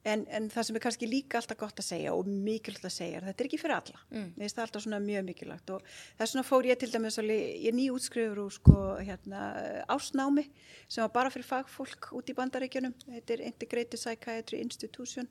En, 0.08 0.24
en 0.34 0.48
það 0.52 0.66
sem 0.68 0.78
er 0.78 0.84
kannski 0.84 1.08
líka 1.08 1.40
alltaf 1.40 1.58
gott 1.60 1.82
að 1.82 1.88
segja 1.88 2.14
og 2.16 2.28
mikilvægt 2.28 2.86
að 2.88 2.94
segja, 2.94 3.20
er 3.20 3.28
þetta 3.28 3.44
er 3.44 3.48
ekki 3.48 3.60
fyrir 3.60 3.76
alla. 3.76 4.02
Mm. 4.14 4.28
Það 4.42 4.62
alltaf 4.64 4.84
svona 4.84 5.00
mjög 5.04 5.26
mikilvægt 5.28 5.72
og 5.74 5.86
þess 6.18 6.34
vegna 6.34 6.44
fór 6.48 6.68
ég 6.70 6.80
til 6.80 6.90
dæmis 6.92 7.20
alveg, 7.22 7.46
ég 7.64 7.70
er 7.72 7.78
nýjútskrifur 7.78 8.42
úr 8.44 8.56
sko 8.56 8.76
hérna 8.98 9.44
ásnámi 9.90 10.46
sem 10.88 11.04
var 11.04 11.14
bara 11.14 11.32
fyrir 11.34 11.48
fagfólk 11.48 12.10
út 12.18 12.30
í 12.30 12.36
bandaríkjunum, 12.38 12.94
þetta 13.06 13.36
er 13.36 13.46
Integrated 13.48 14.00
Psychiatry 14.00 14.62
Institution 14.64 15.28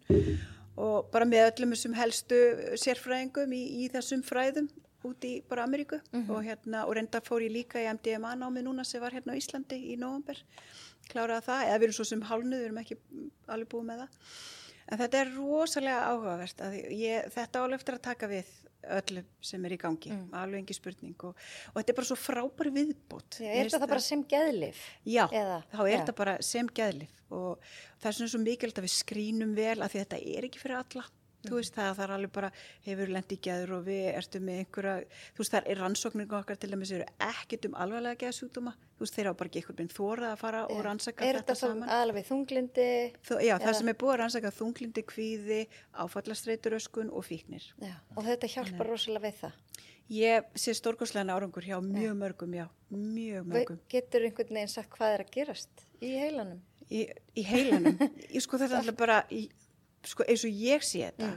og 0.77 1.07
bara 1.13 1.25
með 1.25 1.51
öllum 1.51 1.73
þessum 1.73 1.95
helstu 1.97 2.41
sérfræðingum 2.77 3.55
í, 3.57 3.63
í 3.83 3.87
þessum 3.93 4.21
fræðum 4.25 4.69
út 5.07 5.23
í 5.25 5.37
bara 5.47 5.63
Ameríku. 5.67 5.99
Og 6.33 6.43
hérna 6.43 6.83
og 6.87 6.97
reynda 6.97 7.21
fór 7.23 7.45
ég 7.45 7.53
líka 7.53 7.79
í 7.79 7.87
MDMA 7.87 8.33
námi 8.35 8.63
núna 8.65 8.83
sem 8.85 9.01
var 9.01 9.15
hérna 9.15 9.37
á 9.37 9.39
Íslandi 9.39 9.77
í 9.93 9.97
november 9.99 10.41
kláraði 11.11 11.45
það, 11.47 11.65
eða 11.67 11.79
við 11.79 11.87
erum 11.87 11.97
svo 11.97 12.05
sem 12.07 12.23
hálnuð 12.27 12.59
við 12.59 12.67
erum 12.67 12.79
ekki 12.81 12.97
alveg 13.47 13.69
búið 13.71 13.85
með 13.87 14.01
það 14.03 14.31
en 14.87 15.01
þetta 15.01 15.19
er 15.21 15.33
rosalega 15.35 16.07
áhugavert 16.11 16.63
að 16.67 16.79
ég, 16.95 17.27
þetta 17.33 17.63
álega 17.63 17.79
eftir 17.81 17.97
að 17.97 18.05
taka 18.07 18.31
við 18.31 18.55
öllu 18.97 19.23
sem 19.43 19.65
er 19.67 19.75
í 19.75 19.79
gangi, 19.81 20.13
alveg 20.37 20.61
engi 20.61 20.75
spurning 20.77 21.27
og, 21.27 21.35
og 21.73 21.79
þetta 21.79 21.93
er 21.93 21.97
bara 21.97 22.07
svo 22.07 22.17
frábæri 22.21 22.71
viðbót. 22.75 23.39
Já, 23.43 23.49
er 23.51 23.71
þetta 23.73 23.89
bara 23.91 24.03
sem 24.05 24.23
geðlif? 24.31 24.81
Já, 25.03 25.25
Eða, 25.27 25.61
þá 25.73 25.79
er 25.83 25.93
þetta 25.97 26.17
bara 26.21 26.35
sem 26.45 26.69
geðlif 26.79 27.17
og 27.33 27.69
það 27.99 28.09
er 28.09 28.17
svona 28.19 28.33
svo 28.33 28.43
mikilvægt 28.43 28.79
að 28.79 28.87
við 28.87 28.95
skrínum 28.95 29.55
vel 29.57 29.77
að 29.81 29.91
því 29.91 30.03
þetta 30.03 30.19
er 30.37 30.47
ekki 30.47 30.61
fyrir 30.61 30.79
alla 30.79 31.07
þú 31.45 31.59
veist 31.59 31.75
það, 31.75 31.91
það 31.97 32.03
er 32.07 32.15
alveg 32.17 32.33
bara 32.37 32.51
hefur 32.87 33.13
lendi 33.13 33.37
í 33.37 33.43
geður 33.47 33.75
og 33.77 33.85
við 33.87 34.07
ertum 34.13 34.47
með 34.47 34.61
einhverja 34.63 34.95
þú 35.35 35.43
veist 35.43 35.55
það 35.57 35.71
er 35.73 35.81
rannsóknir 35.83 36.37
okkar 36.39 36.61
til 36.61 36.71
dæmis 36.73 36.93
eru 36.97 37.09
ekkert 37.27 37.67
um 37.69 37.77
alvarlega 37.77 38.21
geðsjúkdóma 38.25 38.73
þú 38.97 39.05
veist 39.05 39.17
þeir 39.17 39.31
á 39.31 39.33
bara 39.37 39.51
ekki 39.51 39.61
einhvern 39.61 39.79
veginn 39.81 39.95
þórað 39.97 40.31
að 40.31 40.41
fara 40.41 40.63
og 40.67 40.83
rannsaka 40.85 41.27
Er 41.27 41.39
þetta 41.39 41.47
þetta 41.47 41.59
saman 41.61 41.91
alveg 41.95 42.25
þunglindi? 42.27 42.87
Þó, 43.23 43.33
já, 43.45 43.53
það 43.61 43.75
sem 43.79 43.91
er 43.91 43.97
búið 44.01 44.13
að 44.13 44.19
rannsaka 44.21 44.51
þunglindi, 44.57 45.03
kvíði, 45.07 45.59
áfallastreituröskun 46.03 47.11
og 47.13 47.25
fíknir. 47.27 47.67
Já. 47.79 47.93
Og 48.15 48.25
þetta 48.27 48.49
hjálpar 48.51 48.89
rosalega 48.91 49.27
við 49.27 49.37
það? 49.43 49.85
Ég 50.17 50.49
sé 50.55 50.73
stórkoslegan 50.75 51.31
árangur 51.33 51.65
hjá 51.67 51.77
mjög 51.83 52.15
mörgum, 52.19 52.55
já, 52.55 52.67
mjög 52.91 53.47
mörgum. 53.51 53.79
Getur 53.91 54.27
einhvern 54.27 54.55
veginn 54.55 54.71
sagt 54.71 54.91
hvað 54.95 55.17
er 55.17 55.23
að 55.25 55.31
gerast 55.35 55.85
í 55.99 56.13
heilanum? 56.15 56.61
Í, 56.87 57.01
í 57.35 57.43
heilanum, 57.43 57.97
ég 58.35 58.43
sko 58.43 58.59
þetta 58.61 58.79
alltaf 58.79 58.99
bara, 58.99 59.21
í, 59.35 59.49
sko 60.07 60.25
eins 60.27 60.43
og 60.47 60.61
ég 60.65 60.83
sé 60.85 61.03
þetta, 61.07 61.31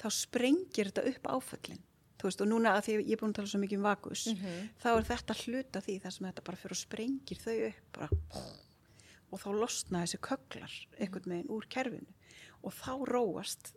þá 0.00 0.08
sprengir 0.12 0.90
þetta 0.92 1.06
upp 1.12 1.30
áföllin. 1.36 1.80
Veist, 2.20 2.40
og 2.44 2.50
núna 2.50 2.74
að 2.76 2.82
því 2.84 2.94
ég 2.98 3.14
er 3.14 3.20
búin 3.22 3.30
að 3.32 3.36
tala 3.38 3.48
svo 3.48 3.58
mikið 3.62 3.78
um 3.80 3.86
vakus, 3.88 4.26
þá 4.82 4.88
er 4.92 5.06
þetta 5.08 5.36
hluta 5.40 5.80
því 5.80 5.94
þar 6.02 6.12
sem 6.12 6.26
þetta 6.28 6.42
bara 6.44 6.58
fyrir 6.60 6.74
og 6.76 6.80
sprengir 6.82 7.38
þau 7.40 7.54
upp 7.70 7.86
bara. 7.96 8.08
og 9.30 9.40
þá 9.40 9.50
losna 9.56 10.02
þessi 10.04 10.18
köglar 10.26 10.74
einhvern 10.98 11.30
veginn 11.32 11.52
úr 11.54 11.66
kerfinu 11.70 12.12
og 12.62 12.74
þá 12.76 12.92
róast 13.08 13.72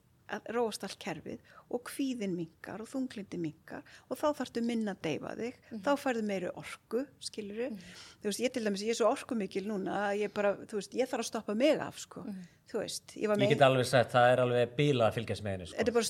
róast 0.51 0.83
allt 0.83 0.99
kerfið 0.99 1.39
og 1.73 1.83
kvíðin 1.89 2.35
mingar 2.37 2.83
og 2.83 2.89
þunglindi 2.91 3.39
mingar 3.41 3.83
og 4.07 4.19
þá 4.19 4.27
þarfstu 4.39 4.63
minna 4.65 4.95
að 4.95 5.03
deyfa 5.07 5.35
þig, 5.39 5.53
mm 5.53 5.69
-hmm. 5.69 5.83
þá 5.85 5.91
færðu 6.03 6.25
meiri 6.29 6.49
orku, 6.63 7.05
skiluru 7.19 7.69
mm 7.69 7.77
-hmm. 7.77 8.01
þú 8.21 8.31
veist, 8.31 8.43
ég 8.45 8.53
til 8.53 8.65
dæmis, 8.65 8.83
ég 8.83 8.93
er 8.95 8.99
svo 9.01 9.11
orku 9.11 9.35
mikil 9.35 9.67
núna 9.67 10.09
að 10.09 10.19
ég 10.23 10.33
bara, 10.33 10.55
þú 10.55 10.75
veist, 10.79 10.93
ég 10.93 11.09
þarf 11.09 11.25
að 11.25 11.31
stoppa 11.31 11.53
mig 11.53 11.79
af, 11.79 11.99
sko 11.99 12.21
mm 12.21 12.31
-hmm 12.31 12.63
þú 12.73 12.81
veist 12.81 13.13
ég, 13.19 13.29
ég 13.43 13.51
get 13.51 13.63
alveg 13.65 13.85
sagt, 13.87 14.11
það 14.13 14.31
er 14.31 14.41
alveg 14.43 14.71
bíla 14.77 15.07
að 15.07 15.17
fylgjast 15.17 15.45
með 15.45 15.55
henni 15.55 15.67
sko. 15.67 15.77
þetta 15.77 15.91
er 15.91 15.97
bara 15.97 16.07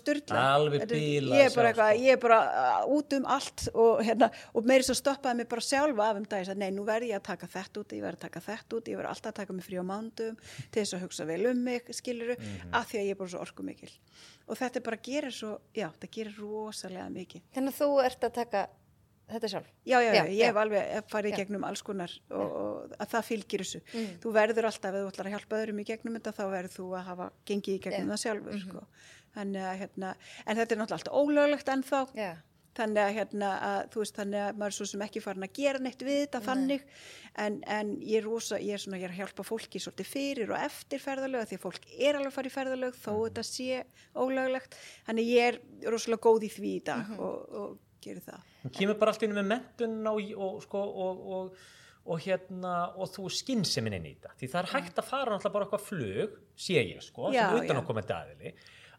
bíla 0.93 1.39
ég 1.39 1.47
er 1.47 1.55
bara, 1.57 1.71
eitthvað, 1.71 1.89
sko. 1.89 2.03
ég 2.05 2.15
er 2.15 2.21
bara 2.23 2.39
uh, 2.61 2.93
út 2.95 3.15
um 3.17 3.27
allt 3.35 3.65
og, 3.73 4.03
hérna, 4.07 4.29
og 4.53 4.69
meiri 4.69 4.87
svo 4.87 4.95
stoppaði 4.97 5.41
mig 5.41 5.49
bara 5.51 5.65
sjálfa 5.65 6.07
af 6.07 6.21
um 6.21 6.27
dag, 6.27 6.43
ég 6.43 6.49
sagði, 6.49 6.61
nei, 6.63 6.75
nú 6.77 6.85
verð 6.87 7.09
ég 7.09 7.19
að 7.19 7.25
taka 7.31 7.49
þetta 7.57 7.83
út 7.83 7.97
ég 7.97 8.05
verð 8.05 8.19
að 8.19 8.25
taka 8.27 8.43
þetta 8.47 8.79
út, 8.79 8.91
ég 8.93 9.01
verð 9.01 9.11
alltaf 9.11 9.33
að 9.33 9.39
taka 9.41 9.57
mig 9.57 9.67
frí 9.67 9.81
á 9.81 9.85
mándum 9.91 10.39
til 10.63 10.79
þess 10.79 10.97
að 10.97 11.05
hugsa 11.07 11.27
vel 11.29 11.41
um 11.51 11.65
mig 11.67 11.91
skiluru, 11.97 12.37
mm 12.37 12.45
-hmm. 12.45 12.77
af 12.79 12.87
því 12.91 13.01
að 13.01 13.07
ég 13.09 13.17
er 13.17 13.21
bara 13.23 13.33
svo 13.33 13.43
orku 13.43 13.67
mikil 13.67 13.91
og 14.47 14.57
þetta 14.59 14.83
bara 14.83 14.99
gerir 15.03 15.31
svo, 15.31 15.52
já, 15.75 15.89
það 15.99 16.09
gerir 16.17 16.39
rosalega 16.39 17.09
mikið 17.13 17.45
Þannig 17.53 17.73
að 17.73 17.79
þú 17.81 17.89
ert 18.03 18.27
að 18.27 18.33
taka 18.39 18.63
þetta 19.29 19.49
sjálf? 19.53 19.71
Já, 19.87 19.97
já, 20.03 20.11
já, 20.17 20.23
ég 20.29 20.49
hef 20.49 20.59
alveg 20.59 21.09
farið 21.11 21.33
í 21.33 21.39
gegnum 21.41 21.65
alls 21.67 21.83
konar 21.85 22.13
og, 22.29 22.55
og 22.59 22.95
að 22.97 23.11
það 23.13 23.27
fylgir 23.29 23.63
þessu. 23.63 23.81
Mm. 23.93 24.15
Þú 24.23 24.33
verður 24.37 24.69
alltaf, 24.69 24.97
ef 24.97 25.05
þú 25.05 25.11
ætlar 25.11 25.29
að 25.29 25.35
hjálpa 25.37 25.59
öðrum 25.59 25.81
í 25.81 25.85
gegnum 25.87 26.17
þetta, 26.19 26.35
þá 26.37 26.43
verður 26.51 26.73
þú 26.75 26.87
að 26.99 27.05
hafa 27.09 27.27
gengið 27.49 27.77
í 27.77 27.83
gegnum 27.85 27.99
yeah. 28.01 28.11
það 28.13 28.23
sjálfur, 28.23 28.57
mm 28.57 28.59
-hmm. 28.59 28.69
sko. 28.69 29.21
Þannig 29.33 29.67
að, 29.69 29.77
hérna, 29.81 30.15
en 30.45 30.59
þetta 30.59 30.75
er 30.75 30.81
náttúrulega 30.81 30.99
alltaf 30.99 31.19
ólöglegt 31.21 31.73
ennþá, 31.75 32.01
yeah. 32.19 32.41
Þannig 32.77 33.01
að, 33.03 33.11
hérna, 33.17 33.49
að, 33.67 33.79
þú 33.93 34.01
veist, 34.03 34.15
þannig 34.17 34.43
að 34.43 34.59
maður 34.59 34.73
er 34.73 34.77
svo 34.77 34.87
sem 34.89 35.05
ekki 35.05 35.23
farin 35.23 35.47
að 35.47 35.53
gera 35.59 35.81
neitt 35.83 36.05
við 36.05 36.19
þetta 36.23 36.41
Nei. 36.41 36.47
þannig, 36.47 36.85
en, 37.45 37.59
en 37.77 37.93
ég 38.01 38.21
er 38.21 38.27
rosa, 38.27 38.59
ég 38.61 38.77
er 38.77 38.83
svona, 38.83 38.99
ég 39.01 39.07
er 39.07 39.13
að 39.15 39.21
hjálpa 39.21 39.45
fólki 39.47 39.81
svolítið 39.83 40.09
fyrir 40.09 40.53
og 40.53 40.59
eftir 40.59 41.03
ferðalög, 41.03 41.47
því 41.49 41.59
að 41.59 41.65
fólk 41.67 41.87
er 41.97 42.19
alveg 42.19 42.31
að 42.31 42.37
fara 42.37 42.51
í 42.51 42.55
ferðalög 42.57 42.97
þó 42.99 43.11
mm. 43.13 43.21
þetta 43.27 43.45
sé 43.49 43.83
ólöglegt, 44.17 44.79
þannig 45.09 45.31
ég 45.33 45.51
er 45.51 45.61
rosalega 45.93 46.25
góð 46.27 46.47
í 46.49 46.51
því 46.57 46.73
í 46.73 46.83
dag 46.89 47.05
-hmm. 47.07 47.23
og, 47.23 47.61
og 47.61 48.01
gerir 48.03 48.25
það. 48.25 48.49
Hún 48.63 48.75
kemur 48.79 48.99
bara 48.99 49.13
alltaf 49.13 49.27
inn 49.27 49.37
með 49.37 49.49
mentun 49.53 49.95
og, 50.11 50.33
og, 50.35 50.59
sko, 50.65 50.83
og, 51.05 51.55
og 52.03 52.19
hérna, 52.19 52.73
þú 53.13 53.29
skynnseminn 53.31 53.95
inn 53.99 54.07
í 54.09 54.13
þetta 54.17 54.33
því 54.39 54.49
það 54.51 54.61
er 54.61 54.71
hægt 54.73 54.97
að 54.99 55.07
fara 55.07 55.33
náttúrulega 55.33 55.55
bara 55.55 55.67
eitthvað 55.67 55.85
flug 55.87 56.39
sé 56.65 56.81
ég 56.81 57.03
sko, 57.03 57.29
já, 57.31 57.45
sem 57.47 57.69
utan 57.69 57.85
koma 57.87 58.03
þetta 58.03 58.17
aðili 58.25 58.53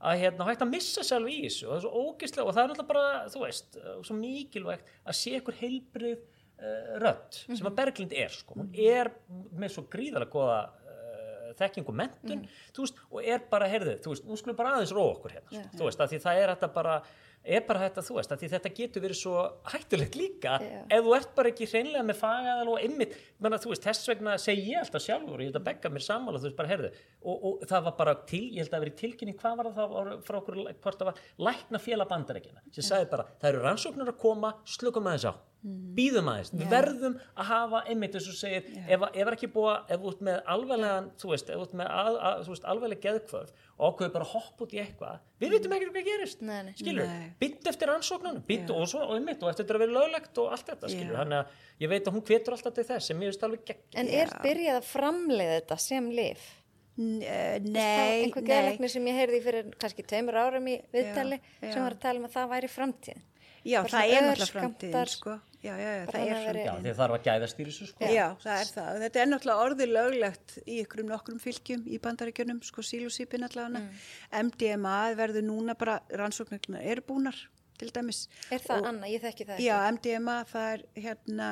að 0.05 0.21
hérna 0.21 0.47
hægt 0.49 0.63
að 0.65 0.73
missa 0.75 1.05
sjálf 1.07 1.33
í 1.33 1.41
þessu 1.47 1.67
og 1.67 1.73
það 1.73 1.77
er 1.77 1.85
svo 1.85 2.05
ógislega 2.05 2.47
og 2.47 2.55
það 2.55 2.63
er 2.63 2.71
náttúrulega 2.71 2.93
bara 2.93 3.27
þú 3.33 3.43
veist, 3.45 3.77
svo 4.05 4.17
mikilvægt 4.19 4.95
að 5.05 5.19
sé 5.19 5.35
ykkur 5.39 5.59
heilbrið 5.61 6.17
uh, 6.21 6.95
rödd 7.03 7.39
mm 7.41 7.45
-hmm. 7.49 7.59
sem 7.59 7.67
að 7.67 7.71
mhm. 7.71 7.79
Berglind 7.81 8.13
er 8.13 8.33
sko, 8.39 8.55
hún 8.55 8.71
er 8.75 9.13
með 9.59 9.75
svo 9.77 9.87
gríðarlega 9.91 10.31
goða 10.31 10.61
uh, 10.65 11.53
þekking 11.59 11.89
og 11.89 11.95
mentun, 11.95 12.39
mm. 12.39 12.49
þú 12.75 12.83
veist, 12.83 12.97
og 13.11 13.21
er 13.25 13.41
bara, 13.51 13.69
heyrðu, 13.69 13.99
þú 14.03 14.09
veist, 14.11 14.25
nú 14.27 14.37
skulum 14.37 14.57
bara 14.57 14.75
aðeins 14.75 14.93
ró 14.93 15.05
okkur 15.13 15.31
hérna, 15.37 15.51
yeah. 15.53 15.71
þú 15.79 15.85
veist, 15.85 16.01
að 16.01 16.09
því 16.11 16.19
það 16.19 16.41
er 16.43 16.49
þetta 16.55 16.69
bara 16.75 17.03
er 17.45 17.65
bara 17.69 17.85
þetta 17.85 18.05
þú 18.07 18.17
veist, 18.19 18.35
því 18.41 18.51
þetta 18.55 18.73
getur 18.79 19.05
verið 19.05 19.19
svo 19.21 19.45
hættulegt 19.73 20.19
líka 20.19 20.57
yeah. 20.65 20.85
ef 20.89 21.05
þú 21.05 21.15
ert 21.19 21.33
bara 21.37 21.53
ekki 21.53 21.69
hreinlega 21.71 22.05
með 22.09 22.21
fagaðal 22.21 22.75
og 22.75 22.85
ymmit, 22.87 23.17
menna 23.45 23.61
þú 23.61 23.73
veist, 23.75 23.85
þess 23.85 24.11
vegna 24.13 24.37
segi 24.41 24.67
ég 24.73 24.81
alltaf 24.81 25.05
sjálfur, 25.05 25.43
ég 25.43 25.51
held 25.51 25.61
að 25.61 25.67
begga 25.69 25.93
mér 25.93 26.07
saman 26.07 26.35
og 26.35 26.41
þú 26.43 26.49
veist 26.49 26.61
bara, 26.61 26.73
herðu, 26.73 26.93
og, 27.23 27.49
og 27.51 27.67
það 27.71 27.89
var 27.89 27.97
bara 28.01 28.19
til 28.31 28.45
ég 28.49 28.63
held 28.63 28.71
að 28.71 28.77
það 28.77 28.87
verið 28.87 29.01
tilkynning, 29.03 29.41
hvað 29.41 29.59
var 29.61 29.73
það 29.81 30.15
frá 30.29 30.39
okkur, 30.41 30.63
hvort 30.85 31.03
það 31.03 31.11
var, 31.11 31.25
lækna 31.51 31.83
félag 31.85 32.13
bandarækina 32.15 32.65
sem 32.71 32.89
sagði 32.89 33.11
bara, 33.13 33.29
það 33.41 33.53
eru 33.53 33.67
rannsóknir 33.67 34.15
að 34.15 34.23
koma 34.25 34.57
slukum 34.65 35.13
aðeins 35.13 35.29
á 35.29 35.35
Mm. 35.35 35.54
Býðum 35.65 36.27
aðeins, 36.29 36.51
yeah. 36.53 36.69
verðum 36.69 37.15
að 37.41 37.47
hafa 37.49 37.79
einmitt 37.89 38.17
eins 38.19 38.27
og 38.29 38.37
segir, 38.37 38.67
yeah. 38.69 38.89
ef, 38.93 39.05
ef 39.09 39.23
er 39.23 39.37
ekki 39.37 39.49
búa 39.55 39.77
ef 39.95 40.03
út 40.11 40.19
með 40.25 40.41
alveglegan 40.55 41.07
þú 41.21 41.31
veist, 41.31 41.53
ef 41.55 41.63
út 41.65 41.77
með 41.81 41.89
að, 41.89 42.19
að, 42.29 42.43
þú 42.45 42.53
veist, 42.53 42.67
alvegleg 42.75 43.01
geðkvöð 43.05 43.53
og 43.75 43.87
ákveður 43.89 44.13
bara 44.17 44.27
að 44.27 44.35
hoppa 44.35 44.67
út 44.67 44.75
í 44.77 44.81
eitthvað 44.83 45.23
við 45.41 45.49
mm. 45.49 45.55
veitum 45.57 45.77
ekki 45.77 45.89
hvað 45.89 46.11
gerist, 46.11 46.45
nei, 46.45 46.59
nei. 46.67 46.75
skilur 46.77 47.15
bytt 47.41 47.71
eftir 47.73 47.95
ansóknunum, 47.95 48.45
bytt 48.51 48.69
yeah. 48.69 48.77
og 48.77 48.93
svo 48.93 49.07
og 49.07 49.17
einmitt 49.17 49.41
og 49.41 49.53
eftir 49.55 49.65
þetta 49.65 49.79
að 49.79 49.87
vera 49.87 49.97
löglegt 50.03 50.43
og 50.45 50.53
allt 50.53 50.73
þetta, 50.75 50.93
skilur 50.93 51.21
þannig 51.23 51.41
að 51.41 51.85
ég 51.87 51.95
veit 51.95 52.11
að 52.11 52.19
hún 52.19 52.27
kvetur 52.29 52.59
alltaf 52.59 52.77
til 52.77 52.89
þess 52.93 53.09
sem 53.11 53.25
ég 53.25 53.33
veist 53.33 53.49
alveg 53.49 53.65
gegn 53.73 54.01
En 54.05 54.13
er 54.21 54.37
byrjað 54.45 54.83
að 54.83 54.91
framleiða 54.93 55.59
þetta 55.63 55.81
sem 55.89 56.11
lif? 56.13 56.49
Eh, 56.95 57.57
nei, 57.65 58.23
einhver 58.23 58.45
geðleikni 58.47 58.87
sem 58.93 59.07
ég 59.11 59.17
heyrði 59.19 59.41
fyrir 59.43 59.71
kannski 59.83 60.05
tveimur 60.07 60.37
árum 60.39 60.69
í 60.71 60.77
viðtali 60.95 61.41
sem 61.59 61.81
var 61.81 61.97
að 61.97 62.05
tala 62.05 62.21
um 62.21 62.29
að 62.29 62.37
það 62.37 62.53
væri 62.53 62.71
framtíð 62.71 63.23
Já, 63.65 63.81
það 63.89 64.13
er 64.13 64.27
náttúrulega 64.29 64.53
framtíðin 64.53 65.11
sko. 65.11 65.35
Já, 65.65 65.73
já, 65.81 65.91
já, 65.97 66.05
það 66.11 66.21
er 66.21 66.43
framtíðin. 66.45 66.67
Já, 66.67 66.73
þið 66.85 66.99
þarf 66.99 67.17
að 67.17 67.27
gæðast 67.29 67.61
í 67.61 67.67
þessu 67.69 67.87
sko. 67.89 68.09
Já, 68.13 68.25
það 68.43 68.61
er 68.61 68.71
það. 68.75 69.01
Þetta 69.05 69.23
er 69.23 69.29
náttúrulega 69.31 69.67
orðið 69.69 69.93
löglegt 69.97 70.57
í 70.65 70.79
ykkurum 70.83 71.09
nokkrum 71.09 71.41
fylgjum 71.41 71.85
í 71.89 72.01
bandaríkjunum, 72.05 72.61
sko 72.69 72.85
sílusípin 72.85 73.47
allavega. 73.49 73.81
Mm. 73.81 74.07
MDMA 74.51 74.97
verður 75.17 75.47
núna 75.49 75.77
bara, 75.81 75.99
rannsóknarkluna 76.21 76.85
eru 76.85 77.07
búnar 77.09 77.39
til 77.81 77.91
dæmis. 77.95 78.25
Er 78.53 78.63
það 78.63 78.83
og, 78.83 78.89
Anna? 78.91 79.09
Ég 79.11 79.23
þekki 79.23 79.47
það 79.49 79.57
ekki. 79.57 79.67
Já, 79.67 79.77
MDMA, 79.97 80.35
það 80.51 80.67
er 80.75 80.83
hérna, 81.07 81.49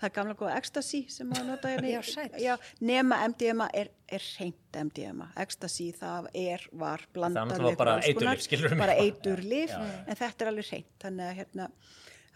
það 0.00 0.06
er 0.08 0.14
gamla 0.16 0.36
góða 0.40 0.54
ecstasy 0.58 1.02
sem 1.12 1.28
maður 1.30 1.48
nota 1.52 1.72
hérna. 1.72 1.90
já, 1.92 2.00
sætt. 2.08 2.38
Já, 2.42 2.52
nema 2.82 3.18
MDMA 3.30 3.68
er, 3.78 3.92
er 4.10 4.28
reynd 4.38 4.78
MDMA. 4.88 5.28
Ecstasy, 5.44 5.90
það 5.98 6.30
er, 6.42 6.66
var 6.82 7.04
blandað 7.14 7.66
við 7.68 7.76
bara 7.84 7.98
eiturlif, 8.00 8.46
skilur 8.46 8.72
við. 8.72 8.80
Bara 8.82 8.96
eiturlif, 9.04 9.76
en 9.76 10.22
þetta 10.24 10.46
er 10.46 10.52
alveg 10.54 10.72
reynd. 10.72 10.90
Þannig 11.04 11.28
að, 11.28 11.36
hérna, 11.42 11.68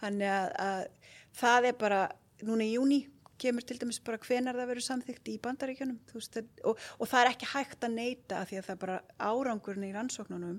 þannig 0.01 0.33
að, 0.33 0.49
að 0.67 1.13
það 1.41 1.69
er 1.71 1.77
bara, 1.85 2.01
núna 2.47 2.67
í 2.67 2.73
júni 2.75 3.03
kemur 3.41 3.65
til 3.65 3.77
dæmis 3.79 3.99
bara 4.03 4.19
hvenar 4.21 4.57
það 4.57 4.69
verður 4.71 4.85
samþygt 4.85 5.29
í 5.29 5.35
bandaríkjunum 5.43 5.97
veist, 6.09 6.39
og, 6.67 6.79
og 6.97 7.09
það 7.09 7.23
er 7.23 7.31
ekki 7.31 7.49
hægt 7.51 7.85
að 7.85 7.95
neyta 7.97 8.41
því 8.49 8.59
að 8.59 8.67
það 8.69 8.79
bara 8.83 8.97
árangurinn 9.29 9.87
í 9.87 9.91
rannsóknunum 9.95 10.55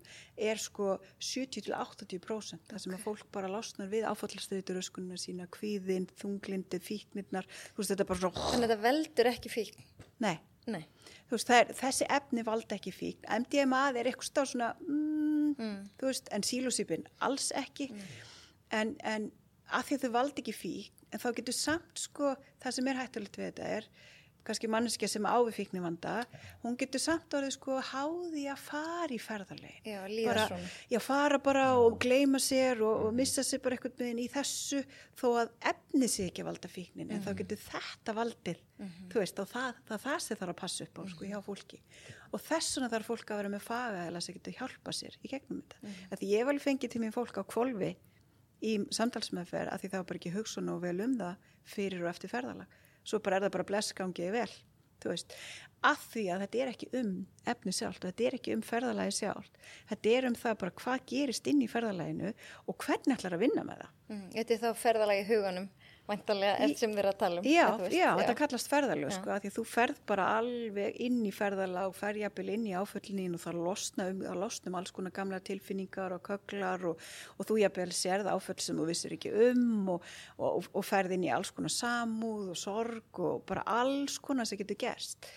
er 0.51 0.63
sko 0.63 0.99
70-80% 1.19 2.71
það 2.71 2.85
sem 2.85 2.95
að 2.95 3.05
fólk 3.07 3.27
bara 3.35 3.51
lásnar 3.51 3.91
við 3.91 4.07
áfallastöðuturöskununa 4.13 5.19
sína, 5.21 5.49
kvíðin, 5.55 6.09
þunglindi, 6.21 6.81
fíknirnar 6.83 7.49
veist, 7.79 7.95
svo... 7.95 8.33
Þannig 8.37 8.69
að 8.69 8.77
það 8.77 8.87
veldur 8.87 9.33
ekki 9.33 9.55
fíkn? 9.57 9.91
Nei, 10.23 10.37
Nei. 10.69 10.83
Veist, 11.33 11.51
er, 11.53 11.71
þessi 11.77 12.07
efni 12.13 12.45
valda 12.47 12.79
ekki 12.79 12.95
fíkn 12.95 13.29
MDMA 13.43 13.89
er 13.97 14.11
eitthvað 14.11 14.53
svona 14.53 14.73
mm, 14.85 15.55
mm. 15.57 15.79
en 16.37 16.45
sílusýpin 16.47 17.09
alls 17.25 17.51
ekki 17.57 17.91
mm. 17.91 18.11
En, 18.71 18.97
en 19.05 19.31
að 19.69 19.89
því 19.89 19.99
að 19.99 20.05
þau 20.05 20.13
valda 20.19 20.43
ekki 20.43 20.57
fíkn 20.57 20.95
en 21.13 21.23
þá 21.23 21.29
getur 21.41 21.57
samt 21.57 22.05
sko 22.05 22.37
það 22.61 22.79
sem 22.79 22.89
er 22.91 23.03
hættulegt 23.03 23.41
við 23.41 23.51
þetta 23.51 23.75
er 23.79 23.91
kannski 24.49 24.69
manneskja 24.71 25.09
sem 25.11 25.27
áfíkni 25.29 25.81
vanda 25.83 26.23
hún 26.63 26.77
getur 26.81 27.03
samt 27.03 27.35
orðið 27.37 27.55
sko 27.57 27.79
háði 27.91 28.47
að 28.49 28.63
fara 28.63 29.11
í 29.13 29.19
ferðarlegin 29.21 29.91
já, 29.93 29.99
bara, 30.31 30.47
já, 30.89 30.99
fara 31.05 31.41
bara 31.43 31.67
og 31.81 31.99
gleima 32.01 32.41
sér 32.43 32.81
og, 32.87 33.09
og 33.09 33.17
missa 33.17 33.45
sér 33.45 33.63
bara 33.65 33.77
eitthvað 33.77 34.01
með 34.01 34.11
henni 34.13 34.25
í 34.25 34.33
þessu 34.33 34.81
þó 35.19 35.27
að 35.43 35.53
efni 35.73 36.09
sér 36.09 36.31
ekki 36.31 36.45
að 36.45 36.51
valda 36.51 36.73
fíknin 36.73 37.05
mm 37.05 37.11
-hmm. 37.11 37.19
en 37.19 37.27
þá 37.27 37.31
mhm. 37.33 37.39
getur 37.43 37.63
þetta 37.67 38.17
valdið 38.21 38.65
mm 38.65 38.87
-hmm. 38.87 39.11
þú 39.13 39.23
veist 39.25 39.45
og 39.45 39.53
það, 39.53 39.83
það, 39.91 40.03
það 40.07 40.19
sé 40.25 40.39
þarf 40.41 40.55
að 40.55 40.61
passa 40.63 40.85
upp 40.85 40.99
á 40.99 41.03
sko 41.13 41.25
hjá 41.25 41.39
fólki 41.45 41.83
og 42.33 42.41
þessuna 42.41 42.93
þarf 42.93 43.07
fólk 43.13 43.31
að 43.31 43.41
vera 43.43 43.55
með 43.57 43.63
faga 43.69 44.07
eða 44.07 44.17
þess 44.17 44.29
að 44.29 44.37
getur 44.39 44.59
hjálpa 44.61 44.93
sér 44.93 45.19
í 45.23 45.29
gegnum 45.29 45.63
þetta 45.63 45.77
mm 45.83 45.93
-hmm. 45.93 46.19
því 46.19 46.27
ég 46.33 46.47
vel 46.47 46.59
fengið 46.59 46.91
til 46.91 47.01
mín 47.01 47.13
fólk 47.13 47.37
á 47.37 47.45
kvolvi 47.45 47.97
í 48.65 48.75
samtalsmeðferð 48.95 49.73
að 49.73 49.83
því 49.83 49.93
það 49.93 50.01
var 50.01 50.09
bara 50.11 50.21
ekki 50.23 50.35
hugsun 50.35 50.73
og 50.73 50.83
vel 50.83 50.97
um 51.05 51.15
það 51.19 51.49
fyrir 51.69 52.05
og 52.05 52.11
eftir 52.13 52.33
ferðalag. 52.33 52.79
Svo 53.07 53.21
bara 53.25 53.39
er 53.39 53.47
það 53.47 53.57
bara 53.57 53.69
blessgangið 53.73 54.35
vel 54.35 54.51
að 55.87 56.01
því 56.11 56.23
að 56.35 56.41
þetta 56.43 56.59
er 56.59 56.71
ekki 56.73 56.89
um 56.99 57.11
efni 57.47 57.73
sjálft 57.77 58.03
og 58.03 58.11
þetta 58.11 58.25
er 58.27 58.37
ekki 58.39 58.55
um 58.57 58.63
ferðalagi 58.67 59.13
sjálft. 59.15 59.61
Þetta 59.87 60.15
er 60.17 60.27
um 60.27 60.37
það 60.39 60.57
bara 60.63 60.75
hvað 60.81 61.05
gerist 61.13 61.51
inn 61.51 61.63
í 61.63 61.69
ferðalaginu 61.71 62.33
og 62.67 62.79
hvernig 62.83 63.15
ætlar 63.15 63.37
að 63.37 63.45
vinna 63.45 63.65
með 63.69 63.85
það. 63.85 63.93
Mm, 64.09 64.25
Þetta 64.35 64.57
er 64.57 64.63
þá 64.65 64.83
ferðalagi 64.83 65.29
huganum 65.29 65.69
Væntalega 66.09 66.65
eftir 66.65 66.81
sem 66.81 66.93
við 66.95 67.03
erum 67.03 67.13
að 67.13 67.19
tala 67.21 67.41
um. 67.41 67.47
Já, 67.49 67.65
veist, 67.77 67.93
já, 67.93 68.01
já, 68.01 68.11
þetta 68.21 68.35
kallast 68.39 68.71
ferðalög 68.73 69.11
sko, 69.13 69.35
því 69.45 69.51
þú 69.53 69.65
ferð 69.69 69.99
bara 70.09 70.29
alveg 70.39 70.97
inn 71.05 71.19
í 71.29 71.33
ferðalag 71.37 71.91
og 71.91 71.97
ferjabili 71.99 72.57
inn 72.57 72.65
í 72.71 72.73
áföllinni 72.79 73.27
og 73.37 73.43
það 73.43 73.61
losna 73.67 74.07
um, 74.13 74.23
það 74.25 74.41
losna 74.41 74.73
um 74.73 74.79
alls 74.81 74.95
konar 74.97 75.15
gamla 75.19 75.41
tilfinningar 75.45 76.17
og 76.17 76.23
köklar 76.31 76.87
og, 76.93 77.05
og 77.37 77.51
þú 77.51 77.59
jafnvel 77.61 77.93
sérð 77.99 78.33
áföll 78.33 78.57
sem 78.65 78.81
þú 78.81 78.89
vissir 78.89 79.17
ekki 79.19 79.35
um 79.51 79.93
og, 79.99 80.11
og, 80.41 80.71
og 80.73 80.89
ferð 80.89 81.19
inn 81.19 81.29
í 81.29 81.33
alls 81.35 81.53
konar 81.53 81.77
samúð 81.77 82.55
og 82.55 82.61
sorg 82.65 83.23
og 83.29 83.45
bara 83.49 83.67
alls 83.79 84.17
konar 84.25 84.49
sem 84.49 84.61
getur 84.61 84.81
gerst. 84.81 85.29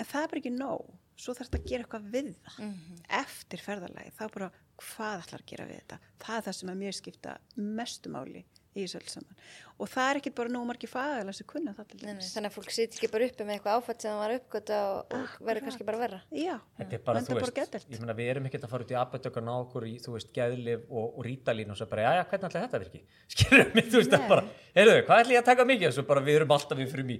En 0.00 0.08
það 0.08 0.22
er 0.22 0.32
bara 0.32 0.44
ekki 0.44 0.56
nóg. 0.56 0.94
Svo 1.16 1.32
þarf 1.32 1.48
þetta 1.48 1.60
að 1.62 1.70
gera 1.70 1.84
eitthvað 1.84 2.08
við 2.12 2.34
það 2.44 2.58
mm 2.64 2.72
-hmm. 2.72 3.04
eftir 3.20 3.62
ferðalagi. 3.64 4.10
Það 4.16 4.26
er 4.26 4.34
bara 4.34 4.50
hvað 4.76 5.22
ætlar 5.22 5.42
að 5.44 5.50
gera 5.52 5.68
við 5.68 5.78
þetta. 5.80 5.98
Það 6.24 6.36
er 6.36 6.44
það 6.46 6.56
sem 6.56 6.72
að 6.72 6.80
mér 6.82 6.96
skipta 6.96 7.38
mestumáli 7.56 8.42
í 8.76 8.84
þessu 8.84 9.00
öll 9.00 9.08
saman 9.08 9.40
og 9.76 9.88
það 9.92 10.08
er 10.10 10.18
ekki 10.20 10.32
bara 10.36 10.52
nóg 10.52 10.64
margi 10.70 10.88
fagæla 10.88 11.32
sem 11.36 11.46
kunna 11.48 11.74
það 11.76 11.88
til 11.90 11.98
Nei, 12.00 12.06
nei, 12.06 12.12
dæmis 12.16 12.30
þannig 12.32 12.50
að 12.50 12.54
fólk 12.56 12.72
sýt 12.72 12.96
ekki 12.96 13.10
bara 13.12 13.26
uppi 13.28 13.44
með 13.44 13.56
eitthvað 13.56 13.80
áfætt 13.80 14.04
sem 14.04 14.12
það 14.14 14.20
var 14.22 14.34
uppgöta 14.36 14.78
og, 14.88 15.16
og 15.16 15.34
verður 15.48 15.64
kannski 15.66 15.86
bara 15.88 16.00
verra. 16.00 16.20
já, 16.32 16.54
Þetta 16.78 16.96
er 16.96 17.02
bara, 17.04 17.22
þú 17.26 17.36
veist, 17.36 17.76
ég 17.92 18.00
meina 18.00 18.16
við 18.16 18.30
erum 18.32 18.48
ekkert 18.48 18.64
að 18.64 18.72
fara 18.72 18.86
út 18.86 18.94
í 18.94 19.32
og 19.36 19.44
ná 19.44 19.52
okkur 19.56 19.86
í, 19.86 19.94
þú 20.00 20.14
veist, 20.16 20.30
geðlif 20.36 20.86
og, 20.88 21.06
og 21.12 21.26
rítalín 21.26 21.74
og 21.74 21.76
svo 21.76 21.88
bara, 21.90 22.06
já, 22.06 22.12
já, 22.16 22.24
hvernig 22.30 22.48
ætla 22.48 22.62
þetta 22.64 22.80
virki? 22.86 23.02
Skilur 23.36 23.68
mig, 23.76 23.90
þú 23.92 24.00
veist, 24.00 24.14
það 24.14 24.28
bara, 24.32 24.46
heyrðu, 24.78 24.96
hvað 25.10 25.22
ætla 25.24 25.36
ég 25.36 25.42
að 25.42 25.50
taka 25.50 25.68
mikið? 25.72 25.94
Svo 25.96 26.06
bara 26.08 26.24
við 26.24 26.38
erum 26.40 26.56
alltaf, 26.56 26.80
við 26.80 26.90
fyrum 26.94 27.12
í, 27.12 27.18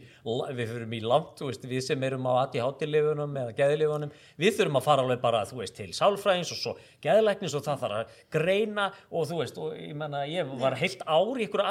við 0.56 0.72
fyrum 0.72 0.96
í 0.96 1.02
langt, 1.04 1.34
þú 1.36 1.50
veist, 1.50 1.68
við 1.68 1.84
sem 1.84 2.08
erum 2.08 2.28
á 2.30 2.32
ADHD-lifunum 2.46 3.36
eða 3.42 3.56
geðlifunum, 3.60 4.16
við 4.40 4.56
þurfum 4.60 4.80
að 4.80 4.86
fara 4.86 5.04
alveg 5.04 5.22
bara, 5.24 5.44
þú 5.50 5.60
veist, 5.60 5.76
til 5.76 5.90
sálfræðins 5.96 6.54
og 6.54 6.60
svo 6.62 6.74
geðlæknis 7.04 7.56
og 7.58 7.66
það 7.66 7.82
þarf 7.84 7.98
að 8.00 8.16
greina 8.36 8.86
og 9.10 9.28
þú 9.28 9.40
veist, 9.42 9.60
og 9.60 9.74
ég 9.76 9.96
meina, 9.98 10.22
ég 10.30 10.54
var 10.62 10.78
heilt 10.78 11.02
ár 11.06 11.36
í 11.36 11.48
ykkur 11.48 11.64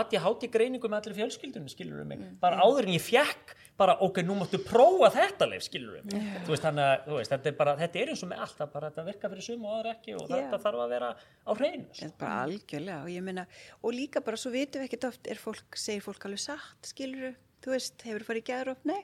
ADHD-greiningu 0.76 0.90
með 0.92 1.00
allir 1.02 1.16
fjölskyldunum, 1.20 1.70
skilur 1.72 2.06
mig, 2.08 2.24
bara 2.42 2.60
áður 2.64 2.88
en 2.88 2.96
ég 2.96 3.04
fjekk 3.04 3.54
bara 3.76 3.98
ok, 4.04 4.22
nú 4.24 4.36
máttu 4.40 4.60
prófa 4.64 5.10
þetta 5.12 5.48
leif, 5.50 5.64
skilur 5.66 5.98
við 5.98 6.14
mig, 6.14 6.28
þú 6.46 6.54
veist, 6.54 6.64
þannig 6.64 6.86
að 6.86 7.08
þú 7.08 7.18
veist, 7.20 7.32
þetta 7.34 7.50
er 7.52 7.58
bara, 7.60 7.74
þetta 7.82 8.00
er 8.02 8.12
eins 8.14 8.24
og 8.24 8.30
með 8.32 8.44
allt, 8.46 8.56
það 8.60 8.72
bara, 8.76 8.92
þetta 8.92 9.06
virka 9.10 9.32
fyrir 9.34 9.48
sum 9.48 9.66
og 9.66 9.74
aðra 9.76 9.94
ekki 9.96 10.16
og 10.16 10.24
Já. 10.24 10.36
þetta 10.36 10.60
þarf 10.66 10.84
að 10.86 10.94
vera 10.96 11.10
á 11.20 11.52
hreinu, 11.60 11.88
sko. 11.90 12.00
Þetta 12.00 12.16
er 12.16 12.22
bara 12.24 12.38
algjörlega 12.46 13.02
og 13.02 13.12
ég 13.12 13.26
meina, 13.28 13.46
og 13.82 13.96
líka 13.98 14.24
bara 14.24 14.40
svo 14.40 14.54
vitum 14.56 14.84
við 14.84 14.90
ekkert 14.90 15.10
oft, 15.12 15.28
er 15.28 15.44
fólk, 15.44 15.80
segir 15.82 16.06
fólk 16.08 16.30
alveg 16.30 16.44
satt, 16.46 16.92
skilur 16.94 17.36
þú 17.66 17.76
veist, 17.76 18.08
hefur 18.08 18.28
farið 18.30 18.44
í 18.44 18.50
gæðróf, 18.52 18.84
nei, 18.88 19.02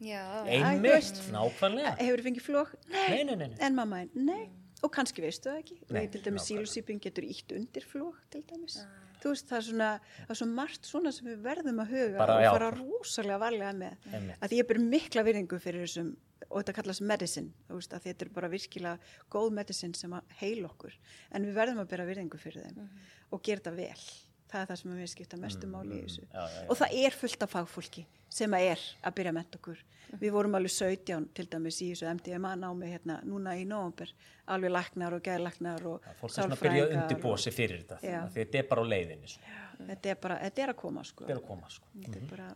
Já, 0.00 0.22
einmitt, 0.48 0.96
veist. 0.98 1.24
nákvæmlega. 1.32 1.96
hefur 2.00 2.24
fengið 2.28 2.44
flók, 2.44 2.74
nei, 2.92 3.04
nei, 3.08 3.22
nei, 3.24 3.36
nei, 3.36 3.48
nei. 3.52 3.60
en 3.64 3.76
mamma 3.76 4.04
nei, 4.16 4.42
og 4.84 4.92
kannski 4.92 5.24
veistu 5.24 5.48
það 5.48 5.62
ekki, 5.64 5.80
til 6.12 6.24
dæmis 6.24 6.48
sílusýping 6.48 7.00
getur 7.04 7.24
ítt 7.28 7.52
undir 7.56 7.84
flók 7.88 8.20
til 8.32 8.44
dæmis, 8.48 8.80
þú 9.22 9.34
veist, 9.34 9.46
það 9.50 9.58
er 9.60 9.66
svona, 9.68 9.90
það 10.24 10.32
er 10.34 10.40
svo 10.40 10.48
margt 10.54 10.88
svona 10.88 11.12
sem 11.12 11.28
við 11.30 11.42
verðum 11.44 11.82
að 11.84 11.92
huga 11.94 12.18
Bara, 12.22 12.36
og 12.38 12.44
já. 12.44 12.50
fara 12.56 12.70
rosalega 12.78 13.38
varlega 13.42 13.72
með, 13.80 14.08
Einmitt. 14.14 14.40
að 14.46 14.56
ég 14.58 14.68
ber 14.70 14.80
mikla 14.84 15.24
virðingu 15.26 15.60
fyrir 15.62 15.84
þessum, 15.86 16.10
og 16.48 16.56
þetta 16.62 16.76
kallast 16.80 17.04
medicine, 17.06 17.52
þú 17.68 17.78
veist, 17.80 17.92
að 17.94 18.06
þetta 18.08 18.26
er 18.26 18.32
bara 18.34 18.48
virkilega 18.50 18.98
góð 19.30 19.52
medicine 19.60 19.94
sem 19.94 20.16
að 20.16 20.34
heil 20.40 20.64
okkur, 20.70 20.96
en 21.36 21.46
við 21.46 21.54
verðum 21.60 21.82
að 21.84 21.90
bera 21.92 22.08
virðingu 22.08 22.40
fyrir 22.40 22.66
þeim 22.66 22.88
og 23.30 23.42
gera 23.46 23.60
þetta 23.62 23.76
vel, 23.76 24.04
það 24.50 24.62
er 24.62 24.70
það 24.70 24.80
sem 24.82 24.98
við 24.98 25.12
skipta 25.14 25.38
mestu 25.40 25.70
máli 25.70 26.00
í 26.00 26.02
þessu 26.04 26.26
já, 26.26 26.40
já, 26.40 26.58
já. 26.58 26.66
og 26.66 26.80
það 26.80 26.98
er 27.04 27.16
fullt 27.22 27.46
af 27.46 27.54
fagfólki 27.54 28.04
sem 28.30 28.58
að 28.58 28.66
er 28.74 28.84
að 29.06 29.16
byrja 29.20 29.34
menta 29.36 29.60
okkur 29.60 29.84
við 30.18 30.34
vorum 30.34 30.56
alveg 30.58 30.72
17 30.74 31.28
til 31.36 31.46
dæmis 31.50 31.78
í 31.84 31.90
þessu 31.92 32.08
MDMA 32.10 32.54
námi 32.58 32.90
hérna 32.90 33.20
núna 33.26 33.54
í 33.58 33.66
nóvember 33.68 34.12
alveg 34.50 34.72
læknar 34.74 35.16
og 35.16 35.22
geðlæknar 35.26 35.86
og 35.86 36.08
fólk 36.18 36.32
er 36.32 36.34
svona 36.34 36.56
að 36.56 36.64
byrja 36.64 36.86
að 36.86 36.94
undirbúa 36.96 37.38
sig 37.38 37.54
fyrir 37.54 37.82
þetta, 37.84 38.00
Já. 38.02 38.18
því 38.26 38.42
þetta 38.42 38.60
er 38.60 38.68
bara 38.70 38.82
á 38.82 38.86
leiðinni, 38.90 39.30
sko. 39.30 39.54
þetta 39.90 40.12
er 40.12 40.20
bara, 40.24 40.38
þetta 40.44 40.64
er 40.64 40.72
að 40.74 40.78
koma 40.82 41.06
sko 41.06 41.24
þetta 41.26 41.36
er 41.36 41.42
að 41.42 41.46
koma, 41.50 41.72
sko. 41.76 41.92
þetta 41.96 42.20
er 42.20 42.26
bara, 42.32 42.48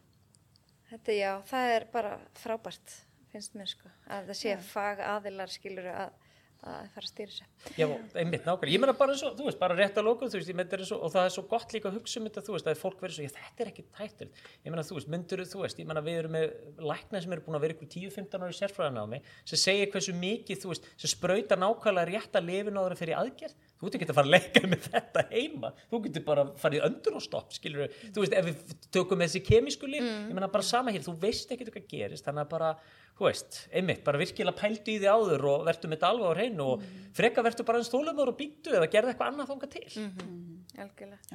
þetta 0.91 1.19
já, 1.19 1.31
það 1.53 1.75
er 1.77 1.89
bara 1.95 2.13
frábært, 2.43 2.99
finnst 3.33 3.59
mér 3.59 3.71
sko, 3.71 3.95
að 4.09 4.31
það 4.33 4.41
sé 4.43 4.57
fag 4.73 5.05
aðilar 5.15 5.55
skilur 5.55 5.91
að, 5.93 6.19
að 6.65 6.87
fara 6.95 7.05
að 7.05 7.11
stýra 7.11 7.33
þessu. 7.33 7.47
Já, 7.77 7.87
einmitt 8.21 8.47
nákvæmlega, 8.47 8.73
ég 8.75 8.83
meina 8.83 8.95
bara 8.97 9.15
eins 9.15 9.25
og, 9.27 9.35
þú 9.39 9.49
veist, 9.49 9.59
bara 9.61 9.77
rétt 9.79 9.99
að 10.01 10.07
lókum, 10.09 10.31
þú 10.33 10.39
veist, 10.41 10.51
ég 10.51 10.57
meina 10.57 10.69
þetta 10.71 10.81
er 10.81 10.89
svo, 10.89 10.99
og 11.05 11.13
það 11.15 11.29
er 11.29 11.35
svo 11.35 11.45
gott 11.51 11.75
líka 11.75 11.91
að 11.91 11.99
hugsa 11.99 12.21
um 12.21 12.29
þetta, 12.29 12.45
þú 12.47 12.55
veist, 12.55 12.71
að 12.71 12.81
fólk 12.81 13.05
verður 13.05 13.17
svo, 13.19 13.27
já, 13.27 13.33
þetta 13.37 13.65
er 13.65 13.71
ekki 13.73 13.85
tættur, 13.99 14.31
ég 14.65 14.73
meina, 14.73 14.87
þú 14.89 14.99
veist, 14.99 15.11
myndur, 15.15 15.45
þú 15.51 15.63
veist, 15.65 15.83
ég 15.83 15.91
meina, 15.91 16.05
við 16.05 16.21
erum 16.23 16.35
með 16.39 16.47
lækna 16.91 17.23
sem 17.25 17.37
eru 17.37 17.45
búin 17.45 17.59
að 17.59 17.67
vera 17.67 17.77
ykkur 17.77 17.91
10-15 17.95 18.47
ári 18.49 18.59
sérfræðanámi, 18.61 19.21
sem 19.53 19.63
segir 19.65 19.93
hversu 19.93 20.17
mikið, 20.17 20.63
þú 20.65 20.73
veist, 20.73 20.89
sem 20.97 21.13
sprauta 21.13 21.61
nákvæmlega 21.61 22.11
rétt 22.15 22.41
að 22.41 22.49
lifin 22.49 22.81
áður 22.81 22.97
fyrir 23.01 23.21
aðgerð, 23.21 23.59
þú 23.81 23.87
ert 23.89 23.97
ekki 23.99 24.07
að 24.09 24.15
fara 24.17 24.29
að 24.29 24.35
leika 24.35 24.61
með 24.71 24.85
þetta 24.89 25.23
heima, 25.31 25.71
þú 25.91 25.99
getur 26.07 26.25
bara 26.25 26.45
farið 26.63 26.79
í 26.81 26.85
öndur 26.89 27.17
og 27.19 27.23
stopp, 27.25 27.53
skilur 27.53 27.89
þú 28.15 28.23
veist, 28.23 28.37
ef 28.39 28.45
við 28.47 28.75
tökum 28.95 29.25
þessi 29.25 29.43
kemísku 29.45 29.87
líf, 29.91 30.05
ég 30.05 30.35
meina 30.35 30.49
bara 30.49 30.63
sama 30.65 30.93
hér, 30.95 31.03
þú 31.05 31.17
veist 31.21 31.51
ekki 31.53 31.67
hvað 31.71 31.89
gerist, 31.91 32.25
þannig 32.25 32.45
að 32.47 32.53
bara, 32.55 32.71
þú 33.19 33.27
veist, 33.29 33.59
einmitt, 33.75 34.05
bara 34.07 34.19
virkilega 34.23 34.57
pældu 34.61 34.95
í 34.95 34.99
því 35.03 35.11
áður 35.11 35.45
og 35.51 35.65
verður 35.69 35.91
með 35.91 35.99
þetta 35.99 36.11
alveg 36.15 36.31
á 36.31 36.35
hreinu 36.39 36.69
og 36.75 36.87
freka 37.19 37.45
verður 37.47 37.69
bara 37.69 37.79
eins 37.83 37.91
þólumur 37.93 38.33
og 38.33 38.39
býttu 38.39 38.73
eða 38.79 38.89
gerði 38.95 39.13
eitthvað 39.15 39.33
annað 39.35 39.51
þangað 39.53 39.75
til. 39.75 40.07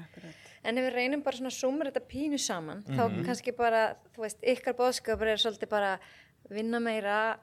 Akkurat. 0.01 0.39
En 0.67 0.77
ef 0.79 0.83
við 0.89 0.95
reynum 0.97 1.21
bara 1.23 1.37
svona 1.39 1.51
að 1.53 1.59
sumra 1.59 1.91
þetta 1.91 2.07
pínu 2.11 2.39
saman, 2.39 2.83
Mhm. 2.87 2.97
þá 2.97 3.25
kannski 3.29 3.53
bara, 3.55 3.83
þú 4.15 4.25
veist, 4.25 4.41
ykkar 4.43 4.75
bóðskapur 4.75 5.27
er 5.31 5.37
svolítið 5.39 5.69
bara 5.69 5.93
vinna 6.49 6.79
meira, 6.79 7.37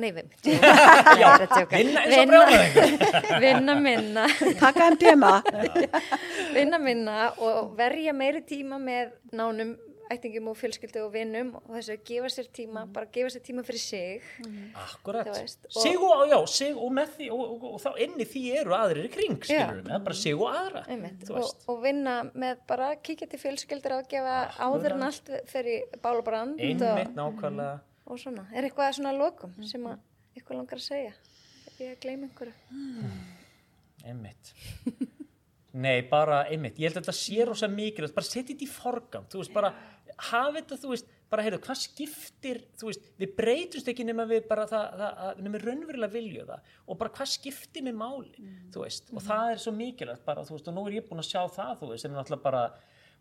nei, 0.00 0.10
við, 0.16 0.30
Já, 1.20 1.30
vinna 1.72 2.04
eins 2.04 2.20
og 2.20 2.30
brjálæðingur. 2.30 3.40
vinna 3.44 3.74
minna, 3.80 4.26
taka 4.60 4.90
MDMA 4.94 5.34
vinna 6.56 6.78
minna 6.80 7.18
og 7.42 7.74
verja 7.78 8.14
meiri 8.16 8.40
tíma 8.48 8.78
með 8.80 9.12
nánum 9.36 9.74
ættingum 10.06 10.52
og 10.52 10.54
fjölskyldu 10.54 11.00
og 11.02 11.08
vinnum 11.16 11.48
og 11.58 11.72
þessu 11.74 11.96
gefa 12.06 12.28
sér 12.30 12.46
tíma, 12.54 12.84
bara 12.94 13.08
gefa 13.10 13.26
sér 13.34 13.42
tíma 13.42 13.64
fyrir 13.66 13.80
sig. 13.82 14.28
Akkurat, 14.78 15.26
veist, 15.34 15.64
og- 15.66 15.80
sig 15.82 15.96
og, 15.98 16.20
já, 16.30 16.36
sig 16.46 16.76
og 16.78 16.92
með 16.94 17.08
því 17.16 17.26
og, 17.34 17.40
og, 17.56 17.64
og, 17.72 17.80
þá 17.82 17.98
inni 18.04 18.26
því 18.30 18.42
eru 18.60 18.76
aðrir 18.78 19.08
í 19.08 19.10
kring, 19.16 19.34
skilur 19.42 19.80
við, 19.80 19.90
er 19.96 20.04
bara 20.06 20.14
sig 20.20 20.36
og 20.38 20.46
aðra, 20.54 20.84
Einmitt, 20.94 21.26
þú 21.26 21.40
og, 21.40 21.50
og 21.74 21.82
vinna 21.82 22.14
með 22.38 22.62
bara 22.70 22.92
að 22.92 23.02
kíkja 23.10 23.26
til 23.34 23.42
fjölskyldur 23.42 23.96
að 23.98 24.06
gefa 24.14 24.36
áður 24.68 24.94
en 24.94 25.02
allt 25.08 25.34
fyrir 25.50 25.98
bál 26.06 26.14
og 26.20 26.24
brand 26.30 26.62
Einmitt 26.62 26.86
og, 26.86 27.10
nákvæmlega, 27.18 27.74
og 28.06 28.18
svona. 28.22 28.46
Er 28.54 28.68
eitthvað 28.68 28.94
svona 28.98 29.12
lokum 29.16 29.54
sem 29.66 29.82
að 29.90 29.98
ykkur 30.40 30.56
langar 30.60 30.78
að 30.80 30.86
segja? 30.86 31.12
Ef 31.66 31.78
ég 31.82 31.96
að 31.96 32.00
gleyma 32.04 32.28
einhverju. 32.28 32.54
einmitt. 34.06 34.52
Nei, 35.76 36.00
bara 36.08 36.44
einmitt, 36.48 36.78
ég 36.80 36.88
held 36.88 36.96
að 37.02 37.04
þetta 37.04 37.14
sé 37.18 37.44
rosa 37.44 37.68
mikilvægt, 37.68 38.14
bara 38.16 38.24
setja 38.24 38.54
þetta 38.54 38.64
í 38.64 38.68
forgang, 38.72 39.26
þú 39.28 39.42
veist, 39.42 39.52
bara 39.52 39.74
hafa 40.30 40.54
þetta, 40.56 40.78
þú 40.80 40.92
veist, 40.94 41.10
bara 41.28 41.42
heyrðu, 41.44 41.58
hvað 41.66 41.80
skiptir, 41.82 42.60
þú 42.80 42.88
veist, 42.88 43.08
við 43.20 43.34
breytumst 43.36 43.90
ekki 43.92 44.06
nema 44.08 44.24
við 44.30 44.46
bara 44.48 44.64
það, 44.70 44.86
það 45.02 45.20
að- 45.26 45.42
nema 45.44 45.58
við 45.58 45.66
raunverulega 45.66 46.12
vilju 46.14 46.46
það. 46.48 46.70
Og 46.88 46.98
bara 47.02 47.12
hvað 47.18 47.28
skiptir 47.34 47.84
með 47.84 47.98
máli, 48.00 48.46
þú 48.72 48.84
veist, 48.86 49.12
og 49.12 49.20
það 49.26 49.50
er 49.52 49.60
svo 49.66 49.72
mikilvægt 49.76 50.24
bara, 50.24 50.46
þú 50.48 50.56
veist, 50.56 50.68
og 50.72 50.74
nú 50.78 50.86
er 50.88 50.96
ég 50.96 51.08
búin 51.10 51.20
að 51.20 51.28
sjá 51.28 51.42
það, 51.58 51.74
þú 51.82 51.90
veist, 51.92 52.02
sem 52.06 52.14
er 52.14 52.22
náttúrulega 52.22 52.42
bara, 52.48 52.62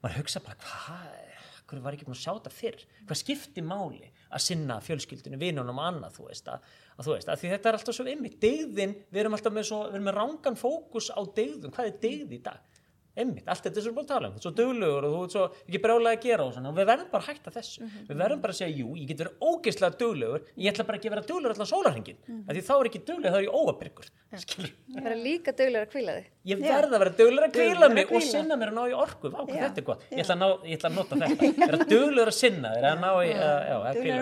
maður 0.06 0.18
hugsa 0.22 0.40
bara, 0.46 0.56
hvað, 0.64 1.35
hverju 1.70 1.86
var 1.86 1.98
ekki 1.98 2.08
búin 2.08 2.16
að 2.16 2.22
sjá 2.22 2.32
þetta 2.34 2.54
fyrr, 2.54 2.86
hvað 3.08 3.20
skiptir 3.22 3.66
máli 3.66 4.12
að 4.30 4.44
sinna 4.46 4.78
fjölskyldinu, 4.84 5.40
vinunum 5.42 5.82
og 5.82 5.88
annað, 5.90 6.18
þú 6.18 6.28
veist, 6.30 6.50
að, 6.52 6.70
að 6.96 7.08
þú 7.08 7.16
veist, 7.16 7.32
að 7.32 7.44
þetta 7.46 7.72
er 7.72 7.80
alltaf 7.80 7.98
svo 7.98 8.08
ymmið, 8.12 8.38
degðin, 8.44 8.96
við 9.10 9.22
erum 9.24 9.38
alltaf 9.38 9.56
með 9.56 9.68
svo, 9.70 9.82
við 9.88 9.98
erum 9.98 10.08
með 10.10 10.18
rángan 10.20 10.60
fókus 10.60 11.12
á 11.14 11.22
degðum, 11.38 11.74
hvað 11.76 11.92
er 11.92 12.00
degð 12.06 12.36
í 12.38 12.42
dag? 12.46 12.75
Einmitt, 13.16 13.46
allt 13.48 13.64
þetta 13.64 13.80
sem 13.80 13.94
við 13.94 13.96
búin 13.96 14.06
að 14.06 14.10
tala 14.12 14.28
um, 14.28 14.34
þú 14.36 14.40
ert 14.40 14.46
svo 14.46 14.52
duglegur 14.58 15.06
og 15.08 15.14
þú 15.14 15.20
ert 15.24 15.34
svo 15.36 15.44
ekki 15.64 15.80
brjálega 15.86 16.18
að 16.18 16.26
gera 16.26 16.44
og 16.44 16.50
svona. 16.52 16.68
Og 16.68 16.76
við 16.76 16.88
verðum 16.90 17.10
bara 17.14 17.24
að 17.24 17.30
hætta 17.32 17.50
þessu, 17.56 17.80
við 18.10 18.18
verðum 18.20 18.42
bara 18.44 18.52
að 18.52 18.60
segja 18.60 18.76
jú, 18.76 18.88
ég 19.00 19.06
get 19.08 19.20
verið 19.22 19.36
ógeðslega 19.50 19.96
duglegur, 20.02 20.42
ég 20.60 20.68
ætla 20.74 20.84
bara 20.90 20.98
ekki 21.00 21.08
að 21.08 21.16
vera 21.16 21.24
duglegur 21.30 21.54
allan 21.56 21.72
sólarhingin, 21.72 22.20
mm. 22.28 22.44
því 22.50 22.62
þá 22.68 22.76
er 22.76 22.86
ekki 22.90 23.02
duglegur, 23.08 23.32
þá 23.32 23.40
er 23.40 23.46
ég 23.46 23.56
óabyrgur, 23.56 24.08
skilur, 24.44 24.72
Vera 25.00 25.16
líka 25.22 25.52
duglegur 25.56 25.88
að 25.88 25.92
kvíla 25.96 26.12
þig. 26.20 26.28
ég 26.52 26.58
verð 26.66 26.92
að 26.92 27.00
vera 27.06 27.14
duglegur 27.22 27.48
að 27.48 27.56
kvíla 27.56 27.88
mig 27.96 28.06
og 28.12 28.22
sinna 28.28 28.56
mér 28.60 28.70
að 28.74 28.76
ná 28.76 28.84
í 28.84 28.94
orku, 29.06 29.28
vá, 29.32 29.40
hvað 29.40 29.56
Já. 29.56 29.64
þetta 29.64 29.80
er 29.80 29.88
gott, 29.88 30.02
ég 30.12 30.20
ætla 30.26 30.36
að, 30.36 30.42
ná, 30.44 30.48
ég 30.68 30.76
ætla 30.76 30.90
að 30.92 30.98
nota 31.00 31.14
þetta, 31.24 31.44
vera 31.72 31.80
duglegur 31.96 32.30
að 32.34 32.38
sinna 32.42 32.68
þér, 32.76 32.84
að 32.92 32.98
ná 33.06 33.12
í, 33.16 33.32
uh, 33.32 33.40
já, 33.72 33.76
að 33.80 33.96
hvíla 34.04 34.20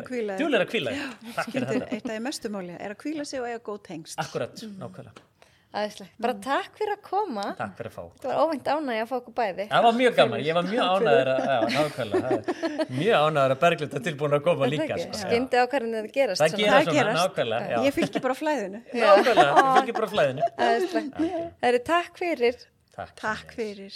þig. 5.09 5.32
Þetta, 5.73 5.81
Æðislega. 5.83 6.09
Bara 6.23 6.33
takk 6.45 6.75
fyrir 6.77 6.93
að 6.93 7.01
koma. 7.07 7.43
takk 7.57 7.73
fyrir 7.79 7.89
að 7.89 7.95
fá. 7.95 8.03
Það 8.23 8.29
var 8.29 8.41
óvænt 8.43 8.67
ánægi 8.73 9.01
að 9.03 9.09
fá 9.09 9.15
okkur 9.17 9.35
bæði. 9.39 9.65
Það 9.71 9.85
var 9.87 9.95
mjög 9.99 10.15
gaman, 10.19 10.43
ég 10.45 10.57
var 10.57 10.67
mjög 10.69 10.83
ánæður 10.93 11.31
að, 11.33 11.41
já, 11.49 11.57
nákvæmlega, 11.73 12.21
það 12.23 12.69
er 12.69 12.93
mjög 12.99 13.25
ánæður 13.27 13.55
að 13.55 13.61
Berglind 13.63 13.97
er 13.99 14.05
tilbúin 14.07 14.37
að 14.37 14.43
koma 14.47 14.69
líka. 14.69 14.99
Já. 15.01 15.07
Skyndi 15.23 15.61
ákvarðin 15.63 15.99
að 15.99 16.09
gerast. 16.17 16.43
Það 16.43 16.53
svona. 16.53 16.63
gera 16.63 16.77
Það 16.77 16.87
svona, 16.87 16.97
gerast. 16.99 17.19
nákvæmlega, 17.23 17.69
já. 17.73 17.77
ég 17.87 17.97
fylgir 17.97 18.25
bara 18.27 18.37
flæðinu 18.37 18.81
Nákvæmlega, 19.03 19.51
við 19.57 19.77
fylgjum 19.79 19.99
bara 19.99 20.11
flæðinu. 20.13 20.49
Æðislega. 20.69 21.27
Það 21.63 21.69
eru 21.73 21.83
takk 21.93 22.21
fyrir. 22.23 22.63
Takk. 22.93 23.15
takk 23.17 23.55
fyrir 23.57 23.95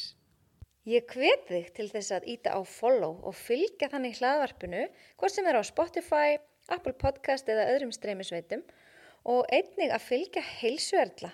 Ég 0.88 1.04
hvet 1.12 1.50
þig 1.52 1.66
til 1.76 1.86
þess 1.92 2.14
að 2.16 2.28
íta 2.32 2.54
á 2.56 2.60
follow 2.64 3.18
og 3.28 3.34
fylgja 3.36 3.90
þannig 3.92 4.16
hlaðvarpinu, 4.22 4.86
hvort 5.20 5.34
sem 5.36 5.46
er 5.52 5.58
á 5.60 5.64
Spotify, 5.68 6.38
Apple 6.72 6.94
Podcast 6.96 7.50
eða 7.52 7.66
öðrum 7.74 7.92
streymisveitum 7.92 8.64
og 9.28 9.44
einnig 9.52 9.92
að 9.92 10.06
fylgja 10.08 10.44
heilsuerla 10.62 11.34